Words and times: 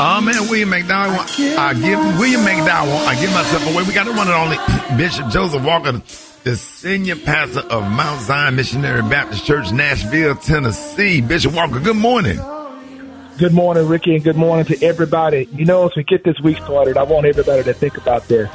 Oh 0.00 0.20
man, 0.20 0.48
William 0.48 0.70
McDowell. 0.70 1.58
I 1.58 1.74
give 1.74 1.98
William 2.20 2.42
McDowell. 2.42 3.04
I 3.04 3.20
give 3.20 3.32
myself 3.32 3.66
away. 3.66 3.82
We 3.82 3.92
got 3.92 4.06
the 4.06 4.12
one 4.12 4.28
and 4.28 4.36
only 4.36 4.56
Bishop 4.96 5.28
Joseph 5.28 5.64
Walker, 5.64 6.00
the 6.44 6.54
senior 6.54 7.16
pastor 7.16 7.62
of 7.62 7.82
Mount 7.90 8.20
Zion 8.20 8.54
Missionary 8.54 9.02
Baptist 9.02 9.44
Church, 9.44 9.72
Nashville, 9.72 10.36
Tennessee. 10.36 11.20
Bishop 11.20 11.52
Walker, 11.52 11.80
good 11.80 11.96
morning. 11.96 12.36
Good 13.38 13.52
morning, 13.52 13.88
Rickey, 13.88 14.14
and 14.14 14.22
good 14.22 14.36
morning 14.36 14.66
to 14.66 14.86
everybody. 14.86 15.48
You 15.52 15.64
know, 15.64 15.88
as 15.88 15.96
we 15.96 16.04
get 16.04 16.22
this 16.22 16.38
week 16.44 16.58
started, 16.58 16.96
I 16.96 17.02
want 17.02 17.26
everybody 17.26 17.64
to 17.64 17.72
think 17.72 17.96
about 17.96 18.28
this. 18.28 18.48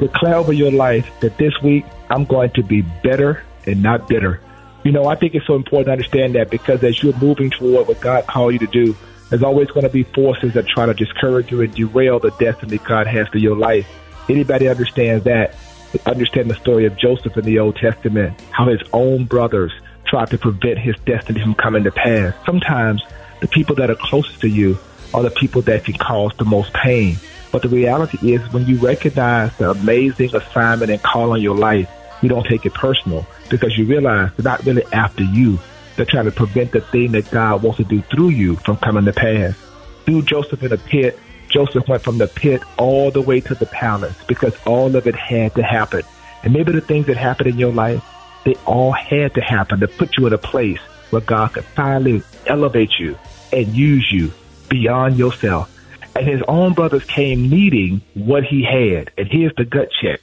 Declare 0.00 0.34
over 0.34 0.52
your 0.52 0.70
life 0.70 1.10
that 1.20 1.38
this 1.38 1.54
week 1.62 1.86
I'm 2.10 2.26
going 2.26 2.50
to 2.50 2.62
be 2.62 2.82
better 3.02 3.42
and 3.64 3.82
not 3.82 4.06
bitter. 4.06 4.38
You 4.84 4.92
know, 4.92 5.06
I 5.06 5.14
think 5.14 5.34
it's 5.34 5.46
so 5.46 5.54
important 5.54 5.86
to 5.86 5.92
understand 5.92 6.34
that 6.34 6.50
because 6.50 6.84
as 6.84 7.02
you're 7.02 7.16
moving 7.16 7.48
toward 7.48 7.88
what 7.88 8.02
God 8.02 8.26
called 8.26 8.52
you 8.52 8.58
to 8.58 8.66
do, 8.66 8.94
there's 9.30 9.42
always 9.42 9.68
going 9.68 9.84
to 9.84 9.88
be 9.88 10.02
forces 10.02 10.54
that 10.54 10.66
try 10.66 10.86
to 10.86 10.94
discourage 10.94 11.50
you 11.50 11.62
and 11.62 11.72
derail 11.74 12.18
the 12.18 12.30
destiny 12.32 12.78
God 12.78 13.06
has 13.06 13.28
for 13.28 13.38
your 13.38 13.56
life. 13.56 13.86
Anybody 14.28 14.68
understands 14.68 15.24
that? 15.24 15.56
Understand 16.04 16.50
the 16.50 16.54
story 16.56 16.84
of 16.84 16.96
Joseph 16.96 17.36
in 17.36 17.44
the 17.44 17.58
Old 17.58 17.76
Testament, 17.76 18.40
how 18.50 18.66
his 18.66 18.80
own 18.92 19.24
brothers 19.24 19.72
tried 20.04 20.30
to 20.30 20.38
prevent 20.38 20.78
his 20.78 20.96
destiny 21.06 21.40
from 21.40 21.54
coming 21.54 21.84
to 21.84 21.92
pass. 21.92 22.34
Sometimes 22.44 23.02
the 23.40 23.48
people 23.48 23.76
that 23.76 23.90
are 23.90 23.96
closest 23.96 24.40
to 24.40 24.48
you 24.48 24.78
are 25.14 25.22
the 25.22 25.30
people 25.30 25.62
that 25.62 25.84
can 25.84 25.94
cause 25.94 26.32
the 26.36 26.44
most 26.44 26.72
pain. 26.72 27.16
But 27.52 27.62
the 27.62 27.68
reality 27.68 28.32
is 28.32 28.52
when 28.52 28.66
you 28.66 28.78
recognize 28.78 29.56
the 29.56 29.70
amazing 29.70 30.34
assignment 30.34 30.90
and 30.90 31.02
call 31.02 31.32
on 31.32 31.40
your 31.40 31.56
life, 31.56 31.88
you 32.22 32.28
don't 32.28 32.46
take 32.46 32.66
it 32.66 32.74
personal 32.74 33.26
because 33.48 33.76
you 33.76 33.86
realize 33.86 34.30
they're 34.36 34.44
not 34.44 34.64
really 34.64 34.84
after 34.92 35.24
you. 35.24 35.58
They're 35.96 36.06
trying 36.06 36.26
to 36.26 36.32
prevent 36.32 36.72
the 36.72 36.80
thing 36.80 37.12
that 37.12 37.30
God 37.30 37.62
wants 37.62 37.78
to 37.78 37.84
do 37.84 38.02
through 38.02 38.30
you 38.30 38.56
from 38.56 38.76
coming 38.78 39.04
to 39.04 39.12
pass. 39.12 39.54
Through 40.04 40.22
Joseph 40.22 40.62
in 40.62 40.70
the 40.70 40.78
pit, 40.78 41.18
Joseph 41.48 41.88
went 41.88 42.02
from 42.02 42.18
the 42.18 42.28
pit 42.28 42.62
all 42.78 43.10
the 43.10 43.20
way 43.20 43.40
to 43.40 43.54
the 43.54 43.66
palace 43.66 44.16
because 44.26 44.54
all 44.64 44.94
of 44.94 45.06
it 45.06 45.16
had 45.16 45.54
to 45.56 45.62
happen. 45.62 46.02
And 46.42 46.52
maybe 46.52 46.72
the 46.72 46.80
things 46.80 47.06
that 47.06 47.16
happened 47.16 47.48
in 47.48 47.58
your 47.58 47.72
life, 47.72 48.02
they 48.44 48.54
all 48.66 48.92
had 48.92 49.34
to 49.34 49.40
happen 49.40 49.80
to 49.80 49.88
put 49.88 50.16
you 50.16 50.26
in 50.26 50.32
a 50.32 50.38
place 50.38 50.80
where 51.10 51.20
God 51.20 51.54
could 51.54 51.64
finally 51.64 52.22
elevate 52.46 52.98
you 52.98 53.18
and 53.52 53.66
use 53.68 54.10
you 54.10 54.32
beyond 54.68 55.18
yourself. 55.18 55.76
And 56.14 56.26
his 56.26 56.42
own 56.48 56.72
brothers 56.72 57.04
came 57.04 57.50
needing 57.50 58.00
what 58.14 58.44
he 58.44 58.62
had. 58.62 59.10
And 59.18 59.28
here's 59.28 59.54
the 59.56 59.64
gut 59.64 59.90
check. 60.00 60.20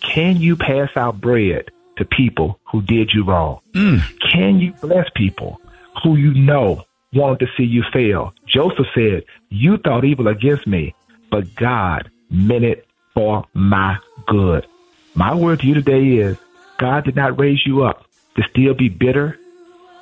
Can 0.00 0.36
you 0.36 0.56
pass 0.56 0.96
out 0.96 1.20
bread 1.20 1.70
to 1.98 2.04
people 2.04 2.58
who 2.70 2.82
did 2.82 3.10
you 3.12 3.24
wrong? 3.24 3.60
Mm. 3.74 4.00
Can 4.32 4.58
you 4.58 4.72
bless 4.72 5.06
people 5.14 5.60
who 6.02 6.16
you 6.16 6.32
know 6.34 6.84
wanted 7.12 7.40
to 7.40 7.46
see 7.56 7.64
you 7.64 7.82
fail? 7.92 8.32
Joseph 8.46 8.86
said, 8.94 9.24
You 9.50 9.76
thought 9.78 10.04
evil 10.04 10.28
against 10.28 10.66
me, 10.66 10.94
but 11.30 11.54
God 11.54 12.10
meant 12.30 12.64
it 12.64 12.86
for 13.14 13.44
my 13.52 13.98
good. 14.26 14.66
My 15.14 15.34
word 15.34 15.60
to 15.60 15.66
you 15.66 15.74
today 15.74 16.22
is 16.22 16.38
God 16.78 17.04
did 17.04 17.16
not 17.16 17.38
raise 17.38 17.66
you 17.66 17.84
up 17.84 18.04
to 18.36 18.42
still 18.50 18.74
be 18.74 18.88
bitter, 18.88 19.38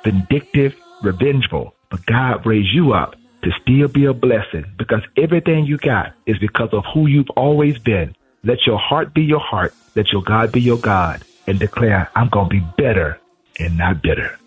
vindictive, 0.03 0.75
revengeful, 1.01 1.73
but 1.89 2.05
God 2.05 2.45
raised 2.45 2.73
you 2.73 2.93
up 2.93 3.15
to 3.43 3.51
still 3.61 3.87
be 3.87 4.05
a 4.05 4.13
blessing 4.13 4.65
because 4.77 5.01
everything 5.15 5.65
you 5.65 5.77
got 5.77 6.13
is 6.25 6.37
because 6.37 6.69
of 6.73 6.83
who 6.93 7.07
you've 7.07 7.29
always 7.35 7.77
been. 7.79 8.15
Let 8.43 8.65
your 8.65 8.77
heart 8.77 9.13
be 9.13 9.23
your 9.23 9.39
heart. 9.39 9.73
Let 9.95 10.11
your 10.11 10.21
God 10.21 10.51
be 10.51 10.61
your 10.61 10.77
God 10.77 11.23
and 11.47 11.57
declare, 11.59 12.09
I'm 12.15 12.29
going 12.29 12.49
to 12.49 12.49
be 12.49 12.65
better 12.77 13.19
and 13.59 13.77
not 13.77 14.01
bitter. 14.01 14.37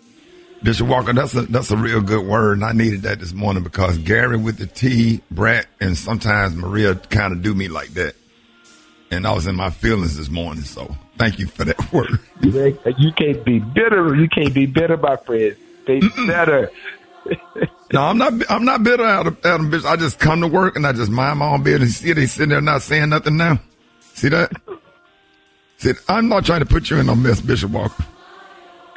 Bishop 0.63 0.87
Walker, 0.87 1.11
that's 1.11 1.33
a 1.33 1.41
that's 1.41 1.71
a 1.71 1.77
real 1.77 2.01
good 2.01 2.23
word, 2.23 2.53
and 2.53 2.63
I 2.63 2.71
needed 2.71 3.01
that 3.01 3.19
this 3.19 3.33
morning 3.33 3.63
because 3.63 3.97
Gary 3.97 4.37
with 4.37 4.59
the 4.59 4.67
T, 4.67 5.21
Brett, 5.31 5.65
and 5.79 5.97
sometimes 5.97 6.55
Maria 6.55 6.93
kind 6.93 7.33
of 7.33 7.41
do 7.41 7.55
me 7.55 7.67
like 7.67 7.89
that, 7.95 8.13
and 9.09 9.25
I 9.25 9.33
was 9.33 9.47
in 9.47 9.55
my 9.55 9.71
feelings 9.71 10.17
this 10.17 10.29
morning. 10.29 10.63
So 10.63 10.95
thank 11.17 11.39
you 11.39 11.47
for 11.47 11.65
that 11.65 11.91
word. 11.93 12.19
You 12.41 13.11
can't 13.13 13.43
be 13.43 13.57
bitter. 13.57 14.13
You 14.13 14.29
can't 14.29 14.53
be 14.53 14.67
bitter, 14.67 14.97
my 14.97 15.17
friend. 15.17 15.55
Be 15.87 15.99
better. 16.27 16.69
No, 17.93 18.01
I'm 18.03 18.17
not. 18.17 18.33
I'm 18.49 18.63
not 18.63 18.83
bitter 18.83 19.05
out 19.05 19.27
of 19.27 19.45
Adam 19.45 19.69
Bishop. 19.69 19.87
I 19.87 19.97
just 19.97 20.17
come 20.17 20.39
to 20.41 20.47
work 20.47 20.77
and 20.77 20.87
I 20.87 20.93
just 20.93 21.11
mind 21.11 21.39
my 21.39 21.49
own 21.49 21.61
business. 21.61 21.97
See, 21.97 22.13
they 22.13 22.25
sitting 22.25 22.49
there 22.49 22.61
not 22.61 22.81
saying 22.81 23.09
nothing 23.09 23.35
now. 23.35 23.59
See 24.13 24.29
that? 24.29 24.49
See, 25.81 25.93
I'm 26.07 26.29
not 26.29 26.45
trying 26.45 26.59
to 26.59 26.65
put 26.67 26.91
you 26.91 26.97
in 26.97 27.09
a 27.09 27.15
mess, 27.15 27.41
Bishop 27.41 27.71
Walker. 27.71 28.05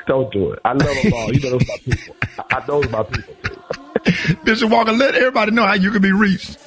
Don't 0.06 0.30
do 0.30 0.52
it. 0.52 0.58
I 0.66 0.74
love 0.74 0.94
them 1.02 1.14
all. 1.14 1.32
You 1.32 1.40
know 1.40 1.50
those 1.58 1.66
my 1.66 1.76
people. 1.78 2.16
I, 2.38 2.56
I 2.56 2.66
know 2.66 2.82
those 2.82 2.90
my 2.90 3.02
people. 3.04 3.34
Too. 3.42 4.36
Bishop 4.44 4.68
Walker, 4.70 4.92
let 4.92 5.14
everybody 5.14 5.52
know 5.52 5.64
how 5.64 5.72
you 5.72 5.90
can 5.90 6.02
be 6.02 6.12
reached. 6.12 6.58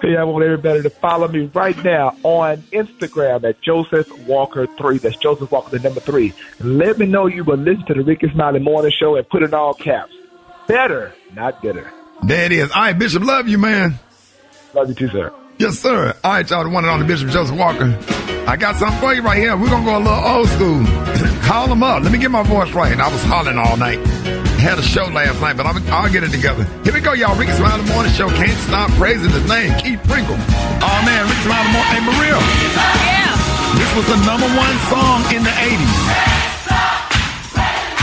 Hey, 0.00 0.16
I 0.16 0.22
want 0.22 0.44
everybody 0.44 0.82
to 0.82 0.90
follow 0.90 1.26
me 1.26 1.50
right 1.54 1.76
now 1.82 2.16
on 2.22 2.58
Instagram 2.72 3.42
at 3.42 3.60
Joseph 3.62 4.16
Walker 4.28 4.68
three. 4.78 4.98
That's 4.98 5.16
Joseph 5.16 5.50
Walker 5.50 5.76
the 5.76 5.80
number 5.80 5.98
three. 5.98 6.32
Let 6.60 6.98
me 6.98 7.06
know 7.06 7.26
you 7.26 7.42
will 7.42 7.56
listen 7.56 7.84
to 7.86 7.94
the 7.94 8.04
Rickey 8.04 8.28
Smiley 8.32 8.60
Morning 8.60 8.92
Show 8.96 9.16
and 9.16 9.28
put 9.28 9.42
it 9.42 9.46
in 9.46 9.54
all 9.54 9.74
caps. 9.74 10.12
Better, 10.68 11.12
not 11.34 11.60
bitter. 11.62 11.92
There 12.22 12.44
it 12.44 12.52
is. 12.52 12.70
All 12.70 12.82
right, 12.82 12.96
Bishop, 12.96 13.24
love 13.24 13.48
you, 13.48 13.58
man. 13.58 13.98
Love 14.72 14.88
you 14.88 14.94
too, 14.94 15.08
sir. 15.08 15.32
Yes, 15.58 15.78
sir. 15.78 16.14
All 16.24 16.32
right, 16.32 16.48
y'all, 16.48 16.64
the 16.64 16.70
one 16.70 16.84
and 16.84 16.90
only 16.90 17.06
Bishop 17.06 17.30
Joseph 17.30 17.56
Walker. 17.56 17.96
I 18.48 18.56
got 18.56 18.76
something 18.76 18.98
for 18.98 19.14
you 19.14 19.22
right 19.22 19.38
here. 19.38 19.56
We're 19.56 19.70
going 19.70 19.84
to 19.84 19.90
go 19.90 19.98
a 19.98 20.02
little 20.02 20.24
old 20.24 20.48
school. 20.48 20.82
Call 21.46 21.68
them 21.68 21.82
up. 21.82 22.02
Let 22.02 22.10
me 22.10 22.18
get 22.18 22.30
my 22.30 22.42
voice 22.42 22.72
right. 22.72 22.98
I 22.98 23.06
was 23.12 23.22
hollering 23.22 23.58
all 23.58 23.76
night. 23.76 23.98
Had 24.58 24.78
a 24.78 24.82
show 24.82 25.04
last 25.06 25.40
night, 25.40 25.56
but 25.56 25.66
I'll, 25.66 25.78
I'll 25.92 26.10
get 26.10 26.22
it 26.24 26.30
together. 26.30 26.64
Here 26.82 26.92
we 26.92 27.00
go, 27.00 27.12
y'all. 27.12 27.38
Rickey 27.38 27.52
Smiley 27.52 27.86
Morning 27.90 28.10
Show. 28.12 28.28
Can't 28.30 28.58
stop 28.66 28.90
praising 28.98 29.30
his 29.30 29.46
name. 29.48 29.70
Keith 29.78 30.02
Pringle. 30.10 30.34
Oh, 30.82 30.98
man. 31.06 31.22
Rickey 31.30 31.42
Smiley 31.46 31.70
Morning. 31.70 31.90
Hey, 31.94 32.02
Maria. 32.02 32.38
Yeah. 33.06 33.30
This 33.78 33.90
was 33.94 34.06
the 34.10 34.18
number 34.26 34.46
one 34.58 34.76
song 34.90 35.22
in 35.30 35.42
the 35.46 35.54
80s. 35.54 35.94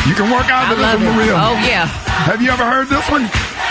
You 0.07 0.15
can 0.15 0.31
work 0.31 0.47
out 0.47 0.67
I 0.67 0.69
to 0.71 0.75
this 0.79 0.95
one. 0.95 1.15
Maria. 1.15 1.35
Oh, 1.35 1.55
yeah. 1.67 1.85
Have 2.23 2.41
you 2.41 2.51
ever 2.51 2.63
heard 2.63 2.87
this 2.87 3.03
one? 3.11 3.27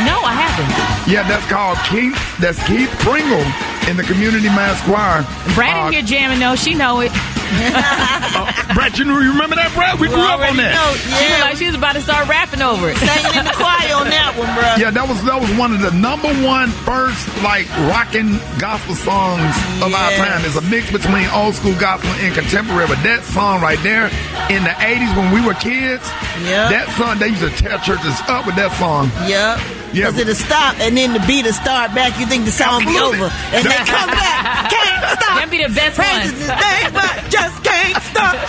No, 0.07 0.23
I 0.23 0.31
haven't. 0.31 1.13
Yeah, 1.13 1.27
that's 1.27 1.47
called 1.47 1.79
Keith. 1.91 2.15
That's 2.39 2.63
Keith 2.69 2.91
Pringle 3.01 3.43
in 3.89 3.97
the 3.97 4.03
Community 4.05 4.49
Mass 4.49 4.81
Choir. 4.85 5.25
Brandon 5.55 5.87
Uh, 5.87 5.91
here 5.91 6.03
jamming 6.03 6.39
though. 6.39 6.55
She 6.57 6.75
know 6.75 7.01
it. 7.01 7.11
Brett, 8.77 8.99
you, 9.01 9.09
you 9.09 9.33
remember 9.33 9.57
that, 9.57 9.73
Brett? 9.75 9.97
We 9.99 10.09
grew 10.09 10.21
up 10.21 10.45
on 10.45 10.61
that. 10.61 10.77
She 11.01 11.25
looked 11.33 11.41
like 11.49 11.57
she 11.57 11.65
was 11.67 11.75
about 11.75 11.95
to 11.97 12.03
start 12.05 12.29
rapping 12.29 12.61
over 12.61 12.93
it. 12.93 12.97
Singing 13.01 13.33
in 13.41 13.45
the 13.49 13.57
choir 13.57 13.89
on 13.97 14.13
that 14.13 14.37
one, 14.37 14.53
bro. 14.53 14.77
Yeah, 14.77 14.93
that 14.93 15.09
was 15.09 15.17
that 15.25 15.41
was 15.41 15.49
one 15.57 15.73
of 15.73 15.81
the 15.81 15.91
number 15.97 16.29
one 16.45 16.69
first 16.85 17.25
like 17.41 17.65
rocking 17.89 18.37
gospel 18.61 18.93
songs 18.95 19.49
of 19.81 19.89
our 19.97 20.13
time. 20.21 20.45
It's 20.45 20.61
a 20.61 20.65
mix 20.69 20.93
between 20.93 21.25
old 21.33 21.57
school 21.57 21.75
gospel 21.81 22.13
and 22.21 22.37
contemporary. 22.37 22.85
But 22.87 23.01
that 23.09 23.25
song 23.25 23.65
right 23.65 23.81
there 23.81 24.13
in 24.53 24.61
the 24.69 24.75
'80s 24.77 25.09
when 25.17 25.33
we 25.33 25.41
were 25.41 25.57
kids, 25.57 26.05
Yeah. 26.45 26.69
that 26.69 26.93
song 27.01 27.17
they 27.17 27.33
used 27.33 27.41
to 27.49 27.53
tear 27.57 27.81
churches 27.81 28.13
up 28.29 28.45
with 28.45 28.61
that 28.61 28.77
song. 28.77 29.09
Yep. 29.25 29.57
Yeah. 29.89 30.13
Because 30.13 30.19
it'll 30.21 30.35
stop 30.37 30.77
and 30.85 30.93
then 31.01 31.17
the 31.17 31.25
beat 31.25 31.47
will 31.49 31.57
start 31.57 31.95
back. 31.97 32.13
You 32.21 32.27
think 32.29 32.45
the 32.45 32.53
song 32.53 32.85
be 32.85 32.93
over. 33.01 33.33
And 33.57 33.65
they 33.65 33.78
come 33.87 34.11
back. 34.11 34.71
Can't 34.71 35.03
stop. 35.21 35.35
Them 35.41 35.51
be 35.51 35.63
the 35.63 35.71
best 35.75 35.97
Praises 35.97 36.33
ones. 36.33 36.41
his 36.41 36.49
name, 36.49 36.91
but 36.95 37.15
just 37.31 37.57
can't 37.65 38.03
stop. 38.03 38.35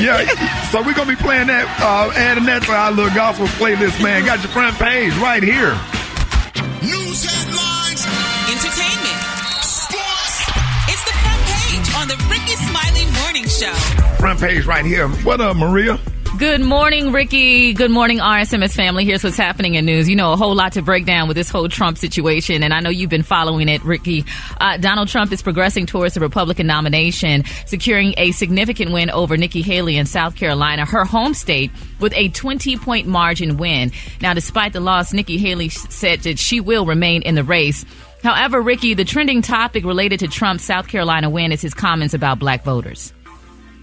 Yeah, 0.00 0.22
so 0.70 0.80
we're 0.80 0.94
gonna 0.94 1.10
be 1.10 1.16
playing 1.16 1.48
that, 1.48 1.66
uh, 1.82 2.12
adding 2.14 2.44
that 2.44 2.62
to 2.62 2.72
our 2.72 2.92
little 2.92 3.12
gospel 3.14 3.46
playlist, 3.58 4.00
man. 4.00 4.24
Got 4.24 4.38
your 4.44 4.48
front 4.54 4.76
page 4.78 5.12
right 5.18 5.42
here. 5.42 5.74
News 6.86 7.26
headlines, 7.26 8.06
Entertainment. 8.46 9.18
Sports. 9.66 10.46
It's 10.86 11.02
the 11.02 11.16
front 11.18 11.42
page 11.50 11.88
on 11.98 12.06
the 12.06 12.14
Rickey 12.30 12.54
Smiley 12.62 13.10
Morning 13.18 13.46
Show. 13.50 13.74
Front 14.22 14.38
page 14.38 14.66
right 14.66 14.84
here. 14.84 15.08
What 15.26 15.40
up, 15.40 15.56
Maria? 15.56 15.98
Good 16.38 16.60
morning, 16.60 17.10
Rickey. 17.10 17.72
Good 17.72 17.90
morning, 17.90 18.18
RSMS 18.18 18.72
family. 18.72 19.04
Here's 19.04 19.24
what's 19.24 19.36
happening 19.36 19.74
in 19.74 19.84
news. 19.84 20.08
You 20.08 20.14
know, 20.14 20.32
a 20.32 20.36
whole 20.36 20.54
lot 20.54 20.74
to 20.74 20.82
break 20.82 21.04
down 21.04 21.26
with 21.26 21.36
this 21.36 21.50
whole 21.50 21.68
Trump 21.68 21.98
situation, 21.98 22.62
and 22.62 22.72
I 22.72 22.78
know 22.78 22.90
you've 22.90 23.10
been 23.10 23.24
following 23.24 23.68
it, 23.68 23.82
Rickey. 23.82 24.24
Uh, 24.60 24.76
Donald 24.76 25.08
Trump 25.08 25.32
is 25.32 25.42
progressing 25.42 25.84
towards 25.84 26.14
the 26.14 26.20
Republican 26.20 26.68
nomination, 26.68 27.42
securing 27.66 28.14
a 28.18 28.30
significant 28.30 28.92
win 28.92 29.10
over 29.10 29.36
Nikki 29.36 29.62
Haley 29.62 29.96
in 29.96 30.06
South 30.06 30.36
Carolina, 30.36 30.84
her 30.84 31.04
home 31.04 31.34
state, 31.34 31.72
with 31.98 32.12
a 32.14 32.28
20 32.28 32.76
point 32.76 33.08
margin 33.08 33.56
win. 33.56 33.90
Now, 34.20 34.32
despite 34.32 34.72
the 34.72 34.80
loss, 34.80 35.12
Nikki 35.12 35.38
Haley 35.38 35.70
said 35.70 36.20
that 36.20 36.38
she 36.38 36.60
will 36.60 36.86
remain 36.86 37.22
in 37.22 37.34
the 37.34 37.42
race. 37.42 37.84
However, 38.22 38.62
Rickey, 38.62 38.94
the 38.94 39.04
trending 39.04 39.42
topic 39.42 39.84
related 39.84 40.20
to 40.20 40.28
Trump's 40.28 40.62
South 40.62 40.86
Carolina 40.86 41.30
win 41.30 41.50
is 41.50 41.62
his 41.62 41.74
comments 41.74 42.14
about 42.14 42.38
black 42.38 42.62
voters. 42.62 43.12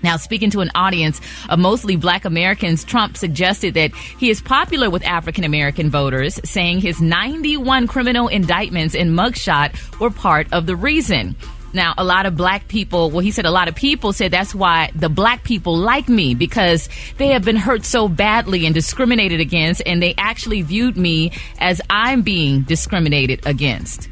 Now, 0.06 0.18
speaking 0.18 0.52
to 0.52 0.62
an 0.62 0.70
audience 0.76 1.20
of 1.50 1.58
mostly 1.58 1.96
black 1.96 2.26
Americans, 2.26 2.84
Trump 2.84 3.18
suggested 3.18 3.74
that 3.74 3.92
he 3.96 4.30
is 4.30 4.40
popular 4.40 4.88
with 4.88 5.04
African 5.04 5.44
American 5.44 5.90
voters, 5.90 6.40
saying 6.46 6.82
his 6.82 7.02
91 7.02 7.88
criminal 7.88 8.28
indictments 8.28 8.94
and 8.94 9.18
mugshot 9.18 10.00
were 10.00 10.12
part 10.12 10.46
of 10.54 10.68
the 10.68 10.76
reason. 10.76 11.36
Now, 11.74 11.96
a 11.98 12.04
lot 12.04 12.28
of 12.28 12.38
black 12.38 12.68
people, 12.68 13.10
well, 13.10 13.22
he 13.22 13.32
said 13.32 13.48
a 13.48 13.52
lot 13.52 13.68
of 13.68 13.74
people 13.74 14.14
said 14.14 14.30
that's 14.30 14.54
why 14.54 14.92
the 14.94 15.10
black 15.10 15.44
people 15.44 15.76
like 15.76 16.08
me 16.08 16.36
because 16.36 16.88
they 17.18 17.30
have 17.30 17.44
been 17.44 17.56
hurt 17.56 17.84
so 17.84 18.08
badly 18.08 18.68
and 18.68 18.76
discriminated 18.76 19.40
against, 19.40 19.82
and 19.88 20.04
they 20.04 20.14
actually 20.20 20.62
viewed 20.62 20.98
me 20.98 21.32
as 21.58 21.82
I'm 21.90 22.22
being 22.22 22.62
discriminated 22.62 23.42
against. 23.48 24.08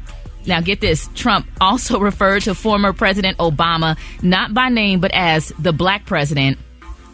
Now, 0.46 0.60
get 0.60 0.80
this 0.80 1.08
Trump 1.14 1.46
also 1.60 1.98
referred 2.10 2.42
to 2.42 2.54
former 2.54 2.92
President 2.92 3.38
Obama, 3.38 3.96
not 4.22 4.52
by 4.54 4.68
name, 4.68 5.00
but 5.00 5.12
as 5.12 5.52
the 5.58 5.72
black 5.72 6.06
president. 6.06 6.58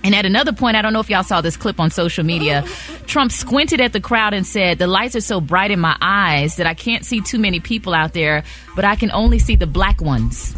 And 0.03 0.15
at 0.15 0.25
another 0.25 0.53
point, 0.55 0.77
I 0.77 0.83
don't 0.83 0.95
know 0.95 1.01
if 1.01 1.11
y'all 1.11 1.23
saw 1.23 1.43
this 1.43 1.57
clip 1.59 1.79
on 1.79 1.91
social 1.91 2.25
media, 2.25 2.65
Trump 3.07 3.31
squinted 3.33 3.81
at 3.83 3.93
the 3.93 4.01
crowd 4.01 4.33
and 4.33 4.47
said, 4.47 4.79
The 4.79 4.87
lights 4.87 5.15
are 5.15 5.21
so 5.21 5.41
bright 5.41 5.71
in 5.71 5.79
my 5.79 5.97
eyes 6.01 6.57
that 6.57 6.67
I 6.67 6.73
can't 6.75 7.05
see 7.05 7.21
too 7.21 7.39
many 7.39 7.61
people 7.61 7.93
out 7.93 8.15
there, 8.15 8.43
but 8.75 8.85
I 8.85 8.97
can 8.97 9.11
only 9.13 9.39
see 9.39 9.57
the 9.57 9.67
black 9.67 10.01
ones. 10.01 10.57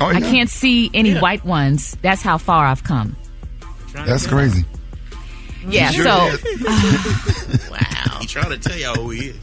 Oh, 0.00 0.06
I 0.06 0.20
can't 0.20 0.48
see 0.50 0.90
any 0.94 1.16
white 1.18 1.44
ones. 1.44 1.96
That's 2.02 2.22
how 2.22 2.38
far 2.38 2.66
I've 2.66 2.84
come. 2.84 3.16
That's 3.92 4.26
crazy. 4.26 4.64
Yeah, 5.66 5.90
Sure 5.90 6.04
so 6.04 6.26
is. 6.26 7.70
Wow. 7.70 8.18
He 8.20 8.26
trying 8.26 8.50
to 8.50 8.58
tell 8.58 8.76
y'all 8.78 8.94
who 8.96 9.10
he 9.10 9.28
is. 9.28 9.40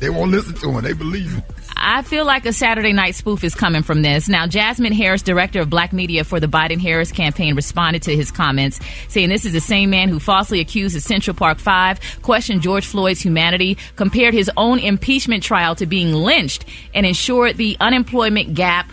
they 0.00 0.10
won't 0.10 0.30
listen 0.30 0.54
to 0.54 0.70
him. 0.70 0.82
They 0.82 0.92
believe 0.92 1.32
him. 1.32 1.42
I 1.80 2.02
feel 2.02 2.24
like 2.24 2.44
a 2.44 2.52
Saturday 2.52 2.92
night 2.92 3.14
spoof 3.14 3.44
is 3.44 3.54
coming 3.54 3.82
from 3.82 4.02
this. 4.02 4.28
Now, 4.28 4.46
Jasmine 4.46 4.92
Harris, 4.92 5.22
director 5.22 5.60
of 5.60 5.70
black 5.70 5.92
media 5.92 6.24
for 6.24 6.40
the 6.40 6.48
Biden 6.48 6.80
Harris 6.80 7.12
campaign, 7.12 7.54
responded 7.54 8.02
to 8.02 8.16
his 8.16 8.30
comments, 8.30 8.80
saying 9.08 9.28
this 9.28 9.44
is 9.44 9.52
the 9.52 9.60
same 9.60 9.90
man 9.90 10.08
who 10.08 10.18
falsely 10.18 10.60
accused 10.60 10.96
the 10.96 11.00
Central 11.00 11.34
Park 11.34 11.58
Five, 11.58 12.00
questioned 12.22 12.62
George 12.62 12.86
Floyd's 12.86 13.20
humanity, 13.20 13.78
compared 13.96 14.34
his 14.34 14.50
own 14.56 14.80
impeachment 14.80 15.42
trial 15.42 15.74
to 15.76 15.86
being 15.86 16.12
lynched, 16.12 16.64
and 16.94 17.06
ensured 17.06 17.56
the 17.56 17.76
unemployment 17.80 18.54
gap 18.54 18.90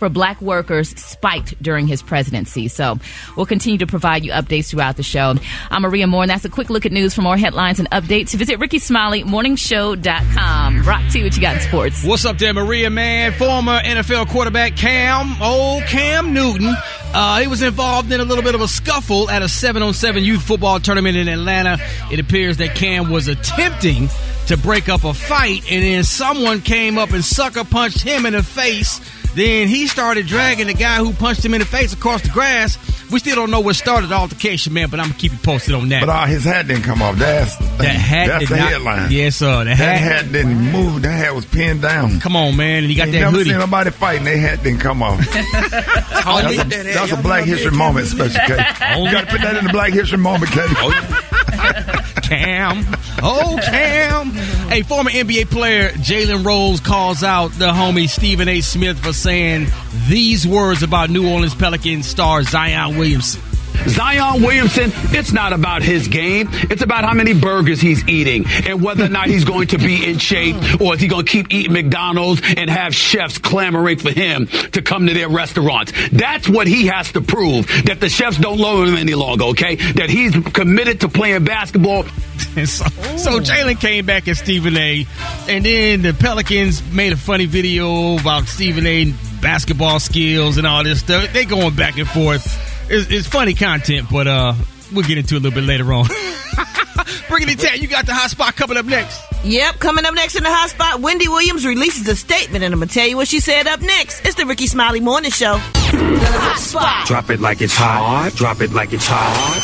for 0.00 0.08
black 0.08 0.40
workers 0.42 0.88
spiked 0.88 1.62
during 1.62 1.86
his 1.86 2.02
presidency. 2.02 2.66
So 2.66 2.98
we'll 3.36 3.46
continue 3.46 3.78
to 3.78 3.86
provide 3.86 4.24
you 4.24 4.32
updates 4.32 4.70
throughout 4.70 4.96
the 4.96 5.04
show. 5.04 5.34
I'm 5.70 5.82
Maria 5.82 6.08
More, 6.08 6.22
and 6.22 6.30
that's 6.30 6.44
a 6.44 6.48
quick 6.48 6.70
look 6.70 6.86
at 6.86 6.90
news. 6.90 7.14
For 7.14 7.22
more 7.22 7.36
headlines 7.36 7.78
and 7.78 7.88
updates, 7.90 8.34
visit 8.34 8.58
Rickey 8.58 8.80
Smiley, 8.80 9.22
morningshow.com. 9.22 10.82
Rock 10.82 11.02
T, 11.12 11.22
what 11.22 11.36
you 11.36 11.42
got 11.42 11.56
in 11.56 11.60
sports? 11.60 12.04
What's 12.04 12.24
up 12.24 12.38
there, 12.38 12.52
Maria, 12.54 12.90
man? 12.90 13.32
Former 13.32 13.78
NFL 13.78 14.28
quarterback 14.28 14.76
Cam, 14.76 15.40
old 15.40 15.84
Cam 15.84 16.32
Newton. 16.32 16.74
Uh, 17.12 17.40
he 17.40 17.46
was 17.46 17.60
involved 17.60 18.10
in 18.12 18.20
a 18.20 18.24
little 18.24 18.44
bit 18.44 18.54
of 18.54 18.60
a 18.60 18.68
scuffle 18.68 19.28
at 19.28 19.42
a 19.42 19.48
7 19.48 19.82
on 19.82 19.92
7 19.92 20.24
youth 20.24 20.42
football 20.42 20.80
tournament 20.80 21.16
in 21.16 21.28
Atlanta. 21.28 21.76
It 22.10 22.20
appears 22.20 22.56
that 22.58 22.74
Cam 22.74 23.10
was 23.10 23.28
attempting 23.28 24.08
to 24.46 24.56
break 24.56 24.88
up 24.88 25.04
a 25.04 25.12
fight, 25.12 25.70
and 25.70 25.82
then 25.84 26.04
someone 26.04 26.60
came 26.60 26.98
up 26.98 27.10
and 27.10 27.24
sucker 27.24 27.64
punched 27.64 28.02
him 28.02 28.26
in 28.26 28.32
the 28.32 28.42
face. 28.42 29.00
Then 29.34 29.68
he 29.68 29.86
started 29.86 30.26
dragging 30.26 30.66
the 30.66 30.74
guy 30.74 30.96
who 30.96 31.12
punched 31.12 31.44
him 31.44 31.54
in 31.54 31.60
the 31.60 31.66
face 31.66 31.92
across 31.92 32.22
the 32.22 32.30
grass. 32.30 32.78
We 33.10 33.18
still 33.18 33.34
don't 33.36 33.50
know 33.50 33.60
what 33.60 33.74
started 33.76 34.06
the 34.08 34.14
altercation, 34.14 34.72
man, 34.72 34.88
but 34.88 35.00
I'm 35.00 35.06
gonna 35.08 35.18
keep 35.18 35.32
you 35.32 35.38
posted 35.38 35.74
on 35.74 35.88
that. 35.88 36.00
But 36.00 36.08
uh, 36.10 36.26
his 36.26 36.44
hat 36.44 36.68
didn't 36.68 36.84
come 36.84 37.02
off. 37.02 37.16
That's 37.16 37.56
the 37.56 37.64
thing. 37.64 37.78
that 37.78 37.86
hat 37.88 38.26
That's 38.28 38.40
did 38.40 38.48
the 38.50 38.56
not, 38.56 38.70
headline. 38.70 39.10
Yes, 39.10 39.36
sir. 39.36 39.58
The 39.64 39.70
That 39.70 39.76
hat. 39.76 39.98
hat 40.24 40.32
didn't 40.32 40.56
move. 40.72 41.02
That 41.02 41.12
hat 41.16 41.34
was 41.34 41.44
pinned 41.44 41.82
down. 41.82 42.20
Come 42.20 42.36
on, 42.36 42.56
man. 42.56 42.82
And 42.84 42.86
he 42.86 42.94
got 42.94 43.04
Ain't 43.08 43.12
that 43.14 43.20
never 43.20 43.36
hoodie. 43.38 43.50
seen 43.50 43.58
nobody 43.58 43.90
fighting. 43.90 44.24
Their 44.24 44.38
hat 44.38 44.62
didn't 44.62 44.80
come 44.80 45.02
off. 45.02 45.18
That's 45.30 45.34
a, 45.42 46.64
that 46.64 46.72
hat? 46.72 46.84
that's 46.94 47.12
a 47.12 47.16
Black 47.16 47.44
History 47.44 47.70
moment, 47.72 48.06
Cam 48.08 48.30
special 48.30 48.40
K. 48.46 49.00
You 49.02 49.10
got 49.10 49.22
to 49.22 49.26
put 49.26 49.40
that 49.40 49.56
in 49.56 49.64
the 49.64 49.72
Black 49.72 49.92
History 49.92 50.18
moment, 50.18 50.52
K. 50.52 50.60
Cam. 52.30 52.86
Oh, 53.24 53.58
Cam. 53.60 54.30
Hey, 54.70 54.82
former 54.82 55.10
NBA 55.10 55.50
player 55.50 55.88
Jalen 55.88 56.46
Rose 56.46 56.78
calls 56.78 57.24
out 57.24 57.48
the 57.48 57.72
homie 57.72 58.08
Stephen 58.08 58.48
A. 58.48 58.60
Smith 58.60 59.00
for 59.00 59.12
saying 59.12 59.66
these 60.08 60.46
words 60.46 60.84
about 60.84 61.10
New 61.10 61.28
Orleans 61.28 61.56
Pelicans 61.56 62.06
star 62.06 62.44
Zion 62.44 62.96
Williamson. 62.96 63.42
Zion 63.88 64.42
Williamson, 64.42 64.90
it's 65.16 65.32
not 65.32 65.52
about 65.52 65.82
his 65.82 66.08
game. 66.08 66.48
It's 66.52 66.82
about 66.82 67.04
how 67.04 67.14
many 67.14 67.34
burgers 67.34 67.80
he's 67.80 68.06
eating 68.08 68.44
and 68.66 68.82
whether 68.82 69.04
or 69.04 69.08
not 69.08 69.28
he's 69.28 69.44
going 69.44 69.68
to 69.68 69.78
be 69.78 70.08
in 70.08 70.18
shape 70.18 70.56
or 70.80 70.94
is 70.94 71.00
he 71.00 71.08
going 71.08 71.24
to 71.24 71.30
keep 71.30 71.52
eating 71.52 71.72
McDonald's 71.72 72.42
and 72.56 72.68
have 72.68 72.94
chefs 72.94 73.38
clamoring 73.38 73.98
for 73.98 74.10
him 74.10 74.46
to 74.46 74.82
come 74.82 75.06
to 75.06 75.14
their 75.14 75.28
restaurants. 75.28 75.92
That's 76.12 76.48
what 76.48 76.66
he 76.66 76.86
has 76.86 77.12
to 77.12 77.20
prove 77.20 77.66
that 77.86 78.00
the 78.00 78.08
chefs 78.08 78.38
don't 78.38 78.58
love 78.58 78.88
him 78.88 78.96
any 78.96 79.14
longer, 79.14 79.44
okay? 79.46 79.76
That 79.76 80.10
he's 80.10 80.34
committed 80.52 81.00
to 81.00 81.08
playing 81.08 81.44
basketball. 81.44 82.04
So, 82.50 82.84
so 83.16 83.38
Jalen 83.38 83.80
came 83.80 84.06
back 84.06 84.26
at 84.26 84.36
Stephen 84.36 84.76
A. 84.76 85.06
And 85.48 85.64
then 85.64 86.02
the 86.02 86.12
Pelicans 86.12 86.82
made 86.92 87.12
a 87.12 87.16
funny 87.16 87.46
video 87.46 88.18
about 88.18 88.44
Stephen 88.44 88.86
A. 88.86 89.12
basketball 89.40 90.00
skills 90.00 90.56
and 90.56 90.66
all 90.66 90.82
this 90.82 91.00
stuff. 91.00 91.32
They 91.32 91.44
going 91.44 91.76
back 91.76 91.96
and 91.98 92.08
forth. 92.08 92.69
It's, 92.90 93.08
it's 93.08 93.28
funny 93.28 93.54
content, 93.54 94.08
but 94.10 94.26
uh, 94.26 94.54
we'll 94.92 95.06
get 95.06 95.16
into 95.16 95.36
it 95.36 95.38
a 95.38 95.42
little 95.42 95.54
bit 95.54 95.64
later 95.64 95.92
on. 95.92 96.06
Brittany 97.28 97.54
Tat, 97.54 97.80
you 97.80 97.86
got 97.86 98.04
the 98.04 98.12
hot 98.12 98.30
spot 98.30 98.56
coming 98.56 98.76
up 98.76 98.84
next. 98.84 99.22
Yep, 99.44 99.78
coming 99.78 100.04
up 100.04 100.12
next 100.12 100.34
in 100.34 100.42
the 100.42 100.50
hot 100.50 100.70
spot, 100.70 101.00
Wendy 101.00 101.28
Williams 101.28 101.64
releases 101.64 102.08
a 102.08 102.16
statement, 102.16 102.64
and 102.64 102.74
I'm 102.74 102.80
gonna 102.80 102.90
tell 102.90 103.06
you 103.06 103.16
what 103.16 103.28
she 103.28 103.38
said 103.38 103.68
up 103.68 103.80
next. 103.80 104.26
It's 104.26 104.34
the 104.34 104.44
Rickey 104.44 104.66
Smiley 104.66 104.98
Morning 104.98 105.30
Show. 105.30 105.54
The 105.54 105.60
hot 105.60 106.58
spot. 106.58 107.06
Drop 107.06 107.30
it 107.30 107.38
like 107.38 107.62
it's 107.62 107.76
hot. 107.76 108.32
Drop 108.34 108.60
it 108.60 108.72
like 108.72 108.92
it's 108.92 109.06
hot. 109.06 109.60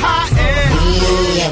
Hot 0.00 0.32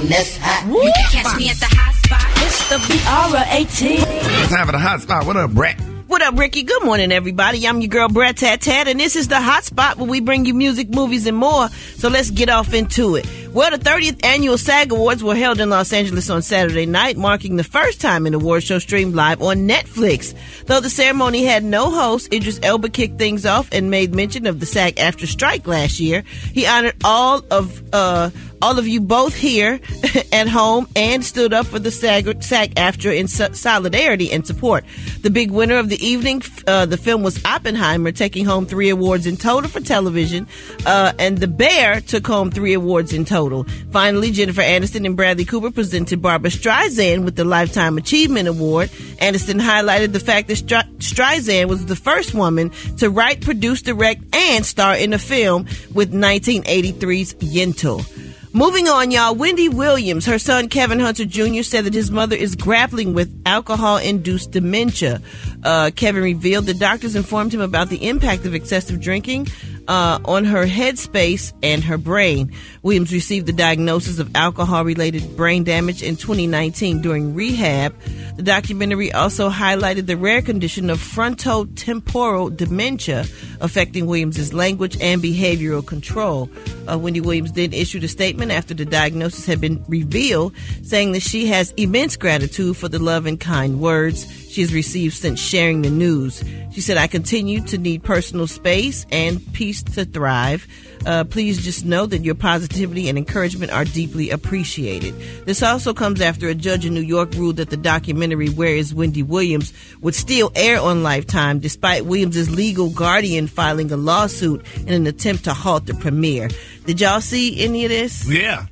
and 0.00 0.08
this 0.08 0.38
Woo! 0.66 0.82
Catch 1.12 1.38
me 1.38 1.50
at 1.50 1.56
the 1.56 1.66
hot 1.70 1.94
spot. 1.94 2.26
It's 2.44 2.68
the 2.68 2.76
BR18. 2.76 4.42
It's 4.42 4.50
time 4.50 4.66
for 4.66 4.72
the 4.72 4.78
hot 4.78 5.00
spot. 5.02 5.24
What 5.24 5.36
up, 5.36 5.52
Brett? 5.52 5.80
What 6.06 6.22
up, 6.22 6.38
Rickey? 6.38 6.62
Good 6.62 6.84
morning, 6.84 7.10
everybody. 7.10 7.66
I'm 7.66 7.80
your 7.80 7.88
girl, 7.88 8.08
Brat 8.08 8.36
Tat 8.36 8.60
Tat, 8.60 8.86
and 8.86 9.00
this 9.00 9.16
is 9.16 9.26
the 9.26 9.40
hot 9.40 9.64
spot 9.64 9.96
where 9.96 10.08
we 10.08 10.20
bring 10.20 10.44
you 10.44 10.54
music, 10.54 10.88
movies, 10.88 11.26
and 11.26 11.36
more. 11.36 11.68
So 11.96 12.08
let's 12.08 12.30
get 12.30 12.48
off 12.48 12.72
into 12.72 13.16
it. 13.16 13.26
Well, 13.52 13.72
the 13.72 13.78
30th 13.78 14.24
annual 14.24 14.56
SAG 14.56 14.92
Awards 14.92 15.24
were 15.24 15.34
held 15.34 15.58
in 15.60 15.68
Los 15.68 15.92
Angeles 15.92 16.30
on 16.30 16.42
Saturday 16.42 16.86
night, 16.86 17.16
marking 17.16 17.56
the 17.56 17.64
first 17.64 18.00
time 18.00 18.24
an 18.26 18.34
award 18.34 18.62
show 18.62 18.78
streamed 18.78 19.16
live 19.16 19.42
on 19.42 19.66
Netflix. 19.66 20.32
Though 20.66 20.78
the 20.78 20.90
ceremony 20.90 21.44
had 21.44 21.64
no 21.64 21.90
host, 21.90 22.32
Idris 22.32 22.60
Elba 22.62 22.88
kicked 22.90 23.18
things 23.18 23.44
off 23.44 23.68
and 23.72 23.90
made 23.90 24.14
mention 24.14 24.46
of 24.46 24.60
the 24.60 24.66
SAG-AFTRA 24.66 25.26
strike 25.26 25.66
last 25.66 25.98
year. 25.98 26.22
He 26.52 26.66
honored 26.66 26.96
all 27.02 27.44
of 27.50 27.82
uh, 27.92 28.30
all 28.62 28.78
of 28.78 28.86
you 28.86 29.00
both 29.00 29.34
here 29.34 29.80
at 30.32 30.48
home 30.48 30.88
and 30.96 31.24
stood 31.24 31.52
up 31.52 31.66
for 31.66 31.78
the 31.78 31.90
SAG, 31.90 32.42
SAG-AFTRA 32.42 33.18
in 33.18 33.28
so- 33.28 33.52
solidarity 33.52 34.32
and 34.32 34.46
support. 34.46 34.84
The 35.22 35.30
big 35.30 35.50
winner 35.50 35.76
of 35.76 35.88
the 35.88 36.04
evening, 36.04 36.42
uh, 36.66 36.86
the 36.86 36.96
film 36.96 37.22
was 37.22 37.42
Oppenheimer, 37.44 38.12
taking 38.12 38.44
home 38.44 38.66
three 38.66 38.88
awards 38.88 39.26
in 39.26 39.36
total 39.36 39.70
for 39.70 39.80
television, 39.80 40.46
uh, 40.84 41.12
and 41.18 41.38
The 41.38 41.48
Bear 41.48 42.00
took 42.00 42.26
home 42.26 42.50
three 42.50 42.74
awards 42.74 43.12
in 43.12 43.24
total. 43.24 43.64
Finally, 43.90 44.30
Jennifer 44.30 44.62
Aniston 44.62 45.06
and 45.06 45.16
Bradley 45.16 45.44
Cooper 45.44 45.70
presented 45.70 46.22
Barbra 46.22 46.50
Streisand 46.50 47.24
with 47.24 47.36
the 47.36 47.44
Lifetime 47.44 47.98
Achievement 47.98 48.48
Award. 48.48 48.88
Aniston 49.20 49.60
highlighted 49.60 50.12
the 50.12 50.20
fact 50.20 50.48
that 50.48 50.58
Streisand 50.58 51.68
was 51.68 51.86
the 51.86 51.96
first 51.96 52.34
woman 52.34 52.70
to 52.98 53.10
write, 53.10 53.40
produce, 53.40 53.82
direct, 53.82 54.22
and 54.34 54.64
star 54.64 54.96
in 54.96 55.12
a 55.12 55.18
film 55.18 55.66
with 55.94 56.12
1983's 56.12 57.34
Yentl. 57.34 58.25
Moving 58.56 58.88
on, 58.88 59.10
y'all. 59.10 59.34
Wendy 59.34 59.68
Williams, 59.68 60.24
her 60.24 60.38
son 60.38 60.70
Kevin 60.70 60.98
Hunter 60.98 61.26
Jr., 61.26 61.62
said 61.62 61.84
that 61.84 61.92
his 61.92 62.10
mother 62.10 62.34
is 62.34 62.56
grappling 62.56 63.12
with 63.12 63.30
alcohol 63.44 63.98
induced 63.98 64.52
dementia. 64.52 65.20
Uh, 65.62 65.90
Kevin 65.94 66.22
revealed 66.22 66.64
the 66.64 66.72
doctors 66.72 67.14
informed 67.14 67.52
him 67.52 67.60
about 67.60 67.90
the 67.90 68.08
impact 68.08 68.46
of 68.46 68.54
excessive 68.54 68.98
drinking 68.98 69.48
uh, 69.88 70.18
on 70.24 70.44
her 70.44 70.66
headspace 70.66 71.52
and 71.62 71.84
her 71.84 71.98
brain. 71.98 72.52
Williams 72.82 73.12
received 73.12 73.46
the 73.46 73.52
diagnosis 73.52 74.18
of 74.18 74.34
alcohol 74.34 74.84
related 74.84 75.36
brain 75.36 75.64
damage 75.64 76.02
in 76.02 76.16
2019 76.16 77.02
during 77.02 77.34
rehab. 77.34 77.94
The 78.36 78.42
documentary 78.42 79.12
also 79.12 79.48
highlighted 79.48 80.06
the 80.06 80.16
rare 80.16 80.42
condition 80.42 80.90
of 80.90 80.98
frontotemporal 80.98 82.56
dementia 82.56 83.24
affecting 83.60 84.06
Williams' 84.06 84.52
language 84.52 84.96
and 85.00 85.22
behavioral 85.22 85.86
control. 85.86 86.50
Uh, 86.90 86.98
Wendy 86.98 87.20
Williams 87.20 87.52
then 87.52 87.72
issued 87.72 88.04
a 88.04 88.08
statement 88.08 88.52
after 88.52 88.74
the 88.74 88.84
diagnosis 88.84 89.46
had 89.46 89.60
been 89.60 89.84
revealed, 89.88 90.54
saying 90.82 91.12
that 91.12 91.22
she 91.22 91.46
has 91.46 91.72
immense 91.76 92.16
gratitude 92.16 92.76
for 92.76 92.88
the 92.88 92.98
love 92.98 93.26
and 93.26 93.40
kind 93.40 93.80
words 93.80 94.45
she 94.56 94.62
has 94.62 94.72
received 94.72 95.14
since 95.14 95.38
sharing 95.38 95.82
the 95.82 95.90
news. 95.90 96.42
She 96.70 96.80
said, 96.80 96.96
I 96.96 97.08
continue 97.08 97.60
to 97.66 97.76
need 97.76 98.02
personal 98.02 98.46
space 98.46 99.04
and 99.12 99.52
peace 99.52 99.82
to 99.82 100.06
thrive. 100.06 100.66
Uh, 101.04 101.24
please 101.24 101.62
just 101.62 101.84
know 101.84 102.06
that 102.06 102.24
your 102.24 102.34
positivity 102.34 103.10
and 103.10 103.18
encouragement 103.18 103.70
are 103.70 103.84
deeply 103.84 104.30
appreciated. 104.30 105.14
This 105.44 105.62
also 105.62 105.92
comes 105.92 106.22
after 106.22 106.48
a 106.48 106.54
judge 106.54 106.86
in 106.86 106.94
New 106.94 107.02
York 107.02 107.34
ruled 107.34 107.56
that 107.56 107.68
the 107.68 107.76
documentary 107.76 108.48
Where 108.48 108.74
is 108.74 108.94
Wendy 108.94 109.22
Williams 109.22 109.74
would 110.00 110.14
still 110.14 110.50
air 110.54 110.80
on 110.80 111.02
Lifetime 111.02 111.58
despite 111.58 112.06
Williams' 112.06 112.48
legal 112.48 112.88
guardian 112.88 113.48
filing 113.48 113.92
a 113.92 113.98
lawsuit 113.98 114.64
in 114.86 114.94
an 114.94 115.06
attempt 115.06 115.44
to 115.44 115.52
halt 115.52 115.84
the 115.84 115.92
premiere. 115.92 116.48
Did 116.86 117.02
y'all 117.02 117.20
see 117.20 117.62
any 117.62 117.84
of 117.84 117.90
this? 117.90 118.26
Yeah. 118.26 118.64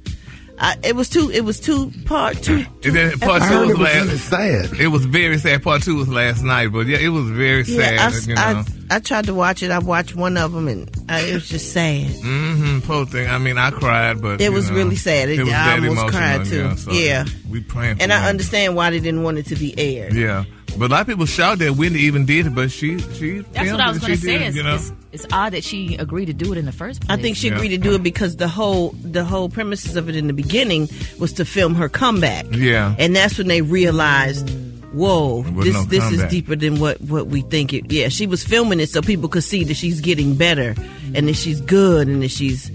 I, 0.56 0.76
it 0.84 0.94
was 0.94 1.08
two. 1.08 1.30
It 1.30 1.40
was 1.44 1.58
two 1.58 1.90
part 2.04 2.40
two. 2.42 2.64
And 2.84 2.94
then 2.94 3.18
part 3.18 3.42
I 3.42 3.48
two 3.48 3.60
was 3.60 3.70
it 3.70 3.78
was 3.78 4.30
last. 4.30 4.30
sad. 4.70 4.80
It 4.80 4.86
was 4.88 5.04
very 5.04 5.36
sad. 5.38 5.62
Part 5.64 5.82
two 5.82 5.96
was 5.96 6.08
last 6.08 6.42
night, 6.44 6.68
but 6.68 6.86
yeah, 6.86 6.98
it 6.98 7.08
was 7.08 7.28
very 7.30 7.64
sad. 7.64 7.94
Yeah, 7.94 8.10
you 8.28 8.34
I, 8.36 8.52
know. 8.52 8.64
I, 8.90 8.96
I 8.96 8.98
tried 9.00 9.26
to 9.26 9.34
watch 9.34 9.62
it. 9.64 9.72
I 9.72 9.80
watched 9.80 10.14
one 10.14 10.36
of 10.36 10.52
them, 10.52 10.68
and 10.68 10.88
uh, 11.10 11.14
it 11.14 11.34
was 11.34 11.48
just 11.48 11.72
sad. 11.72 12.06
Mm-hmm. 12.06 12.80
Poor 12.86 13.04
thing. 13.04 13.28
I 13.28 13.38
mean, 13.38 13.58
I 13.58 13.72
cried, 13.72 14.22
but 14.22 14.40
It 14.40 14.52
was 14.52 14.70
know, 14.70 14.76
really 14.76 14.96
sad. 14.96 15.28
It- 15.28 15.40
was 15.40 15.48
I 15.48 15.52
that 15.52 15.72
almost 15.80 15.92
emotional, 15.92 16.10
cried, 16.10 16.44
too. 16.46 16.56
Yeah, 16.58 16.74
so 16.76 16.92
Yeah. 16.92 17.24
we 17.50 17.60
praying. 17.60 17.96
For 17.96 18.02
And 18.02 18.12
I 18.12 18.16
Wendy. 18.18 18.30
understand 18.30 18.76
why 18.76 18.90
they 18.90 19.00
didn't 19.00 19.22
want 19.24 19.38
it 19.38 19.46
to 19.46 19.56
be 19.56 19.76
aired. 19.76 20.14
Yeah, 20.14 20.44
but 20.78 20.86
a 20.86 20.88
lot 20.94 21.00
of 21.00 21.06
people 21.08 21.26
shout 21.26 21.58
that 21.58 21.72
Wendy 21.74 22.00
even 22.02 22.26
did 22.26 22.46
it, 22.46 22.54
but 22.54 22.70
she 22.70 22.98
she. 23.00 23.40
That's 23.52 23.72
what 23.72 23.80
I 23.80 23.88
was 23.88 23.98
going 23.98 24.12
to 24.12 24.18
say. 24.18 24.38
did 24.38 24.42
it, 24.42 24.54
you 24.54 24.62
know? 24.62 24.78
It's, 25.14 25.24
it's 25.24 25.32
odd 25.32 25.52
that 25.52 25.64
she 25.64 25.96
agreed 25.96 26.26
to 26.26 26.32
do 26.34 26.52
it 26.52 26.58
in 26.58 26.66
the 26.66 26.72
first 26.72 27.00
place. 27.02 27.18
I 27.18 27.20
think 27.20 27.36
she 27.36 27.48
Yeah. 27.48 27.54
agreed 27.56 27.68
to 27.70 27.78
do 27.78 27.94
it 27.94 28.02
because 28.02 28.36
the 28.36 28.48
whole 28.48 28.90
the 29.02 29.24
whole 29.24 29.48
premises 29.48 29.96
of 29.96 30.08
it 30.08 30.16
in 30.16 30.26
the 30.26 30.32
beginning 30.32 30.88
was 31.18 31.32
to 31.34 31.44
film 31.44 31.74
her 31.76 31.88
comeback. 31.88 32.46
Yeah. 32.52 32.94
and 32.98 33.14
that's 33.16 33.38
when 33.38 33.46
they 33.48 33.62
realized, 33.62 34.50
whoa, 34.92 35.42
this 35.42 35.74
no 35.74 35.84
this 35.84 36.10
is 36.12 36.22
deeper 36.24 36.56
than 36.56 36.78
what 36.80 37.00
what 37.02 37.28
we 37.28 37.42
think 37.42 37.72
it. 37.72 37.90
Yeah, 37.90 38.08
she 38.08 38.26
was 38.26 38.44
filming 38.44 38.80
it 38.80 38.88
so 38.90 39.00
people 39.02 39.28
could 39.28 39.44
see 39.44 39.64
that 39.64 39.74
she's 39.74 40.00
getting 40.00 40.34
better 40.34 40.74
and 41.14 41.28
that 41.28 41.36
she's 41.36 41.60
good 41.60 42.08
and 42.08 42.22
that 42.22 42.30
she's. 42.30 42.70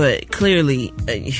But 0.00 0.30
clearly, 0.30 0.94
uh, 1.10 1.30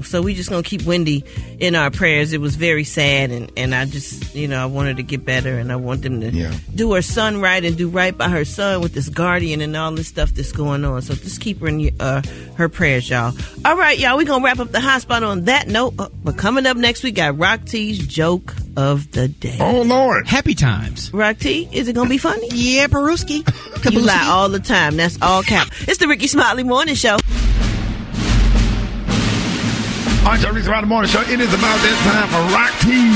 so 0.02 0.20
we 0.20 0.34
just 0.34 0.50
gonna 0.50 0.64
keep 0.64 0.82
Wendy 0.82 1.24
in 1.60 1.76
our 1.76 1.92
prayers. 1.92 2.32
It 2.32 2.40
was 2.40 2.56
very 2.56 2.82
sad, 2.82 3.30
and 3.30 3.52
and 3.56 3.72
I 3.72 3.84
just 3.84 4.34
you 4.34 4.48
know 4.48 4.60
I 4.60 4.66
wanted 4.66 4.96
to 4.96 5.04
get 5.04 5.24
better, 5.24 5.56
and 5.60 5.70
I 5.70 5.76
want 5.76 6.02
them 6.02 6.20
to 6.22 6.30
Yeah. 6.30 6.52
do 6.74 6.92
her 6.94 7.02
son 7.02 7.40
right 7.40 7.64
and 7.64 7.76
do 7.78 7.88
right 7.88 8.16
by 8.18 8.28
her 8.28 8.44
son 8.44 8.80
with 8.80 8.94
this 8.94 9.08
guardian 9.08 9.60
and 9.60 9.76
all 9.76 9.92
this 9.92 10.08
stuff 10.08 10.34
that's 10.34 10.50
going 10.50 10.84
on. 10.84 11.02
So 11.02 11.14
just 11.14 11.40
keep 11.40 11.60
her 11.60 11.68
in 11.68 11.94
uh, 12.00 12.22
her 12.56 12.68
prayers, 12.68 13.08
y'all. 13.08 13.32
All 13.64 13.76
right, 13.76 13.96
y'all, 13.96 14.16
we 14.18 14.24
going 14.24 14.40
to 14.40 14.44
wrap 14.44 14.58
up 14.58 14.72
the 14.72 14.80
hot 14.80 15.02
spot 15.02 15.22
on 15.22 15.44
that 15.44 15.68
note. 15.68 15.94
Uh, 15.96 16.08
but 16.24 16.36
coming 16.36 16.66
up 16.66 16.76
next, 16.76 17.04
we 17.04 17.12
got 17.12 17.38
Rock 17.38 17.64
T's 17.64 18.04
joke 18.04 18.56
of 18.76 19.08
the 19.12 19.28
day. 19.28 19.56
Oh 19.60 19.82
Lord. 19.82 20.26
Happy 20.26 20.56
times. 20.56 21.14
Rock 21.14 21.38
T, 21.38 21.68
is 21.70 21.86
it 21.86 21.92
going 21.92 22.08
to 22.08 22.10
be 22.10 22.18
funny? 22.18 22.48
Yeah, 22.50 22.88
Peruski. 22.88 23.46
You 23.88 24.00
lie 24.00 24.26
all 24.28 24.48
the 24.48 24.58
time. 24.58 24.96
That's 24.96 25.16
all 25.22 25.44
cap. 25.44 25.68
It's 25.82 25.98
the 25.98 26.08
Rickey 26.08 26.26
Smiley 26.26 26.64
Morning 26.64 26.96
Show. 26.96 27.16
All 30.30 30.36
right, 30.36 30.44
y'all, 30.44 30.54
Reese 30.54 30.68
around 30.68 30.82
the 30.82 30.86
morning 30.86 31.10
show. 31.10 31.22
It 31.22 31.40
is 31.40 31.52
about 31.52 31.76
that 31.80 31.98
time 32.06 32.28
for 32.30 32.38
Rock 32.54 32.70
Team. 32.82 33.10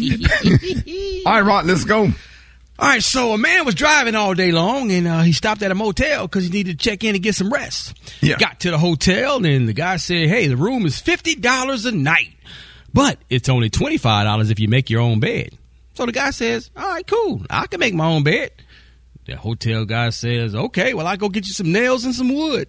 The. 0.00 1.22
All 1.26 1.34
right, 1.34 1.42
Rock, 1.42 1.66
let's 1.66 1.84
go. 1.84 2.04
All 2.04 2.12
right, 2.78 3.02
so 3.02 3.34
a 3.34 3.38
man 3.38 3.66
was 3.66 3.74
driving 3.74 4.14
all 4.14 4.32
day 4.32 4.50
long, 4.50 4.90
and 4.92 5.06
uh, 5.06 5.20
he 5.20 5.34
stopped 5.34 5.60
at 5.60 5.70
a 5.70 5.74
motel 5.74 6.26
because 6.26 6.44
he 6.44 6.50
needed 6.50 6.78
to 6.78 6.82
check 6.88 7.04
in 7.04 7.14
and 7.14 7.22
get 7.22 7.34
some 7.34 7.52
rest. 7.52 7.98
Yeah. 8.22 8.38
Got 8.38 8.60
to 8.60 8.70
the 8.70 8.78
hotel, 8.78 9.44
and 9.44 9.68
the 9.68 9.74
guy 9.74 9.98
said, 9.98 10.30
"Hey, 10.30 10.46
the 10.46 10.56
room 10.56 10.86
is 10.86 10.98
fifty 10.98 11.34
dollars 11.34 11.84
a 11.84 11.92
night, 11.92 12.30
but 12.92 13.18
it's 13.28 13.48
only 13.48 13.70
twenty 13.70 13.96
five 13.96 14.24
dollars 14.24 14.50
if 14.50 14.60
you 14.60 14.68
make 14.68 14.90
your 14.90 15.00
own 15.00 15.20
bed." 15.20 15.50
So 15.94 16.06
the 16.06 16.12
guy 16.12 16.30
says, 16.30 16.70
"All 16.76 16.88
right, 16.88 17.06
cool, 17.06 17.42
I 17.50 17.66
can 17.66 17.80
make 17.80 17.94
my 17.94 18.06
own 18.06 18.22
bed." 18.22 18.50
The 19.26 19.36
hotel 19.36 19.84
guy 19.84 20.10
says, 20.10 20.54
"Okay, 20.54 20.94
well, 20.94 21.06
I 21.06 21.12
will 21.12 21.18
go 21.18 21.28
get 21.28 21.46
you 21.46 21.52
some 21.52 21.72
nails 21.72 22.04
and 22.04 22.14
some 22.14 22.34
wood." 22.34 22.68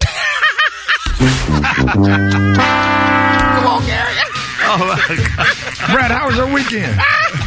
Oh, 4.70 4.94
Brat, 5.92 6.10
how 6.10 6.26
was 6.28 6.36
your 6.36 6.52
weekend? 6.52 6.96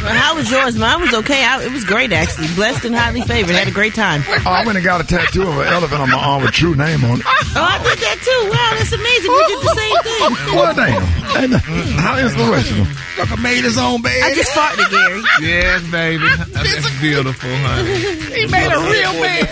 Well, 0.02 0.14
how 0.14 0.34
was 0.34 0.50
yours? 0.50 0.76
Mine 0.76 1.00
was 1.00 1.14
okay. 1.14 1.44
I, 1.44 1.62
it 1.64 1.70
was 1.70 1.84
great, 1.84 2.12
actually. 2.12 2.48
Blessed 2.54 2.84
and 2.84 2.94
highly 2.94 3.20
favored. 3.22 3.54
Had 3.54 3.68
a 3.68 3.70
great 3.70 3.94
time. 3.94 4.22
Oh, 4.26 4.42
I 4.50 4.64
went 4.66 4.76
and 4.76 4.84
got 4.84 5.00
a 5.00 5.04
tattoo 5.06 5.42
of 5.42 5.58
an 5.58 5.68
elephant 5.68 6.00
on 6.00 6.10
my 6.10 6.18
arm 6.18 6.42
with 6.42 6.50
true 6.52 6.74
name 6.74 7.04
on 7.04 7.20
it. 7.20 7.26
Oh, 7.26 7.62
I 7.62 7.78
did 7.78 7.98
that 8.02 8.18
too. 8.18 8.40
Wow, 8.50 8.70
that's 8.74 8.92
amazing. 8.92 9.30
We 9.30 9.42
did 9.46 9.60
the 9.62 9.74
same 9.78 9.98
thing. 10.02 10.56
Well, 10.56 10.74
damn. 10.74 11.02
And, 11.44 11.54
uh, 11.54 11.58
How 12.02 12.18
inspirational. 12.18 12.86
Sucker 13.16 13.40
made 13.40 13.62
his 13.62 13.78
own 13.78 14.02
bed. 14.02 14.18
I 14.22 14.34
just 14.34 14.50
farted, 14.52 14.90
Gary. 14.90 15.22
Yes, 15.40 15.82
baby. 15.90 16.24
That's 16.52 17.00
beautiful, 17.00 17.50
honey. 17.52 18.34
he 18.34 18.46
made 18.46 18.72
a 18.72 18.80
real 18.90 19.12
bed. 19.22 19.48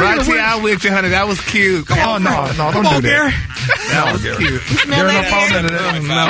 Right 0.00 0.22
here, 0.22 0.40
I 0.40 0.62
with 0.62 0.84
you, 0.84 0.90
honey. 0.90 1.08
That 1.10 1.26
was 1.28 1.40
cute. 1.40 1.86
Come 1.86 1.98
Oh, 2.00 2.18
no, 2.18 2.46
no, 2.52 2.72
don't 2.72 2.86
on, 2.86 3.02
do 3.02 3.08
Gary. 3.08 3.30
that. 3.30 3.46
That 3.92 4.12
was 4.12 4.22
cute. 4.22 4.62
Smell 4.62 4.96
Gary, 4.96 5.12
no 5.12 5.20
that, 5.20 5.30
fault 5.30 5.48
Gary? 5.50 5.60
into 5.60 5.72
that. 5.76 6.00
No. 6.02 6.26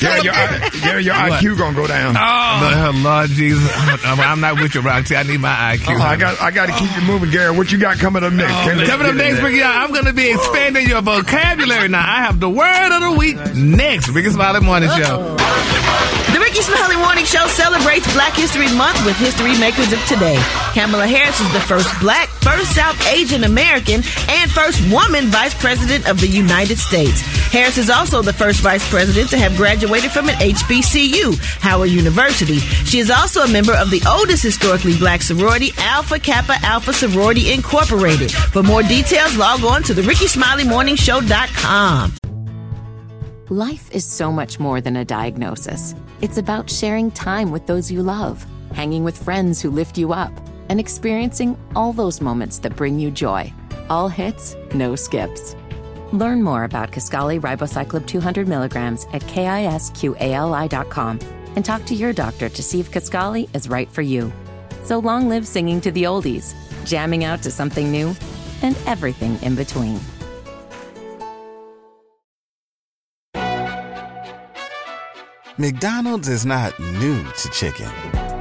Gary, 0.00 0.22
your, 0.24 0.34
Gary, 0.82 1.04
your 1.04 1.14
IQ 1.14 1.58
gonna 1.58 1.76
go 1.76 1.86
down. 1.86 2.14
Lord, 2.14 2.96
Lord 2.96 3.30
Jesus. 3.30 3.70
I'm 4.04 4.20
I'm 4.20 4.40
not 4.40 4.60
with 4.60 4.74
you, 4.74 4.80
Roxy. 4.80 5.16
I 5.16 5.22
need 5.22 5.38
my 5.40 5.76
IQ. 5.76 5.98
Uh, 5.98 6.02
I 6.02 6.16
got, 6.16 6.40
I 6.40 6.50
got 6.50 6.66
to 6.66 6.72
keep 6.72 6.94
you 6.96 7.02
moving, 7.02 7.30
Gary. 7.30 7.56
What 7.56 7.70
you 7.72 7.78
got 7.78 7.98
coming 7.98 8.24
up 8.24 8.32
next? 8.32 8.52
Can't 8.52 8.88
Coming 8.88 9.06
up 9.08 9.14
next 9.14 9.38
in 9.38 9.62
I'm 9.62 9.92
going 9.92 10.06
to 10.06 10.12
be 10.12 10.30
expanding 10.30 10.88
your 10.88 11.02
vocabulary 11.02 11.88
now. 11.88 12.00
I 12.00 12.24
have 12.24 12.40
the 12.40 12.50
word 12.50 12.90
of 12.92 13.00
the 13.02 13.12
week 13.18 13.36
next. 13.54 14.08
Rickey 14.08 14.30
Smiley 14.30 14.60
Morning 14.60 14.88
Show. 14.90 15.36
The 16.32 16.40
Rickey 16.40 16.62
Smiley 16.62 16.96
Morning 16.96 17.24
Show 17.24 17.46
celebrates 17.48 18.10
Black 18.14 18.34
History 18.34 18.66
Month 18.76 19.04
with 19.06 19.16
history 19.16 19.56
makers 19.58 19.92
of 19.92 20.00
today. 20.06 20.34
Kamala 20.72 21.06
Harris 21.06 21.38
is 21.40 21.52
the 21.52 21.60
first 21.60 21.88
black, 22.00 22.28
first 22.42 22.63
South 22.64 23.00
Asian 23.08 23.44
American, 23.44 24.02
and 24.28 24.50
first 24.50 24.80
woman 24.90 25.26
vice 25.26 25.54
president 25.54 26.08
of 26.08 26.20
the 26.20 26.26
United 26.28 26.78
States. 26.78 27.20
Harris 27.52 27.78
is 27.78 27.90
also 27.90 28.22
the 28.22 28.32
first 28.32 28.60
vice 28.60 28.88
president 28.90 29.30
to 29.30 29.38
have 29.38 29.56
graduated 29.56 30.10
from 30.10 30.28
an 30.28 30.34
HBCU, 30.36 31.38
Howard 31.60 31.90
University. 31.90 32.58
She 32.58 32.98
is 32.98 33.10
also 33.10 33.42
a 33.42 33.48
member 33.48 33.74
of 33.74 33.90
the 33.90 34.02
oldest 34.08 34.42
historically 34.42 34.96
black 34.96 35.22
sorority, 35.22 35.70
Alpha 35.78 36.18
Kappa 36.18 36.54
Alpha 36.62 36.92
Sorority 36.92 37.52
Incorporated. 37.52 38.32
For 38.32 38.62
more 38.62 38.82
details, 38.82 39.36
log 39.36 39.64
on 39.64 39.82
to 39.84 39.94
the 39.94 40.02
RickeySmileyMorningShow.com. 40.02 42.12
Life 43.50 43.90
is 43.92 44.04
so 44.04 44.32
much 44.32 44.58
more 44.58 44.80
than 44.80 44.96
a 44.96 45.04
diagnosis. 45.04 45.94
It's 46.22 46.38
about 46.38 46.70
sharing 46.70 47.10
time 47.10 47.50
with 47.50 47.66
those 47.66 47.92
you 47.92 48.02
love, 48.02 48.46
hanging 48.72 49.04
with 49.04 49.22
friends 49.22 49.60
who 49.60 49.70
lift 49.70 49.98
you 49.98 50.14
up, 50.14 50.32
and 50.68 50.80
experiencing 50.80 51.58
all 51.74 51.92
those 51.92 52.20
moments 52.20 52.58
that 52.60 52.76
bring 52.76 52.98
you 52.98 53.10
joy. 53.10 53.52
All 53.90 54.08
hits, 54.08 54.56
no 54.74 54.96
skips. 54.96 55.56
Learn 56.12 56.42
more 56.42 56.64
about 56.64 56.92
Kisqali 56.92 57.40
Ribociclib 57.40 58.06
200 58.06 58.46
milligrams 58.48 59.04
at 59.12 59.22
kisqali.com 59.22 61.18
and 61.56 61.64
talk 61.64 61.84
to 61.84 61.94
your 61.94 62.12
doctor 62.12 62.48
to 62.48 62.62
see 62.62 62.80
if 62.80 62.90
Kisqali 62.90 63.48
is 63.54 63.68
right 63.68 63.90
for 63.90 64.02
you. 64.02 64.32
So 64.82 64.98
long 64.98 65.28
live 65.28 65.46
singing 65.46 65.80
to 65.82 65.90
the 65.90 66.04
oldies, 66.04 66.54
jamming 66.84 67.24
out 67.24 67.42
to 67.42 67.50
something 67.50 67.90
new, 67.90 68.14
and 68.62 68.76
everything 68.86 69.40
in 69.42 69.54
between. 69.54 69.98
McDonald's 75.56 76.28
is 76.28 76.44
not 76.44 76.78
new 76.80 77.22
to 77.22 77.48
chicken. 77.50 78.23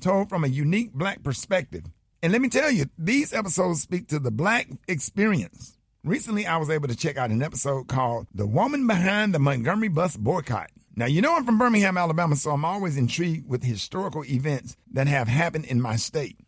told 0.00 0.28
from 0.28 0.44
a 0.44 0.48
unique 0.48 0.92
black 0.92 1.22
perspective. 1.22 1.84
And 2.22 2.32
let 2.32 2.42
me 2.42 2.48
tell 2.48 2.70
you, 2.70 2.86
these 2.98 3.32
episodes 3.32 3.80
speak 3.80 4.08
to 4.08 4.18
the 4.18 4.32
black 4.32 4.68
experience. 4.88 5.78
Recently, 6.02 6.46
I 6.46 6.56
was 6.56 6.70
able 6.70 6.88
to 6.88 6.96
check 6.96 7.16
out 7.16 7.30
an 7.30 7.42
episode 7.42 7.86
called 7.86 8.26
The 8.34 8.46
Woman 8.46 8.86
Behind 8.86 9.34
the 9.34 9.38
Montgomery 9.38 9.88
Bus 9.88 10.16
Boycott. 10.16 10.70
Now, 10.96 11.06
you 11.06 11.22
know 11.22 11.36
I'm 11.36 11.44
from 11.44 11.58
Birmingham, 11.58 11.96
Alabama, 11.96 12.34
so 12.34 12.50
I'm 12.50 12.64
always 12.64 12.96
intrigued 12.96 13.48
with 13.48 13.62
historical 13.62 14.24
events 14.24 14.76
that 14.92 15.06
have 15.06 15.28
happened 15.28 15.66
in 15.66 15.80
my 15.80 15.94
state. 15.94 16.38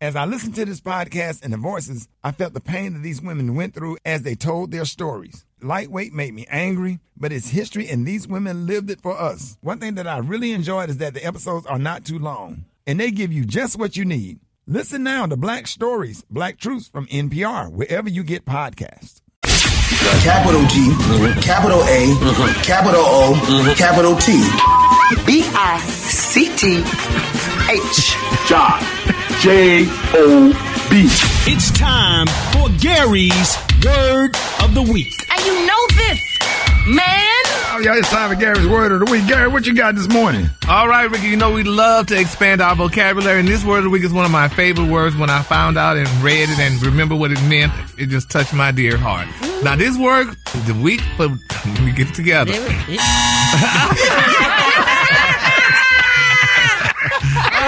As 0.00 0.14
I 0.14 0.26
listened 0.26 0.54
to 0.56 0.64
this 0.64 0.80
podcast 0.80 1.42
and 1.42 1.52
the 1.52 1.56
voices, 1.56 2.06
I 2.22 2.30
felt 2.30 2.52
the 2.52 2.60
pain 2.60 2.92
that 2.92 3.02
these 3.02 3.22
women 3.22 3.56
went 3.56 3.74
through 3.74 3.96
as 4.04 4.22
they 4.22 4.36
told 4.36 4.70
their 4.70 4.84
stories. 4.84 5.44
Lightweight 5.60 6.12
made 6.12 6.34
me 6.34 6.46
angry, 6.48 7.00
but 7.16 7.32
it's 7.32 7.48
history 7.48 7.88
and 7.88 8.06
these 8.06 8.28
women 8.28 8.66
lived 8.66 8.90
it 8.90 9.00
for 9.00 9.18
us. 9.18 9.56
One 9.60 9.80
thing 9.80 9.96
that 9.96 10.06
I 10.06 10.18
really 10.18 10.52
enjoyed 10.52 10.90
is 10.90 10.98
that 10.98 11.14
the 11.14 11.24
episodes 11.24 11.66
are 11.66 11.78
not 11.78 12.04
too 12.04 12.18
long 12.18 12.66
and 12.86 13.00
they 13.00 13.10
give 13.10 13.32
you 13.32 13.44
just 13.44 13.78
what 13.78 13.96
you 13.96 14.04
need. 14.04 14.40
Listen 14.66 15.02
now 15.02 15.26
to 15.26 15.36
Black 15.36 15.66
Stories, 15.66 16.24
Black 16.30 16.58
Truths 16.58 16.88
from 16.88 17.06
NPR, 17.06 17.70
wherever 17.70 18.08
you 18.08 18.24
get 18.24 18.44
podcasts. 18.44 19.20
Capital 20.22 20.64
G, 20.66 20.92
capital 21.42 21.82
A, 21.84 22.62
capital 22.62 23.02
O, 23.04 23.74
capital 23.76 24.16
T. 24.16 24.32
B 25.24 25.42
I 25.54 25.78
C 25.80 26.48
T 26.56 26.82
H. 27.70 28.48
John. 28.48 28.80
J 29.40 29.84
O 30.14 30.50
B. 30.90 31.06
It's 31.46 31.70
time 31.72 32.26
for 32.52 32.68
Gary's 32.80 33.56
Word 33.84 34.36
of 34.62 34.74
the 34.74 34.82
Week. 34.82 35.14
And 35.30 35.46
you 35.46 35.66
know 35.66 35.86
this, 35.94 36.38
man. 36.88 37.35
Oh, 37.76 37.80
yeah, 37.80 37.98
it's 37.98 38.08
time 38.08 38.30
for 38.30 38.36
Gary's 38.36 38.66
Word 38.66 38.90
of 38.90 39.00
the 39.00 39.12
Week. 39.12 39.26
Gary, 39.26 39.48
what 39.48 39.66
you 39.66 39.74
got 39.74 39.94
this 39.96 40.08
morning? 40.08 40.48
All 40.66 40.88
right, 40.88 41.10
Rickey, 41.10 41.26
you 41.26 41.36
know 41.36 41.52
we 41.52 41.62
love 41.62 42.06
to 42.06 42.18
expand 42.18 42.62
our 42.62 42.74
vocabulary, 42.74 43.38
and 43.38 43.46
this 43.46 43.66
word 43.66 43.76
of 43.80 43.84
the 43.84 43.90
week 43.90 44.02
is 44.02 44.14
one 44.14 44.24
of 44.24 44.30
my 44.30 44.48
favorite 44.48 44.90
words. 44.90 45.14
When 45.14 45.28
I 45.28 45.42
found 45.42 45.76
out 45.76 45.98
and 45.98 46.08
read 46.22 46.48
it 46.48 46.58
and 46.58 46.80
remember 46.82 47.14
what 47.14 47.32
it 47.32 47.42
meant, 47.42 47.74
it 47.98 48.06
just 48.06 48.30
touched 48.30 48.54
my 48.54 48.72
dear 48.72 48.96
heart. 48.96 49.28
Now, 49.62 49.76
this 49.76 49.98
word, 49.98 50.28
the 50.64 50.72
week, 50.72 51.02
for, 51.18 51.26
let 51.26 51.82
me 51.82 51.92
get 51.92 52.08
it 52.08 52.14
together. 52.14 52.52
All 52.54 52.62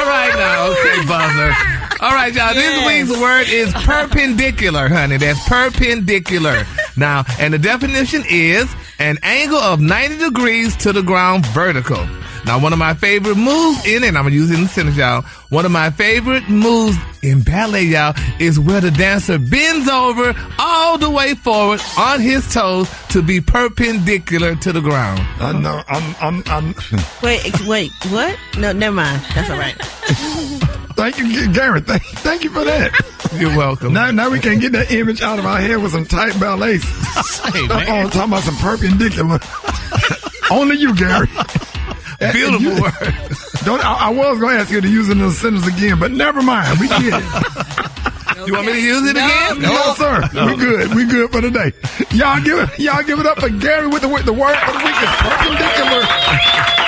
right 0.06 0.32
now, 0.38 0.70
okay, 0.70 1.04
buzzer. 1.06 1.77
All 2.00 2.12
right, 2.12 2.32
y'all. 2.32 2.54
This 2.54 2.86
week's 2.86 3.20
word 3.20 3.48
is 3.48 3.72
perpendicular, 3.72 4.88
honey. 4.88 5.16
That's 5.16 5.42
perpendicular. 5.48 6.64
Now, 6.96 7.24
and 7.40 7.52
the 7.52 7.58
definition 7.58 8.22
is 8.28 8.72
an 9.00 9.18
angle 9.24 9.58
of 9.58 9.80
90 9.80 10.18
degrees 10.18 10.76
to 10.76 10.92
the 10.92 11.02
ground 11.02 11.44
vertical. 11.46 12.06
Now, 12.44 12.60
one 12.60 12.72
of 12.72 12.78
my 12.78 12.94
favorite 12.94 13.36
moves 13.36 13.84
in 13.84 14.04
it, 14.04 14.08
I'm 14.08 14.22
gonna 14.22 14.30
use 14.30 14.50
it 14.50 14.54
in 14.54 14.62
the 14.62 14.68
sentence, 14.68 14.96
y'all. 14.96 15.22
One 15.48 15.64
of 15.66 15.72
my 15.72 15.90
favorite 15.90 16.48
moves 16.48 16.96
in 17.20 17.42
ballet, 17.42 17.82
y'all, 17.82 18.14
is 18.38 18.60
where 18.60 18.80
the 18.80 18.92
dancer 18.92 19.38
bends 19.38 19.88
over 19.88 20.34
all 20.58 20.98
the 20.98 21.10
way 21.10 21.34
forward 21.34 21.80
on 21.98 22.20
his 22.20 22.50
toes 22.54 22.88
to 23.08 23.22
be 23.22 23.40
perpendicular 23.40 24.54
to 24.54 24.72
the 24.72 24.80
ground. 24.80 25.20
Uh, 25.40 25.46
I 25.46 25.52
know. 25.60 25.82
I'm. 25.88 26.14
I'm. 26.20 26.44
I'm. 26.46 26.74
Wait, 27.24 27.66
wait, 27.66 27.90
what? 28.10 28.38
No, 28.56 28.72
never 28.72 28.94
mind. 28.94 29.20
That's 29.34 29.50
all 29.50 29.58
right. 29.58 30.64
Thank 30.98 31.18
you, 31.18 31.52
Gary. 31.52 31.80
Thank, 31.80 32.02
thank 32.26 32.42
you 32.42 32.50
for 32.50 32.64
that. 32.64 32.90
You're 33.38 33.56
welcome. 33.56 33.92
Now, 33.92 34.10
now 34.10 34.30
we 34.30 34.40
can 34.40 34.58
get 34.58 34.72
that 34.72 34.90
image 34.90 35.22
out 35.22 35.38
of 35.38 35.46
our 35.46 35.58
head 35.60 35.80
with 35.80 35.92
some 35.92 36.04
tight 36.04 36.38
ballets. 36.40 36.84
Hey, 37.54 37.64
uh, 37.66 37.68
man. 37.68 38.06
Oh, 38.06 38.08
talking 38.10 38.32
about 38.32 38.42
some 38.42 38.56
perpendicular. 38.56 39.38
Only 40.50 40.74
you, 40.76 40.96
Gary. 40.96 41.28
Beautiful 42.32 42.60
You- 42.60 42.82
word. 42.82 43.14
Don't. 43.64 43.84
I, 43.84 44.08
I 44.08 44.10
was 44.10 44.40
going 44.40 44.56
to 44.56 44.60
ask 44.60 44.72
you 44.72 44.80
to 44.80 44.88
use 44.88 45.08
it 45.08 45.12
in 45.12 45.18
the 45.18 45.30
sentence 45.30 45.68
again, 45.68 46.00
but 46.00 46.10
never 46.10 46.42
mind. 46.42 46.80
We 46.80 46.88
get 46.88 47.02
it. 47.04 48.46
You 48.46 48.54
want 48.54 48.66
me 48.66 48.72
to 48.72 48.80
use 48.82 49.06
it 49.06 49.16
again? 49.16 49.60
No, 49.62 49.94
sir. 49.94 50.22
We 50.34 50.56
good. 50.56 50.94
We 50.94 51.04
good 51.06 51.30
for 51.30 51.40
today. 51.40 51.72
Y'all 52.10 52.42
give 52.42 52.58
it. 52.58 52.78
Y'all 52.78 53.02
give 53.04 53.20
it 53.20 53.26
up 53.26 53.38
for 53.38 53.50
Gary 53.50 53.86
with 53.86 54.02
the 54.02 54.08
the 54.24 54.32
word 54.32 54.56
of 54.56 54.72
the 54.74 54.82
week 54.82 54.98
is 54.98 55.14
perpendicular. 55.22 56.87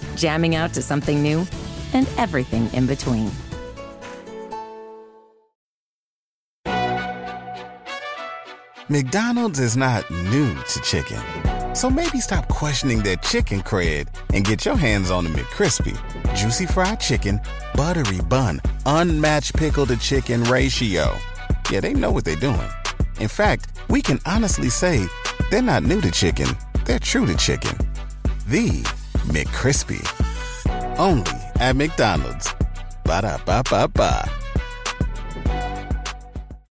jamming 0.15 0.55
out 0.55 0.73
to 0.73 0.81
something 0.81 1.21
new, 1.21 1.45
and 1.93 2.07
everything 2.17 2.71
in 2.73 2.87
between. 2.87 3.31
McDonald's 8.89 9.59
is 9.59 9.77
not 9.77 10.09
new 10.11 10.53
to 10.53 10.81
chicken. 10.81 11.21
So 11.73 11.89
maybe 11.89 12.19
stop 12.19 12.49
questioning 12.49 12.99
their 12.99 13.15
chicken 13.15 13.61
cred 13.61 14.09
and 14.33 14.43
get 14.43 14.65
your 14.65 14.75
hands 14.75 15.09
on 15.09 15.23
the 15.23 15.29
McCrispy. 15.29 15.97
Juicy 16.35 16.65
fried 16.65 16.99
chicken, 16.99 17.39
buttery 17.73 18.19
bun, 18.19 18.59
unmatched 18.85 19.55
pickle 19.55 19.85
to 19.85 19.95
chicken 19.95 20.43
ratio. 20.43 21.17
Yeah, 21.69 21.79
they 21.79 21.93
know 21.93 22.11
what 22.11 22.25
they're 22.25 22.35
doing. 22.35 22.69
In 23.21 23.29
fact, 23.29 23.67
we 23.89 24.01
can 24.01 24.19
honestly 24.25 24.69
say 24.69 25.07
they're 25.49 25.61
not 25.61 25.83
new 25.83 26.01
to 26.01 26.11
chicken, 26.11 26.49
they're 26.83 26.99
true 26.99 27.25
to 27.25 27.35
chicken. 27.37 27.77
The 28.47 28.85
McCrispy. 29.27 30.01
Only 30.97 31.31
at 31.59 31.75
McDonald's. 31.75 32.53
Ba 33.03 33.21
da 33.21 33.37
ba 33.45 33.63
ba 33.69 33.87
ba. 33.87 34.29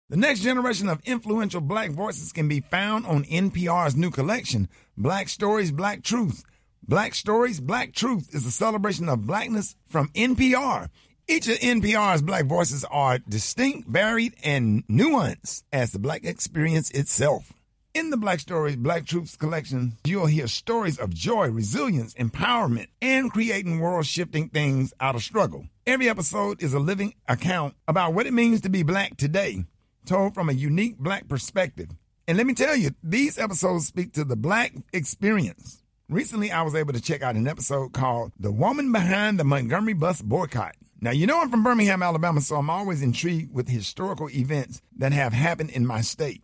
The 0.10 0.18
next 0.18 0.40
generation 0.40 0.90
of 0.90 1.02
influential 1.06 1.62
black 1.62 1.92
voices 1.92 2.32
can 2.32 2.48
be 2.48 2.62
found 2.62 3.06
on 3.06 3.26
NPR's 3.26 3.96
new 3.96 4.10
collection, 4.10 4.68
Black 4.98 5.30
Stories, 5.30 5.72
Black 5.72 6.02
Truth. 6.04 6.44
Black 6.88 7.14
Stories, 7.14 7.60
Black 7.60 7.94
Truth 7.94 8.34
is 8.34 8.44
a 8.48 8.52
celebration 8.52 9.08
of 9.08 9.28
blackness 9.28 9.76
from 9.86 10.08
NPR. 10.10 10.90
Each 11.28 11.48
of 11.48 11.60
NPR's 11.60 12.24
black 12.24 12.46
voices 12.46 12.84
are 12.86 13.20
distinct, 13.20 13.88
varied, 13.88 14.34
and 14.44 14.84
nuanced 14.88 15.62
as 15.72 15.92
the 15.92 16.00
black 16.00 16.26
experience 16.26 16.90
itself. 16.90 17.54
In 18.00 18.12
the 18.12 18.16
Black 18.16 18.40
Stories, 18.40 18.78
Black 18.78 19.06
Truths 19.06 19.36
collection, 19.36 19.98
you'll 20.06 20.28
hear 20.28 20.48
stories 20.48 20.98
of 20.98 21.14
joy, 21.14 21.50
resilience, 21.50 22.14
empowerment, 22.14 22.88
and 23.02 23.30
creating 23.30 23.82
world 23.82 24.06
shifting 24.06 24.48
things 24.48 24.94
out 25.02 25.16
of 25.16 25.22
struggle. 25.22 25.68
Every 25.86 26.08
episode 26.08 26.64
is 26.64 26.74
a 26.74 26.80
living 26.80 27.16
account 27.28 27.76
about 27.90 28.14
what 28.14 28.26
it 28.26 28.32
means 28.32 28.62
to 28.62 28.70
be 28.70 28.84
black 28.84 29.18
today, 29.18 29.66
told 30.06 30.34
from 30.34 30.48
a 30.48 30.54
unique 30.54 30.98
black 30.98 31.28
perspective. 31.28 31.90
And 32.26 32.38
let 32.38 32.48
me 32.48 32.54
tell 32.54 32.74
you, 32.74 32.92
these 33.04 33.38
episodes 33.38 33.88
speak 33.88 34.14
to 34.14 34.24
the 34.24 34.38
black 34.38 34.72
experience. 34.94 35.84
Recently, 36.08 36.54
I 36.54 36.62
was 36.62 36.76
able 36.76 36.94
to 36.94 37.02
check 37.02 37.22
out 37.22 37.36
an 37.36 37.50
episode 37.50 37.92
called 37.92 38.32
The 38.40 38.54
Woman 38.54 38.94
Behind 38.94 39.38
the 39.38 39.44
Montgomery 39.44 39.92
Bus 39.92 40.22
Boycott. 40.22 40.78
Now, 41.02 41.12
you 41.12 41.28
know 41.28 41.42
I'm 41.42 41.50
from 41.50 41.66
Birmingham, 41.66 42.02
Alabama, 42.02 42.40
so 42.40 42.56
I'm 42.56 42.70
always 42.70 43.02
intrigued 43.02 43.54
with 43.54 43.68
historical 43.68 44.30
events 44.30 44.82
that 44.96 45.12
have 45.12 45.34
happened 45.34 45.72
in 45.72 45.86
my 45.86 46.00
state. 46.00 46.44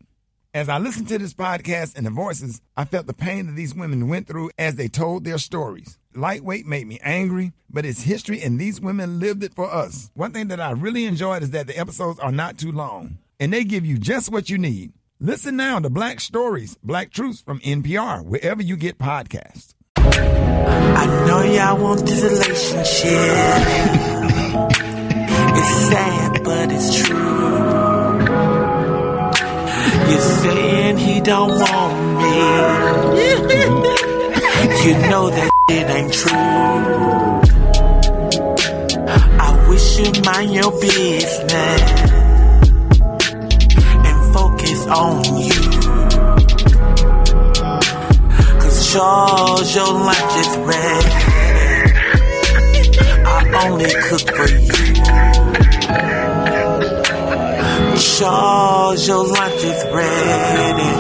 As 0.56 0.70
I 0.70 0.78
listened 0.78 1.10
to 1.10 1.18
this 1.18 1.34
podcast 1.34 1.98
and 1.98 2.06
the 2.06 2.12
voices, 2.12 2.62
I 2.78 2.86
felt 2.86 3.08
the 3.08 3.14
pain 3.14 3.48
that 3.48 3.58
these 3.58 3.76
women 3.76 4.08
went 4.08 4.26
through 4.26 4.52
as 4.58 4.78
they 4.78 4.88
told 4.88 5.26
their 5.26 5.38
stories. 5.38 6.00
Lightweight 6.14 6.66
made 6.66 6.88
me 6.88 6.98
angry, 7.04 7.52
but 7.70 7.86
it's 7.86 8.04
history 8.04 8.42
and 8.42 8.58
these 8.58 8.80
women 8.80 9.20
lived 9.20 9.44
it 9.44 9.54
for 9.54 9.70
us. 9.70 10.12
One 10.14 10.32
thing 10.32 10.48
that 10.48 10.62
I 10.62 10.72
really 10.72 11.04
enjoyed 11.04 11.44
is 11.44 11.50
that 11.52 11.68
the 11.68 11.78
episodes 11.78 12.22
are 12.22 12.32
not 12.32 12.58
too 12.58 12.72
long 12.72 13.18
and 13.38 13.52
they 13.52 13.66
give 13.66 13.86
you 13.86 13.98
just 13.98 14.32
what 14.32 14.50
you 14.50 14.58
need. 14.58 14.94
Listen 15.20 15.58
now 15.58 15.80
to 15.80 15.90
Black 15.90 16.22
Stories, 16.22 16.78
Black 16.82 17.12
Truths 17.12 17.42
from 17.42 17.60
NPR, 17.60 18.24
wherever 18.24 18.62
you 18.62 18.78
get 18.78 18.98
podcasts. 18.98 19.74
I 19.98 21.06
know 21.28 21.42
y'all 21.42 21.84
want 21.84 22.06
this 22.06 22.24
relationship. 22.24 23.12
it's 25.58 25.76
sad, 25.90 26.44
but 26.46 26.72
it's 26.72 27.06
true. 27.06 27.65
You're 30.10 30.22
saying 30.22 30.98
he 30.98 31.20
don't 31.22 31.50
want 31.50 31.94
me. 32.22 32.36
you 34.86 34.94
know 35.10 35.30
that 35.30 35.50
it 35.70 35.90
ain't 35.90 36.14
true. 36.14 36.32
I 39.48 39.50
wish 39.70 39.98
you 40.00 40.12
mind 40.24 40.54
your 40.54 40.72
business 40.80 41.82
and 44.08 44.34
focus 44.34 44.88
on 44.88 45.24
you. 45.38 45.60
Cause 48.62 48.78
Charles, 48.94 49.76
your 49.76 49.92
lunch 49.92 50.36
is 50.44 50.52
ready. 50.70 51.14
I 53.28 53.30
only 53.68 53.92
cook 54.08 54.28
for 54.36 54.48
you. 54.50 54.85
Charles, 58.18 59.06
your 59.06 59.28
lunch 59.28 59.64
is 59.64 59.84
ready. 59.92 60.92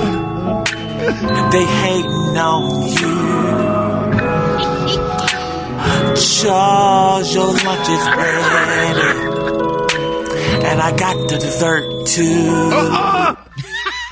They 1.51 1.65
hating 1.65 2.37
on 2.37 2.87
you. 2.91 3.15
Charles, 6.17 7.33
your 7.33 7.53
lunch 7.53 7.89
is 7.89 8.05
ready. 8.19 9.11
And 10.65 10.81
I 10.81 10.93
got 10.97 11.29
the 11.29 11.37
dessert 11.37 12.05
too. 12.05 12.49
Uh-uh. 12.73 13.35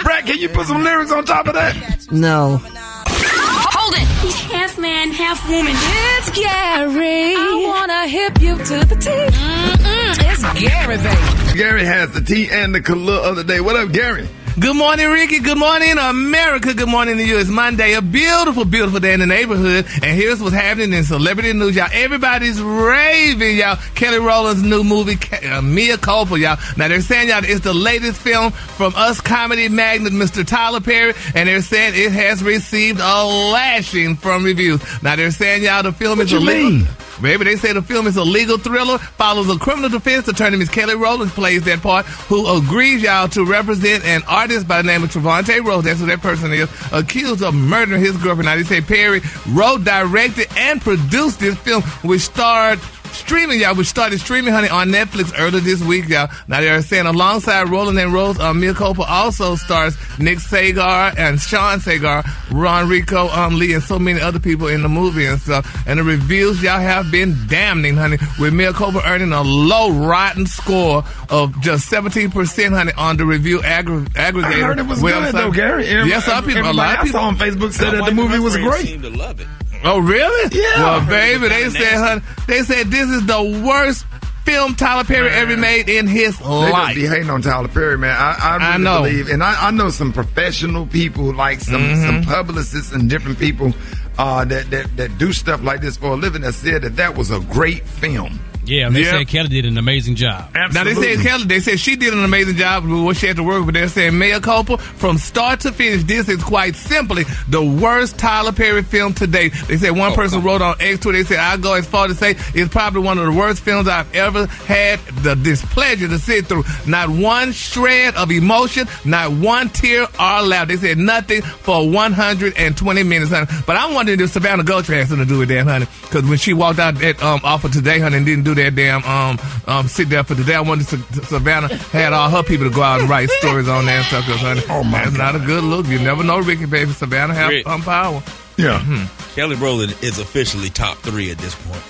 Brat, 0.03 0.25
can 0.25 0.39
you 0.39 0.47
put 0.47 0.67
some 0.67 0.81
lyrics 0.81 1.11
on 1.11 1.25
top 1.25 1.47
of 1.47 1.55
that? 1.55 1.75
No. 2.09 2.61
Hold 2.63 3.95
it. 3.95 4.07
He's 4.23 4.39
half 4.49 4.77
man, 4.77 5.11
half 5.11 5.45
woman. 5.49 5.73
It's 5.75 6.29
Gary. 6.29 7.35
I 7.35 7.63
wanna 7.67 8.07
hip 8.07 8.39
you 8.39 8.55
to 8.55 8.85
the 8.85 8.95
T. 8.95 9.09
Mm-mm, 9.09 10.31
it's 10.31 10.61
Gary, 10.61 10.97
baby. 10.97 11.42
Gary 11.53 11.85
has 11.85 12.11
the 12.11 12.21
tea 12.21 12.49
and 12.49 12.73
the 12.73 12.81
color 12.81 13.13
of 13.13 13.35
the 13.35 13.43
day. 13.43 13.61
What 13.61 13.75
up, 13.75 13.91
Gary? 13.91 14.27
Good 14.59 14.75
morning, 14.75 15.07
Rickey. 15.09 15.37
Good 15.37 15.57
morning, 15.59 15.99
America. 15.99 16.73
Good 16.73 16.89
morning 16.89 17.17
to 17.17 17.23
you. 17.23 17.37
It's 17.37 17.49
Monday, 17.49 17.93
a 17.93 18.01
beautiful, 18.01 18.65
beautiful 18.65 18.99
day 18.99 19.13
in 19.13 19.19
the 19.19 19.27
neighborhood. 19.27 19.85
And 20.01 20.17
here's 20.17 20.41
what's 20.41 20.55
happening 20.55 20.93
in 20.93 21.03
celebrity 21.03 21.53
news, 21.53 21.75
y'all. 21.75 21.89
Everybody's 21.91 22.59
raving, 22.59 23.57
y'all. 23.57 23.77
Kelly 23.93 24.17
Rowland's 24.17 24.63
new 24.63 24.83
movie, 24.83 25.17
uh, 25.47 25.61
Mea 25.61 25.97
Culpa, 25.97 26.39
y'all. 26.39 26.57
Now 26.75 26.87
they're 26.87 27.01
saying, 27.01 27.29
y'all, 27.29 27.43
it's 27.43 27.61
the 27.61 27.73
latest 27.73 28.19
film 28.19 28.51
from 28.51 28.93
us 28.95 29.21
comedy 29.21 29.69
magnate, 29.69 30.13
Mr. 30.13 30.45
Tyler 30.45 30.81
Perry, 30.81 31.13
and 31.35 31.47
they're 31.47 31.61
saying 31.61 31.93
it 31.95 32.11
has 32.13 32.43
received 32.43 32.99
a 32.99 33.25
lashing 33.25 34.15
from 34.15 34.43
reviews. 34.43 34.81
Now 35.03 35.15
they're 35.15 35.29
saying, 35.29 35.63
y'all, 35.63 35.83
the 35.83 35.91
film 35.91 36.17
What 36.17 36.25
is 36.27 36.33
a 36.33 36.39
legal. 36.39 36.87
Baby, 37.23 37.45
they 37.45 37.55
say 37.55 37.71
the 37.71 37.81
film 37.81 38.05
is 38.05 38.17
a 38.17 38.23
legal 38.23 38.57
thriller, 38.57 38.97
follows 38.97 39.49
a 39.49 39.57
criminal 39.57 39.89
defense 39.89 40.27
attorney, 40.27 40.57
Miss 40.57 40.67
Kelly 40.67 40.95
Rowland 40.95 41.31
plays 41.31 41.63
that 41.63 41.81
part, 41.81 42.05
who 42.05 42.45
agrees, 42.57 43.01
y'all, 43.01 43.29
to 43.29 43.45
represent 43.45 44.03
an 44.03 44.23
artist 44.27 44.67
by 44.67 44.81
the 44.81 44.87
name 44.87 45.03
of 45.03 45.09
Trevante 45.09 45.63
Rhodes, 45.65 45.85
that's 45.85 46.01
who 46.01 46.05
that 46.07 46.21
person 46.21 46.51
is, 46.51 46.69
accused 46.91 47.41
of 47.41 47.55
murdering 47.55 48.01
his 48.01 48.17
girlfriend. 48.17 48.47
Now, 48.47 48.57
they 48.57 48.63
say 48.63 48.81
Perry 48.81 49.21
wrote, 49.47 49.85
directed, 49.85 50.47
and 50.57 50.81
produced 50.81 51.39
this 51.39 51.57
film, 51.59 51.81
which 52.03 52.21
starred 52.21 52.79
streaming, 53.13 53.59
y'all, 53.59 53.75
We 53.75 53.83
started 53.83 54.19
streaming, 54.19 54.53
honey, 54.53 54.69
on 54.69 54.89
Netflix 54.89 55.33
earlier 55.37 55.59
this 55.61 55.81
week, 55.81 56.07
y'all. 56.09 56.29
Now, 56.47 56.61
they're 56.61 56.81
saying 56.81 57.05
alongside 57.05 57.69
Rowland 57.69 57.97
and 57.99 58.13
Rhodes, 58.13 58.39
um, 58.39 58.59
Mea 58.59 58.73
Culpa 58.73 59.03
also 59.03 59.55
stars 59.55 59.95
Nick 60.19 60.39
Sagar 60.39 61.13
and 61.17 61.39
Sean 61.39 61.79
Sagar, 61.79 62.23
RonReaco, 62.49 63.29
um, 63.35 63.55
Lee, 63.57 63.73
and 63.73 63.83
so 63.83 63.97
many 63.99 64.19
other 64.21 64.39
people 64.39 64.67
in 64.67 64.81
the 64.81 64.89
movie 64.89 65.25
and 65.25 65.39
stuff. 65.39 65.83
And 65.87 65.99
the 65.99 66.03
reviews, 66.03 66.61
y'all, 66.61 66.79
have 66.79 67.11
been 67.11 67.35
damning, 67.47 67.95
honey, 67.95 68.17
with 68.39 68.53
Mea 68.53 68.71
Culpa 68.73 69.01
earning 69.05 69.31
a 69.33 69.41
low, 69.41 69.91
rotten 69.91 70.45
score 70.45 71.03
of 71.29 71.59
just 71.61 71.89
17%, 71.91 72.69
honey, 72.73 72.91
on 72.97 73.17
the 73.17 73.25
review 73.25 73.59
aggr- 73.59 74.07
aggregator. 74.13 74.43
I 74.45 74.59
heard 74.61 74.79
it 74.79 74.85
was 74.87 74.99
website. 74.99 75.25
good, 75.31 75.35
though, 75.35 75.51
Gary. 75.51 75.85
Every- 75.87 76.09
yes, 76.09 76.25
some 76.25 76.43
people, 76.45 76.63
a 76.63 76.73
lot 76.73 76.93
of 76.93 76.99
I 76.99 77.03
people. 77.03 77.19
saw 77.19 77.27
on 77.27 77.37
Facebook 77.37 77.73
said 77.73 77.93
that 77.93 78.05
the 78.05 78.13
movie 78.13 78.39
was 78.39 78.55
great. 78.57 78.85
Seem 78.87 79.01
to 79.03 79.09
love 79.09 79.39
it. 79.39 79.47
Oh, 79.83 79.99
really? 79.99 80.49
Yeah. 80.57 80.63
Well, 80.77 80.87
I 80.95 80.99
heard 81.01 81.07
it 81.07 81.09
baby, 81.09 81.41
was 81.65 81.73
they 81.73 81.79
said, 81.79 81.91
nasty. 81.99 82.25
honey, 82.25 82.45
they 82.47 82.61
said 82.63 82.87
this 82.87 83.09
is 83.09 83.25
the 83.25 83.63
worst 83.65 84.05
film 84.45 84.75
Tyler 84.75 85.03
Perry 85.03 85.29
ever 85.29 85.55
made 85.57 85.87
in 85.89 86.05
his 86.07 86.37
They 86.39 86.45
life. 86.45 86.95
just 86.95 86.95
be 86.95 87.07
hating 87.07 87.29
on 87.29 87.41
Tyler 87.41 87.67
Perry, 87.67 87.97
man. 87.97 88.15
I, 88.17 88.35
I, 88.39 88.55
really 88.55 88.67
I 88.67 88.77
know. 88.77 89.03
believe, 89.03 89.29
and 89.29 89.43
I, 89.43 89.67
I 89.67 89.71
know 89.71 89.89
some 89.89 90.11
professional 90.13 90.85
people, 90.87 91.33
like 91.33 91.59
some 91.61 91.81
Mhm. 91.81 92.05
some 92.05 92.23
publicists 92.23 92.91
and 92.91 93.09
different 93.09 93.39
people 93.39 93.73
uh, 94.17 94.45
that, 94.45 94.69
that 94.69 94.95
that 94.97 95.17
do 95.17 95.31
stuff 95.33 95.61
like 95.63 95.81
this 95.81 95.97
for 95.97 96.07
a 96.11 96.15
living. 96.15 96.41
That 96.43 96.53
said 96.53 96.81
that 96.83 96.95
that 96.97 97.15
was 97.17 97.31
a 97.31 97.39
great 97.39 97.83
film. 97.85 98.39
Yeah, 98.65 98.89
they 98.89 99.01
Yeah. 99.01 99.11
said 99.11 99.27
Kelly 99.27 99.49
did 99.49 99.65
an 99.65 99.77
amazing 99.77 100.15
job. 100.15 100.49
Now 100.73 100.83
they 100.85 100.93
said 100.95 101.19
Kelly, 101.19 101.43
they 101.45 101.59
said 101.59 101.79
she 101.79 101.95
did 101.97 102.13
an 102.13 102.23
amazing 102.23 102.55
job 102.55 102.85
with 102.85 103.01
what 103.01 103.17
she 103.17 103.27
had 103.27 103.35
to 103.35 103.43
work 103.43 103.65
with. 103.65 103.75
They're 103.75 103.89
saying 103.89 104.17
Mea 104.17 104.39
Culpa 104.39 104.77
from 104.77 105.17
start 105.17 105.59
to 105.61 105.71
finish. 105.71 106.03
This 106.03 106.29
is 106.29 106.41
quite 106.41 106.75
simply 106.75 107.25
the 107.49 107.61
worst 107.63 108.17
Tyler 108.17 108.51
Perry 108.53 108.81
film 108.83 109.13
to 109.15 109.27
date. 109.27 109.53
They 109.67 109.77
said 109.77 109.91
one 109.91 110.13
person 110.13 110.41
wrote 110.43 110.61
on 110.61 110.75
X 110.79 110.99
Twitter. 111.01 111.17
They 111.17 111.23
said 111.25 111.39
I 111.39 111.57
go 111.57 111.73
as 111.73 111.85
far 111.85 112.07
to 112.07 112.15
say 112.15 112.35
it's 112.53 112.71
probably 112.71 113.01
one 113.01 113.17
of 113.17 113.25
the 113.25 113.31
worst 113.33 113.61
films 113.63 113.87
I've 113.87 114.13
ever 114.15 114.45
had 114.45 114.99
the 115.23 115.35
displeasure 115.35 116.07
to 116.07 116.17
sit 116.19 116.47
through. 116.47 116.63
Not 116.87 117.09
one 117.09 117.51
shred 117.51 118.15
of 118.15 118.31
emotion, 118.31 118.87
not 119.03 119.31
one 119.31 119.69
tear 119.69 120.03
or 120.19 120.41
laugh. 120.41 120.69
They 120.69 120.77
said 120.77 120.97
nothing 120.97 121.41
for 121.41 121.89
120 121.89 123.03
minutes, 123.03 123.31
honey. 123.31 123.47
But 123.65 123.75
I'm 123.77 123.93
wondering 123.93 124.19
if 124.21 124.31
Savannah 124.31 124.63
Guthrie 124.63 124.97
has 124.97 125.09
something 125.09 125.27
to 125.27 125.33
do 125.33 125.39
with 125.39 125.49
that, 125.49 125.65
honey. 125.65 125.87
Because 126.03 126.23
when 126.23 126.37
she 126.37 126.53
walked 126.53 126.79
out 126.79 126.95
that 126.99 127.21
um, 127.21 127.41
off 127.43 127.63
of 127.65 127.71
today, 127.73 127.99
honey, 127.99 128.17
and 128.17 128.25
didn't 128.25 128.43
do 128.45 128.52
that 128.55 128.75
damn 128.75 129.03
um, 129.03 129.39
um, 129.67 129.87
sit 129.87 130.09
there 130.09 130.23
for 130.23 130.35
today, 130.35 130.55
I 130.55 130.61
wondered 130.61 130.87
if 130.91 131.27
Savannah 131.27 131.73
had 131.75 132.13
all 132.13 132.29
her 132.29 132.43
people 132.43 132.69
to 132.69 132.73
go 132.75 132.81
out 132.81 133.01
and 133.01 133.09
write 133.09 133.29
stories 133.39 133.67
on 133.67 133.85
that 133.85 134.05
stuff. 134.05 134.25
Because, 134.25 134.41
honey, 134.41 134.61
Oh, 134.69 134.83
my 134.83 135.03
that's 135.05 135.17
not 135.17 135.35
a 135.35 135.39
good 135.39 135.63
look. 135.63 135.87
You 135.87 135.99
never 135.99 136.23
know, 136.23 136.39
Rickey, 136.39 136.65
baby. 136.65 136.91
Savannah 136.91 137.33
have 137.33 137.49
Rick. 137.49 137.67
um, 137.67 137.81
power. 137.81 138.21
Yeah. 138.57 139.07
Kelly 139.35 139.55
Rowland 139.55 139.95
is 140.01 140.19
officially 140.19 140.69
top 140.69 140.97
three 140.99 141.31
at 141.31 141.37
this 141.39 141.55
point. 141.55 141.83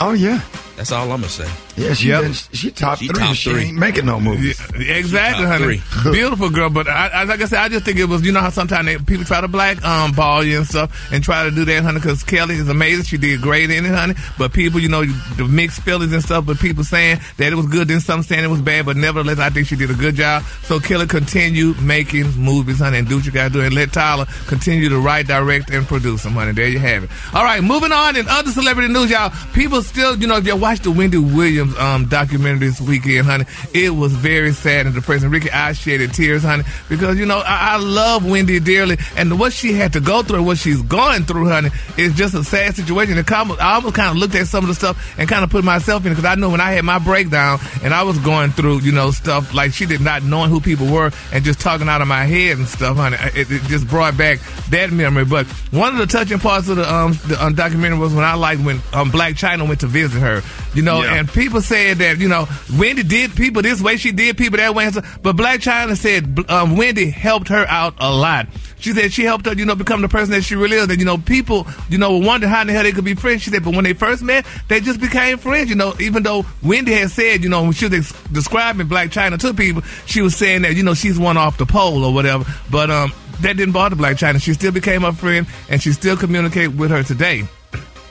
Oh 0.00 0.12
yeah. 0.12 0.40
That's 0.78 0.92
all 0.92 1.02
I'm 1.10 1.20
gonna 1.20 1.28
say. 1.28 1.50
Yeah, 1.76 1.92
she 1.92 2.08
Yep. 2.08 2.22
been, 2.22 2.32
she 2.32 2.70
top 2.70 2.98
She 2.98 3.08
three. 3.08 3.18
top 3.18 3.34
she 3.34 3.50
three. 3.50 3.62
ain't 3.64 3.76
making 3.78 4.06
no 4.06 4.20
movies. 4.20 4.60
Yeah, 4.78 4.94
exactly, 4.94 5.44
honey. 5.44 5.82
Beautiful 6.12 6.50
girl, 6.50 6.70
but 6.70 6.86
I, 6.86 7.08
I, 7.08 7.24
like 7.24 7.40
I 7.40 7.46
said, 7.46 7.58
I 7.58 7.68
just 7.68 7.84
think 7.84 7.98
it 7.98 8.04
was. 8.04 8.22
You 8.24 8.30
know 8.30 8.40
how 8.40 8.50
sometimes 8.50 8.86
they, 8.86 8.96
people 8.96 9.24
try 9.24 9.40
to 9.40 9.48
black 9.48 9.84
um 9.84 10.12
ball 10.12 10.44
you 10.44 10.56
and 10.58 10.66
stuff, 10.66 11.12
and 11.12 11.22
try 11.22 11.42
to 11.42 11.50
do 11.50 11.64
that, 11.64 11.82
honey. 11.82 11.98
Because 11.98 12.22
Kelly 12.22 12.54
is 12.54 12.68
amazing. 12.68 13.04
She 13.06 13.18
did 13.18 13.40
great 13.42 13.70
in 13.72 13.84
it, 13.84 13.90
honey. 13.92 14.14
But 14.38 14.52
people, 14.52 14.78
you 14.78 14.88
know, 14.88 15.04
the 15.04 15.44
mixed 15.48 15.80
feelings 15.82 16.12
and 16.12 16.22
stuff. 16.22 16.46
But 16.46 16.60
people 16.60 16.84
saying 16.84 17.18
that 17.38 17.52
it 17.52 17.56
was 17.56 17.66
good, 17.66 17.88
then 17.88 17.98
some 17.98 18.22
saying 18.22 18.44
it 18.44 18.48
was 18.48 18.60
bad. 18.62 18.86
But 18.86 18.96
nevertheless, 18.96 19.40
I 19.40 19.50
think 19.50 19.66
she 19.66 19.74
did 19.74 19.90
a 19.90 19.94
good 19.94 20.14
job. 20.14 20.44
So 20.62 20.78
Kelly, 20.78 21.08
continue 21.08 21.74
making 21.80 22.30
movies, 22.36 22.78
honey, 22.78 22.98
and 22.98 23.08
do 23.08 23.16
what 23.16 23.26
you 23.26 23.32
gotta 23.32 23.50
do, 23.52 23.62
and 23.62 23.74
let 23.74 23.92
Tyler 23.92 24.26
continue 24.46 24.88
to 24.90 25.00
write, 25.00 25.26
direct, 25.26 25.70
and 25.70 25.86
produce 25.88 26.22
them, 26.22 26.34
honey. 26.34 26.52
There 26.52 26.68
you 26.68 26.78
have 26.78 27.02
it. 27.02 27.10
All 27.34 27.42
right, 27.42 27.64
moving 27.64 27.90
on 27.90 28.14
in 28.14 28.28
other 28.28 28.52
celebrity 28.52 28.92
news, 28.92 29.10
y'all. 29.10 29.32
People 29.54 29.82
still, 29.82 30.16
you 30.16 30.28
know, 30.28 30.36
if 30.36 30.46
you 30.46 30.54
watched 30.68 30.82
the 30.82 30.90
Wendy 30.90 31.16
Williams 31.16 31.74
um 31.78 32.04
documentary 32.08 32.68
this 32.68 32.78
weekend, 32.78 33.26
honey, 33.26 33.46
it 33.72 33.88
was 33.88 34.12
very 34.12 34.52
sad 34.52 34.84
and 34.84 34.94
depressing. 34.94 35.30
Rickey, 35.30 35.50
I 35.50 35.72
shedded 35.72 36.12
tears, 36.12 36.42
honey, 36.42 36.64
because 36.90 37.18
you 37.18 37.24
know 37.24 37.38
I, 37.38 37.72
I 37.72 37.76
love 37.78 38.28
Wendy 38.28 38.60
dearly, 38.60 38.98
and 39.16 39.40
what 39.40 39.54
she 39.54 39.72
had 39.72 39.94
to 39.94 40.00
go 40.00 40.22
through, 40.22 40.42
what 40.42 40.58
she's 40.58 40.82
going 40.82 41.24
through, 41.24 41.48
honey, 41.48 41.70
is 41.96 42.14
just 42.14 42.34
a 42.34 42.44
sad 42.44 42.74
situation. 42.74 43.16
And 43.16 43.30
I 43.30 43.76
almost 43.76 43.94
kind 43.94 44.10
of 44.10 44.16
looked 44.16 44.34
at 44.34 44.46
some 44.46 44.64
of 44.64 44.68
the 44.68 44.74
stuff 44.74 45.18
and 45.18 45.26
kind 45.26 45.42
of 45.42 45.48
put 45.48 45.64
myself 45.64 46.04
in 46.04 46.12
it 46.12 46.16
because 46.16 46.30
I 46.30 46.34
know 46.34 46.50
when 46.50 46.60
I 46.60 46.72
had 46.72 46.84
my 46.84 46.98
breakdown 46.98 47.60
and 47.82 47.94
I 47.94 48.02
was 48.02 48.18
going 48.18 48.50
through, 48.50 48.80
you 48.80 48.92
know, 48.92 49.10
stuff 49.10 49.54
like 49.54 49.72
she 49.72 49.86
did 49.86 50.02
not 50.02 50.22
knowing 50.22 50.50
who 50.50 50.60
people 50.60 50.86
were 50.86 51.10
and 51.32 51.44
just 51.44 51.60
talking 51.60 51.88
out 51.88 52.02
of 52.02 52.08
my 52.08 52.24
head 52.24 52.58
and 52.58 52.68
stuff, 52.68 52.98
honey. 52.98 53.16
It, 53.34 53.50
it 53.50 53.62
just 53.62 53.88
brought 53.88 54.18
back 54.18 54.40
that 54.68 54.90
memory. 54.90 55.24
But 55.24 55.46
one 55.72 55.94
of 55.94 55.98
the 55.98 56.06
touching 56.06 56.38
parts 56.38 56.68
of 56.68 56.76
the 56.76 56.92
um 56.92 57.12
the 57.26 57.42
um, 57.42 57.54
documentary 57.54 57.98
was 57.98 58.12
when 58.12 58.24
I 58.24 58.34
liked 58.34 58.60
when 58.62 58.76
um 58.92 59.10
Blac 59.10 59.32
Chyna 59.32 59.66
went 59.66 59.80
to 59.80 59.86
visit 59.86 60.20
her, 60.20 60.42
you 60.74 60.82
know, 60.82 61.02
Yeah. 61.02 61.14
and 61.14 61.28
people 61.28 61.60
said 61.60 61.98
that 61.98 62.18
you 62.18 62.28
know 62.28 62.46
Wendy 62.78 63.02
did 63.02 63.34
people 63.34 63.62
this 63.62 63.80
way, 63.80 63.96
she 63.96 64.12
did 64.12 64.36
people 64.36 64.58
that 64.58 64.74
way, 64.74 64.90
but 65.22 65.36
Blac 65.36 65.58
Chyna 65.58 65.96
said 65.96 66.48
um, 66.50 66.76
Wendy 66.76 67.10
helped 67.10 67.48
her 67.48 67.66
out 67.68 67.94
a 67.98 68.10
lot. 68.12 68.46
She 68.80 68.92
said 68.92 69.12
she 69.12 69.24
helped 69.24 69.44
her, 69.46 69.54
you 69.54 69.64
know, 69.66 69.74
become 69.74 70.02
the 70.02 70.08
person 70.08 70.30
that 70.34 70.42
she 70.42 70.54
really 70.54 70.76
is. 70.76 70.88
And 70.88 71.00
you 71.00 71.04
know, 71.04 71.18
people, 71.18 71.66
you 71.90 71.98
know, 71.98 72.16
wonder 72.16 72.46
how 72.46 72.60
in 72.60 72.68
the 72.68 72.72
hell 72.72 72.84
they 72.84 72.92
could 72.92 73.04
be 73.04 73.14
friends. 73.14 73.42
She 73.42 73.50
said, 73.50 73.64
but 73.64 73.74
when 73.74 73.82
they 73.82 73.92
first 73.92 74.22
met, 74.22 74.46
they 74.68 74.78
just 74.80 75.00
became 75.00 75.36
friends. 75.38 75.68
You 75.68 75.74
know, 75.74 75.94
even 75.98 76.22
though 76.22 76.46
Wendy 76.62 76.92
had 76.92 77.10
said, 77.10 77.42
you 77.42 77.48
know, 77.48 77.62
when 77.64 77.72
she 77.72 77.86
was 77.86 77.94
ex- 78.12 78.22
describing 78.30 78.86
Blac 78.86 79.08
Chyna 79.08 79.36
to 79.40 79.52
people, 79.52 79.82
she 80.06 80.22
was 80.22 80.36
saying 80.36 80.62
that 80.62 80.74
you 80.76 80.84
know 80.84 80.94
she's 80.94 81.18
one 81.18 81.36
off 81.36 81.58
the 81.58 81.66
pole 81.66 82.04
or 82.04 82.14
whatever. 82.14 82.44
But 82.70 82.88
um, 82.88 83.12
that 83.40 83.56
didn't 83.56 83.72
bother 83.72 83.96
Blac 83.96 84.12
Chyna. 84.14 84.40
She 84.40 84.52
still 84.54 84.70
became 84.70 85.02
her 85.02 85.10
friend, 85.12 85.48
and 85.68 85.82
she 85.82 85.90
still 85.90 86.16
communicate 86.16 86.70
with 86.72 86.90
her 86.92 87.02
today. 87.02 87.48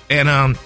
And 0.09 0.27
um, 0.27 0.57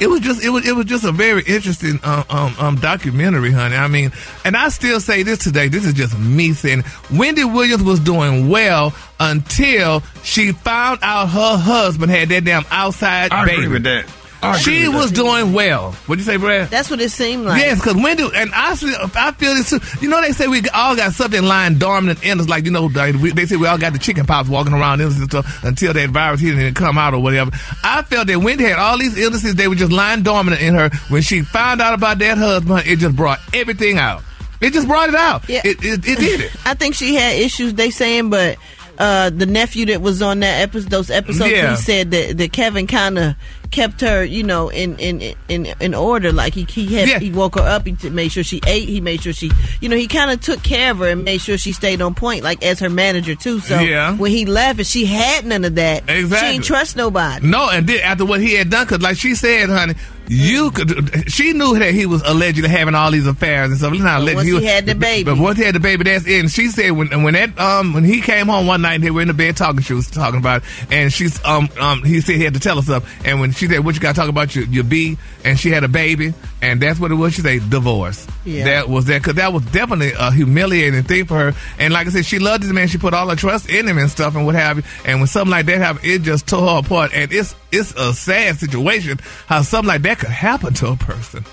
it 0.00 0.08
was 0.08 0.20
just 0.20 0.42
it 0.42 0.48
was 0.50 0.66
it 0.66 0.72
was 0.72 0.86
just 0.86 1.04
a 1.04 1.12
very 1.12 1.42
interesting 1.46 2.00
um, 2.02 2.24
um, 2.30 2.54
um, 2.58 2.76
documentary, 2.76 3.52
honey. 3.52 3.76
I 3.76 3.86
mean, 3.88 4.12
and 4.44 4.56
I 4.56 4.68
still 4.70 5.00
say 5.00 5.22
this 5.22 5.38
today. 5.38 5.68
This 5.68 5.84
is 5.84 5.92
just 5.94 6.18
me 6.18 6.52
saying. 6.52 6.84
Wendy 7.12 7.44
Williams 7.44 7.82
was 7.82 8.00
doing 8.00 8.48
well 8.48 8.94
until 9.18 10.00
she 10.22 10.52
found 10.52 11.00
out 11.02 11.26
her 11.28 11.56
husband 11.58 12.10
had 12.10 12.30
that 12.30 12.44
damn 12.44 12.64
outside 12.70 13.30
I 13.32 13.44
baby. 13.44 13.62
agree 13.64 13.72
with 13.74 13.82
that. 13.84 14.06
I 14.42 14.56
She 14.58 14.88
was 14.88 15.12
doing 15.12 15.52
well. 15.52 15.92
What'd 16.06 16.24
you 16.24 16.30
say, 16.30 16.36
Brat? 16.38 16.70
That's 16.70 16.90
what 16.90 17.00
it 17.00 17.10
seemed 17.10 17.44
like. 17.44 17.60
Yes, 17.60 17.78
because 17.78 17.94
Wendy 18.02 18.28
and 18.34 18.50
I, 18.54 18.74
feel- 18.74 18.96
I 19.14 19.32
feel 19.32 19.54
this. 19.54 19.70
too. 19.70 19.80
You 20.00 20.08
know, 20.08 20.20
they 20.22 20.32
say 20.32 20.46
we 20.48 20.62
all 20.72 20.96
got 20.96 21.12
something 21.12 21.42
lying 21.42 21.76
dormant 21.78 22.24
in 22.24 22.40
us, 22.40 22.48
like 22.48 22.64
you 22.64 22.70
know, 22.70 22.88
they 22.88 23.12
they 23.12 23.44
say 23.46 23.56
we 23.56 23.66
all 23.66 23.76
got 23.78 23.92
the 23.92 23.98
chicken 23.98 24.24
pox 24.26 24.48
walking 24.48 24.72
around 24.72 25.00
in 25.00 25.08
us 25.08 25.16
and 25.18 25.24
stuff 25.30 25.62
until 25.64 25.92
that 25.92 26.10
virus 26.10 26.40
hit 26.40 26.54
and 26.54 26.62
it 26.62 26.74
come 26.74 26.96
out 26.96 27.12
or 27.14 27.22
whatever. 27.22 27.50
I 27.84 28.02
felt 28.02 28.26
that 28.28 28.38
Wendy 28.38 28.64
had 28.64 28.78
all 28.78 28.96
these 28.98 29.18
illnesses; 29.18 29.54
they 29.56 29.68
were 29.68 29.74
just 29.74 29.92
lying 29.92 30.22
dormant 30.22 30.60
in 30.60 30.74
her. 30.74 30.90
When 31.08 31.22
she 31.22 31.42
found 31.42 31.80
out 31.82 31.94
about 31.94 32.18
that 32.20 32.38
husband, 32.38 32.86
it 32.86 32.98
just 32.98 33.16
brought 33.16 33.40
everything 33.52 33.98
out. 33.98 34.22
It 34.60 34.72
just 34.74 34.86
brought 34.86 35.08
it 35.08 35.14
out. 35.14 35.48
Yeah. 35.48 35.62
It, 35.64 35.82
it, 35.84 36.06
it 36.06 36.18
did 36.18 36.40
it. 36.42 36.52
I 36.66 36.74
think 36.74 36.94
she 36.94 37.14
had 37.14 37.34
issues. 37.38 37.72
They 37.74 37.90
saying, 37.90 38.28
but 38.30 38.58
uh, 39.00 39.30
the 39.30 39.46
nephew 39.46 39.86
that 39.86 40.00
was 40.02 40.20
on 40.22 40.40
that 40.40 40.60
episode, 40.60 40.90
those 40.90 41.10
episodes, 41.10 41.50
Yeah. 41.50 41.70
he 41.70 41.76
said 41.76 42.10
that, 42.12 42.36
that 42.38 42.52
Kevin 42.52 42.86
kind 42.86 43.18
of 43.18 43.34
kept 43.70 44.00
her, 44.02 44.22
you 44.24 44.42
know, 44.42 44.68
in 44.68 44.96
in 44.98 45.34
in 45.48 45.66
in 45.80 45.94
order. 45.94 46.32
Like 46.32 46.52
he 46.54 46.64
he 46.64 46.94
had 46.96 47.08
Yeah. 47.08 47.18
he 47.18 47.30
woke 47.30 47.54
her 47.54 47.62
up. 47.62 47.86
He 47.86 47.96
made 48.10 48.30
sure 48.30 48.42
she 48.44 48.60
ate. 48.66 48.88
He 48.88 49.00
made 49.00 49.22
sure 49.22 49.32
she, 49.32 49.50
you 49.80 49.88
know, 49.88 49.96
he 49.96 50.06
kind 50.06 50.30
of 50.30 50.40
took 50.40 50.62
care 50.62 50.90
of 50.90 50.98
her 50.98 51.08
and 51.08 51.24
made 51.24 51.40
sure 51.40 51.56
she 51.56 51.72
stayed 51.72 52.02
on 52.02 52.14
point, 52.14 52.44
like 52.44 52.62
as 52.62 52.78
her 52.80 52.90
manager 52.90 53.34
too. 53.34 53.60
So 53.60 53.80
Yeah. 53.80 54.14
when 54.16 54.30
he 54.32 54.44
left, 54.44 54.78
and 54.80 54.86
she 54.86 55.06
had 55.06 55.46
none 55.46 55.64
of 55.64 55.76
that. 55.76 56.04
Exactly. 56.08 56.48
She 56.48 56.54
ain't 56.56 56.64
trust 56.64 56.96
nobody. 56.96 57.46
No, 57.46 57.70
and 57.70 57.86
then 57.86 58.00
after 58.00 58.24
what 58.26 58.40
he 58.40 58.54
had 58.54 58.68
done, 58.70 58.84
because 58.86 59.00
like 59.02 59.16
she 59.16 59.34
said, 59.34 59.70
honey, 59.70 59.94
you 60.32 60.70
could. 60.70 61.30
She 61.30 61.52
knew 61.52 61.76
that 61.80 61.92
he 61.92 62.06
was 62.06 62.22
allegedly 62.22 62.70
having 62.70 62.94
all 62.94 63.10
these 63.10 63.26
affairs 63.26 63.70
and 63.70 63.78
stuff. 63.78 63.92
Not 63.94 64.02
But 64.04 64.22
alleged, 64.22 64.36
once 64.36 64.46
he 64.46 64.52
was- 64.54 64.64
had 64.64 64.86
the 64.86 64.94
baby. 64.94 65.24
But 65.24 65.38
once 65.38 65.58
he 65.58 65.64
had 65.64 65.74
the 65.74 65.80
baby, 65.80 66.04
that's 66.04 66.24
it. 66.24 66.38
And 66.38 66.48
she 66.50 66.68
said 66.68 66.92
when 66.92 67.24
when 67.24 67.34
that 67.34 67.58
um 67.58 67.92
when 67.94 68.04
he 68.04 68.20
came 68.20 68.46
home 68.46 68.68
one 68.68 68.82
night, 68.82 68.94
and 68.94 69.04
they 69.04 69.10
were 69.10 69.22
in 69.22 69.28
the 69.28 69.34
bed 69.34 69.56
talking. 69.56 69.82
She 69.82 69.92
was 69.92 70.08
talking 70.08 70.38
about, 70.38 70.62
it, 70.62 70.68
and 70.92 71.12
she's 71.12 71.44
um 71.44 71.68
um 71.80 72.04
he 72.04 72.20
said 72.20 72.36
he 72.36 72.44
had 72.44 72.54
to 72.54 72.60
tell 72.60 72.76
her 72.76 72.82
stuff. 72.82 73.26
And 73.26 73.40
when 73.40 73.50
she 73.50 73.66
said, 73.66 73.84
"What 73.84 73.96
you 73.96 74.00
got 74.00 74.14
to 74.14 74.20
talk 74.20 74.28
about 74.28 74.54
your 74.54 74.66
your 74.66 74.84
B?" 74.84 75.18
and 75.44 75.58
she 75.58 75.70
had 75.70 75.82
a 75.82 75.88
baby, 75.88 76.32
and 76.62 76.80
that's 76.80 77.00
what 77.00 77.10
it 77.10 77.16
was. 77.16 77.34
She 77.34 77.42
said, 77.42 77.68
"Divorce." 77.68 78.24
Yeah. 78.44 78.64
That 78.64 78.88
was 78.88 79.06
that 79.06 79.22
because 79.22 79.34
that 79.34 79.52
was 79.52 79.64
definitely 79.66 80.12
a 80.16 80.30
humiliating 80.30 81.02
thing 81.02 81.24
for 81.24 81.38
her. 81.38 81.54
And 81.78 81.92
like 81.92 82.06
I 82.06 82.10
said, 82.10 82.24
she 82.24 82.38
loved 82.38 82.62
this 82.62 82.70
man. 82.72 82.86
She 82.86 82.98
put 82.98 83.14
all 83.14 83.28
her 83.28 83.36
trust 83.36 83.68
in 83.68 83.88
him 83.88 83.98
and 83.98 84.08
stuff 84.10 84.36
and 84.36 84.46
what 84.46 84.54
have 84.54 84.76
you. 84.78 84.82
And 85.04 85.18
when 85.18 85.26
something 85.26 85.50
like 85.50 85.66
that 85.66 85.78
happened, 85.78 86.04
it 86.06 86.22
just 86.22 86.46
tore 86.46 86.68
her 86.74 86.78
apart. 86.78 87.10
And 87.14 87.32
it's 87.32 87.54
it's 87.72 87.92
a 87.96 88.12
sad 88.14 88.58
situation 88.58 89.18
how 89.46 89.62
something 89.62 89.88
like 89.88 90.02
that 90.02 90.19
could 90.20 90.30
happen 90.30 90.74
to 90.74 90.88
a 90.88 90.96
person. 90.96 91.44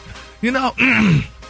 You 0.41 0.51
know. 0.51 0.71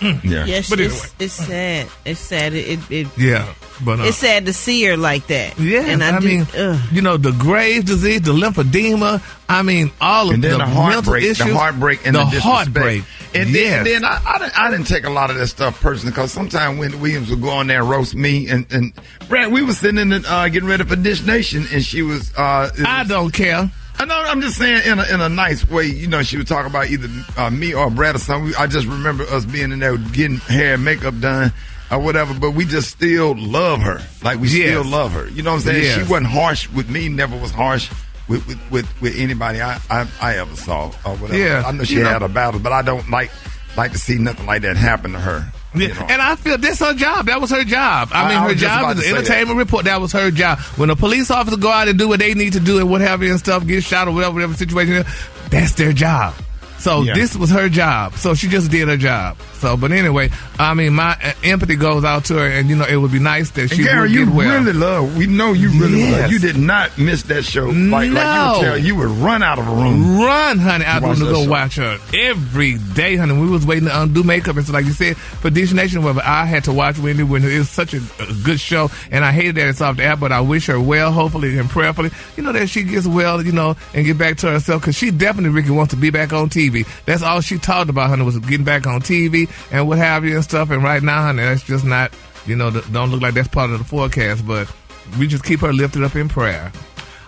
yeah. 0.02 0.46
Yes, 0.46 0.70
But 0.70 0.80
it's, 0.80 1.04
anyway. 1.04 1.16
it's 1.20 1.34
sad. 1.34 1.88
It's 2.06 2.20
sad. 2.20 2.54
It, 2.54 2.68
it, 2.70 2.92
it 2.92 3.08
Yeah. 3.18 3.54
But 3.84 4.00
uh, 4.00 4.04
it's 4.04 4.18
sad 4.18 4.46
to 4.46 4.54
see 4.54 4.84
her 4.86 4.98
like 4.98 5.28
that. 5.28 5.60
Yeah, 5.60 5.82
and 5.82 6.04
I, 6.04 6.18
I, 6.18 6.20
do, 6.20 6.28
mean, 6.28 6.48
ugh. 6.58 6.80
you 6.92 7.02
know, 7.02 7.18
the 7.18 7.32
Graves 7.32 7.86
disease, 7.86 8.22
the 8.22 8.34
lymphedema. 8.34 9.22
I 9.48 9.62
mean, 9.62 9.92
all 10.02 10.30
of 10.30 10.34
and 10.36 10.44
then 10.44 10.54
the, 10.54 10.58
the, 10.60 10.66
heartbreak, 10.66 11.24
issues, 11.24 11.46
the 11.46 11.56
heartbreak, 11.56 12.06
and 12.06 12.16
the, 12.16 12.26
the, 12.26 12.42
heartbreak. 12.42 13.04
And 13.36 13.50
yes. 13.50 13.86
then, 13.86 14.02
then 14.02 14.06
I, 14.06 14.22
I, 14.26 14.38
didn't, 14.40 14.60
I 14.60 14.72
didn't 14.72 14.88
take 14.88 15.06
a 15.06 15.10
lot 15.10 15.30
of 15.30 15.36
that 15.38 15.48
stuff 15.48 15.80
personally 15.80 16.12
because 16.12 16.32
sometimes 16.32 16.80
when 16.80 17.00
Williams 17.02 17.30
would 17.30 17.42
go 17.42 17.50
on 17.50 17.68
there 17.68 17.82
and 17.82 17.90
roast 17.90 18.16
me 18.16 18.48
and 18.48 18.66
and 18.72 18.94
Brat, 19.30 19.52
we 19.52 19.62
were 19.64 19.74
sitting 19.74 20.00
in 20.00 20.10
the, 20.10 20.24
uh, 20.28 20.48
getting 20.50 20.68
ready 20.68 20.84
for 20.84 20.96
Dish 20.96 21.24
Nation, 21.26 21.66
and 21.72 21.84
she 21.84 22.02
was. 22.02 22.34
Uh, 22.36 22.72
it 22.78 22.86
I 22.86 23.02
was- 23.02 23.10
don't 23.10 23.32
care. 23.32 23.70
I 24.00 24.06
know. 24.06 24.16
I'm 24.16 24.42
just 24.42 24.58
saying 24.58 24.84
in 24.86 25.00
a, 25.00 25.04
in 25.14 25.22
a 25.22 25.30
nice 25.30 25.68
way. 25.70 25.86
You 25.86 26.08
know, 26.08 26.22
she 26.24 26.38
would 26.38 26.48
talk 26.48 26.66
about 26.68 26.88
either 26.90 27.08
uh, 27.38 27.50
me 27.50 27.74
or 27.74 27.90
Brat 27.90 28.16
or 28.16 28.20
something. 28.20 28.54
I 28.58 28.68
just 28.68 28.86
remember 28.88 29.24
us 29.26 29.46
being 29.46 29.72
in 29.72 29.80
there 29.80 29.98
getting 29.98 30.38
hair 30.38 30.76
and 30.76 30.86
makeup 30.86 31.20
done 31.20 31.52
or 31.90 32.00
whatever. 32.00 32.34
But 32.40 32.52
we 32.52 32.66
just 32.66 32.90
still 32.92 33.36
love 33.38 33.82
her. 33.82 34.02
Like 34.24 34.40
we 34.40 34.50
Yes. 34.50 34.70
still 34.70 34.86
love 34.86 35.14
her. 35.14 35.28
You 35.30 35.42
know 35.44 35.52
what 35.52 35.58
I'm 35.58 35.64
saying? 35.64 35.84
Yes. 35.84 35.96
She 35.96 36.12
wasn't 36.12 36.28
harsh 36.28 36.70
with 36.70 36.90
me. 36.90 37.10
Never 37.10 37.36
was 37.38 37.52
harsh. 37.52 37.92
With, 38.28 38.46
with, 38.46 38.60
with, 38.72 39.02
with 39.02 39.16
anybody 39.18 39.62
I, 39.62 39.80
I 39.90 40.06
I 40.22 40.38
ever 40.40 40.54
saw 40.58 40.88
or 41.06 41.16
whatever. 41.16 41.38
Yeah. 41.38 41.64
I 41.66 41.72
know 41.72 41.86
she 41.86 41.96
know- 41.96 42.10
had 42.10 42.22
a 42.24 42.28
battle, 42.28 42.60
but 42.60 42.74
I 42.74 42.82
don't 42.82 43.10
like 43.10 43.32
like 43.78 43.94
to 43.94 43.98
see 43.98 44.18
nothing 44.18 44.46
like 44.46 44.64
that 44.64 44.76
happen 44.76 45.14
to 45.14 45.20
her. 45.20 45.50
Yeah, 45.80 46.08
and 46.10 46.22
I 46.22 46.36
feel 46.36 46.58
that's 46.58 46.80
her 46.80 46.94
job. 46.94 47.26
That 47.28 47.40
was 47.42 47.52
her 47.52 47.64
job. 47.64 48.10
I, 48.12 48.24
I- 48.26 48.30
mean, 48.30 48.38
her 48.50 48.56
just 48.56 48.62
job 48.64 48.98
is 48.98 49.06
an 49.10 49.16
entertainment 49.16 49.58
report. 49.58 49.86
That 49.86 50.02
was 50.02 50.12
her 50.14 50.32
job. 50.32 50.60
When 50.78 50.90
a 50.90 50.96
police 50.96 51.30
officer 51.32 51.58
go 51.58 51.70
out 51.72 51.88
and 51.88 51.98
do 51.98 52.08
what 52.08 52.20
they 52.20 52.34
need 52.34 52.54
to 52.54 52.60
do 52.60 52.80
and 52.80 52.90
what 52.90 53.02
have 53.02 53.22
you 53.24 53.30
and 53.32 53.40
stuff, 53.40 53.66
get 53.66 53.84
shot 53.84 54.08
or 54.08 54.12
whatever, 54.14 54.34
whatever 54.34 54.54
situation, 54.56 54.96
is, 54.96 55.06
that's 55.50 55.74
their 55.74 55.94
job. 55.94 56.34
So 56.80 57.02
Yeah. 57.02 57.14
this 57.16 57.36
was 57.36 57.50
her 57.50 57.70
job. 57.70 58.16
So 58.16 58.34
she 58.36 58.48
just 58.48 58.70
did 58.72 58.88
her 58.88 58.98
job. 58.98 59.38
So, 59.60 59.76
but 59.76 59.92
anyway, 59.92 60.30
I 60.60 60.76
mean, 60.76 60.94
my 60.94 61.18
uh, 61.24 61.34
empathy 61.44 61.76
goes 61.76 62.04
out 62.04 62.26
to 62.26 62.36
her, 62.36 62.46
and 62.48 62.70
you 62.70 62.76
know, 62.76 62.86
it 62.86 62.96
would 62.98 63.12
be 63.12 63.18
nice 63.18 63.50
that 63.52 63.62
And 63.64 63.72
she 63.72 63.84
Gary, 63.84 64.02
would 64.02 64.12
you 64.12 64.26
get 64.26 64.34
well. 64.36 64.60
really 64.64 64.74
love. 64.74 65.18
We 65.18 65.26
know 65.26 65.54
you 65.54 65.70
really 65.70 66.02
Yes. 66.02 66.22
love. 66.22 66.32
You 66.32 66.38
did 66.40 66.58
not 66.58 66.96
miss 67.00 67.24
that 67.24 67.44
show. 67.44 67.66
Like, 67.66 67.90
like 67.92 68.04
you 68.06 68.14
No. 68.14 68.54
would 68.60 68.66
tell, 68.66 68.78
you 68.78 68.96
would 68.96 69.10
run 69.10 69.42
out 69.42 69.58
of 69.58 69.68
a 69.68 69.72
room. 69.72 70.20
Run, 70.20 70.60
honey, 70.60 70.86
out 70.86 71.02
Watch 71.02 71.18
to 71.18 71.24
go 71.26 71.44
show. 71.44 71.50
watch 71.50 71.76
her 71.78 71.98
every 72.14 72.76
day, 72.94 73.16
honey. 73.16 73.34
We 73.34 73.48
was 73.50 73.66
waiting 73.66 73.86
to 73.90 74.02
undo 74.02 74.22
makeup 74.24 74.58
and 74.58 74.66
so, 74.68 74.74
like 74.74 74.86
you 74.86 74.92
said, 74.92 75.18
for 75.18 75.50
Dish 75.50 75.72
Nation, 75.74 76.04
whatever. 76.04 76.22
I 76.24 76.46
had 76.46 76.64
to 76.66 76.72
watch 76.74 77.00
Wendy 77.00 77.24
when 77.24 77.44
it 77.44 77.58
was 77.58 77.70
such 77.70 77.96
a, 77.96 77.98
a 78.20 78.34
good 78.44 78.60
show, 78.60 78.92
and 79.12 79.26
I 79.26 79.32
hated 79.32 79.56
that 79.56 79.68
it's 79.70 79.82
off 79.82 79.98
the 79.98 80.04
air, 80.04 80.16
but 80.16 80.32
I 80.32 80.42
wish 80.42 80.68
her 80.68 80.80
well, 80.80 81.12
hopefully 81.12 81.58
and 81.58 81.68
prayerfully, 81.68 82.12
you 82.36 82.44
know, 82.44 82.52
that 82.52 82.70
she 82.70 82.84
gets 82.84 83.08
well, 83.08 83.44
you 83.44 83.52
know, 83.52 83.76
and 83.96 84.06
get 84.06 84.20
back 84.20 84.38
to 84.38 84.52
herself 84.52 84.84
because 84.84 84.96
she 84.96 85.10
definitely, 85.10 85.50
Rickey, 85.50 85.72
wants 85.72 85.92
to 85.96 85.98
be 86.00 86.12
back 86.12 86.32
on 86.34 86.50
TV. 86.50 86.67
That's 87.06 87.24
all 87.24 87.42
she 87.42 87.58
talked 87.58 87.90
about, 87.90 88.10
honey, 88.10 88.24
was 88.24 88.38
getting 88.40 88.66
back 88.66 88.86
on 88.88 89.02
TV 89.02 89.50
and 89.72 89.88
what 89.88 89.98
have 89.98 90.26
you 90.26 90.36
and 90.36 90.44
stuff. 90.44 90.70
And 90.70 90.84
right 90.84 91.02
now, 91.02 91.22
honey, 91.24 91.44
that's 91.44 91.64
just 91.64 91.86
not, 91.86 92.12
you 92.46 92.56
know, 92.56 92.72
th- 92.72 92.92
don't 92.92 93.12
look 93.12 93.22
like 93.22 93.34
that's 93.34 93.48
part 93.48 93.72
of 93.72 93.80
the 93.80 93.86
forecast, 93.86 94.46
but 94.48 94.72
we 95.20 95.28
just 95.28 95.44
keep 95.44 95.60
her 95.62 95.74
lifted 95.74 96.04
up 96.04 96.16
in 96.16 96.30
prayer. 96.30 96.72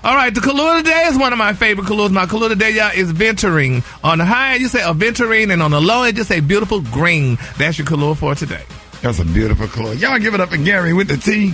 All 0.02 0.16
right, 0.16 0.34
the 0.34 0.40
color 0.40 0.78
of 0.78 0.84
the 0.84 0.90
day 0.90 1.08
is 1.08 1.18
one 1.18 1.34
of 1.34 1.40
my 1.40 1.52
favorite 1.54 1.86
colors. 1.86 2.12
My 2.12 2.26
color 2.26 2.46
of 2.46 2.50
the 2.52 2.56
day, 2.56 2.72
y'all, 2.72 2.92
is 2.96 3.12
venturing. 3.12 3.84
On 4.02 4.18
the 4.18 4.26
high 4.26 4.54
end, 4.54 4.62
you 4.62 4.70
say 4.70 4.80
aventurine, 4.80 5.52
and 5.52 5.62
on 5.62 5.72
the 5.72 5.82
low 5.82 6.04
end, 6.04 6.18
you 6.18 6.24
say 6.24 6.40
beautiful 6.40 6.80
green. 6.82 7.38
That's 7.58 7.78
your 7.78 7.86
color 7.86 8.16
for 8.16 8.34
today. 8.34 8.64
That's 9.02 9.20
a 9.20 9.26
beautiful 9.26 9.68
color. 9.68 9.94
Y'all 9.94 10.18
give 10.20 10.34
it 10.34 10.40
up 10.40 10.50
for 10.50 10.58
Gary 10.58 10.94
with 10.94 11.10
the 11.10 11.18
T. 11.18 11.54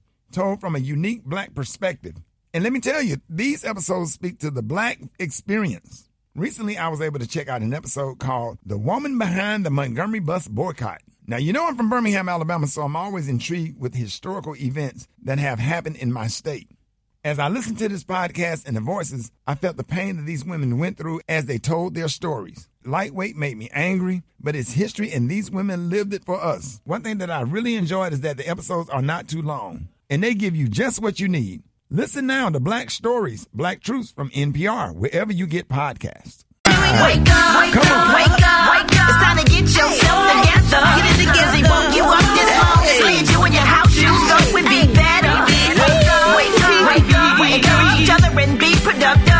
told 0.31 0.61
from 0.61 0.75
a 0.75 0.79
unique 0.79 1.23
black 1.23 1.53
perspective. 1.53 2.15
And 2.53 2.63
let 2.63 2.73
me 2.73 2.79
tell 2.79 3.01
you, 3.01 3.17
these 3.29 3.63
episodes 3.63 4.13
speak 4.13 4.39
to 4.39 4.51
the 4.51 4.61
black 4.61 4.99
experience. 5.19 6.09
Recently, 6.35 6.77
I 6.77 6.87
was 6.87 7.01
able 7.01 7.19
to 7.19 7.27
check 7.27 7.47
out 7.47 7.61
an 7.61 7.73
episode 7.73 8.19
called 8.19 8.57
The 8.65 8.77
Woman 8.77 9.17
Behind 9.17 9.65
the 9.65 9.69
Montgomery 9.69 10.19
Bus 10.19 10.47
Boycott. 10.47 11.01
Now, 11.27 11.37
you 11.37 11.53
know 11.53 11.67
I'm 11.67 11.77
from 11.77 11.89
Birmingham, 11.89 12.27
Alabama, 12.27 12.67
so 12.67 12.81
I'm 12.81 12.95
always 12.95 13.27
intrigued 13.27 13.79
with 13.79 13.95
historical 13.95 14.55
events 14.55 15.07
that 15.23 15.39
have 15.39 15.59
happened 15.59 15.97
in 15.97 16.11
my 16.11 16.27
state. 16.27 16.69
As 17.23 17.37
I 17.37 17.49
listened 17.49 17.77
to 17.77 17.87
this 17.87 18.03
podcast 18.03 18.65
and 18.65 18.75
the 18.75 18.81
voices, 18.81 19.31
I 19.45 19.55
felt 19.55 19.77
the 19.77 19.83
pain 19.83 20.17
that 20.17 20.25
these 20.25 20.43
women 20.43 20.79
went 20.79 20.97
through 20.97 21.21
as 21.29 21.45
they 21.45 21.57
told 21.57 21.93
their 21.93 22.07
stories. 22.07 22.67
Lightweight 22.83 23.35
made 23.35 23.57
me 23.57 23.69
angry, 23.71 24.23
but 24.39 24.55
it's 24.55 24.71
history 24.71 25.11
and 25.11 25.29
these 25.29 25.51
women 25.51 25.89
lived 25.89 26.13
it 26.13 26.25
for 26.25 26.43
us. 26.43 26.81
One 26.83 27.03
thing 27.03 27.19
that 27.19 27.29
I 27.29 27.41
really 27.41 27.75
enjoyed 27.75 28.11
is 28.11 28.21
that 28.21 28.37
the 28.37 28.49
episodes 28.49 28.89
are 28.89 29.03
not 29.03 29.27
too 29.27 29.43
long 29.43 29.87
and 30.11 30.21
they 30.21 30.35
give 30.35 30.55
you 30.55 30.67
just 30.67 31.01
what 31.01 31.19
you 31.19 31.27
need. 31.29 31.63
Listen 31.89 32.27
now 32.27 32.49
to 32.49 32.59
Black 32.59 32.91
Stories, 32.91 33.47
Black 33.53 33.81
Truths 33.81 34.11
from 34.11 34.29
NPR, 34.29 34.93
wherever 34.93 35.31
you 35.31 35.47
get 35.47 35.69
podcasts. 35.69 36.43
Wake 36.67 36.75
up, 36.75 37.59
wake 37.59 37.75
up, 37.75 38.15
wake 38.15 38.27
up, 38.43 38.71
wake 38.71 38.99
up. 38.99 39.09
It's 39.09 39.23
time 39.23 39.37
to 39.37 39.45
get 39.45 39.61
yourself 39.63 40.19
together. 40.31 40.83
Get 40.99 41.07
it 41.07 41.17
together, 41.25 41.69
woke 41.71 41.95
you 41.95 42.03
up 42.03 42.27
this 42.35 42.51
morning. 42.59 42.99
Slid 42.99 43.29
you 43.31 43.45
in 43.45 43.53
your 43.53 43.63
house 43.63 43.91
shoes, 43.91 44.21
so 44.27 44.53
we 44.53 44.61
be 44.63 44.93
better. 44.93 45.35
Wake 45.71 45.79
up, 45.79 46.35
wake 46.35 46.59
up, 46.59 46.87
wake 46.87 47.15
up, 47.15 47.39
wake 47.39 47.67
up. 47.67 47.99
each 47.99 48.09
other 48.11 48.39
and 48.39 48.59
be 48.59 48.75
productive. 48.83 49.30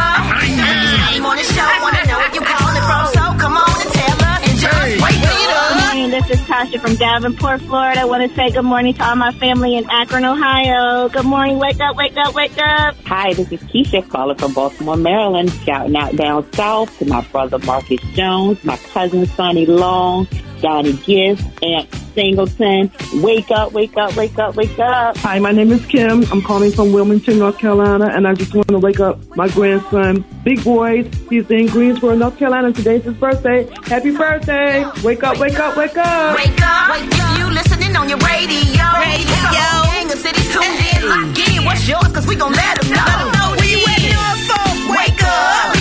Tasha 6.52 6.82
from 6.82 6.96
Davenport, 6.96 7.62
Florida. 7.62 8.02
I 8.02 8.04
want 8.04 8.30
to 8.30 8.36
say 8.36 8.52
good 8.52 8.64
morning 8.64 8.94
to 8.96 9.08
all 9.08 9.16
my 9.16 9.32
family 9.32 9.78
in 9.78 9.90
Akron, 9.90 10.26
Ohio. 10.26 11.08
Good 11.08 11.24
morning. 11.24 11.60
Wake 11.60 11.80
up, 11.80 11.96
wake 11.96 12.18
up, 12.18 12.36
wake 12.36 12.58
up. 12.58 12.94
Hi, 13.06 13.32
this 13.34 13.50
is 13.54 13.62
Keisha 13.62 14.10
calling 14.10 14.38
from 14.38 14.54
Baltimore, 14.54 14.98
Maryland. 14.98 15.50
Shouting 15.64 15.96
out 15.96 16.14
down 16.18 16.52
south 16.52 17.00
to 17.00 17.06
my 17.06 17.22
brother 17.22 17.58
Marcus 17.60 18.02
Jones, 18.16 18.62
my 18.66 18.76
cousin 18.76 19.26
Sonny 19.28 19.66
Long, 19.66 20.28
Donnie 20.62 20.94
Gift, 20.94 21.64
Aunt 21.64 21.94
Singleton. 22.14 22.92
Wake 23.16 23.52
up, 23.52 23.74
wake 23.74 23.98
up, 23.98 24.16
wake 24.16 24.38
up, 24.38 24.56
wake 24.56 24.78
up. 24.80 25.18
Hi, 25.18 25.40
my 25.40 25.52
name 25.52 25.72
is 25.72 25.86
Kim. 25.88 26.24
I'm 26.32 26.42
calling 26.42 26.72
from 26.72 26.92
Wilmington, 26.94 27.40
North 27.40 27.58
Carolina, 27.58 28.10
and 28.14 28.28
I 28.28 28.34
just 28.34 28.54
want 28.54 28.68
to 28.68 28.80
wake 28.80 29.00
up 29.00 29.20
my 29.36 29.48
grandson, 29.50 30.24
Big 30.44 30.64
Boy. 30.64 31.04
He's 31.30 31.50
in 31.50 31.68
Greensboro, 31.68 32.16
North 32.16 32.38
Carolina. 32.38 32.72
Today's 32.72 33.04
his 33.04 33.16
birthday. 33.16 33.68
Happy 33.86 34.12
birthday! 34.12 34.86
Wake 35.04 35.24
up, 35.24 35.40
wake 35.40 35.60
up, 35.60 35.76
wake 35.78 35.98
up! 35.98 36.36
Wake 36.38 36.62
up, 36.62 36.90
wake 36.92 37.20
up. 37.20 37.40
You 37.40 37.50
listening 37.50 37.96
on 37.96 38.08
your 38.10 38.20
radio. 38.20 38.86
Radio. 39.00 39.42
Gang 39.52 40.12
of 40.12 40.20
cities 40.20 40.52
tuned 40.54 40.80
in. 40.94 41.10
Lock 41.10 41.40
in. 41.50 41.66
What's 41.66 41.88
yours? 41.88 42.08
Cause 42.14 42.28
we 42.28 42.36
gon' 42.36 42.54
let 42.54 42.82
them 42.82 42.92
know. 42.92 43.56
Where 43.58 43.66
you 43.66 43.82
at, 43.88 44.02
Norfolk? 44.14 44.90
Wake 44.90 45.24
up. 45.24 45.74
Where 45.74 45.81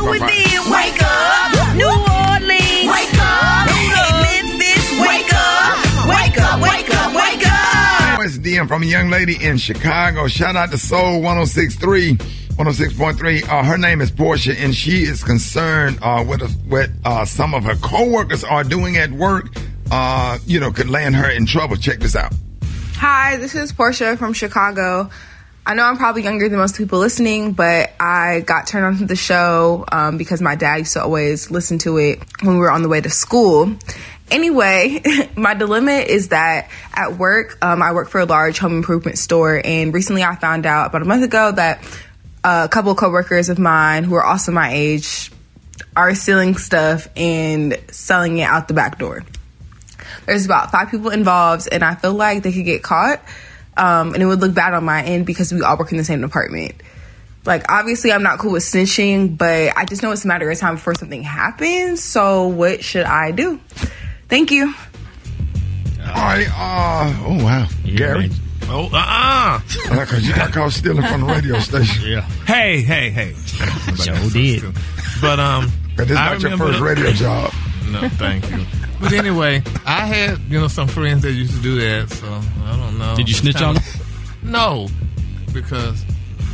up. 0.00 0.14
St. 0.16 0.20
Louis, 0.20 0.70
wake 0.70 1.02
up. 1.02 1.76
New 1.76 1.86
Orleans, 1.86 2.88
wake 2.88 3.18
up. 3.20 3.68
Hey, 3.68 4.42
Memphis, 4.42 5.00
wake 5.00 5.32
up. 5.34 6.08
Wake 6.08 6.40
up, 6.40 6.60
wake 6.60 6.94
up, 6.94 7.14
wake 7.14 7.46
up. 7.46 8.20
It's 8.24 8.38
DM 8.38 8.68
from 8.68 8.82
a 8.82 8.86
young 8.86 9.10
lady 9.10 9.42
in 9.42 9.58
Chicago. 9.58 10.28
Shout 10.28 10.56
out 10.56 10.70
to 10.70 10.78
Soul 10.78 11.20
1063. 11.22 12.16
106.3. 12.16 13.48
Uh, 13.48 13.62
her 13.62 13.78
name 13.78 14.00
is 14.02 14.10
Portia, 14.10 14.58
and 14.58 14.74
she 14.74 15.04
is 15.04 15.24
concerned 15.24 15.98
uh, 16.02 16.22
with 16.26 16.42
what 16.66 16.90
uh, 17.04 17.24
some 17.24 17.54
of 17.54 17.64
her 17.64 17.76
coworkers 17.76 18.44
are 18.44 18.64
doing 18.64 18.96
at 18.98 19.10
work. 19.10 19.46
Uh, 19.90 20.38
you 20.46 20.60
know, 20.60 20.70
could 20.70 20.90
land 20.90 21.16
her 21.16 21.30
in 21.30 21.46
trouble. 21.46 21.76
Check 21.76 22.00
this 22.00 22.14
out. 22.14 22.34
Hi, 22.96 23.38
this 23.38 23.54
is 23.54 23.72
Portia 23.72 24.16
from 24.18 24.34
Chicago. 24.34 25.08
I 25.66 25.74
know 25.74 25.84
I'm 25.84 25.98
probably 25.98 26.22
younger 26.22 26.48
than 26.48 26.58
most 26.58 26.76
people 26.76 26.98
listening, 26.98 27.52
but 27.52 27.92
I 28.00 28.40
got 28.40 28.66
turned 28.66 28.86
on 28.86 28.96
to 28.98 29.06
the 29.06 29.16
show 29.16 29.84
um, 29.92 30.16
because 30.16 30.40
my 30.40 30.54
dad 30.54 30.76
used 30.76 30.94
to 30.94 31.02
always 31.02 31.50
listen 31.50 31.78
to 31.80 31.98
it 31.98 32.20
when 32.42 32.54
we 32.54 32.60
were 32.60 32.70
on 32.70 32.82
the 32.82 32.88
way 32.88 33.00
to 33.00 33.10
school. 33.10 33.76
Anyway, 34.30 35.02
my 35.36 35.54
dilemma 35.54 35.92
is 35.92 36.28
that 36.28 36.70
at 36.94 37.18
work, 37.18 37.58
um, 37.62 37.82
I 37.82 37.92
work 37.92 38.08
for 38.08 38.20
a 38.20 38.24
large 38.24 38.58
home 38.58 38.72
improvement 38.72 39.18
store, 39.18 39.60
and 39.62 39.92
recently 39.92 40.24
I 40.24 40.34
found 40.36 40.64
out 40.64 40.86
about 40.86 41.02
a 41.02 41.04
month 41.04 41.24
ago 41.24 41.52
that 41.52 41.84
a 42.42 42.68
couple 42.70 42.92
of 42.92 42.96
coworkers 42.96 43.50
of 43.50 43.58
mine 43.58 44.04
who 44.04 44.14
are 44.14 44.24
also 44.24 44.52
my 44.52 44.72
age 44.72 45.30
are 45.94 46.14
stealing 46.14 46.56
stuff 46.56 47.08
and 47.16 47.78
selling 47.90 48.38
it 48.38 48.44
out 48.44 48.68
the 48.68 48.74
back 48.74 48.98
door. 48.98 49.24
There's 50.26 50.46
about 50.46 50.70
five 50.70 50.90
people 50.90 51.10
involved, 51.10 51.68
and 51.70 51.84
I 51.84 51.96
feel 51.96 52.14
like 52.14 52.42
they 52.42 52.52
could 52.52 52.64
get 52.64 52.82
caught, 52.82 53.22
um, 53.80 54.12
and 54.12 54.22
it 54.22 54.26
would 54.26 54.40
look 54.40 54.54
bad 54.54 54.74
on 54.74 54.84
my 54.84 55.02
end 55.02 55.24
because 55.24 55.52
we 55.52 55.62
all 55.62 55.76
work 55.78 55.90
in 55.90 55.96
the 55.96 56.04
same 56.04 56.20
department. 56.20 56.74
Like, 57.46 57.72
obviously, 57.72 58.12
I'm 58.12 58.22
not 58.22 58.38
cool 58.38 58.52
with 58.52 58.62
snitching, 58.62 59.38
but 59.38 59.74
I 59.74 59.86
just 59.86 60.02
know 60.02 60.12
it's 60.12 60.26
a 60.26 60.28
matter 60.28 60.50
of 60.50 60.58
time 60.58 60.74
before 60.74 60.94
something 60.94 61.22
happens. 61.22 62.04
So, 62.04 62.48
what 62.48 62.84
should 62.84 63.06
I 63.06 63.30
do? 63.30 63.58
Thank 64.28 64.50
you. 64.50 64.74
All 66.00 66.14
right. 66.14 66.46
Uh, 66.50 67.24
oh, 67.24 67.42
wow. 67.42 67.66
Gary. 67.84 68.30
Oh, 68.64 68.90
uh-uh. 68.92 69.60
Because 69.88 70.28
you 70.28 70.34
got 70.34 70.52
caught 70.52 70.72
stealing 70.72 71.02
from 71.02 71.22
the 71.22 71.26
radio 71.26 71.58
station. 71.60 72.06
Yeah. 72.06 72.20
Hey, 72.46 72.82
hey, 72.82 73.10
hey. 73.10 73.34
Sure 73.96 74.30
did. 74.30 74.62
But 75.20 75.40
um, 75.40 75.72
But 75.96 76.08
this 76.08 76.12
is 76.12 76.16
I 76.18 76.32
not 76.32 76.42
your 76.42 76.56
first 76.58 76.80
radio 76.80 77.10
job. 77.12 77.52
No, 77.90 78.08
thank 78.10 78.48
you. 78.50 78.64
But 79.00 79.12
anyway, 79.12 79.62
I 79.86 80.06
had 80.06 80.38
you 80.48 80.60
know 80.60 80.68
some 80.68 80.88
friends 80.88 81.22
that 81.22 81.32
used 81.32 81.54
to 81.54 81.62
do 81.62 81.80
that, 81.80 82.10
so 82.10 82.26
I 82.64 82.76
don't 82.76 82.98
know. 82.98 83.16
Did 83.16 83.28
you 83.28 83.32
It's 83.32 83.40
snitch 83.40 83.56
kinda- 83.56 83.68
on 83.68 83.74
them? 83.76 83.84
No, 84.42 84.88
because 85.52 86.04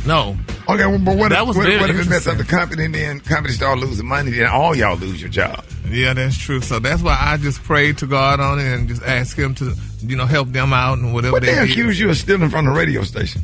no. 0.05 0.37
Okay, 0.69 0.85
well, 0.85 0.99
but 0.99 1.15
what, 1.17 1.29
that 1.29 1.41
if, 1.43 1.47
was 1.47 1.57
what, 1.57 1.67
what 1.79 1.89
if 1.89 1.97
it 1.99 2.09
mess 2.09 2.27
up 2.27 2.37
the 2.37 2.43
company 2.43 2.85
and 2.85 2.93
then 2.95 3.19
company 3.21 3.53
start 3.53 3.79
losing 3.79 4.05
money, 4.05 4.31
then 4.31 4.47
all 4.47 4.75
y'all 4.75 4.97
lose 4.97 5.21
your 5.21 5.29
job? 5.29 5.63
Yeah, 5.89 6.13
that's 6.13 6.37
true. 6.37 6.59
So 6.59 6.79
that's 6.79 7.01
why 7.01 7.17
I 7.19 7.37
just 7.37 7.63
prayed 7.63 7.97
to 7.99 8.07
God 8.07 8.39
on 8.41 8.59
it 8.59 8.65
and 8.65 8.89
just 8.89 9.01
asked 9.03 9.37
Him 9.37 9.55
to, 9.55 9.73
you 10.01 10.17
know, 10.17 10.25
help 10.25 10.49
them 10.51 10.73
out 10.73 10.97
and 10.97 11.13
whatever 11.13 11.31
What 11.33 11.43
they 11.43 11.53
they 11.55 11.61
did. 11.61 11.69
accuse 11.71 11.97
you 11.99 12.09
of 12.09 12.17
stealing 12.17 12.49
from 12.49 12.65
the 12.65 12.71
radio 12.71 13.03
station? 13.03 13.41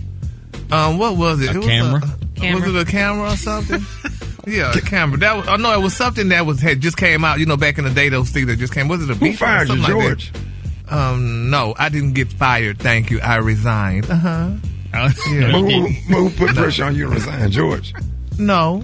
Um, 0.74 0.98
what 0.98 1.18
was 1.18 1.42
it? 1.42 1.50
A 1.50 1.52
it 1.52 1.58
was 1.58 1.66
camera? 1.68 2.02
Was 2.02 2.76
it 2.76 2.76
a 2.76 2.86
camera 2.90 3.32
or 3.32 3.36
something? 3.38 3.86
yeah, 4.48 4.72
a 4.74 4.82
camera. 4.82 5.18
That 5.20 5.36
was. 5.38 5.48
Oh 5.48 5.56
no, 5.56 5.72
it 5.74 5.82
was 5.82 5.96
something 5.96 6.30
that 6.30 6.46
was 6.46 6.60
had 6.62 6.82
just 6.82 6.98
came 6.98 7.24
out. 7.24 7.40
You 7.40 7.46
know, 7.46 7.58
back 7.58 7.78
in 7.78 7.84
the 7.84 7.92
day, 7.92 8.10
those 8.10 8.30
things 8.30 8.48
that 8.48 8.58
just 8.58 8.74
came. 8.74 8.88
Was 8.88 9.04
it 9.04 9.10
a 9.10 9.14
Who 9.14 9.26
beef 9.26 9.36
or 9.36 9.46
fired 9.46 9.70
you, 9.70 9.76
something 9.76 9.96
like 9.96 10.04
George? 10.04 10.32
that? 10.34 10.94
Um, 10.94 11.50
no, 11.50 11.74
I 11.78 11.90
didn't 11.90 12.14
get 12.14 12.32
fired. 12.34 12.80
Thank 12.80 13.10
you. 13.12 13.20
I 13.22 13.38
resigned. 13.38 14.06
Uh 14.10 14.16
huh. 14.16 14.50
But 14.92 15.12
who, 15.14 15.88
who 15.88 16.30
put 16.38 16.56
pressure 16.56 16.84
on 16.84 16.96
you 16.96 17.06
to 17.06 17.10
resign, 17.10 17.50
George? 17.50 17.96
No. 18.38 18.84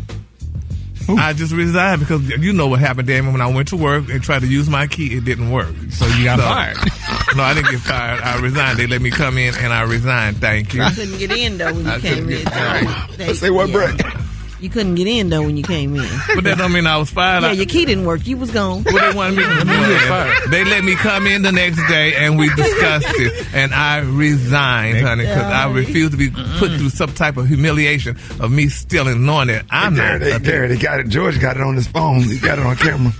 I 1.17 1.33
just 1.33 1.53
resigned 1.53 1.99
because 2.01 2.27
you 2.29 2.53
know 2.53 2.67
what 2.67 2.79
happened, 2.79 3.07
Damon. 3.07 3.31
When 3.33 3.41
I 3.41 3.47
went 3.53 3.69
to 3.69 3.77
work 3.77 4.09
and 4.09 4.21
tried 4.23 4.39
to 4.41 4.47
use 4.47 4.69
my 4.69 4.87
key, 4.87 5.15
it 5.17 5.25
didn't 5.25 5.51
work. 5.51 5.73
So 5.91 6.05
you 6.07 6.23
got 6.25 6.39
fired. 6.39 6.77
no, 7.37 7.43
I 7.43 7.53
didn't 7.53 7.71
get 7.71 7.79
fired. 7.81 8.21
I 8.21 8.39
resigned. 8.39 8.77
They 8.79 8.87
let 8.87 9.01
me 9.01 9.09
come 9.11 9.37
in, 9.37 9.53
and 9.55 9.71
I 9.73 9.81
resigned. 9.83 10.37
Thank 10.37 10.73
you. 10.73 10.83
You 10.83 10.91
couldn't 10.91 11.17
get 11.19 11.31
in 11.31 11.57
though 11.57 11.73
when 11.73 11.85
you 11.85 11.91
I 11.91 11.99
came 11.99 12.25
couldn't 12.25 12.31
in. 12.39 12.43
get 12.45 13.17
They- 13.17 13.33
Say 13.33 13.49
what, 13.49 13.69
yeah. 13.69 13.73
Brett? 13.73 14.15
You 14.61 14.69
couldn't 14.69 14.95
get 14.95 15.07
in 15.07 15.29
though 15.29 15.41
when 15.43 15.55
you 15.57 15.63
came 15.63 15.95
in. 15.95 16.01
But 16.35 16.43
that 16.43 16.57
don't 16.57 16.71
mean 16.73 16.85
I 16.85 16.97
was 16.97 17.09
fired. 17.09 17.43
Yeah, 17.43 17.49
I- 17.49 17.53
your 17.53 17.65
key 17.65 17.85
didn't 17.85 18.05
work. 18.05 18.25
You 18.27 18.37
was 18.37 18.51
gone. 18.51 18.83
Well, 18.83 19.11
they 19.11 19.15
wanted 19.17 19.37
me 19.37 19.43
to 19.43 19.49
well, 20.09 20.49
They 20.49 20.63
let 20.65 20.83
me 20.83 20.95
come 20.95 21.27
in 21.27 21.41
the 21.43 21.51
next 21.51 21.77
day 21.87 22.13
and 22.15 22.37
we 22.37 22.49
discussed 22.55 23.07
it. 23.09 23.47
And 23.53 23.73
I 23.73 23.99
resigned, 23.99 24.99
honey, 25.01 25.23
because 25.25 25.43
I 25.43 25.71
refused 25.71 26.11
to 26.11 26.17
be 26.17 26.29
put 26.29 26.71
through 26.77 26.89
some 26.89 27.13
type 27.13 27.37
of 27.37 27.47
humiliation 27.47 28.17
of 28.39 28.51
me 28.51 28.67
stealing, 28.69 29.25
knowing 29.25 29.47
that 29.47 29.65
I'm 29.69 29.95
Gary, 29.95 30.19
not. 30.19 30.41
they, 30.43 30.51
Gary, 30.51 30.67
they 30.69 30.77
got 30.77 30.99
it. 30.99 31.07
George 31.09 31.39
got 31.39 31.55
it 31.57 31.63
on 31.63 31.75
his 31.75 31.87
phone. 31.87 32.21
He 32.23 32.37
got 32.39 32.59
it 32.59 32.65
on 32.65 32.75
camera. 32.75 33.13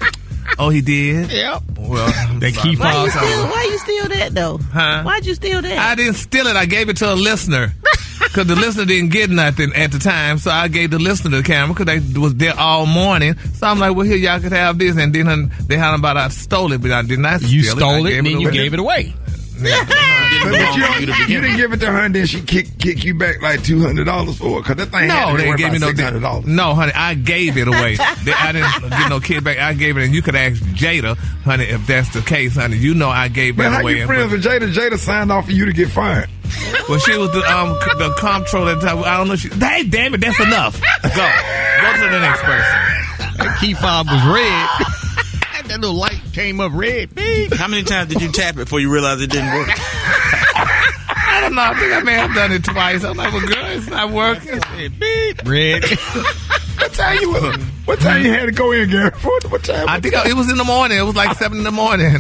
Oh, 0.59 0.69
he 0.69 0.81
did? 0.81 1.31
Yep. 1.31 1.63
Well, 1.77 2.07
That 2.39 2.53
key 2.53 2.75
Why 2.75 3.03
you 3.05 3.11
fob. 3.11 3.23
steal? 3.23 3.47
Why 3.47 3.63
you 3.71 3.77
steal 3.79 4.07
that 4.09 4.35
though? 4.35 4.57
Huh? 4.57 5.03
Why'd 5.03 5.25
you 5.25 5.33
steal 5.35 5.61
that? 5.61 5.77
I 5.77 5.95
didn't 5.95 6.15
steal 6.15 6.47
it. 6.47 6.55
I 6.57 6.65
gave 6.65 6.89
it 6.89 6.97
to 6.97 7.13
a 7.13 7.15
listener. 7.15 7.73
Because 8.19 8.47
the 8.47 8.55
listener 8.55 8.83
didn't 8.85 9.09
get 9.11 9.29
nothing 9.29 9.71
at 9.73 9.91
the 9.93 9.97
time, 9.97 10.37
so 10.39 10.51
I 10.51 10.67
gave 10.67 10.91
the 10.91 10.99
listener 10.99 11.37
the 11.37 11.41
camera 11.43 11.73
because 11.73 11.85
they 11.85 12.19
was 12.19 12.35
there 12.35 12.53
all 12.59 12.85
morning. 12.85 13.35
So 13.53 13.65
I'm 13.65 13.79
like, 13.79 13.95
well, 13.95 14.05
here 14.05 14.17
y'all 14.17 14.41
could 14.41 14.51
have 14.51 14.77
this, 14.77 14.97
and 14.97 15.15
then 15.15 15.27
uh, 15.27 15.47
they 15.67 15.77
had 15.77 15.95
about 15.95 16.17
I 16.17 16.27
stole 16.27 16.73
it, 16.73 16.81
but 16.81 16.91
I 16.91 17.01
did 17.01 17.17
not. 17.19 17.41
You 17.41 17.63
steal 17.63 17.77
stole 17.77 18.05
I 18.07 18.11
it, 18.11 18.17
and 18.17 18.27
then 18.27 18.39
you 18.41 18.49
away. 18.49 18.57
gave 18.57 18.73
it 18.73 18.79
away. 18.81 19.13
But, 19.61 20.51
but 20.51 20.75
you, 20.75 21.13
you 21.35 21.41
didn't 21.41 21.57
give 21.57 21.73
it 21.73 21.77
to 21.81 21.87
her, 21.91 21.99
and 22.01 22.15
then 22.15 22.25
she 22.25 22.41
kick 22.41 22.67
kick 22.79 23.03
you 23.03 23.13
back 23.13 23.41
like 23.41 23.63
two 23.63 23.81
hundred 23.81 24.05
dollars 24.05 24.37
for 24.37 24.59
it 24.59 24.61
because 24.63 24.77
that 24.77 24.85
thing 24.87 25.09
had 25.09 25.25
No, 25.25 25.31
to 25.31 25.37
be 25.37 25.43
they 25.43 25.49
worth 25.49 25.57
gave 25.57 25.71
me 25.73 25.79
no. 25.79 25.87
six 25.87 25.99
hundred 25.99 26.19
dollars. 26.21 26.45
No, 26.45 26.73
honey, 26.75 26.91
I 26.95 27.13
gave 27.15 27.57
it 27.57 27.67
away. 27.67 27.97
They- 28.23 28.33
I 28.33 28.51
didn't 28.51 28.89
get 28.89 29.09
no 29.09 29.19
kid 29.19 29.43
back. 29.43 29.57
I 29.59 29.73
gave 29.73 29.97
it, 29.97 30.03
and 30.05 30.13
you 30.13 30.21
could 30.21 30.35
ask 30.35 30.61
Jada, 30.61 31.17
honey, 31.17 31.65
if 31.65 31.85
that's 31.87 32.09
the 32.13 32.21
case, 32.21 32.55
honey. 32.55 32.77
You 32.77 32.93
know 32.93 33.09
I 33.09 33.27
gave 33.27 33.57
But 33.57 33.63
that 33.63 33.71
how 33.73 33.81
away. 33.81 33.93
you 33.95 33.97
and- 34.01 34.07
friends 34.07 34.31
with 34.31 34.43
Jada? 34.43 34.71
Jada 34.73 34.97
signed 34.97 35.31
off 35.31 35.45
for 35.45 35.51
you 35.51 35.65
to 35.65 35.73
get 35.73 35.89
fired. 35.89 36.29
well, 36.87 36.99
she 36.99 37.17
was 37.17 37.31
the 37.31 37.41
um 37.51 37.69
the 37.97 38.13
comptroller 38.17 38.71
at 38.73 38.81
the 38.81 38.87
time. 38.87 38.99
I 39.03 39.17
don't 39.17 39.27
know. 39.27 39.35
She, 39.35 39.49
hey, 39.49 39.83
damn 39.83 40.13
it, 40.13 40.21
that's 40.21 40.39
enough. 40.39 40.79
Go, 40.81 41.09
go 41.09 41.93
to 41.93 42.09
the 42.11 42.19
next 42.19 42.41
person. 42.41 43.37
That 43.37 43.57
key 43.61 43.73
fob 43.73 44.07
was 44.07 44.23
red. 44.25 44.95
That 45.69 45.75
that 45.75 45.81
little 45.81 45.95
light 45.95 46.19
came 46.33 46.59
up 46.59 46.71
red. 46.73 47.13
Beep. 47.15 47.53
How 47.53 47.67
many 47.67 47.83
times 47.83 48.11
did 48.13 48.21
you 48.21 48.31
tap 48.31 48.55
it 48.55 48.65
before 48.65 48.79
you 48.79 48.91
realized 48.91 49.21
it 49.21 49.29
didn't 49.31 49.53
work? 49.53 49.69
I 51.31 51.41
don't 51.41 51.55
know. 51.55 51.61
I 51.61 51.73
think 51.79 51.93
I 51.93 52.01
may 52.01 52.13
have 52.13 52.33
done 52.35 52.51
it 52.51 52.63
twice. 52.63 53.03
I'm 53.03 53.15
like, 53.17 53.31
well, 53.31 53.45
girl, 53.47 53.65
it's 53.67 53.87
not 53.87 54.11
working. 54.11 54.59
Beep. 54.99 55.41
Red. 55.45 55.83
What 56.79 56.93
time 56.93 57.17
you 57.19 57.33
What 57.85 57.99
time 57.99 58.23
you 58.25 58.31
had 58.31 58.45
to 58.45 58.51
go 58.53 58.71
in, 58.71 58.89
Gary? 58.89 59.11
What, 59.21 59.51
what 59.51 59.63
time? 59.63 59.87
I 59.89 59.99
think 59.99 60.15
it 60.15 60.33
was 60.33 60.49
in 60.49 60.57
the 60.57 60.63
morning. 60.63 60.97
It 60.97 61.01
was 61.03 61.15
like 61.15 61.37
seven 61.37 61.57
in 61.57 61.63
the 61.65 61.71
morning. 61.71 62.17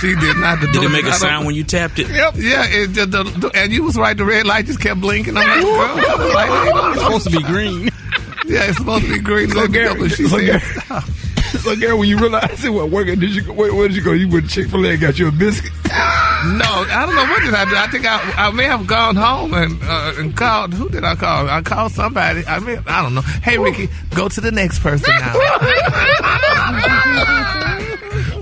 she 0.00 0.14
did 0.14 0.36
not. 0.36 0.60
The 0.60 0.68
Did 0.72 0.82
it 0.84 0.88
make 0.90 1.04
a 1.04 1.08
don't- 1.10 1.14
sound 1.18 1.46
when 1.46 1.54
you 1.54 1.64
tapped 1.64 1.98
it? 1.98 2.08
Yep. 2.08 2.34
Yeah. 2.36 2.64
It, 2.68 2.86
the, 2.88 3.06
the, 3.06 3.22
the- 3.24 3.50
and 3.54 3.72
you 3.72 3.82
was 3.82 3.96
right. 3.96 4.14
The 4.16 4.26
red 4.26 4.46
light 4.46 4.66
just 4.66 4.80
kept 4.80 5.00
blinking. 5.00 5.36
I'm 5.38 5.46
like, 5.48 5.62
girl, 5.62 6.34
like, 6.34 6.94
It's 6.96 7.02
supposed 7.02 7.24
to 7.24 7.30
be 7.30 7.42
green. 7.42 7.84
Yeah, 8.46 8.64
it's 8.68 8.76
supposed 8.76 9.04
to 9.06 9.10
be 9.12 9.20
green. 9.20 9.48
So 9.50 9.58
Let 9.60 9.70
me 9.70 9.78
Gary, 9.78 9.98
but 9.98 10.10
she 10.10 10.28
so, 10.28 10.38
said, 10.38 10.46
Gary, 10.46 11.00
so 11.60 11.76
Gary, 11.76 11.94
when 11.94 12.08
you 12.08 12.18
realized 12.18 12.64
it 12.64 12.70
wasn't 12.70 12.92
working, 12.92 13.18
did 13.18 13.34
you 13.34 13.42
go, 13.42 13.52
where, 13.52 13.74
where 13.74 13.88
did 13.88 13.96
you 13.96 14.02
go? 14.02 14.12
You 14.12 14.28
went 14.28 14.48
to 14.48 14.50
Chick 14.50 14.70
Fil 14.70 14.86
A 14.86 14.90
and 14.90 15.00
got 15.00 15.18
you 15.18 15.28
a 15.28 15.32
biscuit. 15.32 15.72
No, 16.46 16.64
I 16.64 17.04
don't 17.06 17.14
know 17.16 17.24
what 17.24 17.42
did 17.42 17.54
I 17.54 17.64
do. 17.64 17.74
I 17.74 17.86
think 17.88 18.06
I, 18.06 18.20
I 18.36 18.50
may 18.52 18.64
have 18.64 18.86
gone 18.86 19.16
home 19.16 19.52
and 19.54 19.80
uh, 19.82 20.12
and 20.16 20.36
called. 20.36 20.74
Who 20.74 20.88
did 20.88 21.02
I 21.02 21.16
call? 21.16 21.48
I 21.48 21.62
called 21.62 21.92
somebody. 21.92 22.44
I 22.46 22.60
mean, 22.60 22.78
I 22.86 23.02
don't 23.02 23.14
know. 23.14 23.22
Hey, 23.22 23.58
Rickey, 23.58 23.88
go 24.14 24.28
to 24.28 24.40
the 24.40 24.52
next 24.52 24.80
person 24.80 25.12
now. 25.18 25.32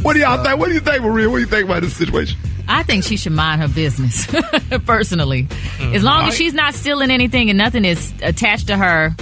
What 0.04 0.12
do 0.12 0.20
y'all 0.20 0.44
think? 0.44 0.60
What 0.60 0.68
do 0.68 0.74
you 0.74 0.80
think, 0.80 1.02
Maria? 1.02 1.30
What 1.30 1.36
do 1.36 1.40
you 1.40 1.46
think 1.46 1.64
about 1.64 1.80
this 1.80 1.96
situation? 1.96 2.38
I 2.68 2.82
think 2.82 3.04
she 3.04 3.16
should 3.16 3.32
mind 3.32 3.62
her 3.62 3.68
business, 3.68 4.26
personally. 4.84 5.48
As 5.80 6.02
long 6.02 6.28
as 6.28 6.36
she's 6.36 6.52
not 6.52 6.74
stealing 6.74 7.10
anything 7.10 7.48
and 7.48 7.56
nothing 7.56 7.86
is 7.86 8.12
attached 8.20 8.66
to 8.66 8.76
her, 8.76 9.16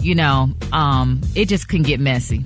you 0.00 0.14
know, 0.14 0.48
um, 0.72 1.20
it 1.34 1.50
just 1.50 1.68
can 1.68 1.82
get 1.82 2.00
messy. 2.00 2.42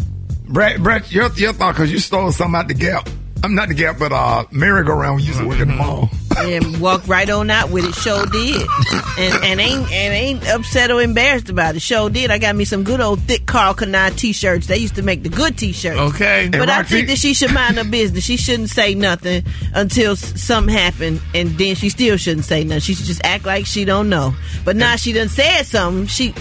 Brett, 0.49 0.82
Brett, 0.82 1.11
your, 1.12 1.30
your 1.34 1.53
thought 1.53 1.74
because 1.74 1.92
you 1.92 1.99
stole 1.99 2.32
something 2.32 2.59
out 2.59 2.68
the 2.68 2.74
Gap. 2.74 3.09
I'm 3.44 3.55
not 3.55 3.68
the 3.68 3.74
Gap, 3.74 3.99
but 3.99 4.11
uh, 4.11 4.44
merry-go-round. 4.51 5.16
We 5.16 5.22
used 5.22 5.38
to 5.38 5.46
work 5.46 5.61
at 5.61 5.68
the 5.68 5.72
mall. 5.74 6.11
and 6.38 6.80
walked 6.80 7.07
right 7.09 7.28
on 7.30 7.51
out 7.51 7.70
with 7.70 7.84
it. 7.84 7.94
Show 7.94 8.24
did, 8.26 8.66
and 9.18 9.44
and 9.44 9.61
ain't 9.61 9.90
and 9.92 10.14
ain't 10.14 10.49
upset 10.49 10.90
or 10.90 11.03
embarrassed 11.03 11.49
about 11.49 11.74
it. 11.74 11.80
Show 11.82 12.09
did. 12.09 12.30
I 12.30 12.38
got 12.38 12.55
me 12.57 12.64
some 12.64 12.84
good 12.84 13.01
old 13.01 13.20
thick 13.22 13.46
Karl 13.46 13.74
Kani 13.74 14.16
t-shirts. 14.16 14.66
They 14.66 14.76
used 14.78 14.94
to 14.96 15.03
make 15.03 15.22
the 15.22 15.28
good 15.28 15.59
t-shirts. 15.59 15.99
Okay. 15.99 16.49
But 16.51 16.68
I 16.68 16.82
think 16.84 17.09
that 17.09 17.18
she 17.18 17.34
should 17.34 17.53
mind 17.53 17.76
her 17.76 17.84
business. 17.84 18.24
She 18.24 18.36
shouldn't 18.36 18.70
say 18.70 18.94
nothing 18.94 19.44
until 19.74 20.12
s- 20.12 20.40
something 20.40 20.72
happened, 20.72 21.20
and 21.34 21.51
then 21.59 21.74
she 21.74 21.88
still 21.88 22.16
shouldn't 22.16 22.44
say 22.44 22.62
nothing. 22.64 22.80
She 22.80 22.94
should 22.94 23.07
just 23.07 23.24
act 23.24 23.44
like 23.44 23.66
she 23.66 23.84
don't 23.84 24.09
know. 24.09 24.34
But 24.64 24.76
now 24.76 24.96
she 24.96 25.12
done 25.12 25.28
said 25.28 25.62
something. 25.64 26.07
She 26.07 26.32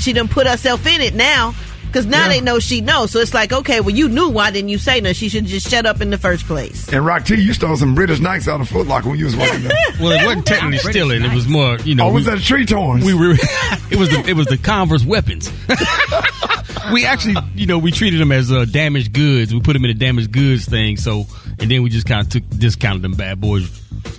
she 0.00 0.12
done 0.12 0.28
put 0.28 0.46
herself 0.46 0.86
in 0.86 1.00
it 1.00 1.14
now. 1.14 1.54
Cause 1.94 2.06
now 2.06 2.26
they 2.28 2.40
know 2.40 2.58
she 2.58 2.80
knows, 2.80 3.12
so 3.12 3.20
it's 3.20 3.32
like, 3.32 3.52
okay, 3.52 3.80
well, 3.80 3.90
you 3.94 4.08
knew. 4.08 4.28
Why 4.28 4.50
didn't 4.50 4.68
you 4.68 4.78
say 4.78 5.00
nothing? 5.00 5.14
She 5.14 5.28
should 5.28 5.46
just 5.46 5.70
shut 5.70 5.86
up 5.86 6.00
in 6.00 6.10
the 6.10 6.18
first 6.18 6.44
place. 6.44 6.92
And 6.92 7.06
Rock 7.06 7.24
T, 7.24 7.36
you 7.40 7.52
stole 7.54 7.76
some 7.76 7.94
British 7.94 8.18
Nikes 8.18 8.48
out 8.48 8.60
of 8.60 8.68
Foot 8.68 8.88
Locker 8.88 9.10
when 9.10 9.18
you 9.18 9.26
was 9.26 9.36
walking 9.36 9.62
there. 9.62 9.72
Well, 10.00 10.10
it 10.10 10.26
wasn't 10.26 10.44
technically 10.46 10.78
stealing. 10.78 11.22
It 11.22 11.32
was 11.32 11.46
more, 11.46 11.78
you 11.78 11.94
know. 11.94 12.08
Oh, 12.08 12.12
was 12.12 12.26
we- 12.26 12.32
that 12.32 12.40
a 12.40 12.44
tree 12.44 12.66
torn? 12.66 13.00
We 13.02 13.14
were. 13.14 13.34
It 13.90 13.96
was 13.98 14.08
the 14.10 14.24
it 14.26 14.34
was 14.34 14.48
the 14.48 14.58
Converse 14.58 15.04
weapons. 15.04 15.52
we 16.92 17.04
actually, 17.06 17.36
you 17.54 17.66
know, 17.66 17.78
we 17.78 17.92
treated 17.92 18.18
them 18.20 18.32
as 18.32 18.50
uh, 18.50 18.64
damaged 18.64 19.12
goods. 19.12 19.54
We 19.54 19.60
put 19.60 19.74
them 19.74 19.84
in 19.84 19.90
a 19.92 19.94
damaged 19.94 20.32
goods 20.32 20.64
thing. 20.66 20.96
So, 20.96 21.26
and 21.60 21.70
then 21.70 21.84
we 21.84 21.90
just 21.90 22.06
kind 22.06 22.20
of 22.22 22.28
took 22.28 22.42
discounted 22.58 23.02
them 23.02 23.12
bad 23.12 23.40
boys 23.40 23.70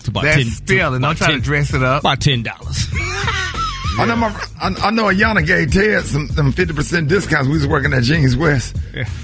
to 0.04 0.12
about 0.12 0.24
That's 0.24 0.38
ten. 0.38 0.46
stealing. 0.46 1.02
Don't 1.02 1.12
about 1.12 1.18
try 1.18 1.32
to 1.36 1.42
dress 1.42 1.74
it 1.74 1.84
up. 1.84 2.04
About 2.04 2.22
ten 2.22 2.42
dollars. 2.44 2.88
I 3.98 4.06
know 4.06 4.16
my, 4.16 4.28
I, 4.60 4.68
I 4.88 4.92
know 4.92 5.06
Ayana 5.06 5.46
gave 5.46 5.72
Ted 5.72 6.06
some, 6.06 6.28
some 6.30 6.52
50% 6.52 7.08
discounts. 7.08 7.48
We 7.48 7.54
was 7.54 7.68
working 7.68 7.94
at 7.94 8.04
Jeans 8.04 8.36
West. 8.36 8.76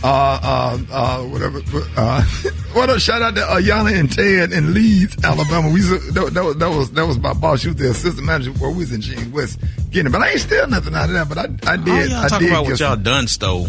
Uh, 0.03 0.07
uh, 0.07 0.77
uh, 0.91 1.23
whatever. 1.23 1.61
Uh, 1.97 2.23
what 2.73 2.89
a 2.89 2.99
shout 2.99 3.21
out 3.21 3.35
to 3.35 3.41
Ayana 3.41 3.97
and 3.99 4.11
Ted 4.11 4.51
in 4.51 4.73
Leeds, 4.73 5.23
Alabama. 5.23 5.69
We 5.69 5.81
used 5.81 5.89
to, 6.05 6.11
that, 6.13 6.33
that, 6.33 6.43
was, 6.43 6.57
that 6.57 6.69
was, 6.69 6.91
that 6.91 7.05
was 7.05 7.19
my 7.19 7.33
boss. 7.33 7.61
She 7.61 7.67
was 7.67 7.77
the 7.77 7.89
assistant 7.89 8.25
manager 8.25 8.51
where 8.53 8.71
we 8.71 8.77
was 8.77 8.91
in 8.93 9.01
Jeans 9.01 9.27
West 9.29 9.59
getting 9.89 10.07
it. 10.07 10.11
But 10.11 10.21
I 10.21 10.31
ain't 10.31 10.39
steal 10.39 10.67
nothing 10.67 10.95
out 10.95 11.05
of 11.05 11.13
that, 11.13 11.29
but 11.29 11.37
I, 11.37 11.73
I 11.73 11.77
did. 11.77 12.11
y'all 12.11 12.19
I 12.19 12.27
talking 12.27 12.47
did 12.47 12.53
about 12.53 12.65
what 12.65 12.79
y'all 12.79 12.93
some. 12.95 13.03
done 13.03 13.27
stole. 13.27 13.67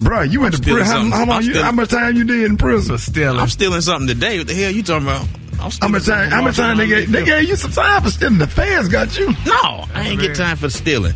Bro, 0.00 0.22
you 0.22 0.40
went 0.40 0.54
I'm 0.54 0.60
to 0.60 0.70
prison. 0.70 1.10
How, 1.10 1.18
how 1.18 1.24
long 1.26 1.42
you, 1.44 1.62
how 1.62 1.72
much 1.72 1.88
time 1.90 2.16
you 2.16 2.24
did 2.24 2.44
in 2.44 2.56
prison? 2.58 2.98
stealing. 2.98 3.40
I'm 3.40 3.48
stealing 3.48 3.80
something 3.80 4.08
today. 4.08 4.38
What 4.38 4.48
the 4.48 4.54
hell 4.54 4.70
you 4.70 4.82
talking 4.82 5.06
about? 5.06 5.26
I'm 5.64 5.70
How 5.70 5.70
stealing 5.70 5.92
much 5.92 6.06
time, 6.06 6.30
something 6.30 6.30
how 6.30 6.42
much 6.42 6.56
time 6.56 6.76
they 6.76 6.84
from 6.84 6.90
gave, 6.98 7.12
they 7.12 7.24
gave 7.24 7.48
you 7.48 7.56
some 7.56 7.70
time 7.72 8.02
for 8.02 8.10
stealing? 8.10 8.38
The 8.38 8.46
fans 8.46 8.88
got 8.88 9.18
you. 9.18 9.26
No, 9.46 9.84
I 9.94 10.08
ain't 10.08 10.20
get 10.20 10.36
time 10.36 10.56
for 10.56 10.68
stealing. 10.70 11.14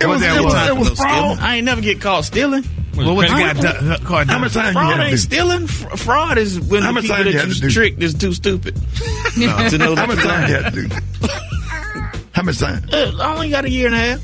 It 0.00 0.06
was, 0.06 0.22
I 0.22 0.36
it 0.36 0.44
was, 0.44 0.54
it 0.68 0.76
was 0.76 0.88
no 0.90 0.94
fraud. 0.96 1.38
I 1.38 1.56
ain't 1.56 1.64
never 1.64 1.80
get 1.80 2.00
caught 2.00 2.24
stealing. 2.24 2.64
Well, 2.96 3.16
what 3.16 3.28
you 3.28 3.36
got 3.36 3.56
done, 3.56 3.98
caught 4.04 4.26
How 4.26 4.34
done? 4.34 4.40
much 4.42 4.52
time 4.54 4.66
you 4.66 4.72
Fraud 4.72 5.00
ain't 5.00 5.10
do? 5.10 5.16
stealing. 5.16 5.66
Fr- 5.66 5.96
fraud 5.96 6.38
is 6.38 6.60
when 6.60 6.82
How 6.82 6.92
the 6.92 7.00
people 7.00 7.16
time 7.16 7.26
you 7.26 7.32
that 7.32 7.38
had 7.40 7.48
you 7.48 7.54
to 7.54 7.60
do? 7.62 7.70
tricked 7.70 8.02
is 8.02 8.14
too 8.14 8.32
stupid. 8.32 8.76
No, 9.36 9.68
to 9.68 9.78
know 9.78 9.94
How 9.96 10.06
that 10.06 10.08
much 10.08 10.18
time 10.18 10.48
you 10.48 10.54
lying. 10.54 10.64
had 10.64 10.74
to 10.74 10.88
do? 10.88 10.96
How 12.32 12.42
much 12.42 12.58
time? 12.58 12.84
Uh, 12.92 13.12
I 13.20 13.34
only 13.34 13.50
got 13.50 13.64
a 13.64 13.70
year 13.70 13.86
and 13.86 13.94
a 13.94 13.98
half. 13.98 14.20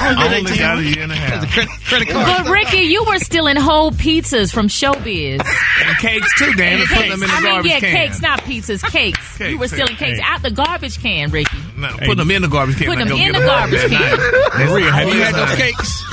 I 0.00 0.14
I 0.16 0.36
only 0.38 0.56
got 0.58 0.78
a 0.78 0.82
year 0.82 1.02
and 1.02 1.12
a 1.12 1.14
half. 1.16 1.50
Credit 1.86 2.08
card. 2.08 2.44
But 2.44 2.50
Rickey, 2.52 2.82
you 2.82 3.04
were 3.04 3.18
stealing 3.18 3.56
whole 3.56 3.90
pizzas 3.90 4.52
from 4.52 4.68
Showbiz. 4.68 5.40
And 5.40 5.98
cakes 5.98 6.38
too, 6.38 6.52
damn. 6.54 6.80
And 6.80 6.88
put 6.88 6.98
them 7.08 7.12
in 7.14 7.20
the 7.20 7.26
I 7.28 7.40
mean, 7.40 7.52
garbage 7.52 7.70
yeah, 7.70 7.80
can. 7.80 7.96
cakes, 7.96 8.20
not 8.22 8.40
pizzas, 8.42 8.82
cakes. 8.90 9.40
you 9.40 9.58
were 9.58 9.64
Cakes, 9.66 9.72
stealing 9.74 9.96
cakes 9.96 10.18
hey. 10.18 10.24
out 10.24 10.42
the 10.42 10.50
garbage 10.50 11.00
can, 11.00 11.30
Rickey. 11.30 11.58
No, 11.76 11.88
put 12.04 12.16
them 12.16 12.30
in 12.30 12.42
the 12.42 12.48
garbage 12.48 12.76
can. 12.76 12.86
Put 12.86 12.98
them 12.98 13.08
in 13.16 13.32
the 13.32 13.40
garbage 13.40 13.80
can. 13.90 14.68
Maria, 14.68 14.90
have 14.90 15.08
you 15.08 15.20
had 15.22 15.34
those 15.34 15.54
cakes? 15.56 16.04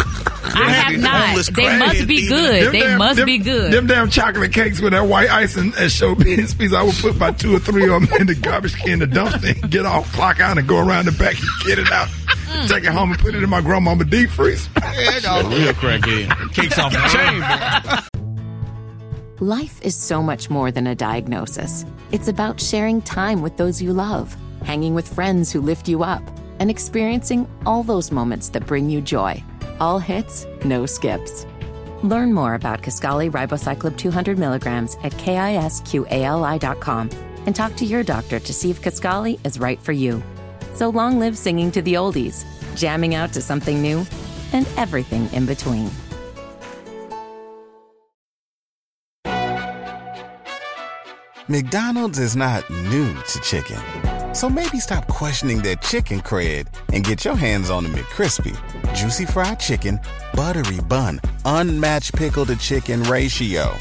I 0.58 0.70
have 0.70 1.00
not. 1.02 1.46
They 1.54 1.78
must 1.80 2.08
be 2.08 2.16
eating 2.16 2.30
good. 2.30 2.64
Them 2.68 2.72
They 2.72 2.80
damn- 2.80 2.98
must 2.98 3.18
them- 3.18 3.26
be 3.26 3.38
good. 3.40 3.74
Them 3.74 3.88
damn 3.88 4.10
chocolate 4.10 4.54
cakes 4.54 4.80
with 4.80 4.94
that 4.94 5.06
white 5.06 5.30
icing 5.30 5.70
at 5.70 5.90
Showbiz 5.92 6.58
piece. 6.58 6.72
I 6.74 6.82
would 6.84 6.96
put 6.96 7.16
about 7.16 7.40
two 7.40 7.56
or 7.56 7.60
three 7.60 7.90
of 7.90 8.08
them 8.08 8.22
in 8.22 8.28
the 8.28 8.36
garbage 8.36 8.74
can, 8.76 9.00
the 9.00 9.06
dumpster, 9.08 9.62
and 9.62 9.70
get 9.70 9.86
off, 9.86 10.12
clock 10.14 10.40
out, 10.40 10.58
and 10.58 10.66
go 10.68 10.78
around 10.80 11.06
the 11.06 11.12
back 11.14 11.36
and 11.40 11.50
get 11.68 11.78
it 11.80 11.92
out. 11.92 12.08
Mm. 12.46 12.70
Take 12.70 12.84
it 12.84 12.92
home 12.92 13.12
and 13.12 13.20
put 13.20 13.36
it 13.36 13.44
in 13.44 13.50
my 13.50 13.62
grandmama 13.62 14.06
deep 14.06 14.30
freeze. 14.30 14.70
Real 14.76 15.74
crackhead. 15.74 16.54
Cakes 16.54 16.78
off 16.78 16.92
the 16.92 18.02
chain. 18.12 18.20
Life 19.40 19.82
is 19.82 19.96
so 19.96 20.24
much 20.24 20.50
more 20.50 20.72
than 20.72 20.88
a 20.88 20.96
diagnosis. 20.96 21.86
It's 22.12 22.30
about 22.30 22.62
sharing 22.62 23.02
time 23.02 23.42
with 23.42 23.58
those 23.58 23.82
you 23.82 23.92
love, 23.92 24.36
hanging 24.64 24.96
with 24.96 25.14
friends 25.14 25.52
who 25.52 25.60
lift 25.60 25.90
you 25.90 26.04
up, 26.04 26.24
and 26.60 26.70
experiencing 26.70 27.48
all 27.66 27.84
those 27.84 28.12
moments 28.12 28.50
that 28.50 28.66
bring 28.66 28.90
you 28.90 29.02
joy. 29.02 29.44
All 29.80 30.00
hits, 30.00 30.48
no 30.64 30.86
skips. 30.86 31.46
Learn 32.02 32.34
more 32.34 32.54
about 32.54 32.82
Kisqali 32.82 33.30
Ribociclib 33.30 33.98
200 33.98 34.38
milligrams 34.40 34.96
at 35.04 35.12
kisqali.com 35.14 37.10
and 37.46 37.56
talk 37.56 37.76
to 37.76 37.86
your 37.86 38.04
doctor 38.04 38.40
to 38.40 38.54
see 38.54 38.72
if 38.72 38.82
Kisqali 38.82 39.40
is 39.46 39.60
right 39.60 39.80
for 39.82 39.92
you. 39.92 40.24
So 40.76 40.90
long 40.90 41.20
live 41.20 41.38
singing 41.38 41.72
to 41.72 41.82
the 41.82 41.94
oldies, 41.94 42.46
jamming 42.76 43.16
out 43.16 43.32
to 43.34 43.42
something 43.42 43.82
new, 43.82 44.06
and 44.52 44.68
everything 44.76 45.32
in 45.32 45.46
between. 45.46 45.90
McDonald's 51.48 52.20
is 52.20 52.36
not 52.36 52.70
new 52.70 53.14
to 53.14 53.40
chicken. 53.42 53.80
So 54.34 54.50
maybe 54.50 54.80
stop 54.80 55.08
questioning 55.08 55.62
their 55.62 55.76
chicken 55.78 56.20
cred 56.20 56.68
and 56.92 57.06
get 57.06 57.24
your 57.24 57.36
hands 57.36 57.70
on 57.70 57.84
the 57.84 57.90
McCrispy. 57.90 58.54
Juicy 58.94 59.26
fried 59.26 59.60
chicken, 59.60 60.00
buttery 60.34 60.82
bun, 60.90 61.22
unmatched 61.46 62.16
pickle 62.16 62.46
to 62.48 62.56
chicken 62.58 63.04
ratio. 63.04 63.74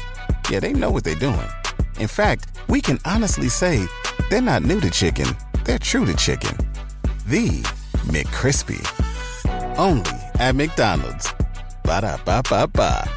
Yeah, 0.49 0.61
they 0.61 0.71
know 0.71 0.91
what 0.91 1.03
they're 1.03 1.15
doing. 1.15 1.49
In 1.99 2.07
fact, 2.07 2.57
we 2.69 2.79
can 2.79 2.99
honestly 3.03 3.49
say 3.49 3.85
they're 4.29 4.41
not 4.41 4.63
new 4.63 4.79
to 4.79 4.89
chicken, 4.89 5.27
they're 5.65 5.79
true 5.79 6.05
to 6.05 6.15
chicken. 6.15 6.55
The 7.27 7.63
McCrispy. 8.05 8.85
Only 9.79 10.11
at 10.35 10.53
McDonald's. 10.53 11.33
Ba 11.83 12.01
da 12.01 12.17
ba 12.23 12.43
ba 12.47 12.67
ba. 12.67 13.09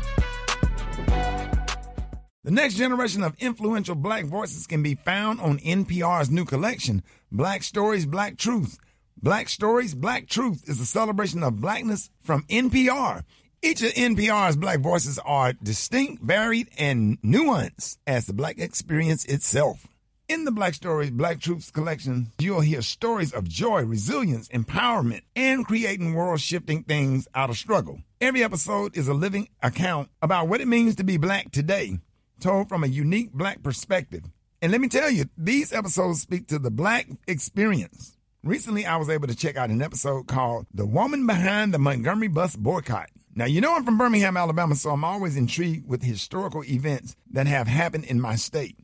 The 2.42 2.50
next 2.50 2.76
generation 2.76 3.22
of 3.22 3.36
influential 3.38 3.94
black 3.94 4.24
voices 4.24 4.66
can 4.66 4.82
be 4.82 4.94
found 4.94 5.42
on 5.42 5.58
NPR's 5.58 6.30
new 6.30 6.46
collection, 6.46 7.02
Black 7.30 7.62
Stories, 7.62 8.06
Black 8.06 8.38
Truth. 8.38 8.78
Black 9.22 9.50
Stories, 9.50 9.94
Black 9.94 10.26
Truth 10.26 10.66
is 10.66 10.80
a 10.80 10.86
celebration 10.86 11.42
of 11.42 11.60
blackness 11.60 12.08
from 12.22 12.44
NPR. 12.44 13.24
Each 13.60 13.82
of 13.82 13.92
NPR's 13.92 14.56
black 14.56 14.80
voices 14.80 15.18
are 15.18 15.52
distinct, 15.52 16.22
varied, 16.22 16.68
and 16.78 17.20
nuanced 17.20 17.98
as 18.06 18.24
the 18.24 18.32
black 18.32 18.58
experience 18.58 19.26
itself. 19.26 19.86
In 20.28 20.44
the 20.44 20.52
Black 20.52 20.74
Stories, 20.74 21.10
Black 21.10 21.40
Truths 21.40 21.70
collection, 21.70 22.32
you'll 22.38 22.60
hear 22.60 22.82
stories 22.82 23.32
of 23.32 23.48
joy, 23.48 23.82
resilience, 23.84 24.46
empowerment, 24.48 25.22
and 25.34 25.64
creating 25.64 26.12
world 26.12 26.38
shifting 26.38 26.82
things 26.82 27.26
out 27.34 27.48
of 27.48 27.56
struggle. 27.56 28.02
Every 28.20 28.44
episode 28.44 28.94
is 28.94 29.08
a 29.08 29.14
living 29.14 29.48
account 29.62 30.10
about 30.20 30.46
what 30.46 30.60
it 30.60 30.68
means 30.68 30.96
to 30.96 31.02
be 31.02 31.16
black 31.16 31.50
today, 31.50 32.00
told 32.40 32.68
from 32.68 32.84
a 32.84 32.88
unique 32.88 33.32
black 33.32 33.62
perspective. 33.62 34.24
And 34.60 34.70
let 34.70 34.82
me 34.82 34.88
tell 34.88 35.08
you, 35.08 35.30
these 35.38 35.72
episodes 35.72 36.20
speak 36.20 36.46
to 36.48 36.58
the 36.58 36.70
black 36.70 37.08
experience. 37.26 38.18
Recently, 38.44 38.84
I 38.84 38.96
was 38.96 39.08
able 39.08 39.28
to 39.28 39.34
check 39.34 39.56
out 39.56 39.70
an 39.70 39.80
episode 39.80 40.26
called 40.26 40.66
The 40.74 40.84
Woman 40.84 41.26
Behind 41.26 41.72
the 41.72 41.78
Montgomery 41.78 42.28
Bus 42.28 42.54
Boycott. 42.54 43.08
Now, 43.34 43.46
you 43.46 43.62
know 43.62 43.74
I'm 43.74 43.84
from 43.86 43.96
Birmingham, 43.96 44.36
Alabama, 44.36 44.74
so 44.74 44.90
I'm 44.90 45.04
always 45.04 45.38
intrigued 45.38 45.88
with 45.88 46.02
historical 46.02 46.62
events 46.64 47.16
that 47.30 47.46
have 47.46 47.66
happened 47.66 48.04
in 48.04 48.20
my 48.20 48.36
state. 48.36 48.76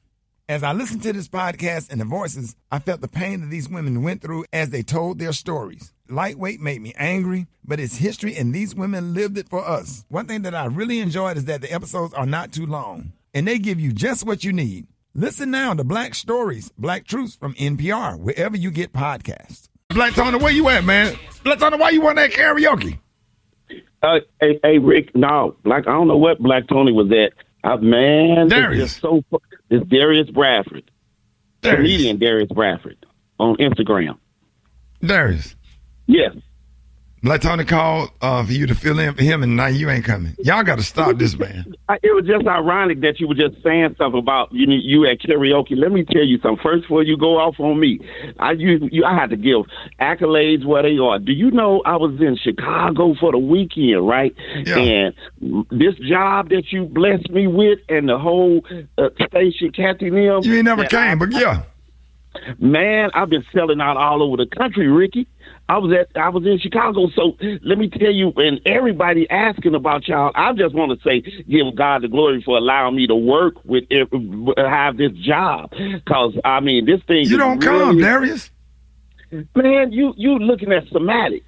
As 0.46 0.62
I 0.62 0.74
listened 0.74 1.02
to 1.04 1.12
this 1.14 1.26
podcast 1.26 1.90
and 1.90 1.98
the 1.98 2.04
voices, 2.04 2.54
I 2.70 2.78
felt 2.78 3.00
the 3.00 3.08
pain 3.08 3.40
that 3.40 3.46
these 3.46 3.66
women 3.66 4.02
went 4.02 4.20
through 4.20 4.44
as 4.52 4.68
they 4.68 4.82
told 4.82 5.18
their 5.18 5.32
stories. 5.32 5.94
Lightweight 6.10 6.60
made 6.60 6.82
me 6.82 6.92
angry, 6.98 7.46
but 7.64 7.80
it's 7.80 7.96
history 7.96 8.36
and 8.36 8.54
these 8.54 8.74
women 8.74 9.14
lived 9.14 9.38
it 9.38 9.48
for 9.48 9.66
us. 9.66 10.04
One 10.10 10.26
thing 10.26 10.42
that 10.42 10.54
I 10.54 10.66
really 10.66 10.98
enjoyed 10.98 11.38
is 11.38 11.46
that 11.46 11.62
the 11.62 11.72
episodes 11.72 12.12
are 12.12 12.26
not 12.26 12.52
too 12.52 12.66
long 12.66 13.12
and 13.32 13.48
they 13.48 13.58
give 13.58 13.80
you 13.80 13.90
just 13.90 14.26
what 14.26 14.44
you 14.44 14.52
need. 14.52 14.86
Listen 15.14 15.50
now 15.50 15.72
to 15.72 15.82
Black 15.82 16.14
Stories, 16.14 16.70
Black 16.76 17.06
Truths 17.06 17.36
from 17.36 17.54
NPR, 17.54 18.18
wherever 18.18 18.54
you 18.54 18.70
get 18.70 18.92
podcasts. 18.92 19.70
Black 19.88 20.12
Tony, 20.12 20.36
where 20.36 20.52
you 20.52 20.68
at, 20.68 20.84
man? 20.84 21.16
Black 21.42 21.58
Tony, 21.58 21.78
why 21.78 21.88
you 21.88 22.02
want 22.02 22.16
that 22.16 22.32
karaoke? 22.32 22.98
Uh, 24.02 24.18
hey, 24.42 24.60
hey, 24.62 24.76
Rick, 24.76 25.16
no, 25.16 25.56
Black. 25.64 25.84
I 25.88 25.92
don't 25.92 26.08
know 26.08 26.18
what 26.18 26.38
Black 26.38 26.68
Tony 26.68 26.92
was 26.92 27.10
at. 27.12 27.32
Uh, 27.66 27.78
man, 27.78 28.48
Darius. 28.48 28.82
It's 28.82 29.00
just 29.00 29.00
so. 29.00 29.24
It's 29.70 29.86
Darius 29.88 30.30
Bradford, 30.30 30.90
Darius. 31.62 31.78
comedian 31.78 32.18
Darius 32.18 32.50
Bradford 32.52 33.04
on 33.38 33.56
Instagram. 33.56 34.18
Darius. 35.00 35.54
Yes. 36.06 36.34
Black 37.24 37.40
Tony 37.40 37.64
called 37.64 38.10
uh, 38.20 38.44
for 38.44 38.52
you 38.52 38.66
to 38.66 38.74
fill 38.74 38.98
in 38.98 39.14
for 39.14 39.22
him, 39.22 39.42
and 39.42 39.56
now 39.56 39.66
you 39.66 39.88
ain't 39.88 40.04
coming. 40.04 40.36
Y'all 40.40 40.62
got 40.62 40.76
to 40.76 40.84
stop 40.84 41.16
this, 41.16 41.38
man. 41.38 41.74
It 42.02 42.14
was 42.14 42.26
just 42.26 42.46
ironic 42.46 43.00
that 43.00 43.20
you 43.20 43.28
were 43.28 43.34
just 43.34 43.62
saying 43.62 43.94
stuff 43.94 44.14
about 44.14 44.52
you 44.52 44.66
you 44.70 45.06
at 45.06 45.20
karaoke. 45.20 45.76
Let 45.76 45.92
me 45.92 46.04
tell 46.04 46.24
you 46.24 46.38
something. 46.38 46.62
First, 46.62 46.82
before 46.82 47.02
you 47.02 47.16
go 47.16 47.38
off 47.38 47.60
on 47.60 47.78
me, 47.78 48.00
I 48.38 48.52
you, 48.52 48.88
you 48.90 49.04
I 49.04 49.14
had 49.14 49.30
to 49.30 49.36
give 49.36 49.66
accolades 50.00 50.64
where 50.64 50.82
they 50.82 50.98
are. 50.98 51.18
Do 51.18 51.32
you 51.32 51.50
know 51.50 51.82
I 51.84 51.96
was 51.96 52.18
in 52.20 52.36
Chicago 52.36 53.14
for 53.20 53.32
the 53.32 53.38
weekend, 53.38 54.06
right? 54.06 54.34
Yeah. 54.64 54.78
And 54.78 55.14
this 55.70 55.94
job 56.08 56.48
that 56.50 56.72
you 56.72 56.84
blessed 56.86 57.30
me 57.30 57.46
with, 57.46 57.78
and 57.88 58.08
the 58.08 58.18
whole 58.18 58.62
uh, 58.98 59.08
station, 59.28 59.70
Kathy 59.72 60.10
Nim. 60.10 60.40
You 60.42 60.56
ain't 60.56 60.64
never 60.64 60.86
came, 60.86 61.18
but 61.18 61.32
yeah. 61.32 61.64
Man, 62.58 63.10
I've 63.14 63.30
been 63.30 63.44
selling 63.54 63.80
out 63.80 63.96
all 63.96 64.22
over 64.22 64.36
the 64.36 64.46
country, 64.46 64.88
Rickey. 64.88 65.26
I 65.68 65.78
was 65.78 65.92
at 65.96 66.08
I 66.20 66.28
was 66.28 66.44
in 66.44 66.58
Chicago, 66.58 67.08
so 67.16 67.36
let 67.62 67.78
me 67.78 67.88
tell 67.88 68.10
you, 68.12 68.32
and 68.36 68.60
everybody 68.66 69.28
asking 69.30 69.74
about 69.74 70.06
y'all. 70.06 70.30
I 70.34 70.52
just 70.52 70.74
want 70.74 70.92
to 70.98 71.02
say, 71.08 71.20
give 71.48 71.74
God 71.74 72.02
the 72.02 72.08
glory 72.08 72.42
for 72.42 72.58
allowing 72.58 72.96
me 72.96 73.06
to 73.06 73.14
work 73.14 73.54
with 73.64 73.84
eh, 73.90 74.04
ev- 74.12 74.54
have 74.58 74.98
this 74.98 75.12
job, 75.12 75.72
cause 76.06 76.34
I 76.44 76.60
mean 76.60 76.84
this 76.84 77.00
thing. 77.04 77.24
You 77.24 77.38
don't 77.38 77.60
come, 77.60 77.78
really- 77.96 78.02
Darius. 78.02 78.50
Man, 79.56 79.90
you 79.90 80.12
you 80.16 80.38
looking 80.38 80.70
at 80.70 80.86
semantics. 80.88 81.46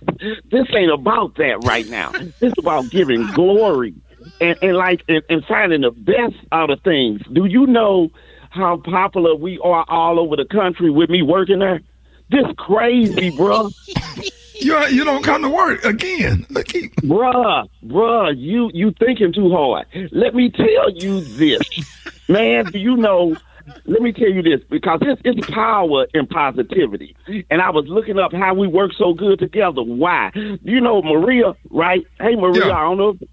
This 0.50 0.66
ain't 0.74 0.90
about 0.90 1.36
that 1.36 1.62
right 1.64 1.86
now. 1.88 2.10
this 2.40 2.52
about 2.58 2.90
giving 2.90 3.26
glory 3.32 3.94
and, 4.40 4.58
and 4.60 4.76
like 4.76 5.04
and, 5.08 5.22
and 5.28 5.44
finding 5.44 5.82
the 5.82 5.90
best 5.92 6.34
out 6.52 6.70
of 6.70 6.80
things. 6.80 7.20
Do 7.32 7.44
you 7.44 7.66
know 7.66 8.08
how 8.50 8.78
popular 8.78 9.36
we 9.36 9.60
are 9.62 9.84
all 9.88 10.18
over 10.18 10.34
the 10.36 10.46
country 10.46 10.90
with 10.90 11.10
me 11.10 11.22
working 11.22 11.58
there? 11.60 11.80
This 12.30 12.46
crazy, 12.58 13.30
bruh. 13.32 13.72
You 14.58 14.74
you 14.86 15.04
don't 15.04 15.22
come 15.22 15.42
to 15.42 15.50
work 15.50 15.84
again. 15.84 16.46
He- 16.72 16.88
bruh, 17.02 17.68
bruh, 17.84 18.34
you 18.36 18.70
you 18.72 18.90
thinking 18.98 19.30
too 19.34 19.50
hard. 19.50 19.86
Let 20.12 20.34
me 20.34 20.48
tell 20.50 20.90
you 20.92 21.20
this, 21.20 21.60
man. 22.26 22.64
Do 22.64 22.78
you 22.78 22.96
know? 22.96 23.36
Let 23.84 24.00
me 24.00 24.12
tell 24.12 24.30
you 24.30 24.40
this 24.42 24.62
because 24.70 25.00
it's, 25.02 25.20
it's 25.26 25.46
power 25.50 26.06
in 26.14 26.26
positivity. 26.26 27.14
And 27.50 27.60
I 27.60 27.68
was 27.70 27.84
looking 27.86 28.18
up 28.18 28.32
how 28.32 28.54
we 28.54 28.66
work 28.66 28.92
so 28.96 29.12
good 29.12 29.40
together. 29.40 29.82
Why? 29.82 30.30
You 30.34 30.80
know 30.80 31.02
Maria, 31.02 31.54
right? 31.70 32.06
Hey 32.18 32.34
Maria, 32.34 32.72
I 32.72 32.80
don't 32.80 32.96
know. 32.96 33.18
if- 33.20 33.28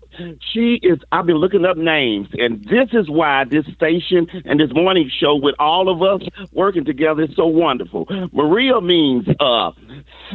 She 0.53 0.80
is. 0.84 0.99
I've 1.11 1.26
been 1.26 1.38
looking 1.38 1.66
up 1.66 1.78
names, 1.78 2.28
and 2.34 2.64
this 2.64 2.89
is 2.93 3.09
why 3.09 3.45
this 3.45 3.66
station 3.76 4.28
and 4.45 4.59
this 4.59 4.72
morning 4.74 5.09
show 5.20 5.36
with 5.36 5.55
all 5.59 5.89
of 5.89 6.01
us 6.01 6.28
working 6.51 6.86
together 6.86 7.24
is 7.24 7.36
so 7.36 7.47
wonderful. 7.47 8.07
Maria 8.32 8.80
means 8.82 9.28
uh, 9.39 9.72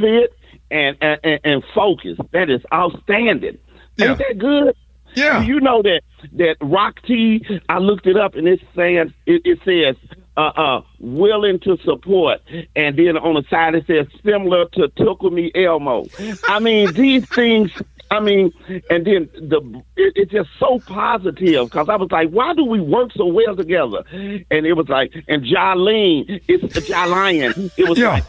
fit 0.00 0.34
and 0.70 0.96
and, 1.00 1.40
and- 1.44 1.64
focus. 1.74 2.18
That 2.32 2.50
is 2.50 2.60
outstanding. 2.72 3.58
Ain't 4.00 4.18
that 4.18 4.38
good? 4.38 4.74
Yeah. 5.14 5.42
You 5.42 5.60
know 5.60 5.82
that 5.82 6.02
that 6.34 6.56
Rock 6.60 7.00
T? 7.06 7.44
I 7.68 7.78
looked 7.78 8.06
it 8.06 8.16
up 8.16 8.34
and 8.34 8.46
it's 8.46 8.62
saying 8.76 9.12
it, 9.26 9.42
it 9.44 9.58
says 9.64 9.96
uh 10.36 10.40
uh 10.54 10.80
willing 11.00 11.58
to 11.60 11.76
support, 11.84 12.40
and 12.76 12.96
then 12.98 13.16
on 13.16 13.34
the 13.34 13.42
side 13.48 13.74
it 13.74 13.86
says 13.86 14.06
similar 14.24 14.66
to 14.74 14.88
Tickle 14.88 15.30
Me 15.30 15.50
Elmo. 15.54 16.04
I 16.48 16.58
mean 16.60 16.92
these 16.92 17.26
things. 17.28 17.70
I 18.10 18.20
mean, 18.20 18.52
and 18.90 19.06
then 19.06 19.28
the 19.34 19.82
it, 19.96 20.12
it's 20.16 20.32
just 20.32 20.50
so 20.58 20.80
positive 20.86 21.66
because 21.66 21.88
I 21.88 21.96
was 21.96 22.10
like, 22.10 22.30
why 22.30 22.54
do 22.54 22.64
we 22.64 22.80
work 22.80 23.12
so 23.12 23.26
well 23.26 23.54
together? 23.54 24.04
And 24.12 24.66
it 24.66 24.74
was 24.74 24.88
like, 24.88 25.12
and 25.28 25.44
Jolene, 25.44 26.40
it's 26.48 26.88
Jolion. 26.88 27.70
It 27.76 27.88
was 27.88 27.98
like 27.98 28.24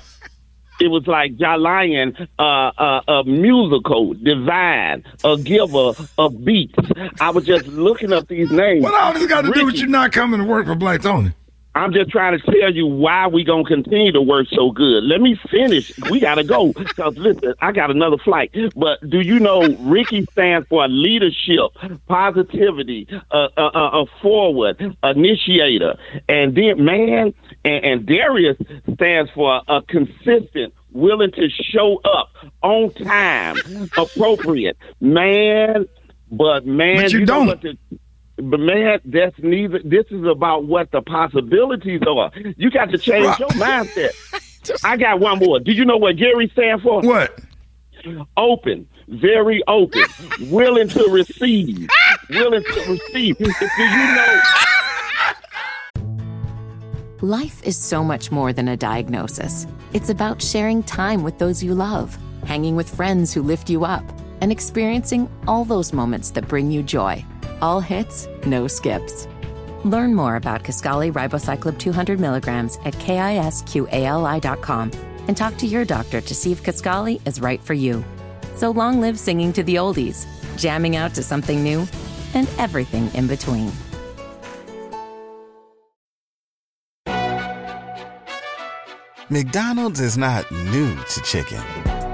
it 0.80 0.88
was 0.88 1.06
like 1.08 1.36
Jalion, 1.38 2.28
uh, 2.40 2.44
uh, 2.44 3.02
a 3.08 3.24
musical, 3.26 4.14
divine, 4.14 5.04
a 5.24 5.38
giver 5.38 5.94
of 6.18 6.46
beats. 6.46 6.74
I 7.20 7.30
was 7.32 7.46
just 7.46 7.68
looking 7.68 8.14
up 8.14 8.28
these 8.28 8.50
names. 8.52 8.84
What 8.84 8.94
all 8.94 9.14
this 9.14 9.28
got 9.28 9.42
to 9.44 9.52
do 9.52 9.66
with 9.66 9.76
you 9.76 9.88
not 9.88 10.12
coming 10.12 10.40
to 10.40 10.46
work 10.46 10.66
for 10.66 10.76
Black 10.76 11.02
Tony? 11.02 11.34
I'm 11.76 11.94
just 11.94 12.10
trying 12.10 12.38
to 12.38 12.44
tell 12.52 12.74
you 12.74 12.88
why 12.88 13.28
we 13.28 13.44
gonna 13.44 13.64
continue 13.64 14.12
to 14.12 14.22
work 14.22 14.48
so 14.52 14.72
good. 14.72 15.04
Let 15.04 15.22
me 15.22 15.40
finish. 15.50 15.92
We 16.10 16.20
gotta 16.20 16.44
go 16.44 16.74
because 16.74 17.16
listen, 17.18 17.54
I 17.62 17.72
got 17.72 17.92
another 17.92 18.18
flight. 18.18 18.52
But 18.76 19.08
do 19.08 19.22
you 19.22 19.40
know 19.40 19.62
Rickey 19.80 20.26
stands 20.32 20.68
for 20.68 20.88
leadership, 20.88 21.72
positivity, 22.08 23.08
uh, 23.32 23.48
uh, 23.56 23.62
uh, 23.74 24.02
a 24.02 24.06
forward, 24.22 24.82
initiator, 25.04 25.98
and 26.28 26.56
then 26.56 26.84
man, 26.84 27.34
and, 27.64 27.86
and 27.86 28.06
Darius 28.06 28.58
stands 28.96 29.30
for 29.32 29.62
a 29.68 29.82
consistent, 29.84 30.74
willing 30.92 31.32
to 31.34 31.50
show 31.50 32.02
up 32.04 32.30
on 32.64 32.92
time, 32.96 33.56
appropriate, 33.96 34.78
man. 35.00 35.86
But 36.32 36.66
man, 36.66 36.98
But 37.04 37.12
you 37.14 37.20
know 37.22 37.46
don't. 37.46 37.62
the- 37.62 37.78
but 38.42 38.60
man, 38.60 39.00
that's 39.06 39.38
neither. 39.40 39.80
This 39.84 40.06
is 40.10 40.26
about 40.26 40.66
what 40.66 40.92
the 40.92 41.02
possibilities 41.02 42.02
are. 42.08 42.32
You 42.58 42.72
got 42.72 42.90
to 42.92 42.98
change 42.98 43.38
your 43.40 43.50
mindset. 43.50 44.12
I 44.84 44.98
got 44.98 45.20
one 45.20 45.40
more. 45.40 45.60
Do 45.60 45.72
you 45.72 45.86
know 45.86 45.98
what 45.98 46.18
Gary 46.18 46.50
stands 46.54 46.84
for? 46.84 47.02
What? 47.02 47.40
Open, 48.38 48.88
very 49.08 49.62
open, 49.68 50.04
willing 50.50 50.88
to 50.90 51.10
receive, 51.10 51.90
willing 52.30 52.64
to 52.64 52.80
receive. 52.92 53.38
Do 53.38 53.46
you 53.46 54.16
know? 54.16 54.42
Life 57.22 57.62
is 57.64 57.76
so 57.76 58.02
much 58.02 58.32
more 58.32 58.54
than 58.54 58.70
a 58.70 58.78
diagnosis. 58.78 59.68
It's 59.92 60.10
about 60.10 60.42
sharing 60.42 60.84
time 60.84 61.24
with 61.24 61.38
those 61.38 61.62
you 61.62 61.76
love, 61.76 62.18
hanging 62.46 62.78
with 62.78 62.94
friends 62.96 63.34
who 63.34 63.42
lift 63.42 63.70
you 63.70 63.84
up, 63.84 64.04
and 64.40 64.54
experiencing 64.54 65.30
all 65.46 65.66
those 65.66 65.92
moments 65.92 66.32
that 66.32 66.48
bring 66.48 66.72
you 66.72 66.82
joy. 66.82 67.26
All 67.62 67.82
hits, 67.82 68.28
no 68.46 68.68
skips. 68.68 69.28
Learn 69.84 70.14
more 70.14 70.36
about 70.36 70.64
Kisqali 70.64 71.12
Ribociclib 71.12 71.78
200 71.78 72.20
milligrams 72.20 72.78
at 72.86 72.94
kisqali.com 72.96 74.92
and 75.28 75.38
talk 75.38 75.58
to 75.58 75.68
your 75.68 75.86
doctor 75.86 76.22
to 76.22 76.36
see 76.36 76.52
if 76.52 76.64
Kisqali 76.64 77.26
is 77.28 77.42
right 77.42 77.62
for 77.62 77.74
you. 77.74 78.04
So 78.56 78.72
long 78.72 79.00
live 79.00 79.18
singing 79.18 79.54
to 79.54 79.64
the 79.64 79.76
oldies, 79.76 80.26
jamming 80.58 80.96
out 80.96 81.14
to 81.16 81.24
something 81.24 81.64
new, 81.64 81.88
and 82.34 82.48
everything 82.58 83.10
in 83.14 83.28
between. 83.28 83.72
McDonald's 89.32 90.00
is 90.00 90.18
not 90.18 90.50
new 90.52 90.96
to 90.96 91.22
chicken. 91.22 91.89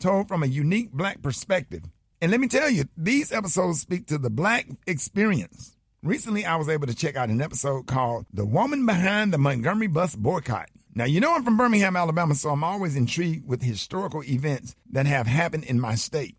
told 0.00 0.28
from 0.28 0.42
a 0.42 0.46
unique 0.46 0.92
black 0.92 1.22
perspective. 1.22 1.82
And 2.20 2.30
let 2.30 2.40
me 2.40 2.48
tell 2.48 2.68
you, 2.68 2.84
these 2.96 3.32
episodes 3.32 3.80
speak 3.80 4.06
to 4.06 4.18
the 4.18 4.30
black 4.30 4.66
experience. 4.86 5.76
Recently, 6.02 6.44
I 6.44 6.56
was 6.56 6.68
able 6.68 6.86
to 6.86 6.94
check 6.94 7.16
out 7.16 7.28
an 7.28 7.40
episode 7.40 7.86
called 7.86 8.26
The 8.32 8.44
Woman 8.44 8.84
Behind 8.86 9.32
the 9.32 9.38
Montgomery 9.38 9.86
Bus 9.86 10.16
Boycott. 10.16 10.70
Now, 10.94 11.04
you 11.04 11.20
know 11.20 11.34
I'm 11.34 11.44
from 11.44 11.56
Birmingham, 11.56 11.96
Alabama, 11.96 12.34
so 12.34 12.50
I'm 12.50 12.64
always 12.64 12.96
intrigued 12.96 13.46
with 13.46 13.62
historical 13.62 14.24
events 14.24 14.74
that 14.90 15.06
have 15.06 15.26
happened 15.26 15.64
in 15.64 15.78
my 15.78 15.94
state. 15.94 16.36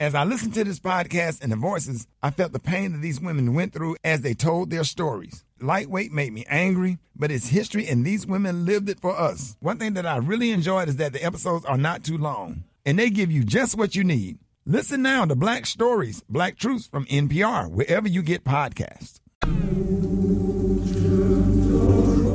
As 0.00 0.14
I 0.14 0.24
listened 0.24 0.54
to 0.54 0.62
this 0.64 0.78
podcast 0.78 1.42
and 1.42 1.50
the 1.50 1.56
voices, 1.56 2.06
I 2.22 2.30
felt 2.30 2.52
the 2.52 2.60
pain 2.60 2.92
that 2.92 2.98
these 2.98 3.20
women 3.20 3.54
went 3.54 3.72
through 3.72 3.96
as 4.04 4.20
they 4.20 4.32
told 4.34 4.70
their 4.70 4.84
stories. 4.84 5.44
Lightweight 5.60 6.12
made 6.12 6.32
me 6.32 6.44
angry, 6.48 6.98
but 7.16 7.32
it's 7.32 7.48
history 7.48 7.88
and 7.88 8.04
these 8.04 8.24
women 8.24 8.64
lived 8.64 8.88
it 8.88 9.00
for 9.00 9.18
us. 9.18 9.56
One 9.58 9.78
thing 9.78 9.94
that 9.94 10.06
I 10.06 10.18
really 10.18 10.52
enjoyed 10.52 10.88
is 10.88 10.96
that 10.96 11.12
the 11.12 11.24
episodes 11.24 11.64
are 11.64 11.76
not 11.76 12.04
too 12.04 12.16
long 12.16 12.62
and 12.84 12.98
they 12.98 13.10
give 13.10 13.30
you 13.30 13.44
just 13.44 13.76
what 13.76 13.94
you 13.94 14.04
need. 14.04 14.38
Listen 14.66 15.02
now 15.02 15.24
to 15.24 15.34
Black 15.34 15.64
Stories, 15.66 16.22
Black 16.28 16.58
Truths 16.58 16.88
from 16.88 17.06
NPR, 17.06 17.70
wherever 17.70 18.06
you 18.06 18.22
get 18.22 18.44
podcasts. 18.44 19.20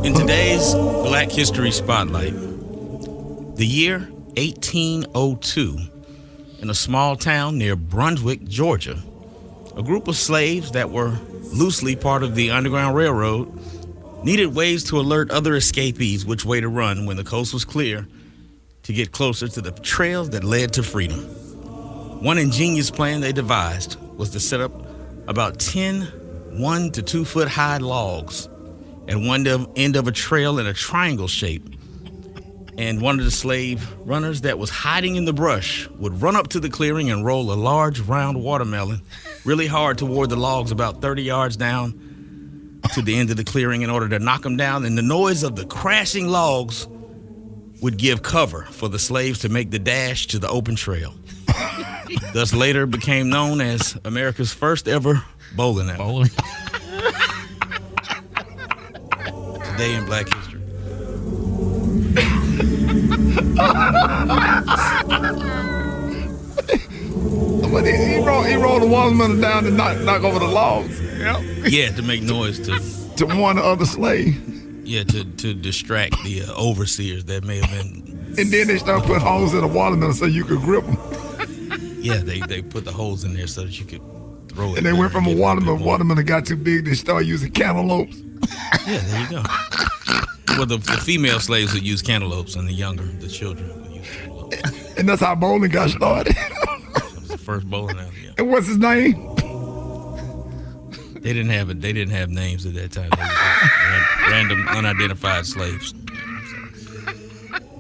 In 0.06 0.14
today's 0.14 0.74
Black 0.74 1.32
History 1.32 1.72
Spotlight, 1.72 2.34
the 3.56 3.66
year 3.66 4.00
1802, 4.36 5.78
in 6.60 6.70
a 6.70 6.74
small 6.74 7.16
town 7.16 7.58
near 7.58 7.76
Brunswick, 7.76 8.44
Georgia, 8.46 8.98
a 9.78 9.84
group 9.84 10.08
of 10.08 10.16
slaves 10.16 10.72
that 10.72 10.90
were 10.90 11.18
loosely 11.54 11.96
part 11.96 12.24
of 12.24 12.36
the 12.36 12.52
Underground 12.52 12.96
Railroad 12.96 13.52
needed 14.24 14.56
ways 14.56 14.84
to 14.86 15.00
alert 15.00 15.30
other 15.30 15.56
escapees 15.56 16.26
which 16.26 16.46
way 16.46 16.60
to 16.60 16.68
run 16.68 17.06
when 17.06 17.18
the 17.18 17.24
coast 17.24 17.54
was 17.54 17.64
clear 17.64 18.08
to 18.84 18.94
get 18.94 19.12
closer 19.12 19.48
to 19.48 19.62
the 19.62 19.72
trails 19.72 20.30
that 20.32 20.44
led 20.44 20.74
to 20.74 20.84
freedom. 20.84 21.20
One 22.22 22.38
ingenious 22.38 22.92
plan 22.92 23.22
they 23.22 23.32
devised 23.32 24.00
was 24.18 24.30
to 24.32 24.40
set 24.40 24.62
up 24.62 24.72
about 25.28 25.60
10 25.60 26.22
one 26.54 26.92
to 26.92 27.02
two 27.02 27.26
foot 27.26 27.48
high 27.48 27.78
logs 27.78 28.48
at 29.08 29.18
one 29.18 29.46
end 29.76 29.96
of 29.96 30.08
a 30.08 30.12
trail 30.12 30.60
in 30.60 30.68
a 30.68 30.74
triangle 30.74 31.28
shape. 31.28 31.68
And 32.78 33.02
one 33.02 33.20
of 33.20 33.26
the 33.26 33.32
slave 33.32 33.92
runners 34.00 34.42
that 34.42 34.58
was 34.58 34.70
hiding 34.70 35.16
in 35.16 35.26
the 35.26 35.34
brush 35.34 35.88
would 35.90 36.22
run 36.22 36.36
up 36.36 36.50
to 36.50 36.60
the 36.60 36.70
clearing 36.70 37.12
and 37.12 37.26
roll 37.26 37.52
a 37.52 37.56
large 37.56 38.00
round 38.00 38.42
watermelon 38.42 39.02
really 39.46 39.68
hard 39.68 39.98
toward 39.98 40.30
the 40.30 40.36
logs 40.36 40.72
about 40.72 41.02
30 41.02 41.24
yards 41.24 41.56
down 41.56 42.80
to 42.94 43.02
the 43.02 43.16
end 43.16 43.30
of 43.30 43.38
the 43.38 43.44
clearing 43.44 43.82
in 43.82 43.90
order 43.90 44.10
to 44.10 44.20
knock 44.20 44.42
them 44.42 44.58
down. 44.58 44.86
And 44.86 44.98
the 44.98 45.04
noise 45.04 45.44
of 45.44 45.56
the 45.56 45.66
crashing 45.66 46.28
logs 46.28 46.88
would 47.84 47.98
give 47.98 48.24
cover 48.24 48.64
for 48.72 48.88
the 48.88 48.98
slaves 48.98 49.40
to 49.40 49.50
make 49.50 49.70
the 49.70 49.78
dash 49.78 50.26
to 50.28 50.40
the 50.40 50.48
open 50.48 50.74
trail. 50.76 51.14
Thus 52.34 52.54
later 52.54 52.86
became 52.86 53.30
known 53.30 53.60
as 53.60 53.98
America's 54.06 54.54
first 54.54 54.88
ever 54.88 55.22
bowling 55.56 55.90
alley. 55.90 56.30
Today 59.72 59.96
in 59.96 60.06
Black 60.06 60.34
History. 60.34 60.62
But 67.74 67.86
he, 67.86 67.92
he, 67.92 68.18
rolled, 68.20 68.46
he 68.46 68.54
rolled 68.54 68.84
the 68.84 68.88
watermelon 68.88 69.42
down 69.42 69.64
to 69.64 69.72
knock, 69.72 69.98
knock 70.02 70.22
over 70.22 70.38
the 70.38 70.46
logs. 70.46 71.02
Yep. 71.02 71.42
Yeah, 71.66 71.90
to 71.90 72.04
make 72.04 72.22
noise 72.22 72.60
to 72.68 72.80
to 73.16 73.26
warn 73.26 73.56
the 73.56 73.64
other 73.64 73.86
slave. 73.86 74.53
Yeah, 74.84 75.04
to 75.04 75.24
to 75.24 75.54
distract 75.54 76.22
the 76.24 76.44
uh, 76.44 76.54
overseers 76.62 77.26
that 77.26 77.44
may 77.44 77.60
have 77.60 77.70
been. 77.70 78.36
And 78.38 78.52
then 78.52 78.68
they 78.68 78.78
start 78.78 79.04
putting 79.04 79.22
holes 79.22 79.54
in 79.54 79.62
the 79.62 79.68
watermelon 79.68 80.14
so 80.14 80.26
you 80.26 80.44
could 80.44 80.60
grip 80.60 80.86
them. 80.86 80.98
Yeah, 82.02 82.18
they 82.18 82.40
they 82.40 82.62
put 82.62 82.84
the 82.86 82.92
holes 82.92 83.24
in 83.24 83.34
there 83.34 83.48
so 83.48 83.64
that 83.64 83.80
you 83.80 83.86
could 83.86 84.02
throw 84.50 84.74
it. 84.74 84.78
And 84.78 84.86
they 84.86 84.94
went 84.94 85.12
from 85.12 85.26
a 85.26 85.34
watermelon. 85.36 85.84
Watermelon 85.84 86.26
got 86.26 86.46
too 86.46 86.58
big. 86.58 86.86
They 86.86 86.96
started 86.96 87.28
using 87.28 87.52
cantaloupes. 87.52 88.18
Yeah, 88.86 89.00
there 89.00 89.22
you 89.22 89.30
go. 89.30 89.44
Well, 90.58 90.66
the, 90.66 90.78
the 90.78 90.98
female 91.04 91.40
slaves 91.40 91.74
would 91.74 91.84
use 91.84 92.02
cantaloupes, 92.02 92.56
and 92.56 92.68
the 92.68 92.74
younger, 92.74 93.04
the 93.06 93.28
children, 93.30 93.70
would 93.82 93.92
use 93.92 94.08
cantaloupes. 94.10 94.98
And 94.98 95.08
that's 95.08 95.22
how 95.22 95.34
bowling 95.36 95.72
got 95.72 95.90
started. 95.92 96.36
That 96.36 97.12
was 97.16 97.28
the 97.30 97.38
first 97.38 97.68
bowling 97.70 97.98
alley. 97.98 98.12
Yeah. 98.24 98.32
and 98.38 98.50
what's 98.52 98.68
his 98.68 98.78
name? 98.78 99.33
They 101.24 101.32
didn't 101.32 101.52
have 101.52 101.70
it. 101.70 101.80
They 101.80 101.94
didn't 101.94 102.14
have 102.14 102.30
names 102.30 102.66
at 102.66 102.74
that 102.74 102.92
time. 102.92 103.10
They 103.10 103.24
were 103.24 104.30
random, 104.30 104.68
unidentified 104.68 105.46
slaves. 105.46 105.94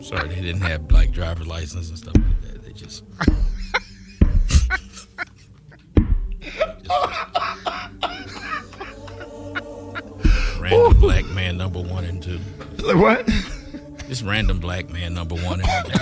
Sorry, 0.01 0.29
they 0.29 0.41
didn't 0.41 0.61
have 0.61 0.89
like 0.91 1.11
driver's 1.11 1.45
license 1.47 1.89
and 1.89 1.97
stuff 1.97 2.15
like 2.15 2.41
that. 2.41 2.63
They 2.63 2.71
just. 2.71 3.03
Random 10.59 10.99
black 11.01 11.25
man 11.25 11.57
number 11.57 11.81
one 11.81 12.05
and 12.05 12.23
two. 12.23 12.39
What? 12.79 13.27
Just 14.07 14.23
random 14.23 14.59
black 14.59 14.89
man 14.89 15.13
number 15.13 15.35
one 15.35 15.59
and 15.59 15.69
two. 15.85 15.99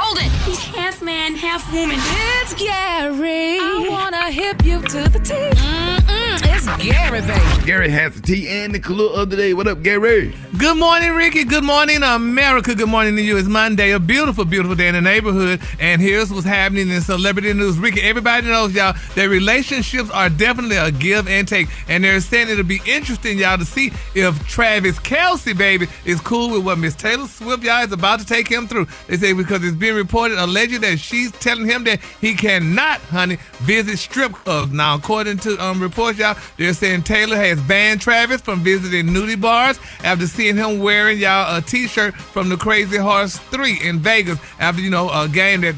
Hold 0.00 0.18
it! 0.18 0.30
He's 0.44 0.58
half 0.58 1.00
man, 1.02 1.34
half 1.34 1.72
woman. 1.72 1.96
It's 1.98 2.54
Gary. 2.54 3.58
I 3.60 3.86
wanna 3.88 4.30
hip 4.30 4.64
you 4.64 4.82
to 4.82 5.08
the 5.08 5.18
teeth. 5.18 5.58
Mm-mm, 5.58 6.17
it's 6.58 6.82
Gary, 6.82 7.20
baby. 7.20 7.66
Gary 7.66 7.88
has 7.88 8.14
the 8.14 8.20
tea 8.20 8.48
and 8.48 8.74
the 8.74 8.80
clue 8.80 9.08
of 9.10 9.30
the 9.30 9.36
day. 9.36 9.54
What 9.54 9.68
up, 9.68 9.82
Gary? 9.82 10.34
Good 10.58 10.76
morning, 10.76 11.12
Rickey. 11.12 11.44
Good 11.44 11.62
morning, 11.62 12.02
America. 12.02 12.74
Good 12.74 12.88
morning 12.88 13.14
to 13.14 13.22
you. 13.22 13.36
It's 13.36 13.46
Monday, 13.46 13.92
a 13.92 14.00
beautiful, 14.00 14.44
beautiful 14.44 14.74
day 14.74 14.88
in 14.88 14.94
the 14.94 15.00
neighborhood. 15.00 15.60
And 15.78 16.00
here's 16.00 16.32
what's 16.32 16.46
happening 16.46 16.88
in 16.88 17.00
celebrity 17.00 17.52
news. 17.52 17.78
Rickey, 17.78 18.00
everybody 18.00 18.48
knows, 18.48 18.74
y'all, 18.74 18.96
that 19.14 19.28
relationships 19.28 20.10
are 20.10 20.28
definitely 20.28 20.76
a 20.76 20.90
give 20.90 21.28
and 21.28 21.46
take. 21.46 21.68
And 21.88 22.02
they're 22.02 22.20
saying 22.20 22.48
it'll 22.48 22.64
be 22.64 22.80
interesting, 22.86 23.38
y'all, 23.38 23.58
to 23.58 23.64
see 23.64 23.92
if 24.16 24.44
Travis 24.48 24.98
Kelce, 24.98 25.56
baby, 25.56 25.86
is 26.04 26.20
cool 26.20 26.50
with 26.50 26.64
what 26.64 26.78
Miss 26.78 26.96
Taylor 26.96 27.28
Swift, 27.28 27.62
y'all, 27.62 27.84
is 27.84 27.92
about 27.92 28.18
to 28.18 28.26
take 28.26 28.48
him 28.48 28.66
through. 28.66 28.88
They 29.06 29.16
say 29.16 29.32
because 29.32 29.62
it's 29.62 29.76
being 29.76 29.94
reported, 29.94 30.42
alleged 30.42 30.80
that 30.80 30.98
she's 30.98 31.30
telling 31.32 31.66
him 31.66 31.84
that 31.84 32.00
he 32.20 32.34
cannot, 32.34 33.00
honey, 33.02 33.38
visit 33.60 33.98
strip 33.98 34.32
clubs. 34.32 34.72
Now, 34.72 34.96
according 34.96 35.38
to 35.38 35.56
um, 35.62 35.80
reports, 35.80 36.18
y'all, 36.18 36.36
they're 36.58 36.74
saying 36.74 37.04
Taylor 37.04 37.36
has 37.36 37.60
banned 37.62 38.00
Travis 38.00 38.40
from 38.40 38.60
visiting 38.60 39.06
nudie 39.06 39.40
bars 39.40 39.78
after 40.02 40.26
seeing 40.26 40.56
him 40.56 40.80
wearing 40.80 41.18
y'all 41.18 41.56
a 41.56 41.62
T-shirt 41.62 42.14
from 42.14 42.48
the 42.48 42.56
Crazy 42.56 42.96
Horse 42.98 43.38
Three 43.38 43.78
in 43.82 44.00
Vegas 44.00 44.38
after 44.58 44.82
you 44.82 44.90
know 44.90 45.08
a 45.10 45.28
game 45.28 45.60
that 45.62 45.74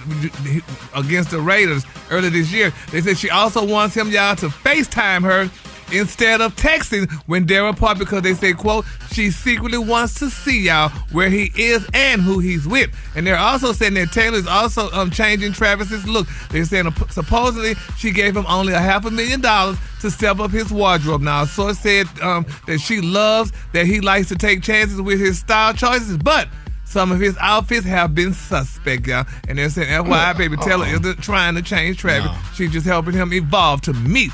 against 0.94 1.30
the 1.30 1.40
Raiders 1.40 1.84
earlier 2.10 2.30
this 2.30 2.50
year. 2.50 2.72
They 2.90 3.00
said 3.02 3.18
she 3.18 3.30
also 3.30 3.64
wants 3.64 3.94
him 3.94 4.10
y'all 4.10 4.34
to 4.36 4.48
FaceTime 4.48 5.22
her 5.22 5.50
instead 5.92 6.40
of 6.40 6.54
texting 6.56 7.10
when 7.26 7.46
they're 7.46 7.66
apart 7.66 7.98
because 7.98 8.22
they 8.22 8.34
say, 8.34 8.52
quote, 8.52 8.84
she 9.12 9.30
secretly 9.30 9.78
wants 9.78 10.14
to 10.14 10.30
see 10.30 10.62
y'all 10.62 10.90
where 11.12 11.28
he 11.28 11.50
is 11.56 11.86
and 11.94 12.20
who 12.22 12.38
he's 12.38 12.66
with. 12.66 12.90
And 13.14 13.26
they're 13.26 13.36
also 13.36 13.72
saying 13.72 13.94
that 13.94 14.12
Taylor's 14.12 14.46
also 14.46 14.90
um, 14.92 15.10
changing 15.10 15.52
Travis's 15.52 16.06
look. 16.06 16.26
They're 16.50 16.64
saying 16.64 16.86
uh, 16.86 17.08
supposedly 17.08 17.74
she 17.96 18.10
gave 18.10 18.36
him 18.36 18.46
only 18.46 18.72
a 18.72 18.78
half 18.78 19.04
a 19.04 19.10
million 19.10 19.40
dollars 19.40 19.78
to 20.00 20.10
step 20.10 20.40
up 20.40 20.50
his 20.50 20.70
wardrobe. 20.70 21.20
Now, 21.20 21.42
a 21.42 21.46
source 21.46 21.78
said 21.78 22.06
um, 22.20 22.46
that 22.66 22.78
she 22.78 23.00
loves 23.00 23.52
that 23.72 23.86
he 23.86 24.00
likes 24.00 24.28
to 24.28 24.36
take 24.36 24.62
chances 24.62 25.00
with 25.00 25.20
his 25.20 25.38
style 25.38 25.74
choices, 25.74 26.16
but 26.18 26.48
some 26.90 27.12
of 27.12 27.20
his 27.20 27.36
outfits 27.38 27.86
have 27.86 28.16
been 28.16 28.32
suspect, 28.32 29.06
y'all. 29.06 29.24
And 29.46 29.58
they're 29.58 29.70
saying, 29.70 29.88
FYI, 29.88 30.36
baby, 30.36 30.56
Taylor 30.56 30.86
isn't 30.86 31.22
trying 31.22 31.54
to 31.54 31.62
change 31.62 31.98
Travis. 31.98 32.32
She's 32.54 32.72
just 32.72 32.84
helping 32.84 33.14
him 33.14 33.32
evolve 33.32 33.82
to 33.82 33.92
meet 33.92 34.32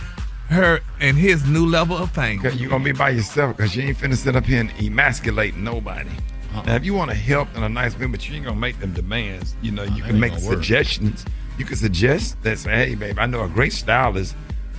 her 0.48 0.80
and 1.00 1.16
his 1.16 1.46
new 1.46 1.66
level 1.66 1.96
of 1.96 2.10
fame. 2.12 2.38
Okay, 2.44 2.56
you're 2.56 2.70
gonna 2.70 2.84
be 2.84 2.92
by 2.92 3.10
yourself 3.10 3.56
because 3.56 3.74
you 3.76 3.82
ain't 3.82 3.98
finna 3.98 4.16
sit 4.16 4.36
up 4.36 4.44
here 4.44 4.60
and 4.60 4.70
emasculate 4.80 5.56
nobody. 5.56 6.10
Now, 6.64 6.74
if 6.74 6.84
you 6.86 6.94
want 6.94 7.10
to 7.10 7.16
help 7.16 7.54
in 7.56 7.62
a 7.62 7.68
nice 7.68 7.98
way, 7.98 8.06
but 8.06 8.26
you 8.28 8.34
ain't 8.36 8.46
gonna 8.46 8.56
make 8.58 8.78
them 8.80 8.92
demands. 8.94 9.56
You 9.60 9.72
know, 9.72 9.82
you 9.82 10.02
can 10.02 10.18
make 10.18 10.32
gonna 10.32 10.46
work. 10.46 10.54
suggestions. 10.54 11.24
You 11.58 11.64
can 11.66 11.76
suggest 11.76 12.42
that 12.44 12.58
say, 12.58 12.70
"Hey, 12.88 12.94
babe, 12.94 13.18
I 13.18 13.26
know 13.26 13.42
a 13.42 13.48
great 13.48 13.72
stylist 13.74 14.34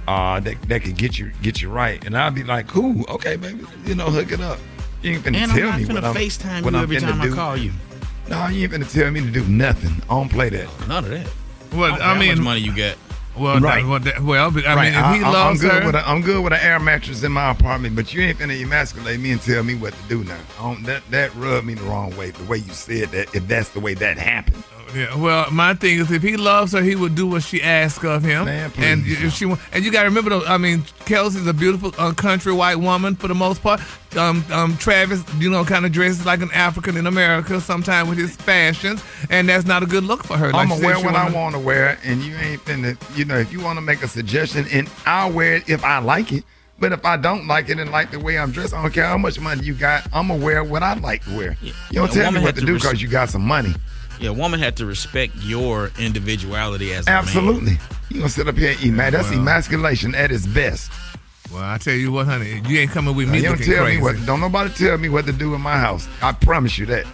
uh, 0.07 0.39
that 0.39 0.59
that 0.69 0.81
could 0.83 0.97
get 0.97 1.19
you 1.19 1.31
get 1.43 1.61
you 1.61 1.69
right," 1.69 2.03
and 2.05 2.17
I'll 2.17 2.31
be 2.31 2.43
like, 2.43 2.67
"Cool, 2.67 3.05
okay, 3.09 3.35
baby, 3.35 3.63
you 3.85 3.93
know, 3.95 4.05
hook 4.09 4.31
it 4.31 4.41
up." 4.41 4.57
You 5.03 5.11
ain't 5.11 5.23
finna 5.23 5.27
And 5.43 5.51
I'm 5.51 5.57
tell 5.57 5.69
not 5.69 5.79
me 5.79 5.85
finna 5.85 5.93
what 5.93 6.03
I'm, 6.05 6.15
FaceTime 6.15 6.63
what 6.63 6.73
you 6.73 6.79
I'm 6.79 6.83
every 6.83 6.97
finna 6.97 7.01
time 7.01 7.21
I 7.21 7.25
do. 7.25 7.35
call 7.35 7.57
you. 7.57 7.71
No, 8.29 8.47
you 8.47 8.63
ain't 8.63 8.73
finna 8.73 8.91
tell 8.91 9.11
me 9.11 9.21
to 9.21 9.29
do 9.29 9.43
nothing. 9.47 10.01
I 10.03 10.07
don't 10.15 10.29
play 10.29 10.49
that. 10.49 10.87
None 10.87 11.03
of 11.05 11.11
that. 11.11 11.27
What 11.73 11.91
I, 11.91 11.97
don't 11.97 12.07
I 12.07 12.19
mean, 12.19 12.29
how 12.29 12.35
much 12.37 12.43
money 12.43 12.59
you 12.61 12.75
got. 12.75 12.97
Well, 13.37 13.59
Right. 13.59 13.85
well, 13.85 13.99
well, 14.23 14.51
but, 14.51 14.65
I 14.65 14.75
right. 14.75 14.93
mean, 14.93 14.99
if 14.99 15.19
he 15.19 15.23
I, 15.23 15.29
loves 15.31 15.63
am 15.63 15.69
good 15.69 15.79
her, 15.81 15.85
with 15.87 15.95
a, 15.95 16.07
I'm 16.09 16.21
good 16.21 16.43
with 16.43 16.53
an 16.53 16.59
air 16.61 16.79
mattress 16.79 17.23
in 17.23 17.31
my 17.31 17.51
apartment, 17.51 17.95
but 17.95 18.13
you 18.13 18.21
ain't 18.21 18.39
finna 18.39 18.59
emasculate 18.61 19.19
me 19.19 19.31
and 19.31 19.41
tell 19.41 19.63
me 19.63 19.75
what 19.75 19.93
to 19.93 19.99
do 20.09 20.23
now. 20.23 20.75
That 20.83 21.03
that 21.11 21.35
rubbed 21.35 21.65
me 21.67 21.75
the 21.75 21.83
wrong 21.83 22.15
way. 22.17 22.31
The 22.31 22.43
way 22.45 22.57
you 22.57 22.73
said 22.73 23.09
that, 23.09 23.33
if 23.35 23.47
that's 23.47 23.69
the 23.69 23.79
way 23.79 23.93
that 23.95 24.17
happened. 24.17 24.63
Yeah, 24.97 25.15
well, 25.15 25.51
my 25.51 25.73
thing 25.73 25.99
is, 25.99 26.11
if 26.11 26.23
he 26.23 26.37
loves 26.37 26.71
her, 26.73 26.81
he 26.81 26.95
would 26.95 27.13
do 27.15 27.27
what 27.27 27.43
she 27.43 27.61
asks 27.61 28.03
of 28.03 28.23
him. 28.23 28.45
Man, 28.45 28.71
and 28.77 29.03
if 29.05 29.33
she, 29.33 29.45
wa- 29.45 29.57
and 29.71 29.85
you 29.85 29.91
got 29.91 30.03
to 30.03 30.07
remember, 30.09 30.29
though, 30.31 30.45
I 30.45 30.57
mean, 30.57 30.83
Kelsey's 31.05 31.45
a 31.45 31.53
beautiful 31.53 31.93
uh, 31.97 32.13
country 32.13 32.51
white 32.53 32.77
woman 32.77 33.15
for 33.15 33.27
the 33.27 33.35
most 33.35 33.61
part. 33.61 33.79
Um, 34.17 34.43
um, 34.51 34.75
Travis, 34.77 35.23
you 35.37 35.49
know, 35.49 35.63
kind 35.63 35.85
of 35.85 35.91
dresses 35.91 36.25
like 36.25 36.41
an 36.41 36.49
African 36.53 36.97
in 36.97 37.05
America, 37.05 37.61
sometimes 37.61 38.09
with 38.09 38.17
his 38.17 38.35
fashions, 38.35 39.03
and 39.29 39.47
that's 39.47 39.65
not 39.65 39.83
a 39.83 39.85
good 39.85 40.03
look 40.03 40.23
for 40.23 40.37
her. 40.37 40.47
I'm 40.47 40.69
gonna 40.69 40.83
wear 40.85 40.95
what 40.99 41.15
I 41.15 41.23
wanna- 41.25 41.35
want 41.35 41.53
to 41.55 41.59
wear, 41.59 41.99
and 42.03 42.23
you 42.23 42.35
ain't 42.37 42.63
finna. 42.65 42.97
You 43.17 43.25
know, 43.25 43.37
if 43.37 43.51
you 43.51 43.59
want 43.59 43.77
to 43.77 43.81
make 43.81 44.01
a 44.01 44.07
suggestion, 44.07 44.65
and 44.71 44.89
I'll 45.05 45.31
wear 45.31 45.55
it 45.55 45.69
if 45.69 45.83
I 45.83 45.99
like 45.99 46.31
it. 46.31 46.43
But 46.79 46.91
if 46.91 47.03
I 47.05 47.17
don't 47.17 47.47
like 47.47 47.69
it 47.69 47.79
and 47.79 47.91
like 47.91 48.11
the 48.11 48.19
way 48.19 48.37
I'm 48.37 48.51
dressed, 48.51 48.73
I 48.73 48.81
don't 48.81 48.93
care 48.93 49.05
how 49.07 49.17
much 49.17 49.39
money 49.39 49.63
you 49.63 49.73
got. 49.73 50.03
I'm 50.13 50.27
gonna 50.27 50.43
wear 50.43 50.63
what 50.63 50.83
I 50.83 50.93
like 50.93 51.23
to 51.25 51.35
wear. 51.37 51.57
You 51.61 51.73
don't 51.91 52.09
A 52.09 52.13
tell 52.13 52.31
me 52.31 52.39
what 52.39 52.45
had 52.47 52.55
to 52.55 52.61
to 52.61 52.67
do 52.67 52.73
res- 52.73 52.81
because 52.83 53.01
you 53.01 53.07
got 53.07 53.29
some 53.29 53.41
money. 53.43 53.73
Yeah, 54.19 54.29
a 54.29 54.33
woman 54.33 54.59
had 54.59 54.75
to 54.77 54.85
respect 54.85 55.35
your 55.37 55.91
individuality 55.99 56.93
as 56.93 57.05
a 57.07 57.09
man. 57.11 57.19
Absolutely. 57.19 57.71
man. 57.73 57.79
You 58.09 58.17
gonna 58.19 58.29
sit 58.29 58.47
up 58.47 58.55
here 58.57 58.71
and 58.71 58.83
eat, 58.83 58.91
man? 58.91 59.11
That's 59.13 59.29
Well. 59.29 59.39
emasculation 59.39 60.15
at 60.15 60.31
its 60.31 60.45
best. 60.47 60.91
Well, 61.51 61.63
I 61.63 61.77
tell 61.77 61.93
you 61.93 62.11
what, 62.11 62.25
honey, 62.25 62.61
you 62.67 62.79
ain't 62.79 62.91
coming 62.91 63.15
with 63.15 63.27
Now, 63.27 63.33
me 63.33 63.39
you 63.39 63.45
don't 63.45 63.57
tell 63.63 63.83
crazy. 63.83 63.97
me 63.97 64.03
what. 64.03 64.25
Don't 64.25 64.39
nobody 64.41 64.69
tell 64.73 64.97
me 64.97 65.07
what 65.09 65.25
to 65.27 65.31
do 65.33 65.53
in 65.55 65.61
my 65.61 65.77
house. 65.77 66.07
I 66.21 66.31
promise 66.33 66.77
you 66.77 66.85
that. 66.87 67.05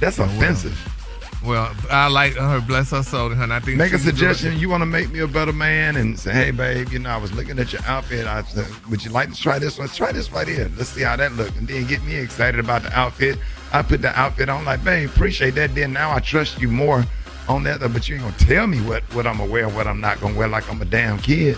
That's 0.00 0.18
offensive. 0.18 0.72
Well, 0.84 0.99
I 1.44 2.08
like 2.08 2.34
her. 2.34 2.60
Bless 2.60 2.90
her 2.90 3.02
soul, 3.02 3.34
honey. 3.34 3.52
I 3.52 3.60
think 3.60 3.78
Make 3.78 3.92
a 3.92 3.98
suggestion. 3.98 4.58
You 4.58 4.68
want 4.68 4.82
to 4.82 4.86
make 4.86 5.10
me 5.10 5.20
a 5.20 5.26
better 5.26 5.52
man 5.52 5.96
and 5.96 6.18
say, 6.18 6.32
hey, 6.32 6.50
babe, 6.50 6.90
you 6.90 6.98
know, 6.98 7.10
I 7.10 7.16
was 7.16 7.32
looking 7.32 7.58
at 7.58 7.72
your 7.72 7.82
outfit. 7.86 8.26
I 8.26 8.42
said, 8.42 8.66
would 8.90 9.04
you 9.04 9.10
like 9.10 9.30
to 9.32 9.40
try 9.40 9.58
this 9.58 9.78
one? 9.78 9.88
Try 9.88 10.12
this 10.12 10.30
right 10.30 10.46
here. 10.46 10.70
Let's 10.76 10.90
see 10.90 11.02
how 11.02 11.16
that 11.16 11.32
looks. 11.32 11.56
And 11.56 11.66
then 11.66 11.86
get 11.86 12.02
me 12.04 12.16
excited 12.16 12.60
about 12.60 12.82
the 12.82 12.92
outfit. 12.98 13.38
I 13.72 13.82
put 13.82 14.02
the 14.02 14.18
outfit 14.18 14.48
on 14.48 14.64
like, 14.64 14.84
babe, 14.84 15.08
appreciate 15.08 15.54
that. 15.54 15.74
Then 15.74 15.92
now 15.92 16.14
I 16.14 16.20
trust 16.20 16.60
you 16.60 16.68
more 16.68 17.04
on 17.48 17.64
that. 17.64 17.80
But 17.80 18.08
you 18.08 18.16
ain't 18.16 18.38
to 18.38 18.46
tell 18.46 18.66
me 18.66 18.80
what, 18.82 19.02
what 19.14 19.26
I'm 19.26 19.38
to 19.38 19.44
wear 19.44 19.66
and 19.66 19.74
what 19.74 19.86
I'm 19.86 20.00
not 20.00 20.18
to 20.18 20.26
wear 20.34 20.48
like 20.48 20.70
I'm 20.70 20.82
a 20.82 20.84
damn 20.84 21.18
kid. 21.18 21.56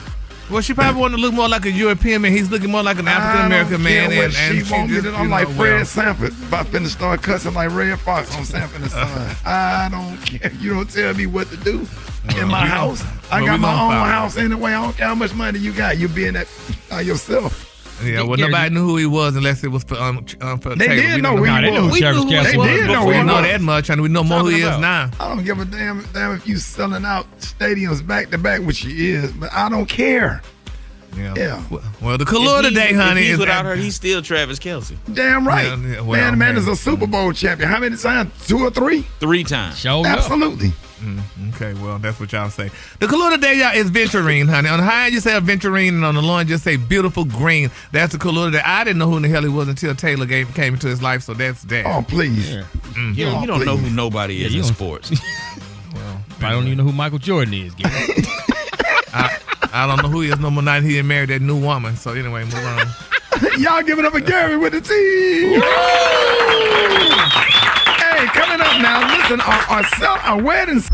Well, 0.53 0.61
she 0.61 0.75
probably 0.75 1.01
want 1.01 1.15
to 1.15 1.19
look 1.21 1.33
more 1.33 1.49
like 1.49 1.65
a 1.65 1.71
European 1.71 2.21
man. 2.21 2.33
He's 2.33 2.51
looking 2.51 2.71
more 2.71 2.83
like 2.83 2.99
an 2.99 3.09
African 3.09 3.47
American 3.47 3.75
I 3.77 3.79
man, 3.79 4.11
and, 4.11 4.17
what 4.19 4.37
and 4.37 4.67
she 4.67 4.71
want 4.71 4.91
me 4.91 5.01
to. 5.01 5.15
I'm 5.15 5.31
like 5.31 5.49
know, 5.49 5.55
Fred 5.55 5.77
well, 5.77 5.85
Sanford, 5.87 6.33
about 6.47 6.67
finna 6.67 6.89
start 6.89 7.23
cussing 7.23 7.55
like 7.55 7.71
Redd 7.71 7.99
Foxx 8.01 8.37
on 8.37 8.45
Sanford 8.45 8.83
and 8.83 8.91
Son. 8.91 9.37
I 9.47 9.89
don't 9.91 10.19
care. 10.27 10.53
You 10.61 10.75
don't 10.75 10.91
tell 10.91 11.15
me 11.15 11.25
what 11.25 11.49
to 11.49 11.57
do 11.57 11.89
in 12.37 12.49
my 12.49 12.65
uh-huh. 12.65 12.67
house. 12.67 13.05
I 13.31 13.43
got 13.47 13.61
my 13.61 13.73
own 13.73 13.93
house 14.07 14.37
anyway. 14.37 14.73
I 14.73 14.83
don't 14.83 14.95
care 14.95 15.07
how 15.07 15.15
much 15.15 15.33
money 15.33 15.59
you 15.59 15.73
got. 15.73 15.97
You 15.97 16.09
being 16.09 16.35
that 16.35 16.49
by 16.91 17.01
yourself. 17.01 17.72
Yeah, 18.05 18.23
well, 18.23 18.39
nobody 18.39 18.75
knew 18.75 18.85
who 18.87 18.97
he 18.97 19.07
was 19.07 19.37
unless 19.37 19.63
it 19.65 19.69
was 19.69 19.85
for, 19.85 19.95
um, 19.97 20.25
ch- 20.25 20.37
um, 20.41 20.59
for 20.59 20.75
They 20.75 20.87
Taylor. 20.89 21.03
did 21.03 21.15
We 21.17 21.21
know 21.23 21.37
who 21.37 21.45
he 21.45 21.51
We 21.53 21.61
knew 21.71 21.83
was. 21.83 21.93
who 21.95 21.99
Travis 22.01 22.25
We 22.25 22.31
knew 22.31 22.37
who 22.37 22.43
was 22.43 22.51
he 22.53 22.57
was. 22.59 22.67
They 22.69 22.77
did 22.77 22.87
know 22.87 22.93
before 22.93 23.03
who 23.03 23.09
we 23.09 23.15
he 23.17 23.23
know 23.23 23.35
was. 23.35 23.43
that 23.47 23.61
much, 23.61 23.91
and 23.91 24.03
we 24.03 24.09
know 24.09 24.25
more 24.25 24.41
who 24.41 24.49
he 24.49 24.57
is 24.63 24.69
Talking 24.69 24.81
now. 24.83 25.11
I 25.21 25.29
don't 25.29 25.45
give 25.45 25.61
a 25.61 25.65
damn, 25.65 26.03
damn 26.13 26.33
if 26.37 26.47
you 26.47 26.57
selling 26.59 27.05
out 27.05 27.27
stadiums 27.41 28.07
back 28.07 28.31
to 28.31 28.39
back, 28.39 28.61
which 28.63 28.77
she 28.79 29.11
is, 29.11 29.33
but 29.33 29.53
I 29.53 29.69
don't 29.69 29.87
care. 29.87 30.43
Yeah. 31.17 31.35
Yeah. 31.37 31.63
Well, 32.01 32.17
the 32.19 32.25
color 32.25 32.61
If 32.61 32.65
he- 32.65 32.69
today, 32.71 32.91
if 32.91 32.97
honey, 32.97 33.23
he's 33.23 33.33
is 33.35 33.39
without 33.39 33.65
her, 33.67 33.77
he's 33.77 33.95
still 33.95 34.23
Travis 34.23 34.59
Kelce. 34.59 34.97
Damn 35.13 35.47
right. 35.47 35.67
Yeah, 35.67 35.77
yeah, 35.77 36.01
well, 36.01 36.21
man, 36.21 36.33
the 36.33 36.37
man 36.39 36.57
is 36.57 36.67
a 36.67 36.75
Super 36.77 37.07
Bowl 37.07 37.33
champion. 37.33 37.69
How 37.69 37.79
many 37.81 37.97
times? 37.97 38.31
Two 38.47 38.59
or 38.65 38.71
three? 38.71 39.03
Three 39.21 39.45
times. 39.45 39.79
Show 39.79 40.05
Absolutely. 40.07 40.73
Mm, 41.03 41.21
okay, 41.57 41.75
well, 41.83 41.99
that's 41.99 42.21
what 42.21 42.31
y'all 42.33 42.49
say. 42.49 42.71
The 43.01 43.09
color 43.09 43.33
today, 43.35 43.59
y'all, 43.59 43.75
is 43.75 43.91
venturine, 43.91 44.49
honey. 44.49 44.69
On 44.69 44.79
the 44.79 44.85
high 44.85 45.07
end, 45.07 45.15
you 45.15 45.19
say 45.21 45.33
venturine, 45.41 45.89
and 45.89 46.05
on 46.05 46.15
the 46.15 46.23
low 46.23 46.39
end, 46.39 46.49
just 46.49 46.63
say 46.63 46.77
beautiful 46.77 47.25
green. 47.25 47.73
That's 47.91 48.13
the 48.13 48.19
color 48.21 48.51
that 48.51 48.65
I 48.65 48.85
didn't 48.85 48.99
know 49.01 49.09
who 49.11 49.17
in 49.17 49.23
the 49.23 49.29
hell 49.29 49.43
he 49.43 49.49
was 49.49 49.67
until 49.67 49.97
Taylor 49.97 50.27
gave, 50.27 50.55
came 50.55 50.75
into 50.75 50.87
his 50.87 51.03
life, 51.03 51.23
so 51.25 51.35
that's 51.35 51.63
that. 51.65 51.87
Oh, 51.87 52.03
please. 52.07 52.49
Mhm. 52.49 53.17
You, 53.17 53.27
you 53.41 53.47
don't 53.49 53.65
know 53.65 53.77
who 53.77 53.91
nobody 53.91 54.45
is 54.45 54.55
you 54.55 54.61
in 54.61 54.67
don't- 54.67 54.75
sports. 54.75 55.11
Probably 56.39 56.57
don't 56.57 56.67
even 56.67 56.79
know 56.79 56.85
who 56.85 56.93
Michael 56.93 57.19
Jordan 57.19 57.55
is. 57.55 57.73
I, 59.15 59.39
I 59.73 59.87
don't 59.87 60.03
know 60.03 60.09
who 60.09 60.21
he 60.21 60.31
is 60.31 60.39
no 60.39 60.51
more 60.51 60.63
now. 60.63 60.81
He 60.81 60.91
didn't 60.91 61.07
marry 61.07 61.27
that 61.27 61.41
new 61.41 61.59
woman. 61.59 61.97
So 61.97 62.13
anyway, 62.13 62.45
move 62.45 62.55
on. 62.55 62.87
Y'all 63.59 63.83
giving 63.83 64.05
up 64.05 64.15
a 64.15 64.21
Gary 64.21 64.57
with 64.59 64.73
the 64.75 64.81
T. 64.81 64.93
hey, 67.99 68.27
coming 68.27 68.61
up 68.61 68.81
now, 68.83 69.09
listen, 69.17 69.41
our, 69.41 69.61
our, 69.71 69.85
cel- 69.97 70.21
our 70.23 70.43
weddings. 70.43 70.89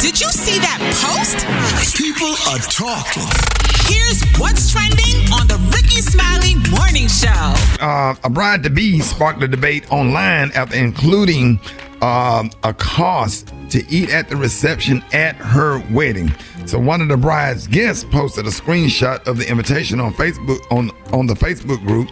Did 0.00 0.20
you 0.20 0.30
see 0.30 0.58
that 0.58 0.78
post? 1.02 1.96
People 1.96 2.30
are 2.48 2.58
talking. 2.70 3.26
Here's 3.92 4.22
what's 4.38 4.70
trending 4.70 5.32
on 5.32 5.48
the 5.48 5.58
Rickey 5.74 6.00
Smiley 6.00 6.54
Morning 6.70 7.08
Show. 7.08 7.84
Uh, 7.84 8.14
a 8.22 8.30
bride 8.30 8.62
to 8.62 8.70
be 8.70 9.00
sparked 9.00 9.42
a 9.42 9.48
debate 9.48 9.90
online 9.90 10.52
after 10.52 10.76
including 10.76 11.58
um, 12.00 12.50
a 12.62 12.72
cost 12.74 13.52
to 13.70 13.84
eat 13.90 14.10
at 14.10 14.28
the 14.28 14.36
reception 14.36 15.02
at 15.12 15.34
her 15.34 15.80
wedding. 15.90 16.32
So 16.66 16.78
one 16.78 17.00
of 17.00 17.08
the 17.08 17.16
bride's 17.16 17.66
guests 17.66 18.04
posted 18.04 18.46
a 18.46 18.50
screenshot 18.50 19.26
of 19.26 19.36
the 19.36 19.50
invitation 19.50 20.00
on 20.00 20.14
Facebook 20.14 20.60
on 20.70 20.90
on 21.12 21.26
the 21.26 21.34
Facebook 21.34 21.84
group. 21.84 22.08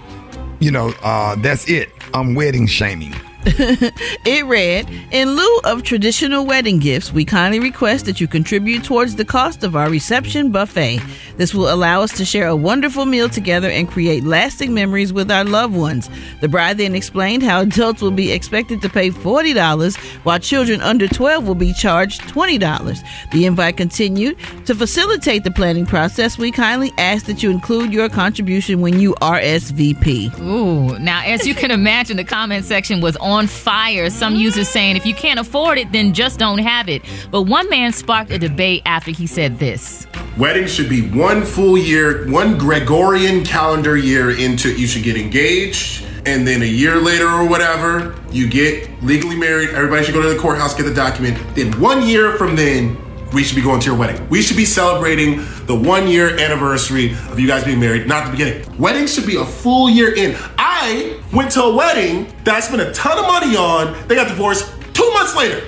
You 0.59 0.72
know, 0.72 0.93
uh, 1.03 1.37
that's 1.37 1.68
it. 1.68 1.91
I'm 2.12 2.34
wedding 2.34 2.66
shaming. 2.66 3.14
it 4.24 4.44
read 4.44 4.90
In 5.12 5.36
lieu 5.36 5.61
of 5.62 5.84
traditional 5.84 6.44
wedding 6.44 6.80
gifts, 6.80 7.12
we 7.12 7.24
kindly 7.24 7.61
request 7.61 8.05
that 8.07 8.20
you 8.20 8.26
contribute 8.26 8.82
towards 8.82 9.14
the 9.14 9.24
cost 9.24 9.62
of 9.62 9.76
our 9.76 9.88
reception 9.88 10.51
buffet. 10.51 11.01
This 11.36 11.55
will 11.55 11.72
allow 11.72 12.03
us 12.03 12.12
to 12.16 12.24
share 12.24 12.49
a 12.49 12.57
wonderful 12.57 13.07
meal 13.07 13.28
together 13.28 13.70
and 13.70 13.88
create 13.88 14.24
lasting 14.24 14.74
memories 14.74 15.12
with 15.12 15.30
our 15.30 15.44
loved 15.44 15.76
ones. 15.76 16.11
The 16.40 16.49
bride 16.49 16.78
then 16.78 16.97
explained 16.97 17.44
how 17.44 17.61
adults 17.61 18.03
will 18.03 18.11
be 18.11 18.32
expected 18.32 18.82
to 18.82 18.88
pay 18.88 19.11
$40, 19.11 19.97
while 20.24 20.38
children 20.40 20.80
under 20.80 21.07
12 21.07 21.47
will 21.47 21.55
be 21.55 21.72
charged 21.72 22.22
$20. 22.22 22.99
The 23.30 23.47
invite 23.47 23.76
continued 23.76 24.38
To 24.64 24.74
facilitate 24.74 25.44
the 25.44 25.53
planning 25.53 25.86
process, 25.86 26.36
we 26.36 26.51
kindly 26.51 26.92
ask 26.99 27.26
that 27.26 27.44
you 27.44 27.51
include 27.51 27.92
your 27.92 28.09
contribution 28.09 28.80
when 28.80 28.99
you 28.99 29.14
RSVP. 29.20 30.40
Ooh, 30.40 30.99
now 30.99 31.22
as 31.24 31.47
you 31.47 31.55
can 31.55 31.70
imagine, 31.70 32.16
the 32.16 32.24
comment 32.24 32.64
section 32.64 33.01
was 33.01 33.16
on 33.18 33.36
fire. 33.45 34.09
Some 34.09 34.37
users 34.37 34.68
saying, 34.68 34.97
if 34.97 35.05
you 35.05 35.12
can't 35.12 35.39
afford 35.39 35.76
it, 35.76 35.93
then 35.93 36.14
just 36.14 36.39
don't 36.39 36.61
have 36.61 36.89
it. 36.89 37.03
But 37.30 37.43
one 37.43 37.68
man 37.68 37.93
sparked 37.93 38.30
a 38.30 38.39
debate 38.39 38.80
after 38.87 39.11
he 39.11 39.26
said 39.26 39.59
this. 39.59 40.07
Weddings 40.39 40.72
should 40.72 40.89
be 40.89 41.03
one 41.11 41.45
full 41.45 41.76
year, 41.76 42.26
one 42.30 42.57
Gregorian 42.57 43.45
calendar 43.45 43.99
year 43.99 44.30
into 44.39 44.72
you 44.72 44.87
should 44.87 45.03
get 45.03 45.16
engaged, 45.16 46.05
and 46.24 46.47
then 46.47 46.62
a 46.62 46.66
year 46.66 46.97
later 46.97 47.28
or 47.28 47.47
whatever, 47.47 48.14
you 48.30 48.49
get 48.49 48.89
legally 49.03 49.37
married. 49.37 49.70
Everybody 49.70 50.05
should 50.05 50.14
go 50.14 50.22
to 50.22 50.28
the 50.28 50.39
courthouse, 50.39 50.74
get 50.74 50.84
the 50.84 50.95
document. 50.95 51.39
Then 51.55 51.78
one 51.80 52.07
year 52.07 52.32
from 52.37 52.57
then, 52.57 52.97
we 53.33 53.43
should 53.43 53.57
be 53.57 53.62
going 53.62 53.81
to 53.81 53.87
your 53.87 53.97
wedding. 53.99 54.29
We 54.29 54.43
should 54.43 54.57
be 54.57 54.64
celebrating 54.64 55.45
the 55.66 55.74
one 55.74 56.07
year 56.09 56.39
anniversary 56.39 57.12
of 57.31 57.39
you 57.39 57.47
guys 57.47 57.64
being 57.64 57.81
married, 57.81 58.07
not 58.07 58.27
the 58.27 58.31
beginning. 58.31 58.79
Weddings 58.79 59.14
should 59.14 59.27
be 59.27 59.37
a 59.37 59.45
full 59.45 59.91
year 59.91 60.14
in. 60.14 60.37
I 60.59 61.20
went 61.33 61.51
to 61.53 61.62
a 61.62 61.74
wedding 61.74 62.33
that 62.45 62.55
I 62.55 62.61
spent 62.61 62.83
a 62.83 62.93
ton 62.93 63.18
of 63.18 63.27
money 63.27 63.57
on. 63.57 64.09
They 64.09 64.14
got 64.14 64.29
divorced 64.29 64.72
two 64.95 65.11
months 65.12 65.37
later. 65.37 65.66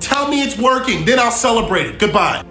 Tell 0.00 0.28
me 0.28 0.42
it's 0.42 0.58
working, 0.58 1.04
then 1.04 1.18
I'll 1.18 1.30
celebrate 1.30 1.86
it. 1.86 1.98
Goodbye. 1.98 2.44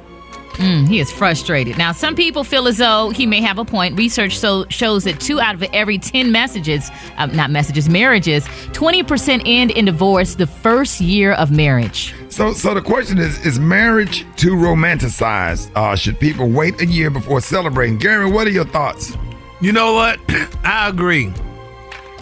Mm, 0.57 0.87
he 0.87 0.99
is 0.99 1.11
frustrated. 1.11 1.77
Now, 1.77 1.91
some 1.91 2.15
people 2.15 2.43
feel 2.43 2.67
as 2.67 2.77
though 2.77 3.11
he 3.11 3.27
may 3.27 3.41
have 3.41 3.59
a 3.59 3.65
point. 3.65 3.95
Research 3.95 4.39
so 4.39 4.65
shows 4.69 5.03
that 5.03 5.19
two 5.19 5.39
out 5.39 5.53
of 5.53 5.61
every 5.71 5.99
10 5.99 6.31
messages, 6.31 6.89
uh, 7.17 7.27
not 7.27 7.51
messages, 7.51 7.87
marriages, 7.87 8.43
20% 8.73 9.43
end 9.45 9.69
in 9.69 9.85
divorce 9.85 10.33
the 10.33 10.47
first 10.47 10.99
year 10.99 11.33
of 11.33 11.51
marriage. 11.51 12.15
So, 12.29 12.53
so 12.53 12.73
the 12.73 12.81
question 12.81 13.17
is: 13.17 13.45
Is 13.45 13.59
marriage 13.59 14.25
too 14.35 14.51
romanticized? 14.55 15.71
Uh, 15.75 15.95
should 15.95 16.19
people 16.19 16.49
wait 16.49 16.79
a 16.81 16.85
year 16.85 17.09
before 17.09 17.41
celebrating? 17.41 17.97
Gary, 17.97 18.29
what 18.29 18.47
are 18.47 18.51
your 18.51 18.65
thoughts? 18.65 19.15
You 19.61 19.71
know 19.71 19.93
what? 19.93 20.19
I 20.63 20.89
agree. 20.89 21.33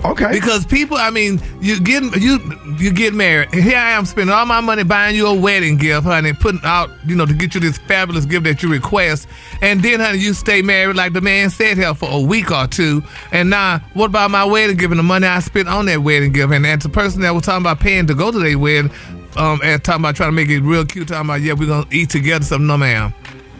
Okay. 0.03 0.31
Because 0.31 0.65
people, 0.65 0.97
I 0.97 1.09
mean, 1.09 1.41
you 1.61 1.79
get 1.79 2.03
you 2.17 2.39
you 2.77 2.93
get 2.93 3.13
married. 3.13 3.51
Here 3.53 3.77
I 3.77 3.91
am 3.91 4.05
spending 4.05 4.33
all 4.33 4.45
my 4.45 4.61
money 4.61 4.83
buying 4.83 5.15
you 5.15 5.25
a 5.25 5.33
wedding 5.33 5.77
gift, 5.77 6.03
honey, 6.03 6.31
putting 6.33 6.61
out, 6.63 6.91
you 7.07 7.15
know, 7.15 7.25
to 7.25 7.33
get 7.33 7.55
you 7.55 7.59
this 7.59 7.77
fabulous 7.79 8.25
gift 8.25 8.43
that 8.43 8.61
you 8.61 8.69
request, 8.69 9.27
and 9.61 9.81
then, 9.81 9.99
honey, 9.99 10.19
you 10.19 10.33
stay 10.33 10.61
married 10.61 10.95
like 10.95 11.13
the 11.13 11.21
man 11.21 11.49
said 11.49 11.77
here 11.77 11.95
for 11.95 12.09
a 12.11 12.19
week 12.19 12.51
or 12.51 12.67
two, 12.67 13.01
and 13.31 13.49
now 13.49 13.79
what 13.93 14.07
about 14.07 14.29
my 14.29 14.45
wedding 14.45 14.77
gift 14.77 14.91
and 14.91 14.99
the 14.99 15.03
money 15.03 15.25
I 15.25 15.39
spent 15.39 15.67
on 15.67 15.87
that 15.87 16.03
wedding 16.03 16.33
gift? 16.33 16.53
And 16.53 16.67
as 16.67 16.83
the 16.83 16.89
person 16.89 17.21
that 17.21 17.31
was 17.31 17.43
talking 17.43 17.63
about 17.63 17.79
paying 17.79 18.05
to 18.05 18.13
go 18.13 18.31
to 18.31 18.37
their 18.37 18.59
wedding, 18.59 18.91
um, 19.37 19.59
and 19.63 19.83
talking 19.83 20.01
about 20.01 20.15
trying 20.15 20.29
to 20.29 20.35
make 20.35 20.49
it 20.49 20.61
real 20.61 20.85
cute, 20.85 21.07
talking 21.07 21.25
about 21.29 21.41
yeah, 21.41 21.53
we're 21.53 21.67
gonna 21.67 21.87
eat 21.91 22.09
together, 22.09 22.43
something, 22.45 22.67
no, 22.67 22.77
ma'am. 22.77 23.13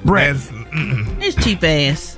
Brett. 0.03 0.36
It's 1.21 1.41
cheap 1.43 1.63
ass. 1.63 2.17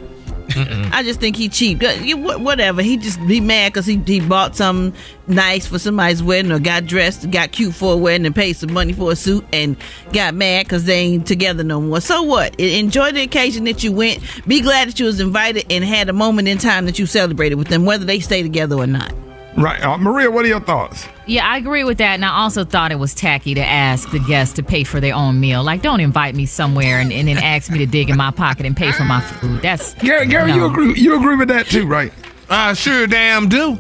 I 0.56 1.04
just 1.04 1.20
think 1.20 1.36
he 1.36 1.50
cheap. 1.50 1.82
You- 1.82 2.18
wh- 2.18 2.42
Whatever. 2.42 2.82
He 2.82 2.96
just 2.98 3.20
be 3.28 3.42
mad 3.42 3.74
because 3.74 3.86
he, 3.86 3.98
he 4.06 4.22
bought 4.22 4.56
something 4.56 4.98
nice 5.28 5.68
for 5.68 5.78
somebody's 5.78 6.24
wedding 6.24 6.52
or 6.54 6.60
got 6.60 6.86
dressed, 6.86 7.30
got 7.32 7.52
cute 7.52 7.76
for 7.76 7.94
a 7.94 7.98
wedding 7.98 8.26
and 8.26 8.34
paid 8.34 8.54
some 8.54 8.72
money 8.72 8.94
for 8.94 9.12
a 9.12 9.16
suit 9.16 9.46
and 9.52 9.76
got 10.14 10.34
mad 10.34 10.66
because 10.66 10.86
they 10.86 11.00
ain't 11.00 11.28
together 11.28 11.64
no 11.66 11.82
more. 11.82 12.00
So 12.00 12.24
what? 12.24 12.58
Enjoy 12.60 13.12
the 13.12 13.22
occasion 13.24 13.66
that 13.66 13.84
you 13.84 13.92
went. 13.92 14.22
Be 14.48 14.62
glad 14.62 14.88
that 14.88 15.00
you 15.00 15.06
was 15.06 15.20
invited 15.20 15.66
and 15.70 15.84
had 15.84 16.08
a 16.10 16.14
moment 16.14 16.48
in 16.48 16.58
time 16.58 16.86
that 16.86 16.98
you 16.98 17.06
celebrated 17.06 17.56
with 17.56 17.68
them, 17.68 17.84
whether 17.86 18.06
they 18.06 18.22
stay 18.22 18.42
together 18.42 18.76
or 18.78 18.88
not. 18.88 19.14
Right. 19.58 19.84
Uh, 19.84 19.98
Maria, 19.98 20.30
what 20.30 20.46
are 20.46 20.48
your 20.48 20.60
thoughts? 20.60 21.08
Yeah, 21.26 21.48
I 21.48 21.58
agree 21.58 21.84
with 21.84 21.98
that. 21.98 22.14
And 22.14 22.24
I 22.24 22.30
also 22.30 22.64
thought 22.64 22.92
it 22.92 23.00
was 23.00 23.16
tacky 23.16 23.56
to 23.56 23.62
ask 23.62 24.12
the 24.12 24.20
guests 24.20 24.54
to 24.56 24.64
pay 24.64 24.84
for 24.84 25.00
their 25.00 25.16
own 25.16 25.40
meal. 25.40 25.64
Like, 25.64 25.82
don't 25.82 26.00
invite 26.00 26.36
me 26.36 26.46
somewhere 26.46 27.00
and, 27.00 27.12
and 27.12 27.28
then 27.28 27.38
ask 27.38 27.72
me 27.72 27.80
to 27.80 27.88
dig 27.88 28.12
in 28.12 28.18
my 28.18 28.30
pocket 28.30 28.68
and 28.68 28.78
pay 28.78 28.92
for 28.92 29.04
my 29.04 29.20
food. 29.20 29.64
That's 29.64 29.96
Gary, 29.96 30.28
Gary, 30.28 30.52
no. 30.52 30.58
you 30.58 30.66
agree 30.66 30.94
you 30.94 31.18
agree 31.18 31.36
with 31.36 31.48
that 31.48 31.66
too, 31.66 31.88
right? 31.88 32.14
I 32.50 32.74
sure 32.74 33.08
damn 33.08 33.50
do. 33.50 33.80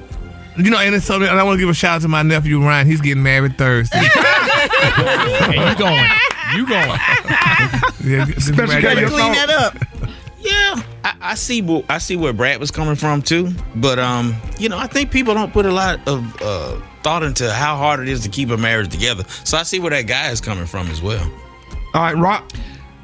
You 0.58 0.72
know, 0.72 0.80
and 0.80 0.96
it's 0.96 1.06
something, 1.06 1.30
and 1.30 1.40
I 1.40 1.44
want 1.44 1.58
to 1.58 1.60
give 1.60 1.70
a 1.70 1.74
shout 1.76 1.98
out 1.98 2.02
to 2.02 2.08
my 2.08 2.24
nephew 2.24 2.60
Ryan. 2.60 2.88
He's 2.88 3.00
getting 3.00 3.22
married 3.22 3.60
Thursday. 3.60 3.98
and 4.00 5.70
you 5.70 5.76
going? 5.78 6.10
You 6.56 6.68
going? 6.68 7.00
Yeah, 8.04 8.26
Special 8.40 8.82
K, 8.82 9.00
your 9.00 9.10
Clean 9.10 9.34
that 9.34 9.50
up. 9.50 9.78
Yeah, 10.40 10.82
I, 11.08 11.32
I 11.32 11.36
see. 11.36 11.62
wh- 11.62 11.86
I 11.90 11.98
see 12.00 12.16
where 12.18 12.34
Brad 12.34 12.60
was 12.60 12.72
coming 12.72 12.96
from 12.96 13.22
too. 13.22 13.52
But 13.76 14.00
um, 14.00 14.36
you 14.60 14.68
know, 14.70 14.78
I 14.78 14.88
think 14.88 15.12
people 15.12 15.34
don't 15.34 15.54
put 15.54 15.66
a 15.66 15.72
lot 15.72 16.06
of 16.08 16.42
uh, 16.42 16.80
thought 17.04 17.24
into 17.24 17.52
how 17.52 17.78
hard 17.78 18.00
it 18.02 18.10
is 18.10 18.22
to 18.24 18.30
keep 18.30 18.50
a 18.50 18.58
marriage 18.58 18.90
together. 18.90 19.24
So 19.44 19.58
I 19.58 19.64
see 19.64 19.80
where 19.80 19.92
that 19.92 20.04
guy 20.08 20.30
is 20.32 20.42
coming 20.42 20.66
from 20.66 20.88
as 20.88 21.02
well. 21.02 21.24
All 21.94 22.02
right, 22.02 22.16
Rock. 22.18 22.52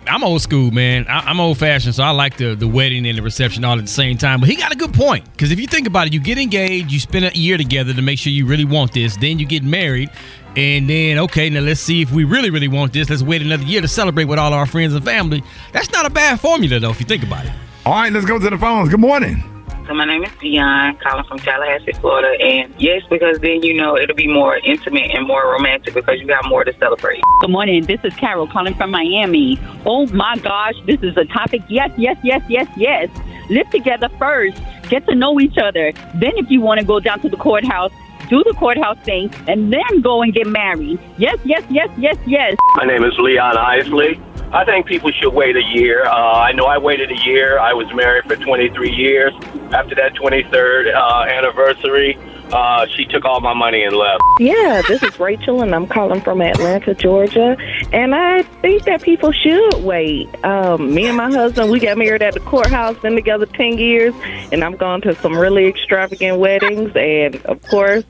I'm 0.05 0.21
old 0.21 0.41
school, 0.41 0.69
man. 0.71 1.05
I, 1.07 1.19
I'm 1.19 1.39
old 1.39 1.57
fashioned, 1.57 1.95
so 1.95 2.03
I 2.03 2.09
like 2.09 2.35
the 2.35 2.55
the 2.55 2.67
wedding 2.67 3.07
and 3.07 3.17
the 3.17 3.21
reception 3.21 3.63
all 3.63 3.77
at 3.77 3.81
the 3.85 3.87
same 3.87 4.17
time. 4.17 4.41
But 4.41 4.49
he 4.49 4.55
got 4.57 4.73
a 4.73 4.75
good 4.75 4.93
point 4.93 5.23
because 5.31 5.51
if 5.51 5.59
you 5.61 5.67
think 5.67 5.87
about 5.87 6.07
it, 6.07 6.13
you 6.13 6.19
get 6.19 6.37
engaged, 6.37 6.91
you 6.91 6.99
spend 6.99 7.23
a 7.23 7.31
year 7.37 7.57
together 7.57 7.93
to 7.93 8.01
make 8.01 8.19
sure 8.19 8.33
you 8.33 8.45
really 8.45 8.65
want 8.65 8.91
this, 8.91 9.15
then 9.15 9.39
you 9.39 9.45
get 9.45 9.63
married, 9.63 10.09
and 10.57 10.89
then 10.89 11.19
okay, 11.19 11.49
now 11.49 11.61
let's 11.61 11.79
see 11.79 12.01
if 12.01 12.11
we 12.11 12.25
really 12.25 12.49
really 12.49 12.67
want 12.67 12.91
this. 12.91 13.09
Let's 13.09 13.23
wait 13.23 13.41
another 13.41 13.63
year 13.63 13.79
to 13.79 13.87
celebrate 13.87 14.25
with 14.25 14.39
all 14.39 14.51
our 14.51 14.65
friends 14.65 14.93
and 14.93 15.05
family. 15.05 15.41
That's 15.71 15.91
not 15.93 16.05
a 16.05 16.09
bad 16.09 16.37
formula 16.41 16.79
though, 16.81 16.91
if 16.91 16.99
you 16.99 17.05
think 17.05 17.23
about 17.23 17.45
it. 17.45 17.53
All 17.85 17.91
right, 17.91 18.13
let's 18.13 18.25
go 18.25 18.39
to 18.39 18.49
the 18.49 18.57
phones. 18.57 18.87
Good 18.87 19.01
morning. 19.01 19.43
So 19.87 19.93
my 19.93 20.05
name 20.05 20.23
is 20.23 20.31
Dion, 20.39 20.95
calling 21.03 21.25
from 21.25 21.37
Tallahassee, 21.39 21.91
Florida, 21.99 22.41
and 22.41 22.73
yes, 22.77 23.01
because 23.09 23.39
then 23.39 23.61
you 23.61 23.73
know 23.73 23.97
it'll 23.97 24.15
be 24.15 24.25
more 24.25 24.55
intimate 24.59 25.11
and 25.11 25.27
more 25.27 25.51
romantic 25.51 25.93
because 25.93 26.17
you 26.21 26.25
got 26.25 26.47
more 26.47 26.63
to 26.63 26.71
celebrate. 26.77 27.21
Good 27.41 27.49
morning. 27.49 27.83
This 27.83 27.99
is 28.05 28.13
Carol 28.13 28.47
calling 28.47 28.73
from 28.75 28.91
Miami. 28.91 29.59
Oh 29.85 30.07
my 30.07 30.37
gosh, 30.37 30.75
this 30.85 31.03
is 31.03 31.17
a 31.17 31.25
topic. 31.25 31.61
Yes, 31.67 31.91
yes, 31.97 32.15
yes, 32.23 32.41
yes, 32.47 32.69
yes. 32.77 33.09
Live 33.49 33.69
together 33.69 34.07
first. 34.17 34.61
Get 34.87 35.05
to 35.07 35.15
know 35.15 35.37
each 35.41 35.57
other. 35.57 35.91
Then, 36.15 36.37
if 36.37 36.49
you 36.49 36.61
want 36.61 36.79
to 36.79 36.85
go 36.85 37.01
down 37.01 37.19
to 37.19 37.27
the 37.27 37.35
courthouse, 37.35 37.91
do 38.29 38.41
the 38.45 38.53
courthouse 38.53 38.97
thing, 38.99 39.29
and 39.49 39.73
then 39.73 39.99
go 40.01 40.21
and 40.21 40.33
get 40.33 40.47
married. 40.47 41.01
Yes, 41.17 41.37
yes, 41.43 41.65
yes, 41.69 41.89
yes, 41.97 42.15
yes. 42.25 42.55
My 42.75 42.85
name 42.85 43.03
is 43.03 43.13
Leon 43.17 43.57
Isley. 43.57 44.17
I 44.53 44.65
think 44.65 44.85
people 44.85 45.09
should 45.11 45.33
wait 45.33 45.55
a 45.55 45.63
year. 45.63 46.05
Uh, 46.05 46.11
I 46.11 46.51
know 46.51 46.65
I 46.65 46.77
waited 46.77 47.09
a 47.09 47.17
year. 47.25 47.57
I 47.57 47.73
was 47.73 47.91
married 47.91 48.25
for 48.25 48.35
23 48.35 48.91
years. 48.91 49.33
After 49.73 49.95
that 49.95 50.13
23rd 50.13 50.93
uh, 50.93 51.23
anniversary, 51.23 52.19
uh, 52.51 52.85
she 52.95 53.05
took 53.05 53.25
all 53.25 53.41
my 53.41 53.55
money 53.55 53.83
and 53.83 53.95
left. 53.95 54.21
Yeah, 54.39 54.83
this 54.87 55.01
is 55.01 55.19
Rachel, 55.19 55.63
and 55.63 55.73
I'm 55.73 55.87
calling 55.87 56.21
from 56.21 56.39
Atlanta, 56.39 56.93
Georgia. 56.93 57.57
And 57.91 58.13
I 58.13 58.43
think 58.61 58.83
that 58.83 59.01
people 59.01 59.31
should 59.31 59.83
wait. 59.83 60.29
Um, 60.45 60.93
me 60.93 61.07
and 61.07 61.17
my 61.17 61.31
husband, 61.31 61.71
we 61.71 61.79
got 61.79 61.97
married 61.97 62.21
at 62.21 62.35
the 62.35 62.39
courthouse, 62.41 62.95
been 62.99 63.15
together 63.15 63.47
10 63.47 63.79
years, 63.79 64.13
and 64.51 64.63
I've 64.63 64.77
gone 64.77 65.01
to 65.01 65.15
some 65.15 65.35
really 65.35 65.65
extravagant 65.65 66.37
weddings. 66.37 66.91
And 66.95 67.37
of 67.47 67.59
course, 67.63 68.03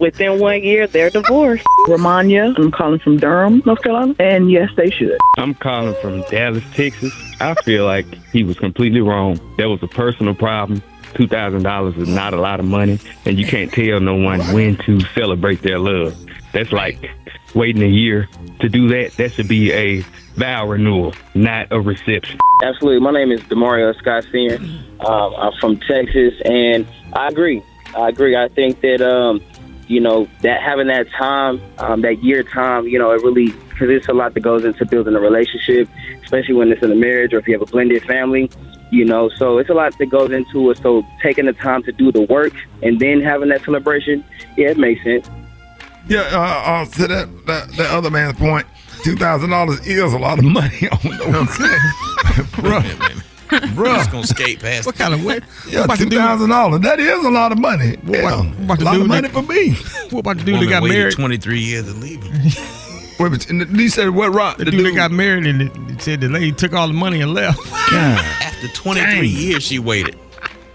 within 0.00 0.40
one 0.40 0.62
year, 0.62 0.86
they're 0.86 1.10
divorced. 1.10 1.64
Romania. 1.86 2.52
I'm 2.56 2.70
calling 2.72 2.98
from 2.98 3.18
Durham, 3.18 3.62
North 3.64 3.82
Carolina. 3.82 4.14
And 4.18 4.50
yes, 4.50 4.70
they 4.76 4.90
should. 4.90 5.18
I'm 5.38 5.54
calling 5.54 5.94
from 6.02 6.22
Dallas, 6.22 6.64
Texas. 6.74 7.12
I 7.40 7.54
feel 7.62 7.84
like 7.84 8.06
he 8.32 8.42
was 8.42 8.58
completely 8.58 9.00
wrong. 9.00 9.38
That 9.58 9.68
was 9.68 9.82
a 9.82 9.88
personal 9.88 10.34
problem. 10.34 10.82
Two 11.14 11.26
thousand 11.26 11.64
dollars 11.64 11.96
is 11.96 12.08
not 12.08 12.34
a 12.34 12.40
lot 12.40 12.60
of 12.60 12.66
money, 12.66 13.00
and 13.24 13.36
you 13.36 13.44
can't 13.44 13.72
tell 13.72 13.98
no 13.98 14.14
one 14.14 14.40
when 14.52 14.76
to 14.76 15.00
celebrate 15.00 15.60
their 15.60 15.78
love. 15.80 16.16
That's 16.52 16.70
like 16.70 17.10
waiting 17.52 17.82
a 17.82 17.86
year 17.86 18.28
to 18.60 18.68
do 18.68 18.86
that. 18.88 19.14
That 19.16 19.32
should 19.32 19.48
be 19.48 19.72
a 19.72 20.02
vow 20.36 20.68
renewal, 20.68 21.12
not 21.34 21.66
a 21.72 21.80
reception. 21.80 22.38
Absolutely. 22.62 23.00
My 23.00 23.10
name 23.10 23.32
is 23.32 23.40
Demario 23.42 23.96
Scott 23.98 24.24
Senior. 24.30 24.58
Um, 25.00 25.34
I'm 25.34 25.52
from 25.60 25.78
Texas, 25.80 26.34
and 26.44 26.86
I 27.12 27.26
agree. 27.26 27.60
I 27.96 28.08
agree. 28.10 28.36
I 28.36 28.46
think 28.46 28.80
that 28.82 29.00
um, 29.02 29.42
you 29.90 30.00
know 30.00 30.28
that 30.42 30.62
having 30.62 30.86
that 30.86 31.10
time, 31.10 31.60
um, 31.78 32.02
that 32.02 32.22
year 32.22 32.44
time, 32.44 32.86
you 32.86 32.96
know, 32.96 33.10
it 33.10 33.24
really 33.24 33.50
because 33.50 33.90
it's 33.90 34.06
a 34.06 34.12
lot 34.12 34.34
that 34.34 34.40
goes 34.40 34.64
into 34.64 34.86
building 34.86 35.16
a 35.16 35.20
relationship, 35.20 35.88
especially 36.22 36.54
when 36.54 36.70
it's 36.70 36.80
in 36.82 36.92
a 36.92 36.94
marriage 36.94 37.34
or 37.34 37.38
if 37.38 37.48
you 37.48 37.54
have 37.54 37.62
a 37.62 37.70
blended 37.70 38.04
family. 38.04 38.48
You 38.92 39.04
know, 39.04 39.28
so 39.28 39.58
it's 39.58 39.68
a 39.68 39.74
lot 39.74 39.98
that 39.98 40.06
goes 40.06 40.30
into 40.30 40.70
it. 40.70 40.78
So 40.78 41.04
taking 41.22 41.46
the 41.46 41.52
time 41.52 41.82
to 41.84 41.92
do 41.92 42.12
the 42.12 42.22
work 42.22 42.52
and 42.82 43.00
then 43.00 43.20
having 43.20 43.48
that 43.50 43.64
celebration, 43.64 44.24
yeah, 44.56 44.70
it 44.70 44.78
makes 44.78 45.02
sense. 45.02 45.28
Yeah, 46.08 46.20
uh, 46.32 46.38
uh, 46.38 46.84
to 46.84 47.06
that, 47.08 47.46
that 47.46 47.72
that 47.72 47.90
other 47.90 48.10
man's 48.10 48.38
point, 48.38 48.66
two 49.02 49.16
thousand 49.16 49.50
dollars 49.50 49.84
is 49.86 50.12
a 50.12 50.18
lot 50.18 50.38
of 50.38 50.44
money 50.44 50.88
on 50.92 50.98
the 51.02 53.20
bro. 53.50 53.60
Bro, 53.74 53.94
Just 53.96 54.10
gonna 54.10 54.26
skate 54.26 54.60
past. 54.60 54.86
What 54.86 54.94
kind 54.96 55.12
of 55.14 55.24
way? 55.24 55.40
Yeah, 55.68 55.86
two 55.86 56.08
thousand 56.08 56.50
dollars. 56.50 56.80
That 56.82 57.00
is 57.00 57.24
a 57.24 57.30
lot 57.30 57.52
of 57.52 57.58
money. 57.58 57.96
Yeah, 58.06 58.42
about 58.64 58.80
a 58.80 58.84
lot 58.84 59.00
of 59.00 59.06
money 59.06 59.28
that- 59.28 59.32
for 59.32 59.42
me. 59.42 59.76
What 60.10 60.20
about 60.20 60.38
the 60.38 60.44
dude 60.44 60.54
Woman 60.54 60.68
that 60.70 60.80
got 60.80 60.88
married? 60.88 61.12
23 61.14 61.60
years 61.60 61.84
to 61.84 61.92
leave 61.92 62.20
him. 62.22 62.32
Wait, 63.20 63.26
a 63.48 63.52
minute, 63.52 63.68
and 63.68 63.78
you 63.78 63.88
said 63.88 64.10
what? 64.10 64.32
Rock? 64.34 64.56
The, 64.56 64.64
dude, 64.64 64.84
that 64.86 64.94
got 64.96 65.10
married 65.12 65.46
and 65.46 65.62
it, 65.62 65.72
it 65.92 66.02
said 66.02 66.20
the 66.20 66.28
lady 66.28 66.50
took 66.52 66.72
all 66.72 66.88
the 66.88 66.94
money 66.94 67.20
and 67.20 67.32
left. 67.34 67.60
After 67.92 68.66
23 68.68 69.04
Dang. 69.20 69.24
years, 69.24 69.62
she 69.62 69.78
waited. 69.78 70.18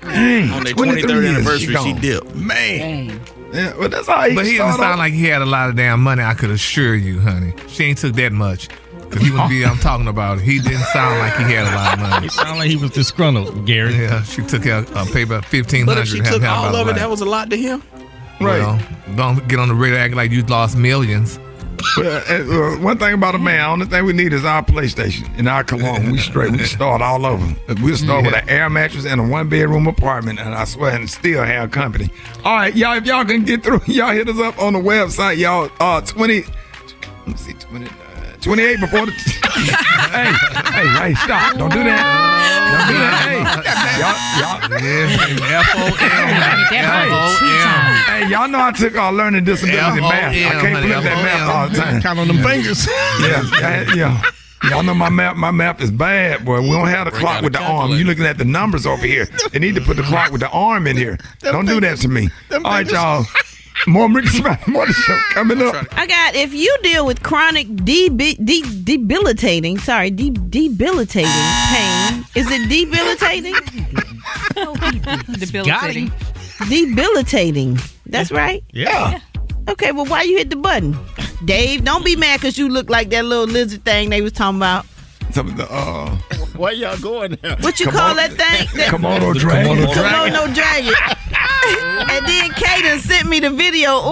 Dang, 0.02 0.52
On 0.52 0.64
their 0.64 0.74
23rd 0.74 1.28
anniversary, 1.30 1.68
she, 1.68 1.74
gone. 1.74 2.00
dipped. 2.02 2.36
Man. 2.36 3.20
Yeah, 3.52 3.74
but 3.78 3.90
that's 3.92 4.08
how 4.08 4.30
he 4.30 4.36
But 4.36 4.46
he 4.46 4.54
didn't 4.54 4.74
sound 4.74 4.84
off. 4.84 4.98
like 5.00 5.14
he 5.14 5.26
had 5.26 5.42
a 5.42 5.46
lot 5.46 5.70
of 5.70 5.76
damn 5.76 6.02
money. 6.02 6.22
I 6.24 6.34
could 6.36 6.52
assure 6.52 6.94
you, 6.96 7.20
honey. 7.20 7.54
She 7.68 7.86
ain't 7.86 7.98
took 7.98 8.14
that 8.16 8.32
much. 8.32 8.70
Cause 9.10 9.22
he 9.22 9.32
would 9.32 9.49
be. 9.49 9.66
I'm 9.66 9.78
talking 9.78 10.08
about. 10.08 10.41
He 10.41 10.60
didn't 10.60 10.86
sound 10.93 11.20
like 11.20 11.36
he 11.38 11.53
had 11.53 11.68
a 11.68 11.76
lot 11.76 11.93
of 11.93 11.99
money. 11.99 12.28
It 12.28 12.32
sounded 12.32 12.60
like 12.60 12.70
he 12.70 12.78
was 12.78 12.91
disgruntled, 12.91 13.66
Gary. 13.66 13.95
Yeah, 13.95 14.24
she 14.24 14.41
took 14.43 14.66
out 14.66 14.91
uh, 14.95 15.06
pay 15.06 15.24
about 15.24 15.45
fifteen 15.45 15.86
But 15.86 15.97
if 15.97 16.08
she 16.08 16.20
took 16.20 16.43
all 16.43 16.76
of 16.76 16.88
it, 16.88 16.95
that 16.95 17.10
was 17.10 17.22
a 17.22 17.26
lot 17.26 17.49
to 17.51 17.58
him. 17.58 17.84
Right. 18.41 18.60
Well, 18.60 18.80
don't 19.16 19.47
get 19.47 19.60
on 19.60 19.70
the 19.70 19.76
radio 19.76 19.97
acting 19.97 20.18
like 20.18 20.32
you 20.32 20.43
lost 20.43 20.76
millions. 20.78 21.39
Well, 21.97 22.24
uh, 22.30 22.76
uh, 22.76 22.80
one 22.80 22.97
thing 22.97 23.14
about 23.14 23.36
a 23.36 23.38
man, 23.38 23.70
only 23.70 23.86
thing 23.86 24.06
we 24.06 24.14
need 24.14 24.34
is 24.34 24.43
our 24.45 24.64
PlayStation 24.64 25.30
and 25.38 25.47
our 25.47 25.64
cologne. 25.64 26.12
We 26.12 26.18
straight. 26.18 26.51
We 26.51 26.64
start 26.64 27.01
all 27.01 27.26
over. 27.26 27.56
We'll 27.82 27.97
start 27.97 28.26
with 28.26 28.36
an 28.36 28.49
air 28.49 28.70
mattress 28.70 29.06
and 29.06 29.22
a 29.22 29.24
one 29.24 29.49
bedroom 29.49 29.88
apartment, 29.88 30.39
and 30.39 30.53
I 30.53 30.66
swear, 30.66 30.95
and 30.95 31.10
still 31.10 31.43
have 31.43 31.72
company. 31.72 32.10
All 32.43 32.56
right, 32.56 32.76
y'all. 32.76 32.97
If 32.97 33.06
y'all 33.06 33.26
can 33.26 33.43
get 33.43 33.64
through, 33.64 33.82
y'all 33.88 34.14
hit 34.14 34.28
us 34.30 34.39
up 34.39 34.60
on 34.60 34.74
the 34.74 34.80
website, 34.80 35.38
y'all. 35.38 35.70
Uh, 35.80 36.01
twenty. 36.01 36.43
Let 37.26 37.28
me 37.28 37.38
see, 37.38 37.53
20, 37.53 37.86
uh, 37.86 37.89
28 38.46 38.80
before 38.80 39.08
the. 39.08 39.12
hey, 40.14 40.30
hey, 40.70 40.88
hey! 40.88 41.14
Stop! 41.16 41.58
Don't 41.58 41.74
do 41.74 41.84
that. 41.84 41.98
Don't 42.70 42.86
do 42.86 42.98
that. 43.02 43.26
Hey, 43.26 43.41
y'all, 43.98 44.14
y'all. 44.38 44.62
Hey, 44.78 45.10
hey, 48.06 48.30
y'all 48.30 48.48
know 48.48 48.62
I 48.62 48.72
took 48.72 48.96
our 48.98 49.12
learning 49.12 49.46
disability 49.46 50.00
math. 50.02 50.32
I 50.32 50.62
can't 50.62 50.76
honey, 50.76 50.88
flip 50.88 51.04
that 51.04 51.24
math 51.26 51.50
all 51.50 51.70
the 51.70 51.76
time. 51.76 52.02
Count 52.04 52.20
on 52.20 52.28
them 52.28 52.43
fingers. 52.43 52.86
Yeah, 52.86 53.41
yeah, 53.60 53.96
yeah. 53.96 54.22
Y'all 54.70 54.84
know 54.84 54.93
my 54.93 55.10
map. 55.10 55.36
My 55.38 55.50
map 55.50 55.82
is 55.82 55.89
bad, 55.89 56.46
boy. 56.46 56.62
We 56.62 56.70
don't 56.70 56.88
have 56.88 57.06
the 57.06 57.18
clock 57.18 57.41
with 57.41 57.54
the 57.54 57.64
arm. 57.64 57.93
You 57.93 58.04
looking 58.04 58.26
at 58.26 58.38
the 58.38 58.46
numbers 58.46 58.86
over 58.86 59.08
here? 59.08 59.26
They 59.54 59.58
need 59.58 59.74
to 59.74 59.82
put 59.82 59.98
the 59.98 60.04
clock 60.04 60.32
with 60.32 60.41
the 60.41 60.50
arm 60.52 60.86
in 60.86 60.98
here. 60.98 61.18
Don't 61.39 61.66
do 61.66 61.80
that 61.82 61.98
to 61.98 62.08
me. 62.08 62.30
All 62.52 62.60
right, 62.62 62.88
y'all. 62.88 63.26
More 63.88 64.10
Rickey 64.12 64.30
Smiley 64.30 64.58
Morning 64.68 64.94
Show 64.94 65.18
coming 65.32 65.62
up. 65.62 65.86
I 65.92 66.08
got 66.08 66.36
if 66.36 66.54
you 66.54 66.76
deal 66.82 67.06
with 67.06 67.22
chronic 67.22 67.68
debi- 67.68 68.44
de- 68.44 68.84
debilitating, 68.84 69.78
sorry, 69.80 70.10
de- 70.12 70.32
debilitating 70.32 71.30
pain. 71.70 72.26
Is 72.36 72.48
it 72.50 72.68
debilitating? 72.70 73.54
Debilitating. 75.40 76.12
Debilitating. 76.70 77.80
That's 78.06 78.32
right. 78.32 78.64
Yeah. 78.72 79.20
Okay, 79.70 79.92
well, 79.92 80.06
why 80.06 80.22
you 80.22 80.38
hit 80.38 80.50
the 80.50 80.56
button, 80.56 80.96
Dave? 81.44 81.84
Don't 81.84 82.06
be 82.06 82.16
mad 82.16 82.40
because 82.40 82.58
you 82.58 82.70
look 82.70 82.90
like 82.90 83.10
that 83.10 83.26
little 83.26 83.46
lizard 83.48 83.84
thing 83.84 84.10
they 84.10 84.22
was 84.22 84.32
talking 84.32 84.58
about. 84.58 84.86
Some 85.36 85.50
of 85.50 85.58
the 85.58 85.68
uh, 85.70 86.16
Where 86.56 86.72
y'all 86.72 86.98
going 86.98 87.38
now? 87.44 87.58
What 87.58 87.82
you 87.82 87.88
call 87.88 88.16
that 88.16 88.32
thing? 88.32 88.70
That, 88.78 88.88
Komodo 88.88 89.34
dragon. 89.34 89.80
Komodo 89.80 90.56
dragon. 90.56 90.94
and 92.10 92.26
then 92.26 92.52
Kaden 92.52 93.00
sent 93.00 93.28
me 93.28 93.42
the 93.42 93.50
video. 93.50 93.98
Ooh. 93.98 94.12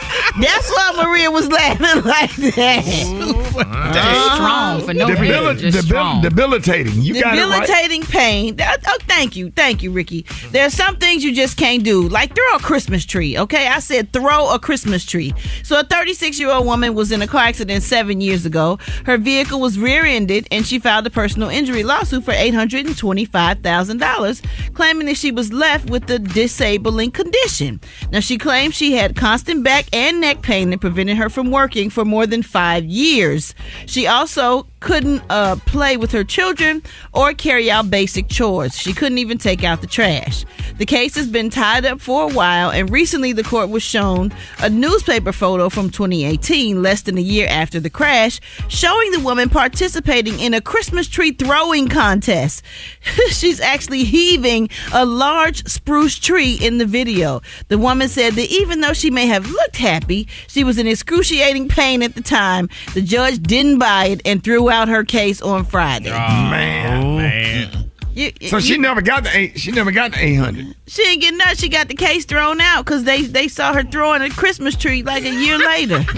That's 0.38 0.70
why 0.70 1.02
Maria 1.04 1.30
was 1.30 1.48
laughing 1.48 1.80
like 2.04 2.34
that. 2.36 2.84
Mm-hmm. 2.84 3.30
Just 3.30 3.56
uh-huh. 3.56 4.34
strong 4.36 4.80
for 4.86 4.94
no 4.94 5.08
Debil- 5.08 5.20
reason. 5.20 5.58
Just 5.58 5.76
debil- 5.76 5.86
strong. 5.88 6.22
Debilitating. 6.22 7.02
You 7.02 7.20
got 7.20 7.36
it 7.36 7.40
right. 7.42 7.60
Debilitating 7.62 8.02
pain. 8.02 8.56
That- 8.56 8.78
oh, 8.86 8.92
oh, 8.92 8.98
thank 9.06 9.36
you. 9.36 9.50
Thank 9.50 9.82
you, 9.82 9.90
Rickey. 9.90 10.24
There 10.50 10.64
are 10.66 10.70
some 10.70 10.96
things 10.96 11.24
you 11.24 11.34
just 11.34 11.56
can't 11.56 11.82
do, 11.82 12.08
like 12.08 12.34
throw 12.34 12.54
a 12.54 12.58
Christmas 12.60 13.04
tree, 13.04 13.36
okay? 13.38 13.66
I 13.66 13.80
said 13.80 14.12
throw 14.12 14.54
a 14.54 14.58
Christmas 14.58 15.04
tree. 15.04 15.32
So, 15.62 15.80
a 15.80 15.84
36 15.84 16.38
year 16.38 16.50
old 16.50 16.66
woman 16.66 16.94
was 16.94 17.10
in 17.12 17.22
a 17.22 17.26
car 17.26 17.42
accident 17.42 17.82
seven 17.82 18.20
years 18.20 18.46
ago. 18.46 18.78
Her 19.06 19.18
vehicle 19.18 19.60
was 19.60 19.78
rear 19.78 20.04
ended, 20.04 20.46
and 20.50 20.66
she 20.66 20.78
filed 20.78 21.06
a 21.06 21.10
personal 21.10 21.48
injury 21.48 21.82
lawsuit 21.82 22.24
for 22.24 22.32
$825,000, 22.32 24.74
claiming 24.74 25.06
that 25.06 25.16
she 25.16 25.32
was 25.32 25.52
left 25.52 25.90
with 25.90 26.08
a 26.10 26.18
disabling 26.18 27.10
condition. 27.10 27.80
Now, 28.12 28.20
she 28.20 28.38
claimed 28.38 28.74
she 28.74 28.94
had 28.94 29.16
constant 29.16 29.64
back 29.64 29.86
and 29.92 30.19
neck 30.20 30.42
pain 30.42 30.70
that 30.70 30.80
prevented 30.80 31.16
her 31.16 31.28
from 31.28 31.50
working 31.50 31.90
for 31.90 32.04
more 32.04 32.26
than 32.26 32.42
five 32.42 32.84
years. 32.84 33.54
She 33.86 34.06
also 34.06 34.66
couldn't 34.80 35.22
uh, 35.30 35.56
play 35.66 35.96
with 35.96 36.12
her 36.12 36.24
children 36.24 36.82
or 37.12 37.32
carry 37.34 37.70
out 37.70 37.90
basic 37.90 38.28
chores. 38.28 38.76
She 38.76 38.92
couldn't 38.92 39.18
even 39.18 39.38
take 39.38 39.62
out 39.62 39.80
the 39.80 39.86
trash. 39.86 40.44
The 40.78 40.86
case 40.86 41.14
has 41.16 41.28
been 41.28 41.50
tied 41.50 41.84
up 41.84 42.00
for 42.00 42.30
a 42.30 42.32
while, 42.32 42.70
and 42.70 42.90
recently 42.90 43.32
the 43.32 43.42
court 43.42 43.68
was 43.68 43.82
shown 43.82 44.32
a 44.60 44.70
newspaper 44.70 45.32
photo 45.32 45.68
from 45.68 45.90
2018, 45.90 46.82
less 46.82 47.02
than 47.02 47.18
a 47.18 47.20
year 47.20 47.46
after 47.50 47.78
the 47.78 47.90
crash, 47.90 48.40
showing 48.68 49.10
the 49.12 49.20
woman 49.20 49.50
participating 49.50 50.40
in 50.40 50.54
a 50.54 50.60
Christmas 50.60 51.06
tree 51.06 51.32
throwing 51.32 51.88
contest. 51.88 52.64
She's 53.28 53.60
actually 53.60 54.04
heaving 54.04 54.70
a 54.94 55.04
large 55.04 55.66
spruce 55.66 56.18
tree 56.18 56.54
in 56.54 56.78
the 56.78 56.86
video. 56.86 57.42
The 57.68 57.78
woman 57.78 58.08
said 58.08 58.34
that 58.34 58.50
even 58.50 58.80
though 58.80 58.94
she 58.94 59.10
may 59.10 59.26
have 59.26 59.50
looked 59.50 59.76
happy, 59.76 60.09
she 60.48 60.64
was 60.64 60.78
in 60.78 60.86
excruciating 60.86 61.68
pain 61.68 62.02
at 62.02 62.14
the 62.14 62.20
time. 62.22 62.68
The 62.94 63.02
judge 63.02 63.42
didn't 63.42 63.78
buy 63.78 64.06
it 64.06 64.22
and 64.24 64.42
threw 64.42 64.68
out 64.70 64.88
her 64.88 65.04
case 65.04 65.40
on 65.42 65.64
Friday. 65.64 66.10
man, 66.10 67.16
man. 67.16 67.86
You- 68.12 68.32
So 68.48 68.58
she 68.58 68.76
never 68.76 69.00
got 69.00 69.22
the 69.22 69.30
eight. 69.36 69.58
She 69.60 69.70
never 69.70 69.92
got 69.92 70.10
the 70.12 70.18
eight 70.22 70.34
hundred. 70.34 70.74
She 70.88 71.04
didn't 71.04 71.20
get 71.22 71.34
nothing. 71.34 71.56
She 71.56 71.68
got 71.68 71.86
the 71.86 71.94
case 71.94 72.24
thrown 72.24 72.60
out 72.60 72.84
because 72.84 73.04
they, 73.04 73.22
they 73.22 73.46
saw 73.46 73.72
her 73.72 73.84
throwing 73.84 74.20
a 74.22 74.28
Christmas 74.30 74.74
tree 74.74 75.04
like 75.04 75.22
a 75.24 75.30
year 75.30 75.56
later. 75.58 75.98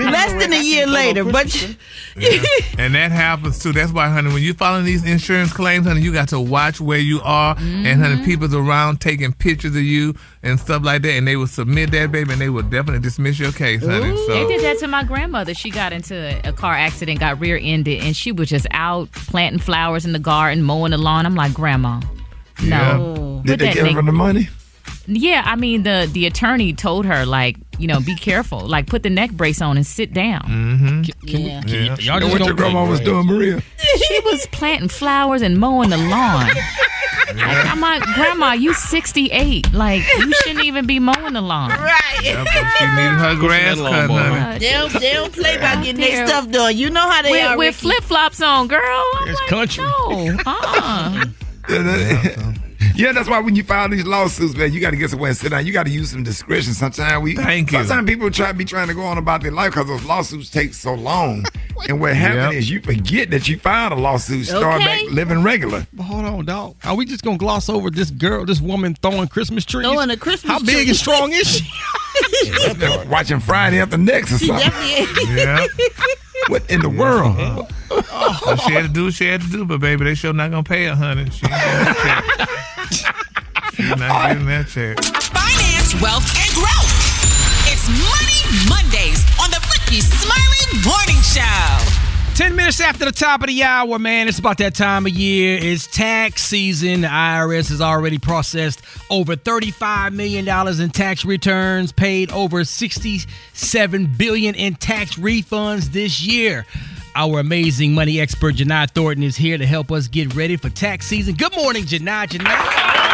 Less 0.00 0.32
than 0.42 0.52
a 0.52 0.62
year 0.62 0.86
later, 0.88 1.24
but 1.24 1.50
she- 1.50 1.76
and 2.78 2.94
that 2.94 3.12
happens 3.12 3.60
too. 3.60 3.72
That's 3.72 3.92
why, 3.92 4.08
honey, 4.08 4.32
when 4.32 4.42
you 4.42 4.52
filing 4.52 4.84
these 4.84 5.04
insurance 5.04 5.52
claims, 5.52 5.86
honey, 5.86 6.00
you 6.00 6.12
got 6.12 6.28
to 6.30 6.40
watch 6.40 6.80
where 6.80 6.98
you 6.98 7.20
are. 7.22 7.56
And 7.56 7.84
Mm-hmm. 7.86 8.02
honey, 8.02 8.24
people's 8.24 8.52
around 8.54 9.00
taking 9.00 9.32
pictures 9.32 9.76
of 9.76 9.82
you 9.82 10.14
and 10.42 10.58
stuff 10.58 10.82
like 10.82 11.02
that, 11.02 11.12
and 11.12 11.26
they 11.28 11.36
will 11.36 11.46
submit 11.46 11.90
that, 11.90 12.10
baby, 12.10 12.32
and 12.32 12.40
they 12.40 12.48
will 12.48 12.62
definitely 12.62 13.00
dismiss 13.00 13.38
your 13.38 13.52
case, 13.52 13.84
honey. 13.84 14.10
They 14.10 14.16
So 14.26 14.48
did 14.48 14.62
that 14.62 14.78
to 14.78 14.88
my 14.88 15.04
grandmother. 15.04 15.52
She 15.54 15.70
got 15.70 15.92
into 15.92 16.40
a 16.48 16.52
car 16.52 16.72
accident, 16.74 17.20
got 17.20 17.38
rear 17.40 17.58
ended, 17.60 18.02
and 18.02 18.16
she 18.16 18.32
was 18.32 18.48
just 18.48 18.66
out 18.70 19.10
planting 19.12 19.58
flowers 19.60 20.04
in 20.06 20.12
the 20.12 20.18
garden, 20.18 20.62
mowing 20.62 20.92
the 20.92 20.98
lawn. 20.98 21.26
I'm 21.26 21.34
like, 21.34 21.52
Grandma, 21.52 22.00
no. 22.62 23.42
Did 23.44 23.52
Put 23.52 23.58
they 23.58 23.66
that 23.66 23.74
give 23.74 23.86
her 23.94 24.02
nigga- 24.02 24.06
the 24.06 24.12
money? 24.12 24.48
Yeah, 25.06 25.42
I 25.44 25.56
mean 25.56 25.82
the 25.82 26.08
the 26.12 26.26
attorney 26.26 26.72
told 26.72 27.04
her 27.04 27.26
like, 27.26 27.56
you 27.78 27.88
know, 27.88 27.98
be 28.00 28.14
careful, 28.14 28.60
like 28.60 28.86
put 28.86 29.02
the 29.02 29.10
neck 29.10 29.32
brace 29.32 29.60
on 29.60 29.76
and 29.76 29.84
sit 29.84 30.12
down. 30.12 30.42
Mm-hmm. 30.42 31.26
yeah. 31.26 31.96
Y'all 31.98 32.20
Know 32.20 32.28
what 32.28 32.44
your 32.44 32.54
grandma 32.54 32.86
was 32.88 33.00
doing, 33.00 33.26
Maria? 33.26 33.60
She 33.78 34.20
was 34.20 34.46
planting 34.52 34.88
flowers 34.88 35.42
and 35.42 35.58
mowing 35.58 35.90
the 35.90 35.96
lawn. 35.96 36.48
Like, 37.36 37.66
I'm 37.66 37.80
like, 37.80 38.02
Grandma, 38.14 38.52
you 38.52 38.74
68. 38.74 39.72
Like, 39.72 40.02
you 40.18 40.32
shouldn't 40.42 40.64
even 40.64 40.86
be 40.86 40.98
mowing 40.98 41.32
the 41.34 41.40
lawn. 41.40 41.70
right. 41.70 42.20
Yep, 42.22 42.46
she 42.48 42.84
needed 42.86 43.18
her 43.18 43.36
grass 43.38 43.76
cut, 43.76 44.10
honey. 44.10 44.58
They 44.58 44.70
don't, 44.72 44.92
they 44.92 45.12
don't 45.12 45.32
play 45.32 45.56
by 45.58 45.76
getting 45.82 46.00
their 46.00 46.26
stuff 46.26 46.50
done. 46.50 46.76
You 46.76 46.90
know 46.90 47.08
how 47.08 47.22
they 47.22 47.30
With, 47.30 47.46
are. 47.46 47.56
with 47.58 47.74
flip 47.76 48.02
flops 48.02 48.40
on, 48.42 48.68
girl. 48.68 48.80
I'm 49.20 49.28
It's 49.28 49.40
like, 49.40 49.48
country. 49.48 49.84
No, 49.84 50.38
uh-uh. 50.46 51.24
Yeah, 51.68 51.82
that- 51.82 52.24
yeah, 52.38 52.52
that's 53.12 53.28
why 53.28 53.38
when 53.40 53.54
you 53.56 53.62
file 53.62 53.88
these 53.88 54.04
lawsuits, 54.06 54.54
man, 54.56 54.72
you 54.72 54.80
got 54.80 54.90
to 54.90 54.96
get 54.96 55.10
somewhere 55.10 55.28
and 55.30 55.36
sit 55.36 55.50
down. 55.50 55.64
You 55.66 55.72
got 55.72 55.86
to 55.86 55.92
use 55.92 56.10
some 56.10 56.22
discretion. 56.22 56.72
Sometimes 56.74 57.22
we, 57.22 57.36
Thank 57.36 57.72
you. 57.72 57.78
Sometimes 57.84 58.08
people 58.08 58.30
try 58.30 58.52
be 58.52 58.64
trying 58.64 58.88
to 58.88 58.94
go 58.94 59.02
on 59.02 59.16
about 59.18 59.42
their 59.42 59.52
life 59.52 59.72
because 59.72 59.86
those 59.88 60.04
lawsuits 60.04 60.50
take 60.50 60.74
so 60.74 60.94
long. 60.94 61.44
and 61.88 62.00
what 62.00 62.14
happens 62.14 62.54
Yep. 62.54 62.54
is 62.54 62.70
you 62.70 62.80
forget 62.80 63.30
that 63.30 63.48
you 63.48 63.58
filed 63.58 63.92
a 63.92 63.96
lawsuit, 63.96 64.46
start 64.46 64.82
Okay. 64.82 65.04
back 65.06 65.12
living 65.12 65.42
regular. 65.42 65.86
But 65.92 66.02
hold 66.04 66.24
on, 66.24 66.44
dog. 66.44 66.76
Are 66.84 66.94
we 66.94 67.04
just 67.06 67.22
gonna 67.24 67.38
gloss 67.38 67.68
over 67.68 67.90
this 67.90 68.10
girl, 68.10 68.44
this 68.44 68.60
woman 68.60 68.94
throwing 69.00 69.28
Christmas 69.28 69.64
trees? 69.64 69.86
Throwing 69.86 70.10
a 70.10 70.16
Christmas 70.16 70.50
How 70.52 70.58
big 70.58 70.74
tree. 70.76 70.88
and 70.88 70.96
strong 70.96 71.32
is 71.32 71.48
she? 71.58 71.70
Watching 73.08 73.40
Friday 73.40 73.80
after 73.80 73.96
next 73.96 74.32
or 74.32 74.38
She 74.38 74.46
something. 74.48 74.68
definitely 74.68 75.34
Yeah. 75.36 75.66
What 76.48 76.68
in 76.70 76.80
the 76.80 76.88
world? 76.88 77.36
So 77.88 78.02
oh. 78.12 78.64
she 78.66 78.72
had 78.72 78.82
to 78.82 78.88
do 78.88 79.04
what 79.06 79.14
she 79.14 79.26
had 79.26 79.40
to 79.42 79.48
do, 79.48 79.64
but 79.64 79.80
baby, 79.80 80.04
they 80.04 80.14
sure 80.14 80.32
not 80.32 80.50
gonna 80.50 80.62
pay 80.62 80.84
her, 80.86 80.94
honey. 80.94 81.28
She 81.30 81.44
ain't 81.46 81.54
getting 81.54 81.84
that 81.84 82.36
check. 82.48 82.58
She 83.80 83.88
not 83.88 84.28
getting 84.28 84.44
that 84.46 84.68
check. 84.68 85.02
Finance, 85.02 86.00
wealth, 86.02 86.28
and 86.36 86.52
growth. 86.52 86.92
It's 87.64 87.88
Money 87.88 88.44
Mondays 88.68 89.24
on 89.40 89.50
the 89.50 89.60
Rickey 89.72 90.02
Smiley 90.02 90.84
Morning 90.84 91.16
Show. 91.22 92.00
10 92.34 92.56
minutes 92.56 92.80
after 92.80 93.06
the 93.06 93.12
top 93.12 93.40
of 93.40 93.46
the 93.46 93.62
hour, 93.62 93.98
man. 93.98 94.28
It's 94.28 94.38
about 94.38 94.58
that 94.58 94.74
time 94.74 95.06
of 95.06 95.12
year. 95.12 95.58
It's 95.62 95.86
tax 95.86 96.42
season. 96.42 97.02
The 97.02 97.08
IRS 97.08 97.70
has 97.70 97.80
already 97.80 98.18
processed 98.18 98.82
over 99.08 99.34
$35 99.34 100.12
million 100.12 100.46
in 100.46 100.90
tax 100.90 101.24
returns, 101.24 101.90
paid 101.90 102.30
over 102.32 102.64
67 102.64 104.14
billion 104.18 104.54
in 104.54 104.74
tax 104.74 105.14
refunds 105.14 105.92
this 105.92 106.22
year. 106.22 106.66
Our 107.14 107.40
amazing 107.40 107.94
money 107.94 108.20
expert, 108.20 108.56
Jini 108.56 108.90
Thornton, 108.90 109.22
is 109.22 109.36
here 109.36 109.56
to 109.56 109.66
help 109.66 109.90
us 109.90 110.06
get 110.06 110.34
ready 110.34 110.56
for 110.56 110.68
tax 110.68 111.06
season. 111.06 111.34
Good 111.34 111.56
morning, 111.56 111.84
Jini. 111.84 112.26
Jini. 112.26 113.09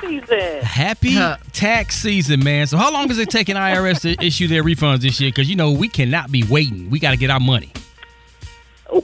Season. 0.00 0.62
Happy 0.62 1.16
tax 1.52 1.96
season, 1.96 2.42
man. 2.42 2.66
So, 2.66 2.76
how 2.76 2.92
long 2.92 3.10
is 3.10 3.18
it 3.18 3.30
taking 3.30 3.56
IRS 3.56 4.02
to 4.02 4.24
issue 4.24 4.48
their 4.48 4.62
refunds 4.62 5.00
this 5.00 5.20
year? 5.20 5.28
Because, 5.28 5.48
you 5.48 5.56
know, 5.56 5.72
we 5.72 5.88
cannot 5.88 6.30
be 6.30 6.42
waiting. 6.44 6.90
We 6.90 6.98
got 6.98 7.12
to 7.12 7.16
get 7.16 7.30
our 7.30 7.40
money. 7.40 7.72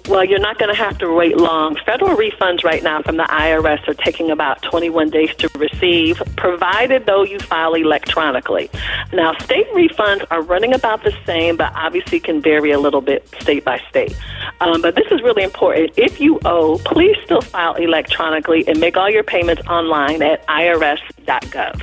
Well, 0.09 0.25
you're 0.25 0.39
not 0.39 0.59
going 0.59 0.71
to 0.75 0.81
have 0.81 0.99
to 0.99 1.13
wait 1.13 1.37
long. 1.37 1.77
Federal 1.85 2.17
refunds 2.17 2.63
right 2.63 2.83
now 2.83 3.03
from 3.03 3.17
the 3.17 3.25
IRS 3.25 3.87
are 3.89 3.95
taking 3.95 4.31
about 4.31 4.63
21 4.63 5.11
days 5.11 5.35
to 5.37 5.51
receive, 5.57 6.23
provided 6.37 7.07
though 7.07 7.25
you 7.25 7.41
file 7.41 7.75
electronically. 7.75 8.71
Now, 9.13 9.37
state 9.39 9.69
refunds 9.73 10.25
are 10.31 10.41
running 10.41 10.73
about 10.73 11.03
the 11.03 11.13
same, 11.27 11.57
but 11.57 11.73
obviously 11.75 12.21
can 12.21 12.41
vary 12.41 12.71
a 12.71 12.79
little 12.79 13.01
bit 13.01 13.29
state 13.41 13.65
by 13.65 13.81
state. 13.91 14.17
Um, 14.61 14.83
but 14.83 14.95
this 14.95 15.07
is 15.11 15.21
really 15.21 15.43
important. 15.43 15.93
If 15.97 16.21
you 16.21 16.39
owe, 16.45 16.79
please 16.79 17.17
still 17.25 17.41
file 17.41 17.75
electronically 17.75 18.67
and 18.69 18.79
make 18.79 18.97
all 18.97 19.11
your 19.11 19.25
payments 19.25 19.63
online 19.67 20.23
at 20.23 20.47
irs.gov. 20.47 21.83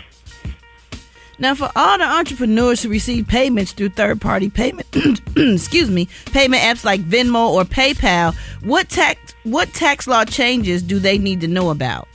Now, 1.40 1.56
for 1.56 1.72
all 1.74 1.98
the 1.98 2.04
entrepreneurs 2.04 2.84
who 2.84 2.90
receive 2.90 3.26
payments 3.28 3.72
through 3.72 3.90
third-party 3.90 4.50
payment, 4.50 4.88
excuse 5.38 5.90
me, 5.90 6.10
payment 6.34 6.62
apps 6.62 6.84
like 6.84 7.00
Venmo 7.02 7.50
or 7.50 7.64
PayPal, 7.64 8.36
what 8.62 8.90
tax 8.90 9.34
what 9.44 9.74
tax 9.74 10.06
law 10.06 10.26
changes 10.26 10.84
do 10.84 11.00
they 11.00 11.18
need 11.18 11.40
to 11.42 11.48
know 11.48 11.70
about? 11.70 12.09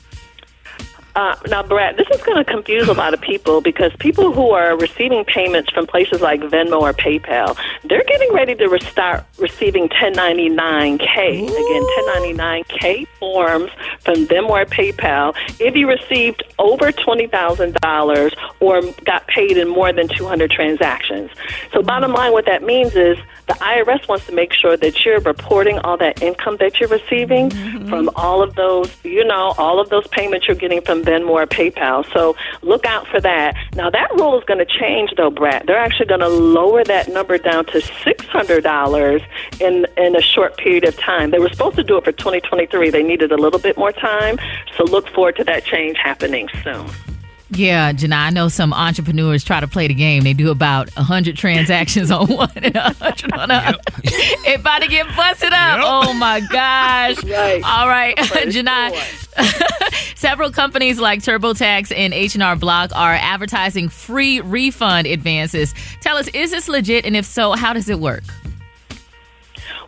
Uh, 1.17 1.37
now, 1.49 1.63
Brat, 1.63 1.97
this 1.97 2.09
is 2.13 2.21
going 2.23 2.37
to 2.37 2.45
confuse 2.45 2.89
a 2.89 2.93
lot 2.93 3.15
of 3.15 3.21
people 3.21 3.61
because 3.61 3.93
people 4.01 4.33
who 4.33 4.51
are 4.51 4.77
receiving 4.77 5.25
payments 5.25 5.71
from 5.71 5.87
places 5.87 6.21
like 6.21 6.41
Venmo 6.41 6.81
or 6.81 6.93
PayPal, 6.93 7.57
they're 7.85 8.03
getting 8.05 8.33
ready 8.33 8.57
to 8.57 8.67
re- 8.67 8.81
start 8.81 9.25
receiving 9.39 9.89
1099K. 9.91 11.45
Again, 11.45 12.67
1099K 12.67 13.07
forms 13.21 13.71
from 14.01 14.27
them 14.27 14.47
or 14.47 14.65
PayPal 14.65 15.37
if 15.61 15.77
you 15.77 15.89
received 15.89 16.43
over 16.59 16.91
$20,000 16.91 18.35
or 18.59 18.83
got 19.05 19.27
paid 19.29 19.57
in 19.57 19.69
more 19.69 19.93
than 19.93 20.09
200 20.09 20.51
transactions. 20.51 21.31
So, 21.73 21.81
bottom 21.83 22.13
line, 22.13 22.33
what 22.33 22.47
that 22.47 22.65
means 22.65 22.97
is 22.97 23.17
the 23.47 23.55
IRS 23.55 24.09
wants 24.09 24.27
to 24.27 24.33
make 24.33 24.53
sure 24.53 24.77
that 24.77 25.05
you're 25.05 25.21
reporting 25.21 25.79
all 25.81 25.97
that 25.99 26.23
income 26.23 26.57
that 26.59 26.81
you're 26.81 26.89
receiving 26.89 27.51
from 27.89 28.11
all 28.17 28.43
of 28.43 28.55
those, 28.55 28.91
you 29.05 29.25
know, 29.25 29.55
all 29.59 29.79
of 29.79 29.91
those 29.91 30.07
payments 30.09 30.49
you're 30.49 30.57
getting 30.57 30.81
from 30.81 31.04
Venmo 31.05 31.31
or 31.31 31.47
PayPal. 31.47 32.11
So 32.13 32.37
look 32.63 32.85
out 32.87 33.07
for 33.09 33.21
that. 33.21 33.57
Now 33.75 33.91
that 33.91 34.11
rule 34.15 34.39
is 34.39 34.45
going 34.45 34.59
to 34.59 34.67
change, 34.67 35.13
though, 35.17 35.31
Brat. 35.31 35.67
They're 35.67 35.79
actually 35.79 36.07
going 36.07 36.21
to 36.21 36.29
lower 36.29 36.85
that 36.85 37.09
number 37.09 37.39
down 37.39 37.67
to 37.67 37.81
six 37.81 38.25
hundred 38.27 38.65
dollars 38.65 39.23
in 39.61 39.87
in 39.97 40.17
a 40.17 40.23
short 40.23 40.57
period 40.57 40.85
of 40.85 40.97
time. 40.97 41.31
They 41.31 41.39
were 41.39 41.49
supposed 41.49 41.77
to 41.77 41.85
do 41.85 41.97
it 41.99 42.05
for 42.05 42.13
2023. 42.13 42.91
They 42.91 43.03
needed 43.03 43.33
a 43.33 43.37
little 43.37 43.61
bit 43.61 43.77
more 43.77 43.93
time. 43.93 44.39
So 44.77 44.85
look 44.85 45.09
forward 45.09 45.37
to 45.37 45.45
that 45.45 45.65
change 45.65 45.97
happening 45.99 46.49
soon. 46.63 46.87
Yeah, 47.51 47.93
Jini, 47.93 48.13
I 48.15 48.31
know 48.31 48.49
some 48.49 48.73
entrepreneurs 48.73 49.45
try 49.45 49.61
to 49.61 49.69
play 49.69 49.87
the 49.87 49.95
game. 49.95 50.25
They 50.25 50.33
do 50.33 50.51
about 50.51 50.91
100 50.97 51.37
transactions 51.37 52.11
on 52.11 52.27
one 52.27 52.51
and 52.57 52.75
100 52.75 53.33
on 53.33 53.41
another. 53.51 53.79
It 54.47 54.61
about 54.61 54.83
to 54.83 54.89
get 54.89 55.07
busted 55.17 55.53
up. 55.53 55.81
Oh, 55.83 56.13
my 56.15 56.41
gosh. 56.41 57.23
Right. 57.25 57.63
All 57.65 57.89
right, 57.89 58.17
Jini, 58.17 58.95
Several 60.17 60.51
companies 60.51 60.99
like 60.99 61.21
TurboTax 61.21 61.93
and 61.97 62.15
H&R 62.15 62.57
Block 62.57 62.91
are 62.95 63.15
advertising 63.15 63.89
free 63.89 64.41
refund 64.41 65.07
advances. 65.07 65.75
Tell 66.01 66.17
us, 66.17 66.29
is 66.29 66.51
this 66.51 66.69
legit? 66.69 67.05
And 67.05 67.17
if 67.17 67.25
so, 67.25 67.53
how 67.53 67.73
does 67.73 67.89
it 67.89 67.99
work? 68.01 68.23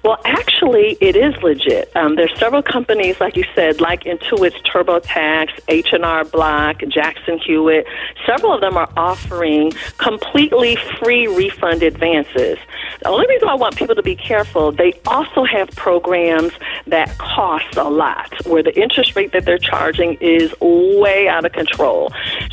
Well, 0.07 0.21
actually, 0.25 0.97
it 1.01 1.17
is 1.17 1.35
legit. 1.43 1.91
Um, 1.97 2.15
there's 2.15 2.33
several 2.39 2.63
companies, 2.63 3.19
like 3.19 3.35
you 3.35 3.43
said, 3.57 3.81
like 3.81 4.05
Intuit's 4.05 4.55
TurboTax, 4.63 5.49
H&R 5.67 6.25
Block, 6.27 6.81
Jackson 6.87 7.41
Hewitt. 7.41 7.89
Several 8.25 8.55
of 8.55 8.61
them 8.61 8.77
are 8.77 8.89
offering 8.97 9.73
completely 9.99 10.77
free 11.03 11.27
refund 11.27 11.83
advances. 11.83 12.57
The 13.01 13.09
only 13.09 13.27
reason 13.27 13.49
I 13.49 13.57
want 13.57 13.75
people 13.75 13.97
to 13.97 14.03
be 14.05 14.15
careful, 14.15 14.71
they 14.71 14.93
also 15.07 15.43
have 15.43 15.71
programs 15.71 16.53
that 16.87 17.19
cost 17.19 17.77
a 17.77 17.89
lot, 17.89 18.33
where 18.47 18.63
the 18.63 18.81
interest 18.81 19.17
rate 19.17 19.33
that 19.33 19.45
they're 19.45 19.59
charging 19.59 20.19
is 20.21 20.55
way 20.61 21.27
out 21.27 21.45
of 21.45 21.51
control. 21.51 22.13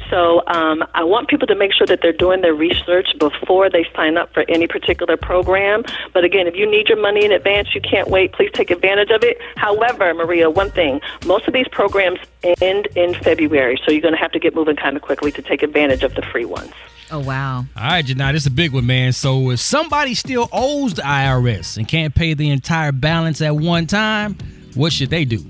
So 0.10 0.42
um, 0.48 0.84
I 0.96 1.04
want 1.04 1.28
people 1.28 1.46
to 1.48 1.56
make 1.56 1.72
sure 1.74 1.86
that 1.86 2.00
they're 2.02 2.14
doing 2.14 2.42
their 2.42 2.56
research 2.56 3.10
before 3.20 3.70
they 3.70 3.86
sign 3.96 4.18
up 4.18 4.34
for 4.34 4.44
any 4.50 4.66
particular 4.66 5.18
program. 5.18 5.84
But 6.14 6.24
again, 6.24 6.48
if 6.48 6.56
you 6.56 6.70
need 6.70 6.90
your 6.90 7.00
money 7.00 7.24
in 7.24 7.32
advance, 7.32 7.43
you 7.74 7.82
can't 7.82 8.10
wait. 8.10 8.34
Please 8.34 8.52
take 8.54 8.72
advantage 8.72 9.10
of 9.10 9.24
it. 9.24 9.38
However, 9.56 10.14
Maria, 10.14 10.50
one 10.50 10.72
thing: 10.72 11.02
most 11.26 11.48
of 11.48 11.54
these 11.54 11.68
programs 11.68 12.20
end 12.62 12.88
in 12.96 13.14
February, 13.16 13.80
so 13.86 13.92
you're 13.92 14.02
going 14.02 14.14
to 14.14 14.20
have 14.20 14.32
to 14.32 14.40
get 14.40 14.56
moving 14.56 14.76
kind 14.76 14.96
of 14.96 15.02
quickly 15.02 15.32
to 15.32 15.42
take 15.42 15.64
advantage 15.64 16.04
of 16.04 16.14
the 16.16 16.22
free 16.22 16.46
ones. 16.46 16.72
Oh 17.12 17.20
wow! 17.20 17.58
All 17.58 17.66
right, 17.84 18.06
Jini, 18.06 18.32
this 18.32 18.44
is 18.44 18.48
a 18.48 18.52
big 18.52 18.74
one, 18.74 18.86
man. 18.86 19.14
So 19.14 19.52
if 19.52 19.60
somebody 19.60 20.16
still 20.16 20.50
owes 20.52 20.96
the 20.96 21.04
IRS 21.04 21.78
and 21.78 21.88
can't 21.88 22.16
pay 22.16 22.34
the 22.34 22.50
entire 22.50 22.92
balance 22.92 23.42
at 23.42 23.56
one 23.56 23.88
time, 23.88 24.38
what 24.74 24.94
should 24.94 25.10
they 25.10 25.26
do? 25.26 25.46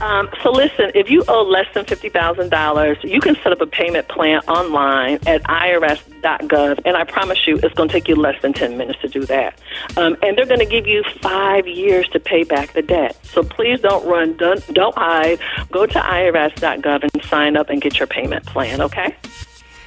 Um, 0.00 0.28
so 0.42 0.50
listen, 0.50 0.90
if 0.94 1.10
you 1.10 1.24
owe 1.28 1.42
less 1.42 1.66
than 1.74 1.84
fifty 1.84 2.08
thousand 2.08 2.50
dollars, 2.50 2.98
you 3.02 3.20
can 3.20 3.34
set 3.36 3.52
up 3.52 3.60
a 3.60 3.66
payment 3.66 4.08
plan 4.08 4.40
online 4.48 5.18
at 5.26 5.42
irs.gov, 5.44 6.80
and 6.84 6.96
I 6.96 7.04
promise 7.04 7.46
you, 7.46 7.58
it's 7.62 7.74
going 7.74 7.88
to 7.88 7.92
take 7.92 8.08
you 8.08 8.16
less 8.16 8.40
than 8.42 8.52
ten 8.52 8.76
minutes 8.78 9.00
to 9.02 9.08
do 9.08 9.24
that. 9.26 9.58
Um, 9.96 10.16
and 10.22 10.36
they're 10.36 10.46
going 10.46 10.60
to 10.60 10.66
give 10.66 10.86
you 10.86 11.02
five 11.20 11.66
years 11.66 12.08
to 12.08 12.20
pay 12.20 12.44
back 12.44 12.72
the 12.72 12.82
debt. 12.82 13.16
So 13.24 13.42
please 13.42 13.80
don't 13.80 14.06
run, 14.06 14.36
don't, 14.36 14.66
don't 14.72 14.96
hide. 14.96 15.38
Go 15.70 15.86
to 15.86 15.98
irs.gov 15.98 17.02
and 17.02 17.24
sign 17.24 17.56
up 17.56 17.70
and 17.70 17.80
get 17.80 17.98
your 17.98 18.06
payment 18.06 18.46
plan. 18.46 18.80
Okay. 18.80 19.14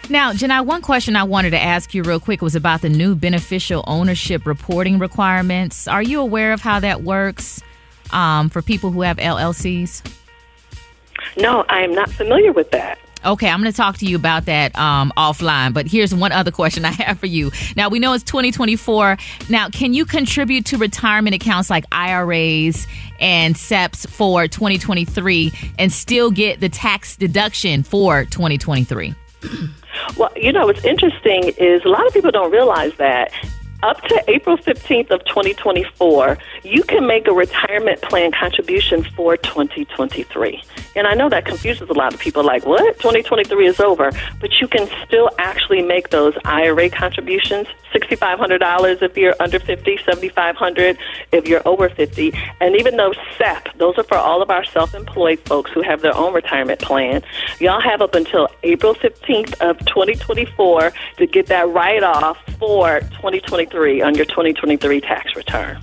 Now, 0.09 0.33
Jini, 0.33 0.65
one 0.65 0.81
question 0.81 1.15
I 1.15 1.23
wanted 1.23 1.51
to 1.51 1.61
ask 1.61 1.93
you 1.93 2.03
real 2.03 2.19
quick 2.19 2.41
was 2.41 2.55
about 2.55 2.81
the 2.81 2.89
new 2.89 3.15
beneficial 3.15 3.85
ownership 3.87 4.45
reporting 4.45 4.99
requirements. 4.99 5.87
Are 5.87 6.03
you 6.03 6.19
aware 6.19 6.51
of 6.51 6.59
how 6.59 6.81
that 6.81 7.03
works 7.03 7.63
um, 8.13 8.49
for 8.49 8.61
people 8.61 8.91
who 8.91 9.01
have 9.01 9.17
LLCs? 9.17 10.03
No, 11.37 11.65
I 11.69 11.81
am 11.81 11.93
not 11.93 12.09
familiar 12.09 12.51
with 12.51 12.71
that. 12.71 12.99
Okay, 13.25 13.49
I'm 13.49 13.61
going 13.61 13.71
to 13.71 13.75
talk 13.75 13.97
to 13.99 14.05
you 14.05 14.17
about 14.17 14.45
that 14.45 14.77
um, 14.77 15.13
offline. 15.15 15.73
But 15.73 15.87
here's 15.87 16.13
one 16.13 16.31
other 16.31 16.51
question 16.51 16.83
I 16.85 16.91
have 16.91 17.19
for 17.19 17.25
you. 17.25 17.51
Now, 17.75 17.89
we 17.89 17.99
know 17.99 18.13
it's 18.13 18.23
2024. 18.23 19.17
Now, 19.49 19.69
can 19.69 19.93
you 19.93 20.05
contribute 20.05 20.65
to 20.67 20.77
retirement 20.77 21.35
accounts 21.35 21.69
like 21.69 21.85
IRAs 21.91 22.85
and 23.19 23.55
SEPs 23.55 24.07
for 24.09 24.47
2023 24.47 25.53
and 25.79 25.91
still 25.91 26.31
get 26.31 26.59
the 26.59 26.69
tax 26.69 27.15
deduction 27.15 27.83
for 27.83 28.25
2023? 28.25 29.15
Well, 30.17 30.31
you 30.35 30.51
know, 30.51 30.65
what's 30.65 30.83
interesting 30.83 31.49
is 31.57 31.83
a 31.85 31.89
lot 31.89 32.05
of 32.07 32.13
people 32.13 32.31
don't 32.31 32.51
realize 32.51 32.93
that 32.95 33.31
up 33.83 34.01
to 34.03 34.23
April 34.27 34.57
15th 34.57 35.11
of 35.11 35.23
2024, 35.25 36.37
you 36.63 36.83
can 36.83 37.05
make 37.05 37.27
a 37.27 37.33
retirement 37.33 38.01
plan 38.01 38.31
contribution 38.31 39.03
for 39.03 39.35
2023. 39.37 40.63
And 40.95 41.07
I 41.07 41.13
know 41.13 41.29
that 41.29 41.45
confuses 41.45 41.89
a 41.89 41.93
lot 41.93 42.13
of 42.13 42.19
people 42.19 42.43
like, 42.43 42.65
what? 42.65 42.97
2023 42.99 43.67
is 43.67 43.79
over. 43.79 44.11
But 44.39 44.51
you 44.61 44.67
can 44.67 44.87
still 45.05 45.29
actually 45.39 45.81
make 45.81 46.09
those 46.09 46.33
IRA 46.45 46.89
contributions, 46.89 47.67
$6,500 47.93 49.01
if 49.01 49.17
you're 49.17 49.35
under 49.39 49.59
50, 49.59 49.97
7500 49.97 50.97
if 51.31 51.47
you're 51.47 51.61
over 51.67 51.89
50. 51.89 52.33
And 52.61 52.75
even 52.75 52.97
those 52.97 53.15
SEP, 53.37 53.77
those 53.77 53.97
are 53.97 54.03
for 54.03 54.17
all 54.17 54.41
of 54.41 54.49
our 54.49 54.63
self-employed 54.65 55.39
folks 55.41 55.71
who 55.71 55.81
have 55.81 56.01
their 56.01 56.15
own 56.15 56.33
retirement 56.33 56.79
plan. 56.79 57.23
Y'all 57.59 57.81
have 57.81 58.01
up 58.01 58.15
until 58.15 58.47
April 58.63 58.93
15th 58.95 59.59
of 59.61 59.79
2024 59.85 60.91
to 61.17 61.27
get 61.27 61.47
that 61.47 61.67
write-off 61.69 62.37
for 62.59 62.99
2023 62.99 64.01
on 64.01 64.15
your 64.15 64.25
2023 64.25 65.01
tax 65.01 65.35
return. 65.35 65.81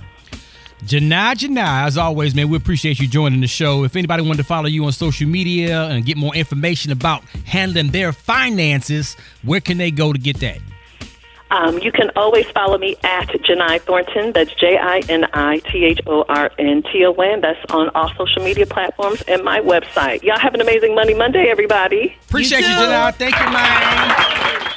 Jini, 0.85 1.35
Jini, 1.35 1.59
as 1.59 1.97
always, 1.97 2.33
man, 2.33 2.49
we 2.49 2.57
appreciate 2.57 2.99
you 2.99 3.07
joining 3.07 3.39
the 3.41 3.47
show. 3.47 3.83
If 3.83 3.95
anybody 3.95 4.23
wanted 4.23 4.37
to 4.37 4.43
follow 4.43 4.67
you 4.67 4.83
on 4.85 4.91
social 4.91 5.27
media 5.27 5.85
and 5.87 6.03
get 6.05 6.17
more 6.17 6.35
information 6.35 6.91
about 6.91 7.23
handling 7.45 7.91
their 7.91 8.11
finances, 8.11 9.15
where 9.43 9.61
can 9.61 9.77
they 9.77 9.91
go 9.91 10.11
to 10.11 10.17
get 10.17 10.39
that? 10.39 10.59
Um, 11.51 11.77
you 11.79 11.91
can 11.91 12.09
always 12.15 12.45
follow 12.47 12.77
me 12.77 12.95
at 13.03 13.27
Jini 13.27 13.81
Thornton. 13.81 14.31
That's 14.31 14.53
J 14.55 14.77
I 14.77 15.01
N 15.09 15.25
I 15.33 15.59
T 15.59 15.83
H 15.83 15.99
O 16.07 16.23
R 16.29 16.49
N 16.57 16.81
T 16.81 17.05
O 17.05 17.11
N. 17.11 17.41
That's 17.41 17.59
on 17.71 17.89
all 17.89 18.09
social 18.15 18.41
media 18.41 18.65
platforms 18.65 19.21
and 19.27 19.43
my 19.43 19.59
website. 19.59 20.23
Y'all 20.23 20.39
have 20.39 20.53
an 20.55 20.61
amazing 20.61 20.95
Money 20.95 21.13
Monday, 21.13 21.49
everybody. 21.49 22.15
Appreciate 22.29 22.61
you, 22.61 22.67
you 22.67 22.73
Jini. 22.73 23.15
Thank 23.15 23.37
you, 23.37 23.51
man. 23.51 24.71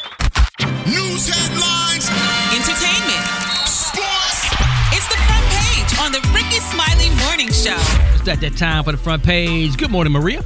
At 8.29 8.41
that 8.41 8.57
time 8.57 8.85
for 8.85 8.93
the 8.93 8.99
front 8.99 9.23
page. 9.23 9.77
Good 9.77 9.91
morning, 9.91 10.13
Maria. 10.13 10.43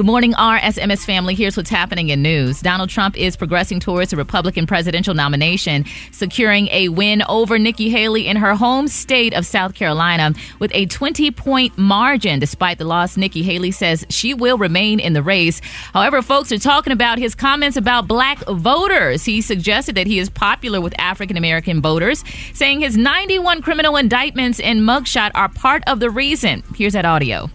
Good 0.00 0.06
morning, 0.06 0.32
RSMS 0.32 1.04
family. 1.04 1.34
Here's 1.34 1.58
what's 1.58 1.68
happening 1.68 2.08
in 2.08 2.22
news. 2.22 2.62
Donald 2.62 2.88
Trump 2.88 3.18
is 3.18 3.36
progressing 3.36 3.80
towards 3.80 4.14
a 4.14 4.16
Republican 4.16 4.66
presidential 4.66 5.12
nomination, 5.12 5.84
securing 6.10 6.68
a 6.68 6.88
win 6.88 7.22
over 7.28 7.58
Nikki 7.58 7.90
Haley 7.90 8.26
in 8.26 8.38
her 8.38 8.54
home 8.54 8.88
state 8.88 9.34
of 9.34 9.44
South 9.44 9.74
Carolina 9.74 10.32
with 10.58 10.70
a 10.72 10.86
20 10.86 11.30
point 11.32 11.76
margin. 11.76 12.40
Despite 12.40 12.78
the 12.78 12.86
loss, 12.86 13.18
Nikki 13.18 13.42
Haley 13.42 13.72
says 13.72 14.06
she 14.08 14.32
will 14.32 14.56
remain 14.56 15.00
in 15.00 15.12
the 15.12 15.22
race. 15.22 15.60
However, 15.92 16.22
folks 16.22 16.50
are 16.50 16.58
talking 16.58 16.94
about 16.94 17.18
his 17.18 17.34
comments 17.34 17.76
about 17.76 18.08
black 18.08 18.38
voters. 18.46 19.26
He 19.26 19.42
suggested 19.42 19.96
that 19.96 20.06
he 20.06 20.18
is 20.18 20.30
popular 20.30 20.80
with 20.80 20.98
African 20.98 21.36
American 21.36 21.82
voters, 21.82 22.24
saying 22.54 22.80
his 22.80 22.96
91 22.96 23.60
criminal 23.60 23.98
indictments 23.98 24.60
and 24.60 24.80
mugshot 24.80 25.30
are 25.34 25.50
part 25.50 25.82
of 25.86 26.00
the 26.00 26.08
reason. 26.08 26.62
Here's 26.74 26.94
that 26.94 27.04
audio. 27.04 27.50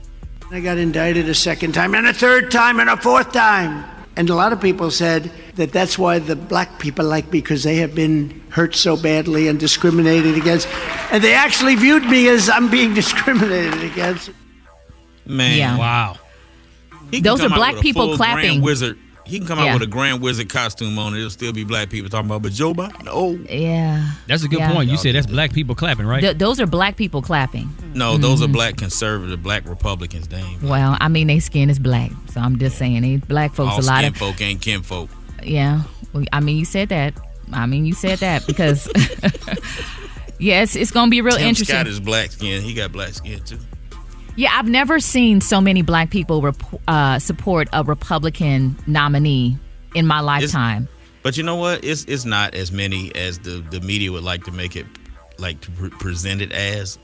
I 0.55 0.61
got 0.61 0.77
indicted 0.77 1.27
a 1.27 1.35
second 1.35 1.73
time, 1.73 1.93
and 1.95 2.07
a 2.07 2.13
third 2.13 2.49
time, 2.49 2.79
and 2.79 2.89
a 2.89 2.95
fourth 2.95 3.33
time. 3.33 3.83
And 4.15 4.29
a 4.29 4.35
lot 4.35 4.53
of 4.53 4.61
people 4.61 4.89
said 4.89 5.29
that 5.55 5.73
that's 5.73 5.99
why 5.99 6.19
the 6.19 6.37
black 6.37 6.79
people 6.79 7.03
like 7.03 7.25
me, 7.25 7.41
because 7.41 7.63
they 7.63 7.75
have 7.77 7.93
been 7.93 8.41
hurt 8.51 8.73
so 8.73 8.95
badly 8.95 9.49
and 9.49 9.59
discriminated 9.59 10.37
against. 10.37 10.69
And 11.11 11.21
they 11.21 11.33
actually 11.33 11.75
viewed 11.75 12.05
me 12.05 12.29
as 12.29 12.49
I'm 12.49 12.69
being 12.69 12.93
discriminated 13.01 13.83
against. 13.83 14.29
Man, 15.25 15.57
Yeah. 15.57 15.77
wow. 15.77 16.17
He 17.11 17.19
Those 17.19 17.41
are 17.41 17.49
black 17.49 17.81
people 17.81 18.15
clapping. 18.15 18.61
Grand 18.61 18.63
Wizard. 18.63 18.97
He 19.25 19.39
can 19.39 19.47
come 19.47 19.57
out 19.59 19.73
with 19.73 19.81
a 19.81 19.87
Grand 19.87 20.21
Wizard 20.21 20.49
costume 20.49 20.99
on. 20.99 21.15
It'll 21.15 21.29
still 21.29 21.51
be 21.51 21.63
black 21.63 21.89
people 21.89 22.09
talking 22.09 22.27
about, 22.27 22.41
but 22.43 22.51
Joe 22.51 22.73
Biden, 22.73 23.07
oh 23.09 23.37
Yeah. 23.49 24.11
That's 24.27 24.43
a 24.43 24.47
good 24.47 24.59
Yeah. 24.59 24.71
point. 24.71 24.89
You 24.89 24.97
said 24.97 25.15
that's 25.15 25.25
black 25.27 25.51
people 25.53 25.73
clapping, 25.75 26.05
right? 26.05 26.21
Th- 26.21 26.37
those 26.37 26.59
are 26.59 26.67
black 26.67 26.95
people 26.95 27.21
clapping. 27.21 27.69
no, 27.93 28.17
those 28.17 28.41
Mm-hmm. 28.41 28.49
are 28.51 28.53
black 28.53 28.77
conservative, 28.77 29.41
black 29.41 29.67
Republicans. 29.67 30.27
Dang, 30.27 30.59
Well, 30.61 30.97
I 31.01 31.07
mean, 31.07 31.27
their 31.27 31.41
skin 31.41 31.69
is 31.69 31.79
black, 31.79 32.11
so 32.31 32.39
I'm 32.41 32.59
just 32.59 32.77
saying, 32.77 33.01
they 33.01 33.17
black 33.17 33.53
folks 33.55 33.73
all 33.73 33.79
a 33.79 33.81
lot 33.81 33.97
skin 33.99 34.11
of 34.11 34.17
folk 34.17 34.41
ain't 34.41 34.61
kin 34.61 34.81
folk. 34.83 35.09
yeah. 35.43 35.81
Well, 36.13 36.23
I 36.31 36.39
mean, 36.39 36.57
you 36.57 36.65
said 36.65 36.89
that. 36.89 37.13
I 37.51 37.65
mean, 37.65 37.85
you 37.85 37.93
said 37.93 38.19
that 38.19 38.45
because 38.47 38.87
yes, 40.39 40.75
it's 40.75 40.91
gonna 40.91 41.09
be 41.09 41.21
real 41.21 41.37
Tim 41.37 41.47
interesting. 41.49 41.75
Scott 41.75 41.87
is 41.87 41.99
black 41.99 42.31
skin. 42.31 42.61
He 42.61 42.73
got 42.73 42.91
black 42.91 43.13
skin 43.13 43.39
too. 43.41 43.59
Yeah, 44.35 44.49
I've 44.53 44.67
never 44.67 44.99
seen 44.99 45.39
so 45.41 45.61
many 45.61 45.81
black 45.81 46.09
people 46.09 46.41
rep- 46.41 46.61
uh, 46.87 47.19
support 47.19 47.69
a 47.71 47.83
Republican 47.83 48.75
nominee 48.85 49.57
in 49.93 50.05
my 50.05 50.19
lifetime. 50.19 50.87
But 51.23 51.37
you 51.37 51.43
know 51.43 51.55
what? 51.55 51.83
It's 51.83 52.03
it's 52.05 52.25
not 52.25 52.53
as 52.53 52.71
many 52.71 53.15
as 53.15 53.39
the 53.39 53.63
the 53.71 53.79
media 53.81 54.11
would 54.11 54.23
like 54.23 54.43
to 54.45 54.51
make 54.51 54.75
it 54.75 54.85
like 55.37 55.61
to 55.61 55.71
pre- 55.71 55.89
present 55.89 56.41
it 56.41 56.51
as. 56.51 56.99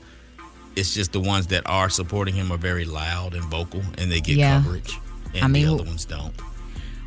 It's 0.76 0.94
just 0.94 1.12
the 1.12 1.20
ones 1.20 1.48
that 1.48 1.62
are 1.66 1.90
supporting 1.90 2.34
him 2.34 2.50
are 2.52 2.56
very 2.58 2.84
loud 2.84 3.34
and 3.34 3.44
vocal, 3.44 3.82
and 3.98 4.10
they 4.12 4.20
get 4.20 4.36
Yeah. 4.36 4.62
coverage, 4.62 4.98
and 5.34 5.44
I 5.44 5.48
mean, 5.48 5.66
the 5.66 5.74
other 5.74 5.84
ones 5.84 6.04
don't. 6.04 6.32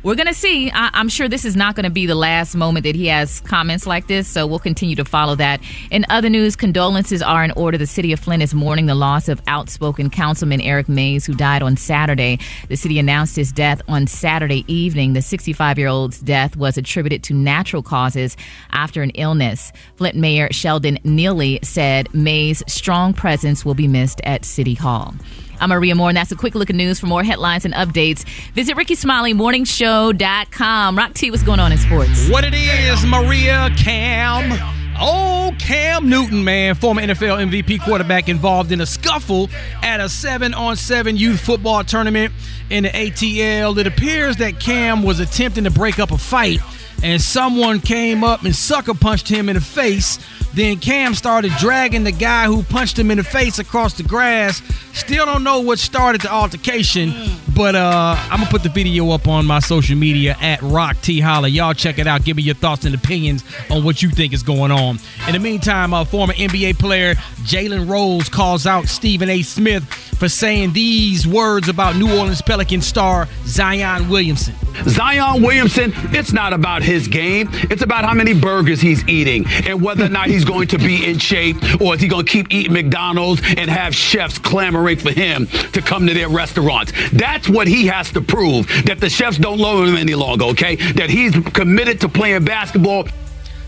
We're 0.02 0.14
going 0.14 0.28
to 0.28 0.34
see. 0.34 0.70
I- 0.70 0.90
I'm 0.94 1.08
sure 1.08 1.28
this 1.28 1.44
is 1.44 1.56
not 1.56 1.74
going 1.74 1.82
to 1.84 1.90
be 1.90 2.06
the 2.06 2.14
last 2.14 2.54
moment 2.54 2.84
that 2.84 2.94
he 2.94 3.06
has 3.08 3.40
comments 3.40 3.88
like 3.88 4.06
this, 4.06 4.28
so 4.28 4.46
we'll 4.46 4.60
continue 4.60 4.94
to 4.94 5.04
follow 5.04 5.34
that. 5.34 5.60
In 5.90 6.06
other 6.08 6.28
news, 6.28 6.54
condolences 6.54 7.22
are 7.22 7.42
in 7.42 7.50
order. 7.52 7.76
The 7.76 7.88
city 7.88 8.12
of 8.12 8.20
Flint 8.20 8.40
is 8.40 8.54
mourning 8.54 8.86
the 8.86 8.94
loss 8.94 9.28
of 9.28 9.42
outspoken 9.48 10.08
councilman 10.10 10.60
Eric 10.60 10.88
Mays, 10.88 11.26
who 11.26 11.34
died 11.34 11.60
on 11.60 11.76
Saturday. 11.76 12.38
The 12.68 12.76
city 12.76 13.00
announced 13.00 13.34
his 13.34 13.50
death 13.50 13.82
on 13.88 14.06
Saturday 14.06 14.64
evening. 14.72 15.14
The 15.14 15.22
65 15.22 15.76
year 15.76 15.88
old's 15.88 16.20
death 16.20 16.56
was 16.56 16.78
attributed 16.78 17.24
to 17.24 17.34
natural 17.34 17.82
causes 17.82 18.36
after 18.70 19.02
an 19.02 19.10
illness. 19.10 19.72
Flint 19.96 20.14
Mayor 20.16 20.52
Sheldon 20.52 21.00
Neely 21.02 21.58
said 21.64 22.14
Mays' 22.14 22.62
strong 22.68 23.12
presence 23.12 23.64
will 23.64 23.74
be 23.74 23.88
missed 23.88 24.20
at 24.22 24.44
City 24.44 24.74
Hall. 24.74 25.14
I'm 25.60 25.68
Maria 25.70 25.94
More, 25.94 26.08
and 26.08 26.16
that's 26.16 26.32
a 26.32 26.36
quick 26.36 26.54
look 26.54 26.70
at 26.70 26.76
news. 26.76 26.98
For 27.00 27.06
more 27.06 27.22
headlines 27.22 27.64
and 27.64 27.72
updates, 27.74 28.24
visit 28.52 28.76
RickeySmileyMorningShow.com. 28.76 30.98
Rock 30.98 31.14
T, 31.14 31.30
what's 31.30 31.42
going 31.42 31.60
on 31.60 31.72
in 31.72 31.78
sports? 31.78 32.28
What 32.28 32.44
it 32.44 32.52
is, 32.54 33.04
Maria 33.06 33.70
Cam. 33.76 34.52
Oh, 34.98 35.54
Cam 35.58 36.08
Newton, 36.08 36.42
man, 36.42 36.74
former 36.74 37.02
NFL 37.02 37.50
MVP 37.50 37.82
quarterback 37.82 38.30
involved 38.30 38.72
in 38.72 38.80
a 38.80 38.86
scuffle 38.86 39.50
at 39.82 40.00
a 40.00 40.08
seven 40.08 40.54
on 40.54 40.74
seven 40.76 41.18
youth 41.18 41.38
football 41.40 41.84
tournament 41.84 42.32
in 42.70 42.84
the 42.84 42.88
ATL. 42.90 43.76
It 43.76 43.86
appears 43.86 44.36
that 44.36 44.58
Cam 44.58 45.02
was 45.02 45.20
attempting 45.20 45.64
to 45.64 45.70
break 45.70 45.98
up 45.98 46.12
a 46.12 46.18
fight 46.18 46.60
and 47.02 47.20
someone 47.20 47.80
came 47.80 48.24
up 48.24 48.44
and 48.44 48.54
sucker 48.54 48.94
punched 48.94 49.28
him 49.28 49.48
in 49.48 49.54
the 49.54 49.60
face. 49.60 50.18
Then 50.54 50.78
Cam 50.78 51.14
started 51.14 51.52
dragging 51.58 52.04
the 52.04 52.12
guy 52.12 52.46
who 52.46 52.62
punched 52.62 52.98
him 52.98 53.10
in 53.10 53.18
the 53.18 53.24
face 53.24 53.58
across 53.58 53.92
the 53.94 54.02
grass. 54.02 54.62
Still 54.94 55.26
don't 55.26 55.44
know 55.44 55.60
what 55.60 55.78
started 55.78 56.22
the 56.22 56.32
altercation, 56.32 57.12
but 57.54 57.74
uh, 57.74 58.16
I'm 58.18 58.38
gonna 58.38 58.50
put 58.50 58.62
the 58.62 58.70
video 58.70 59.10
up 59.10 59.28
on 59.28 59.44
my 59.44 59.58
social 59.58 59.98
media 59.98 60.34
at 60.40 60.62
Rock 60.62 60.96
T 61.02 61.20
Holla. 61.20 61.48
Y'all 61.48 61.74
check 61.74 61.98
it 61.98 62.06
out. 62.06 62.24
Give 62.24 62.38
me 62.38 62.42
your 62.42 62.54
thoughts 62.54 62.86
and 62.86 62.94
opinions 62.94 63.44
on 63.70 63.84
what 63.84 64.02
you 64.02 64.08
think 64.08 64.32
is 64.32 64.42
going 64.42 64.70
on. 64.72 64.98
In 65.26 65.34
the 65.34 65.38
meantime, 65.38 65.92
uh, 65.92 66.06
former 66.06 66.32
NBA 66.32 66.78
player 66.78 67.16
Jalen 67.44 67.86
Rose 67.86 68.30
calls 68.30 68.66
out 68.66 68.86
Stephen 68.86 69.28
A. 69.28 69.42
Smith 69.42 69.84
for 69.84 70.30
saying 70.30 70.72
these 70.72 71.26
words 71.26 71.68
about 71.68 71.96
New 71.96 72.10
Orleans 72.16 72.40
Pelicans 72.40 72.86
star 72.86 73.28
Zion 73.44 74.08
Williamson. 74.08 74.54
Zion 74.84 75.42
Williamson, 75.42 75.92
it's 76.14 76.32
not 76.32 76.54
about 76.54 76.82
his 76.82 76.95
game. 77.04 77.48
It's 77.70 77.82
about 77.82 78.04
how 78.04 78.14
many 78.14 78.32
burgers 78.32 78.80
he's 78.80 79.06
eating 79.08 79.44
and 79.66 79.82
whether 79.82 80.04
or 80.04 80.08
not 80.08 80.28
he's 80.28 80.44
going 80.44 80.68
to 80.68 80.78
be 80.78 81.04
in 81.04 81.18
shape 81.18 81.56
or 81.80 81.94
is 81.94 82.00
he 82.00 82.08
going 82.08 82.24
to 82.24 82.30
keep 82.30 82.52
eating 82.52 82.72
McDonald's 82.72 83.42
and 83.56 83.68
have 83.68 83.94
chefs 83.94 84.38
clamoring 84.38 84.98
for 84.98 85.10
him 85.10 85.46
to 85.72 85.82
come 85.82 86.06
to 86.06 86.14
their 86.14 86.28
restaurants. 86.28 86.92
That's 87.12 87.48
what 87.48 87.68
he 87.68 87.86
has 87.86 88.10
to 88.12 88.20
prove 88.20 88.66
that 88.86 89.00
the 89.00 89.10
chefs 89.10 89.38
don't 89.38 89.58
love 89.58 89.86
him 89.86 89.96
any 89.96 90.14
longer, 90.14 90.46
okay? 90.46 90.76
That 90.92 91.10
he's 91.10 91.34
committed 91.52 92.00
to 92.00 92.08
playing 92.08 92.44
basketball. 92.44 93.08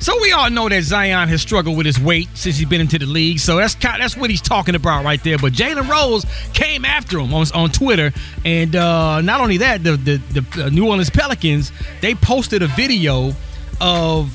So 0.01 0.21
we 0.21 0.33
all 0.33 0.49
know 0.51 0.69
that 0.69 0.83
Zion 0.83 1.29
has 1.29 1.43
struggled 1.43 1.77
with 1.77 1.87
his 1.87 1.99
weight 1.99 2.29
since 2.35 2.57
he's 2.57 2.69
been 2.69 2.81
into 2.81 2.99
the 2.99 3.07
league. 3.07 3.41
So 3.41 3.57
that's 3.57 3.75
that's 3.75 4.17
what 4.17 4.31
he's 4.31 4.41
talking 4.41 4.75
about 4.75 5.05
right 5.05 5.23
there. 5.23 5.39
But 5.39 5.53
Jalen 5.53 5.89
Rose 5.89 6.25
came 6.55 6.85
after 6.85 7.19
him 7.19 7.35
on, 7.35 7.47
on 7.55 7.71
Twitter, 7.71 8.13
and 8.45 8.77
uh, 8.77 9.21
not 9.21 9.41
only 9.41 9.59
that, 9.59 9.83
the, 9.83 9.97
the 9.97 10.17
the 10.41 10.65
uh, 10.65 10.69
New 10.71 10.87
Orleans 10.87 11.11
Pelicans 11.11 11.73
they 12.01 12.15
posted 12.15 12.63
a 12.63 12.69
video 12.69 13.33
of 13.81 14.33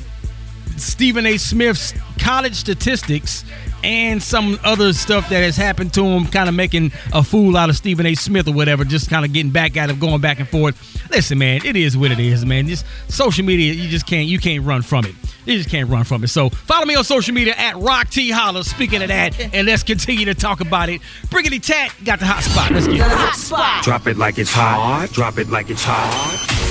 Stephen 0.77 1.25
A. 1.25 1.37
Smith's 1.37 1.93
college 2.19 2.55
statistics 2.55 3.45
and 3.83 4.23
some 4.23 4.57
other 4.63 4.93
stuff 4.93 5.29
that 5.29 5.41
has 5.41 5.57
happened 5.57 5.93
to 5.93 6.05
him, 6.05 6.25
kind 6.25 6.47
of 6.47 6.55
making 6.55 6.91
a 7.13 7.21
fool 7.23 7.57
out 7.57 7.69
of 7.69 7.75
Stephen 7.75 8.05
A. 8.05 8.15
Smith 8.15 8.47
or 8.47 8.53
whatever, 8.53 8.85
just 8.85 9.09
kind 9.09 9.25
of 9.25 9.33
getting 9.33 9.51
back 9.51 9.75
at 9.75 9.89
him, 9.89 9.99
going 9.99 10.21
back 10.21 10.39
and 10.39 10.47
forth. 10.47 10.77
Listen, 11.11 11.37
man, 11.37 11.61
it 11.65 11.75
is 11.75 11.97
what 11.97 12.11
it 12.11 12.19
is, 12.19 12.45
man. 12.45 12.67
Just 12.67 12.85
social 13.09 13.43
media, 13.43 13.73
you 13.73 13.89
just 13.89 14.07
can't 14.07 14.27
you 14.27 14.39
can't 14.39 14.63
run 14.63 14.81
from 14.81 15.05
it. 15.05 15.15
You 15.45 15.57
just 15.57 15.69
can't 15.69 15.89
run 15.89 16.03
from 16.03 16.23
it. 16.23 16.27
So 16.27 16.49
follow 16.49 16.85
me 16.85 16.95
on 16.95 17.03
social 17.03 17.33
media 17.33 17.53
at 17.57 17.75
Rock 17.77 18.09
T 18.09 18.31
Holla. 18.31 18.63
Speaking 18.63 19.01
of 19.01 19.09
that, 19.09 19.39
and 19.53 19.67
let's 19.67 19.83
continue 19.83 20.25
to 20.25 20.33
talk 20.33 20.61
about 20.61 20.89
it. 20.89 21.01
Briggity 21.27 21.61
Tat 21.61 21.93
got 22.03 22.19
the 22.19 22.25
hot 22.25 22.43
spot. 22.43 22.71
Let's 22.71 22.87
get 22.87 22.95
it. 22.95 23.01
Hot 23.01 23.35
spot. 23.35 23.83
Drop 23.83 24.07
it 24.07 24.17
like 24.17 24.37
it's 24.37 24.51
hot. 24.51 25.09
Drop 25.11 25.37
it 25.37 25.49
like 25.49 25.69
it's 25.69 25.83
hot. 25.83 26.11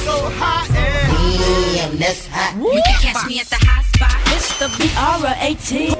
So 0.04 0.30
hot 0.36 0.68
and 1.92 1.98
that's 1.98 2.26
hot. 2.26 2.56
You 2.56 2.82
can 2.84 3.00
catch 3.00 3.26
me 3.26 3.40
at 3.40 3.46
the 3.46 3.56
hot 3.58 3.84
spot. 3.84 4.16
It's 4.34 4.58
the 4.58 4.68
B-R-A-T. 4.78 5.94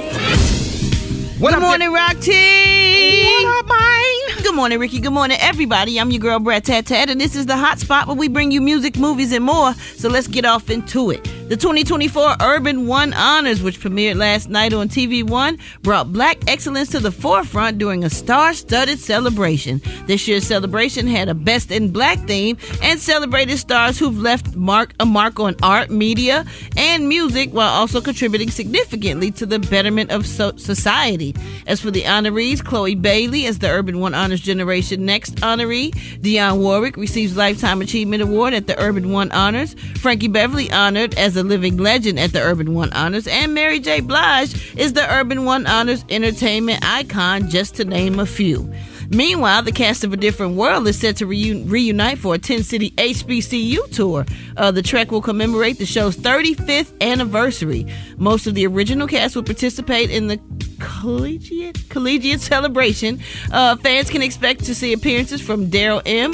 Good 1.38 1.60
morning, 1.60 1.92
Rock 1.92 2.20
T. 2.20 3.24
What 3.44 3.64
up, 3.64 3.68
mine? 3.68 4.42
Good 4.42 4.54
morning, 4.54 4.78
Rickey. 4.78 5.00
Good 5.00 5.12
morning, 5.12 5.38
everybody. 5.40 5.98
I'm 5.98 6.10
your 6.10 6.20
girl, 6.20 6.38
Brat 6.38 6.64
Tat 6.64 6.86
Tat, 6.86 7.10
and 7.10 7.20
this 7.20 7.34
is 7.34 7.46
the 7.46 7.56
Hot 7.56 7.80
Spot 7.80 8.06
where 8.06 8.16
we 8.16 8.28
bring 8.28 8.52
you 8.52 8.60
music, 8.60 8.96
movies, 8.96 9.32
and 9.32 9.44
more. 9.44 9.74
So 9.74 10.08
let's 10.08 10.28
get 10.28 10.44
off 10.44 10.70
into 10.70 11.10
it. 11.10 11.26
The 11.52 11.58
2024 11.58 12.36
Urban 12.40 12.86
One 12.86 13.12
Honors, 13.12 13.62
which 13.62 13.78
premiered 13.78 14.16
last 14.16 14.48
night 14.48 14.72
on 14.72 14.88
TV 14.88 15.22
One, 15.22 15.58
brought 15.82 16.10
black 16.10 16.38
excellence 16.48 16.88
to 16.92 16.98
the 16.98 17.12
forefront 17.12 17.76
during 17.76 18.04
a 18.04 18.08
star-studded 18.08 18.98
celebration. 18.98 19.82
This 20.06 20.26
year's 20.26 20.46
celebration 20.46 21.06
had 21.06 21.28
a 21.28 21.34
Best 21.34 21.70
in 21.70 21.92
Black 21.92 22.20
theme 22.20 22.56
and 22.82 22.98
celebrated 22.98 23.58
stars 23.58 23.98
who've 23.98 24.18
left 24.18 24.56
mark 24.56 24.94
a 24.98 25.04
mark 25.04 25.38
on 25.40 25.54
art, 25.62 25.90
media, 25.90 26.46
and 26.74 27.06
music, 27.06 27.50
while 27.50 27.68
also 27.68 28.00
contributing 28.00 28.48
significantly 28.48 29.30
to 29.32 29.44
the 29.44 29.58
betterment 29.58 30.10
of 30.10 30.26
so- 30.26 30.56
society. 30.56 31.34
As 31.66 31.82
for 31.82 31.90
the 31.90 32.04
honorees, 32.04 32.64
Chloe 32.64 32.94
Bailey 32.94 33.44
as 33.44 33.58
the 33.58 33.68
Urban 33.68 34.00
One 34.00 34.14
Honors 34.14 34.40
Generation 34.40 35.04
Next 35.04 35.34
honoree, 35.42 35.90
Dionne 36.22 36.60
Warwick 36.60 36.96
receives 36.96 37.36
Lifetime 37.36 37.82
Achievement 37.82 38.22
Award 38.22 38.54
at 38.54 38.66
the 38.66 38.80
Urban 38.80 39.12
One 39.12 39.30
Honors, 39.32 39.74
Frankie 39.98 40.28
Beverly 40.28 40.72
honored 40.72 41.12
as 41.18 41.36
a 41.36 41.41
living 41.42 41.76
legend 41.76 42.18
at 42.18 42.32
the 42.32 42.40
Urban 42.40 42.74
One 42.74 42.92
Honors, 42.92 43.26
and 43.26 43.54
Mary 43.54 43.80
J. 43.80 44.00
Blige 44.00 44.76
is 44.76 44.92
the 44.92 45.10
Urban 45.12 45.44
One 45.44 45.66
Honors 45.66 46.04
entertainment 46.08 46.84
icon, 46.84 47.48
just 47.48 47.76
to 47.76 47.84
name 47.84 48.18
a 48.18 48.26
few. 48.26 48.72
Meanwhile, 49.10 49.62
the 49.62 49.72
cast 49.72 50.04
of 50.04 50.12
A 50.14 50.16
Different 50.16 50.54
World 50.54 50.88
is 50.88 50.98
set 50.98 51.16
to 51.16 51.26
reun- 51.26 51.70
reunite 51.70 52.18
for 52.18 52.34
a 52.34 52.38
10 52.38 52.62
city 52.62 52.92
HBCU 52.92 53.90
tour. 53.94 54.24
Uh, 54.56 54.70
the 54.70 54.80
trek 54.80 55.10
will 55.10 55.20
commemorate 55.20 55.78
the 55.78 55.84
show's 55.84 56.16
35th 56.16 56.98
anniversary. 57.02 57.86
Most 58.16 58.46
of 58.46 58.54
the 58.54 58.66
original 58.66 59.06
cast 59.06 59.36
will 59.36 59.42
participate 59.42 60.10
in 60.10 60.28
the 60.28 60.40
collegiate 60.80 61.88
collegiate 61.90 62.40
celebration. 62.40 63.20
Uh, 63.52 63.76
fans 63.76 64.08
can 64.08 64.22
expect 64.22 64.64
to 64.64 64.74
see 64.74 64.92
appearances 64.94 65.42
from 65.42 65.70
Daryl 65.70 66.00
M. 66.06 66.32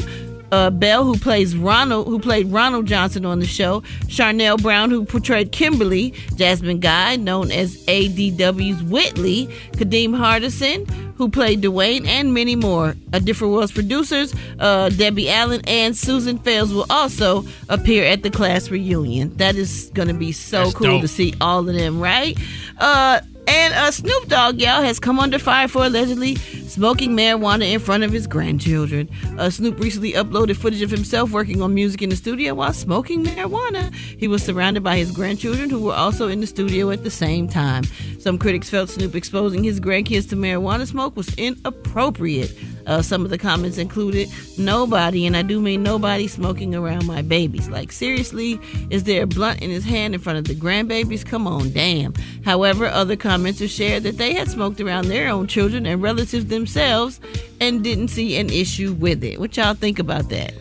Uh, 0.50 0.70
Bell, 0.70 1.04
who 1.04 1.18
plays 1.18 1.56
Ronald, 1.56 2.06
who 2.06 2.18
played 2.18 2.46
Ronald 2.50 2.86
Johnson 2.86 3.26
on 3.26 3.38
the 3.38 3.46
show, 3.46 3.80
Charnele 4.06 4.60
Brown, 4.62 4.90
who 4.90 5.04
portrayed 5.04 5.52
Kimberly, 5.52 6.14
Jasmine 6.36 6.80
Guy, 6.80 7.16
known 7.16 7.50
as 7.50 7.76
ADW's 7.86 8.82
Whitley, 8.84 9.46
Kadeem 9.72 10.10
Hardison, 10.16 10.88
who 11.16 11.28
played 11.28 11.60
Dwayne, 11.60 12.06
and 12.06 12.32
many 12.32 12.56
more. 12.56 12.94
A 13.12 13.20
Different 13.20 13.52
World's 13.52 13.72
producers, 13.72 14.34
uh, 14.60 14.88
Debbie 14.90 15.28
Allen 15.28 15.60
and 15.66 15.96
Susan 15.96 16.38
Fales, 16.38 16.72
will 16.72 16.86
also 16.90 17.44
appear 17.68 18.04
at 18.04 18.22
the 18.22 18.30
class 18.30 18.70
reunion. 18.70 19.36
That 19.36 19.56
is 19.56 19.90
going 19.94 20.08
to 20.08 20.14
be 20.14 20.32
so 20.32 20.64
That's 20.64 20.74
cool 20.74 20.86
dope. 20.86 21.00
to 21.02 21.08
see 21.08 21.34
all 21.40 21.68
of 21.68 21.74
them, 21.74 22.00
right? 22.00 22.38
Uh, 22.78 23.20
and 23.48 23.74
uh, 23.74 23.90
Snoop 23.90 24.28
Dogg, 24.28 24.60
y'all, 24.60 24.82
has 24.82 25.00
come 25.00 25.18
under 25.18 25.38
fire 25.38 25.68
for 25.68 25.86
allegedly 25.86 26.34
smoking 26.34 27.16
marijuana 27.16 27.72
in 27.72 27.80
front 27.80 28.04
of 28.04 28.12
his 28.12 28.26
grandchildren. 28.26 29.08
Uh, 29.38 29.48
Snoop 29.48 29.80
recently 29.80 30.12
uploaded 30.12 30.56
footage 30.56 30.82
of 30.82 30.90
himself 30.90 31.30
working 31.30 31.62
on 31.62 31.74
music 31.74 32.02
in 32.02 32.10
the 32.10 32.16
studio 32.16 32.54
while 32.54 32.74
smoking 32.74 33.24
marijuana. 33.24 33.92
He 33.94 34.28
was 34.28 34.42
surrounded 34.42 34.82
by 34.82 34.98
his 34.98 35.10
grandchildren 35.10 35.70
who 35.70 35.82
were 35.82 35.94
also 35.94 36.28
in 36.28 36.40
the 36.40 36.46
studio 36.46 36.90
at 36.90 37.04
the 37.04 37.10
same 37.10 37.48
time. 37.48 37.84
Some 38.18 38.38
critics 38.38 38.68
felt 38.68 38.90
Snoop 38.90 39.14
exposing 39.14 39.64
his 39.64 39.80
grandkids 39.80 40.28
to 40.28 40.36
marijuana 40.36 40.86
smoke 40.86 41.16
was 41.16 41.34
inappropriate. 41.36 42.54
Uh, 42.89 43.02
some 43.02 43.24
of 43.24 43.31
the 43.31 43.39
comments 43.39 43.78
included 43.78 44.28
nobody, 44.56 45.27
and 45.27 45.36
I 45.36 45.43
do 45.43 45.60
mean 45.60 45.82
nobody, 45.82 46.27
smoking 46.27 46.74
around 46.74 47.06
my 47.06 47.23
babies. 47.23 47.69
Like, 47.69 47.93
seriously, 47.93 48.59
is 48.90 49.05
there 49.05 49.23
a 49.23 49.27
blunt 49.27 49.60
in 49.60 49.70
his 49.70 49.85
hand 49.85 50.15
in 50.15 50.20
front 50.20 50.39
of 50.39 50.47
the 50.47 50.55
grandbabies? 50.55 51.24
Come 51.24 51.47
on, 51.47 51.70
damn. 51.70 52.15
However, 52.44 52.86
other 52.86 53.15
commenters 53.16 53.70
shared 53.70 54.02
that 54.05 54.16
they 54.16 54.32
had 54.32 54.48
smoked 54.48 54.81
around 54.81 55.09
their 55.09 55.28
own 55.28 55.47
children 55.47 55.86
and 55.86 56.02
relatives 56.02 56.47
themselves 56.47 57.20
and 57.60 57.85
didn't 57.85 58.09
see 58.09 58.39
an 58.39 58.48
issue 58.51 58.94
with 58.94 59.23
it. 59.23 59.39
What 59.39 59.56
y'all 59.56 59.74
think 59.74 59.98
about 59.98 60.31
that? 60.31 60.55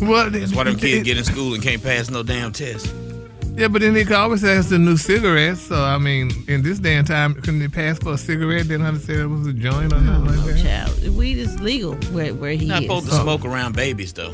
Well, 0.00 0.30
That's 0.30 0.54
why 0.54 0.64
them 0.64 0.76
kids 0.76 1.04
get 1.04 1.18
in 1.18 1.24
school 1.24 1.54
and 1.54 1.62
can't 1.62 1.82
pass 1.82 2.10
no 2.10 2.22
damn 2.22 2.52
test. 2.52 2.92
Yeah, 3.54 3.68
but 3.68 3.82
then 3.82 3.92
they 3.94 4.04
can 4.04 4.14
always 4.14 4.42
ask 4.44 4.70
the 4.70 4.78
new 4.78 4.96
cigarettes. 4.96 5.60
So 5.60 5.82
I 5.82 5.98
mean, 5.98 6.30
in 6.48 6.62
this 6.62 6.78
day 6.78 6.96
and 6.96 7.06
time, 7.06 7.34
couldn't 7.34 7.58
they 7.60 7.68
pass 7.68 7.98
for 7.98 8.14
a 8.14 8.18
cigarette? 8.18 8.62
They 8.62 8.74
didn't 8.74 8.86
have 8.86 8.94
to 8.94 9.00
say 9.00 9.14
it 9.14 9.26
was 9.26 9.46
a 9.46 9.52
joint 9.52 9.92
or 9.92 10.00
nothing 10.00 10.24
like 10.24 10.38
oh, 10.38 10.52
that. 10.52 10.62
Child, 10.62 11.16
weed 11.16 11.38
is 11.38 11.60
legal 11.60 11.94
where, 12.12 12.34
where 12.34 12.52
he 12.52 12.66
Not 12.66 12.82
is. 12.82 12.84
supposed 12.84 13.10
to 13.10 13.16
oh. 13.16 13.22
smoke 13.22 13.44
around 13.44 13.76
babies 13.76 14.12
though. 14.12 14.32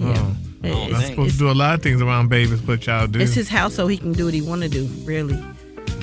Oh. 0.00 0.36
It- 0.62 0.92
Not 0.92 1.04
supposed 1.04 1.32
to 1.32 1.38
do 1.38 1.50
a 1.50 1.52
lot 1.52 1.74
of 1.74 1.82
things 1.82 2.02
around 2.02 2.28
babies, 2.28 2.60
but 2.60 2.86
y'all 2.86 3.06
do. 3.06 3.18
It's 3.18 3.32
his 3.32 3.48
house, 3.48 3.74
so 3.74 3.86
he 3.86 3.96
can 3.96 4.12
do 4.12 4.26
what 4.26 4.34
he 4.34 4.42
want 4.42 4.62
to 4.62 4.68
do. 4.68 4.84
Really, 5.04 5.42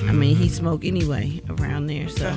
I 0.02 0.12
mean, 0.12 0.36
he 0.36 0.46
mm-hmm. 0.46 0.54
smoke 0.54 0.84
anyway 0.84 1.40
around 1.48 1.86
there, 1.86 2.08
so 2.08 2.36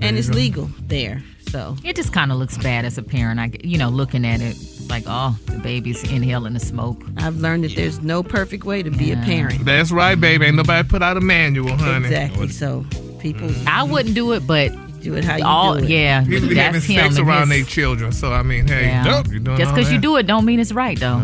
and 0.00 0.16
it's 0.16 0.30
go. 0.30 0.36
legal 0.36 0.70
there. 0.80 1.22
So 1.50 1.76
It 1.84 1.96
just 1.96 2.12
kind 2.12 2.32
of 2.32 2.38
looks 2.38 2.56
bad 2.56 2.84
as 2.84 2.96
a 2.96 3.02
parent. 3.02 3.40
I, 3.40 3.48
get- 3.48 3.64
you 3.64 3.76
know, 3.76 3.90
looking 3.90 4.24
at 4.24 4.40
it 4.40 4.56
like, 4.90 5.04
oh, 5.06 5.36
the 5.46 5.58
baby's 5.58 6.02
inhaling 6.04 6.52
the 6.54 6.60
smoke. 6.60 7.02
I've 7.16 7.36
learned 7.36 7.64
that 7.64 7.74
there's 7.76 8.00
no 8.02 8.22
perfect 8.22 8.64
way 8.64 8.82
to 8.82 8.90
be 8.90 9.12
a 9.12 9.16
parent. 9.16 9.64
That's 9.64 9.90
right, 9.90 10.20
baby. 10.20 10.46
Ain't 10.46 10.56
nobody 10.56 10.86
put 10.88 11.02
out 11.02 11.16
a 11.16 11.20
manual, 11.20 11.76
honey. 11.76 12.06
Exactly. 12.08 12.48
So 12.48 12.84
people, 13.20 13.48
mm. 13.48 13.66
I 13.66 13.82
wouldn't 13.84 14.14
do 14.14 14.32
it, 14.32 14.46
but 14.46 14.72
do 15.00 15.14
it 15.14 15.24
how 15.24 15.36
you 15.36 15.44
all, 15.46 15.76
do 15.78 15.84
it. 15.84 15.88
Yeah, 15.90 16.24
People 16.24 16.48
be 16.50 16.56
having 16.56 16.72
that's 16.74 16.84
him. 16.84 16.96
sex 17.00 17.18
around 17.18 17.48
his- 17.50 17.60
their 17.60 17.66
children. 17.66 18.12
So 18.12 18.32
I 18.32 18.42
mean, 18.42 18.66
hey, 18.66 18.86
Yeah. 18.86 19.04
dope. 19.04 19.28
You 19.32 19.38
doing 19.40 19.56
Just 19.56 19.70
all 19.70 19.76
because 19.76 19.90
you 19.92 19.98
do 19.98 20.16
it 20.16 20.26
don't 20.26 20.44
mean 20.44 20.60
it's 20.60 20.72
right, 20.72 20.98
though. 21.00 21.18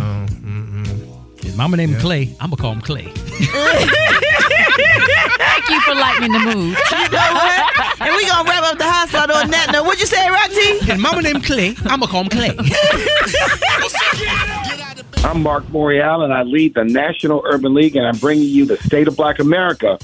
His 1.42 1.56
mama 1.56 1.76
named 1.76 1.94
him 1.94 2.00
Clay. 2.00 2.34
I'm 2.40 2.50
gonna 2.50 2.56
call 2.62 2.72
him 2.72 2.80
Clay. 2.80 3.12
Thank 5.38 5.68
you 5.70 5.80
for 5.82 5.94
lightening 5.94 6.32
the 6.32 6.38
mood. 6.40 6.76
You 6.96 7.08
know 7.12 7.32
what? 7.34 8.00
And 8.00 8.14
we 8.16 8.26
gonna 8.26 8.48
wrap 8.48 8.62
up 8.64 8.78
the 8.78 8.84
hot 8.84 9.08
spot 9.08 9.30
on 9.30 9.50
that 9.50 9.70
note. 9.72 9.84
What'd 9.84 10.00
you 10.00 10.06
say, 10.06 10.28
Roxy? 10.28 10.78
His 10.84 10.98
mama 11.00 11.22
named 11.22 11.44
Clay. 11.44 11.74
I'ma 11.84 12.06
call 12.06 12.22
him 12.22 12.28
Clay. 12.28 12.50
I'm 15.24 15.42
Mark 15.42 15.64
Morial, 15.66 16.22
and 16.24 16.32
I 16.32 16.42
lead 16.42 16.74
the 16.74 16.84
National 16.84 17.42
Urban 17.46 17.74
League, 17.74 17.96
and 17.96 18.06
I'm 18.06 18.16
bringing 18.18 18.48
you 18.48 18.66
the 18.66 18.76
State 18.78 19.08
of 19.08 19.16
Black 19.16 19.38
America 19.38 19.98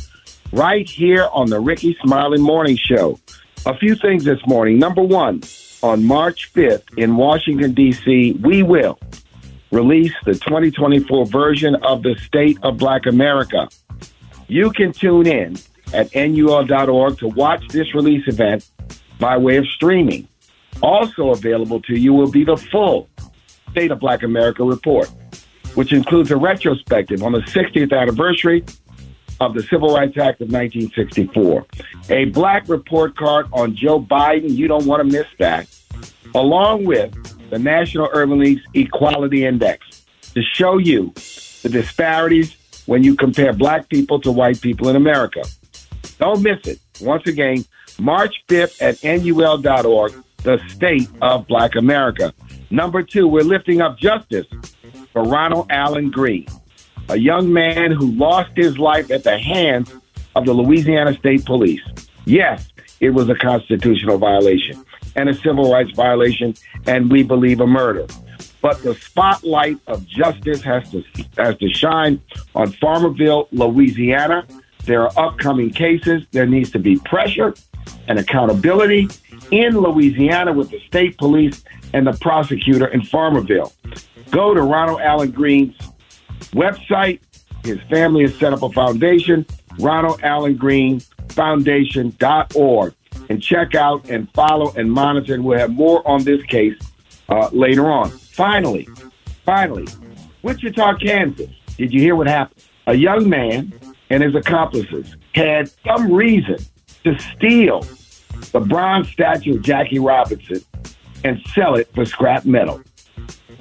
right 0.52 0.88
here 0.88 1.28
on 1.32 1.48
the 1.50 1.60
Rickey 1.60 1.96
Smiley 2.02 2.38
Morning 2.38 2.76
Show. 2.76 3.18
A 3.66 3.76
few 3.76 3.94
things 3.94 4.24
this 4.24 4.40
morning. 4.46 4.78
Number 4.78 5.02
one, 5.02 5.42
on 5.82 6.04
March 6.04 6.52
5th 6.54 6.98
in 6.98 7.16
Washington, 7.16 7.72
D.C., 7.72 8.32
we 8.42 8.62
will 8.62 8.98
release 9.70 10.12
the 10.24 10.34
2024 10.34 11.26
version 11.26 11.74
of 11.76 12.02
the 12.02 12.16
State 12.26 12.59
of 12.62 12.76
Black 12.78 13.06
America. 13.06 13.68
You 14.52 14.70
can 14.70 14.92
tune 14.92 15.26
in 15.26 15.56
at 15.94 16.14
nul.org 16.14 17.18
to 17.20 17.28
watch 17.28 17.66
this 17.68 17.94
release 17.94 18.28
event 18.28 18.68
by 19.18 19.38
way 19.38 19.56
of 19.56 19.66
streaming. 19.66 20.28
Also 20.82 21.30
available 21.30 21.80
to 21.80 21.98
you 21.98 22.12
will 22.12 22.30
be 22.30 22.44
the 22.44 22.58
full 22.58 23.08
State 23.70 23.90
of 23.90 23.98
Black 23.98 24.22
America 24.22 24.62
report, 24.62 25.08
which 25.74 25.94
includes 25.94 26.30
a 26.30 26.36
retrospective 26.36 27.22
on 27.22 27.32
the 27.32 27.38
60th 27.38 27.98
anniversary 27.98 28.62
of 29.40 29.54
the 29.54 29.62
Civil 29.62 29.94
Rights 29.94 30.18
Act 30.18 30.42
of 30.42 30.52
1964. 30.52 31.64
A 32.10 32.26
black 32.26 32.68
report 32.68 33.16
card 33.16 33.46
on 33.54 33.74
Joe 33.74 34.02
Biden, 34.02 34.54
you 34.54 34.68
don't 34.68 34.84
want 34.84 35.00
to 35.00 35.10
miss 35.10 35.28
that, 35.38 35.66
along 36.34 36.84
with 36.84 37.10
the 37.48 37.58
National 37.58 38.10
Urban 38.12 38.38
League's 38.38 38.60
Equality 38.74 39.46
Index 39.46 40.04
to 40.34 40.42
show 40.42 40.76
you 40.76 41.10
the 41.62 41.70
disparities 41.70 42.54
when 42.86 43.02
you 43.02 43.14
compare 43.16 43.52
black 43.52 43.88
people 43.88 44.20
to 44.20 44.32
white 44.32 44.60
people 44.60 44.88
in 44.88 44.96
America. 44.96 45.42
Don't 46.18 46.42
miss 46.42 46.59
it. 46.66 46.78
Once 47.00 47.26
again, 47.26 47.64
March 47.98 48.42
5th 48.48 48.80
at 48.80 49.02
NUL.org, 49.02 50.12
the 50.42 50.60
state 50.68 51.09
of 51.20 51.46
black 51.46 51.74
America. 51.76 52.32
Number 52.70 53.02
two, 53.02 53.28
we're 53.28 53.42
lifting 53.44 53.80
up 53.80 53.98
justice 53.98 54.46
for 55.12 55.22
Ronald 55.22 55.66
Allen 55.70 56.10
Greene, 56.10 56.46
a 57.09 57.16
young 57.16 57.52
man 57.52 57.92
who 57.92 58.12
lost 58.12 58.50
his 58.56 58.78
life 58.78 59.10
at 59.10 59.24
the 59.24 59.38
hands 59.38 59.92
of 60.34 60.46
the 60.46 60.52
Louisiana 60.52 61.14
State 61.14 61.44
Police. 61.44 61.82
Yes, 62.24 62.68
it 63.00 63.10
was 63.10 63.28
a 63.28 63.34
constitutional 63.34 64.18
violation 64.18 64.84
and 65.16 65.28
a 65.28 65.34
civil 65.34 65.70
rights 65.70 65.92
violation, 65.94 66.54
and 66.86 67.10
we 67.10 67.22
believe 67.22 67.60
a 67.60 67.66
murder. 67.66 68.06
But 68.62 68.80
the 68.82 68.94
spotlight 68.94 69.78
of 69.89 70.06
justice 70.06 70.62
has 70.62 70.89
to 70.93 71.02
has 71.36 71.59
to 71.59 71.68
shine 71.68 72.22
on 72.55 72.68
Farmerville, 72.72 73.48
Louisiana. 73.51 74.47
There 74.84 75.02
are 75.02 75.12
upcoming 75.16 75.70
cases. 75.70 76.22
There 76.30 76.47
needs 76.47 76.70
to 76.70 76.78
be 76.78 76.97
pressure 76.98 77.55
and 78.06 78.18
accountability 78.18 79.09
in 79.51 79.76
Louisiana 79.76 80.52
with 80.52 80.70
the 80.70 80.80
state 80.86 81.18
police 81.18 81.64
and 81.93 82.06
the 82.06 82.12
prosecutor 82.14 82.86
in 82.86 83.02
Farmerville. 83.02 83.72
Go 84.30 84.55
to 84.55 84.62
Ronald 84.62 85.01
Allen 85.01 85.30
Greene's 85.30 85.76
website. 86.52 87.20
His 87.64 87.80
family 87.90 88.22
has 88.22 88.34
set 88.36 88.52
up 88.52 88.62
a 88.62 88.70
foundation, 88.70 89.47
Ronald 89.78 90.20
Allen 90.22 90.56
Greene 90.56 91.01
Foundation.org, 91.30 92.94
and 93.28 93.43
check 93.43 93.74
out 93.74 94.09
and 94.09 94.32
follow 94.34 94.72
and 94.76 94.90
monitor. 94.90 95.34
And 95.34 95.44
we'll 95.44 95.59
have 95.59 95.70
more 95.70 96.06
on 96.06 96.24
this 96.24 96.43
case 96.44 96.78
uh, 97.28 97.48
later 97.52 97.90
on. 97.90 98.12
Finally, 98.32 98.88
finally, 99.44 99.86
Wichita, 100.42 100.96
Kansas. 100.96 101.50
Did 101.76 101.92
you 101.92 102.00
hear 102.00 102.16
what 102.16 102.26
happened? 102.26 102.64
A 102.86 102.94
young 102.94 103.28
man 103.28 103.72
and 104.09 104.22
his 104.22 104.34
accomplices 104.34 105.16
had 105.34 105.70
some 105.86 106.10
reason 106.10 106.56
to 107.04 107.18
steal 107.18 107.86
the 108.52 108.60
bronze 108.60 109.09
statue 109.10 109.56
of 109.56 109.62
Jackie 109.62 109.98
Robinson 109.98 110.64
and 111.24 111.40
sell 111.54 111.74
it 111.74 111.92
for 111.94 112.06
scrap 112.06 112.46
metal. 112.46 112.80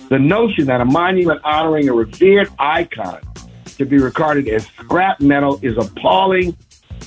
The 0.10 0.20
notion 0.20 0.66
that 0.68 0.80
a 0.80 0.86
monument 0.86 1.42
honoring 1.44 1.90
a 1.90 1.94
revered 1.94 2.50
icon 2.58 3.22
to 3.78 3.86
be 3.86 3.98
regarded 3.98 4.48
as 4.48 4.66
scrap 4.68 5.20
metal 5.20 5.60
is 5.62 5.78
appalling 5.78 6.56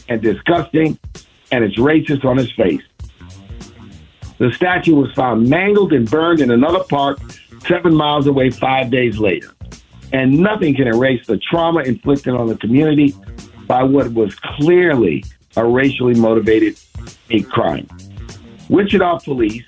and 0.08 0.20
disgusting, 0.20 0.98
and 1.50 1.64
it's 1.64 1.78
racist 1.78 2.24
on 2.26 2.38
its 2.38 2.52
face. 2.52 2.82
The 4.38 4.52
statue 4.52 4.96
was 4.96 5.12
found 5.12 5.48
mangled 5.48 5.92
and 5.92 6.10
burned 6.10 6.40
in 6.40 6.50
another 6.50 6.82
park 6.84 7.18
seven 7.66 7.94
miles 7.94 8.26
away 8.26 8.50
five 8.50 8.90
days 8.90 9.18
later. 9.18 9.50
And 10.12 10.38
nothing 10.38 10.74
can 10.74 10.86
erase 10.86 11.26
the 11.26 11.38
trauma 11.38 11.80
inflicted 11.80 12.34
on 12.34 12.46
the 12.46 12.56
community 12.56 13.14
by 13.66 13.82
what 13.82 14.12
was 14.12 14.34
clearly 14.34 15.24
a 15.56 15.66
racially 15.66 16.14
motivated 16.14 16.78
hate 17.28 17.48
crime. 17.48 17.88
Wichita 18.68 19.18
police 19.20 19.64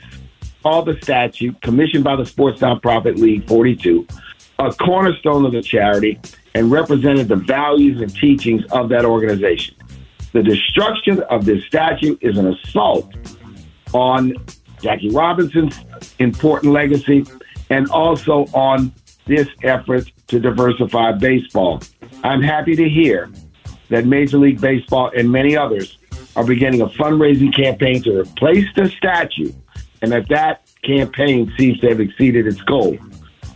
called 0.63 0.87
the 0.87 0.99
statue, 1.03 1.53
commissioned 1.63 2.05
by 2.05 2.17
the 2.17 2.27
sports 2.27 2.61
nonprofit 2.61 3.19
League 3.19 3.47
42, 3.49 4.07
a 4.59 4.73
cornerstone 4.73 5.45
of 5.45 5.53
the 5.53 5.63
charity 5.63 6.21
and 6.55 6.71
represented 6.71 7.29
the 7.29 7.37
values 7.37 8.01
and 8.01 8.15
teachings 8.17 8.63
of 8.73 8.89
that 8.89 9.05
organization. 9.05 9.77
The 10.33 10.43
destruction 10.43 11.23
of 11.25 11.45
this 11.45 11.65
statue 11.67 12.17
is 12.21 12.37
an 12.37 12.47
assault 12.49 13.13
on 13.93 14.35
Jackie 14.83 15.11
Robinson's 15.11 15.79
important 16.19 16.73
legacy 16.73 17.25
and 17.71 17.89
also 17.91 18.47
on 18.53 18.93
this 19.27 19.49
effort 19.63 20.11
to 20.29 20.41
diversify 20.41 21.13
baseball. 21.13 21.83
I'm 22.23 22.43
happy 22.43 22.77
to 22.77 22.89
hear 22.89 23.31
that 23.89 24.07
Major 24.07 24.39
League 24.39 24.61
Baseball 24.61 25.11
and 25.17 25.31
many 25.31 25.57
others 25.57 25.99
are 26.37 26.45
beginning 26.45 26.81
a 26.81 26.87
fundraising 26.87 27.55
campaign 27.55 28.03
to 28.03 28.21
replace 28.21 28.67
the 28.75 28.89
statue, 28.91 29.53
and 30.03 30.13
that 30.13 30.29
that 30.29 30.69
campaign 30.85 31.53
seems 31.59 31.79
to 31.81 31.89
have 31.89 32.01
exceeded 32.01 32.47
its 32.47 32.61
goal. 32.63 32.97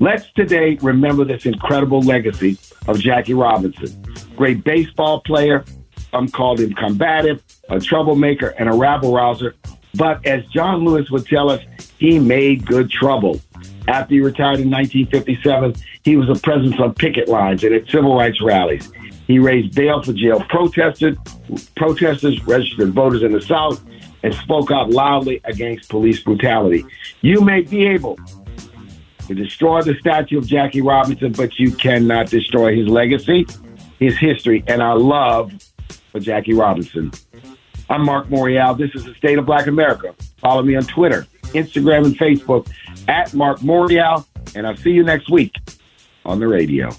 Let's 0.01 0.31
today 0.33 0.79
remember 0.81 1.25
this 1.25 1.45
incredible 1.45 2.01
legacy 2.01 2.57
of 2.89 2.99
Jackie 2.99 3.35
Robinson. 3.35 4.03
Great 4.35 4.65
baseball 4.65 5.21
player. 5.21 5.65
Some 6.11 6.29
called 6.29 6.59
him 6.59 6.73
combative, 6.73 7.43
a 7.69 7.79
troublemaker, 7.79 8.49
and 8.59 8.69
a 8.69 8.73
rabble 8.73 9.15
rouser. 9.15 9.55
But 9.95 10.25
as 10.27 10.45
John 10.47 10.85
Lewis 10.85 11.11
would 11.11 11.27
tell 11.27 11.51
us, 11.51 11.63
he 11.99 12.19
made 12.19 12.67
good 12.67 12.91
trouble. 12.91 13.41
After 13.89 14.15
he 14.15 14.21
retired 14.21 14.61
in 14.61 14.71
1957, 14.71 15.75
he 16.05 16.17
was 16.17 16.29
a 16.29 16.41
presence 16.41 16.79
on 16.79 16.95
picket 16.95 17.29
lines 17.29 17.65
and 17.65 17.75
at 17.75 17.89
civil 17.89 18.15
rights 18.15 18.41
rallies. 18.41 18.91
He 19.27 19.39
raised 19.39 19.75
bail 19.75 20.03
for 20.03 20.13
jail 20.13 20.41
protesters, 20.49 21.17
protesters, 21.77 22.43
registered 22.47 22.93
voters 22.93 23.23
in 23.23 23.33
the 23.33 23.41
South, 23.41 23.83
and 24.23 24.35
spoke 24.35 24.71
out 24.71 24.91
loudly 24.91 25.41
against 25.45 25.89
police 25.89 26.21
brutality. 26.23 26.85
You 27.21 27.41
may 27.41 27.63
be 27.63 27.87
able 27.87 28.19
to 29.27 29.35
destroy 29.35 29.83
the 29.83 29.95
statue 30.01 30.39
of 30.39 30.47
Jackie 30.47 30.81
Robinson, 30.81 31.33
but 31.33 31.59
you 31.59 31.73
cannot 31.73 32.29
destroy 32.29 32.77
his 32.77 32.89
legacy, 32.89 33.47
his 33.99 34.19
history, 34.19 34.65
and 34.67 34.83
our 34.83 34.99
love 34.99 35.53
for 36.11 36.21
Jackie 36.21 36.55
Robinson. 36.55 37.13
I'm 37.91 38.05
Mark 38.05 38.29
Morial. 38.29 38.79
This 38.79 38.95
is 38.95 39.05
the 39.05 39.15
State 39.15 39.37
of 39.37 39.47
Black 39.47 39.67
America. 39.67 40.15
Follow 40.37 40.63
me 40.63 40.77
on 40.77 40.85
Twitter, 40.85 41.27
Instagram, 41.47 42.05
and 42.05 42.17
Facebook 42.17 42.71
at 43.09 43.35
Mark 43.35 43.59
Morial, 43.59 44.25
and 44.55 44.65
I'll 44.65 44.77
see 44.77 44.93
you 44.93 45.03
next 45.03 45.29
week 45.29 45.57
on 46.25 46.39
the 46.39 46.47
radio. 46.47 46.91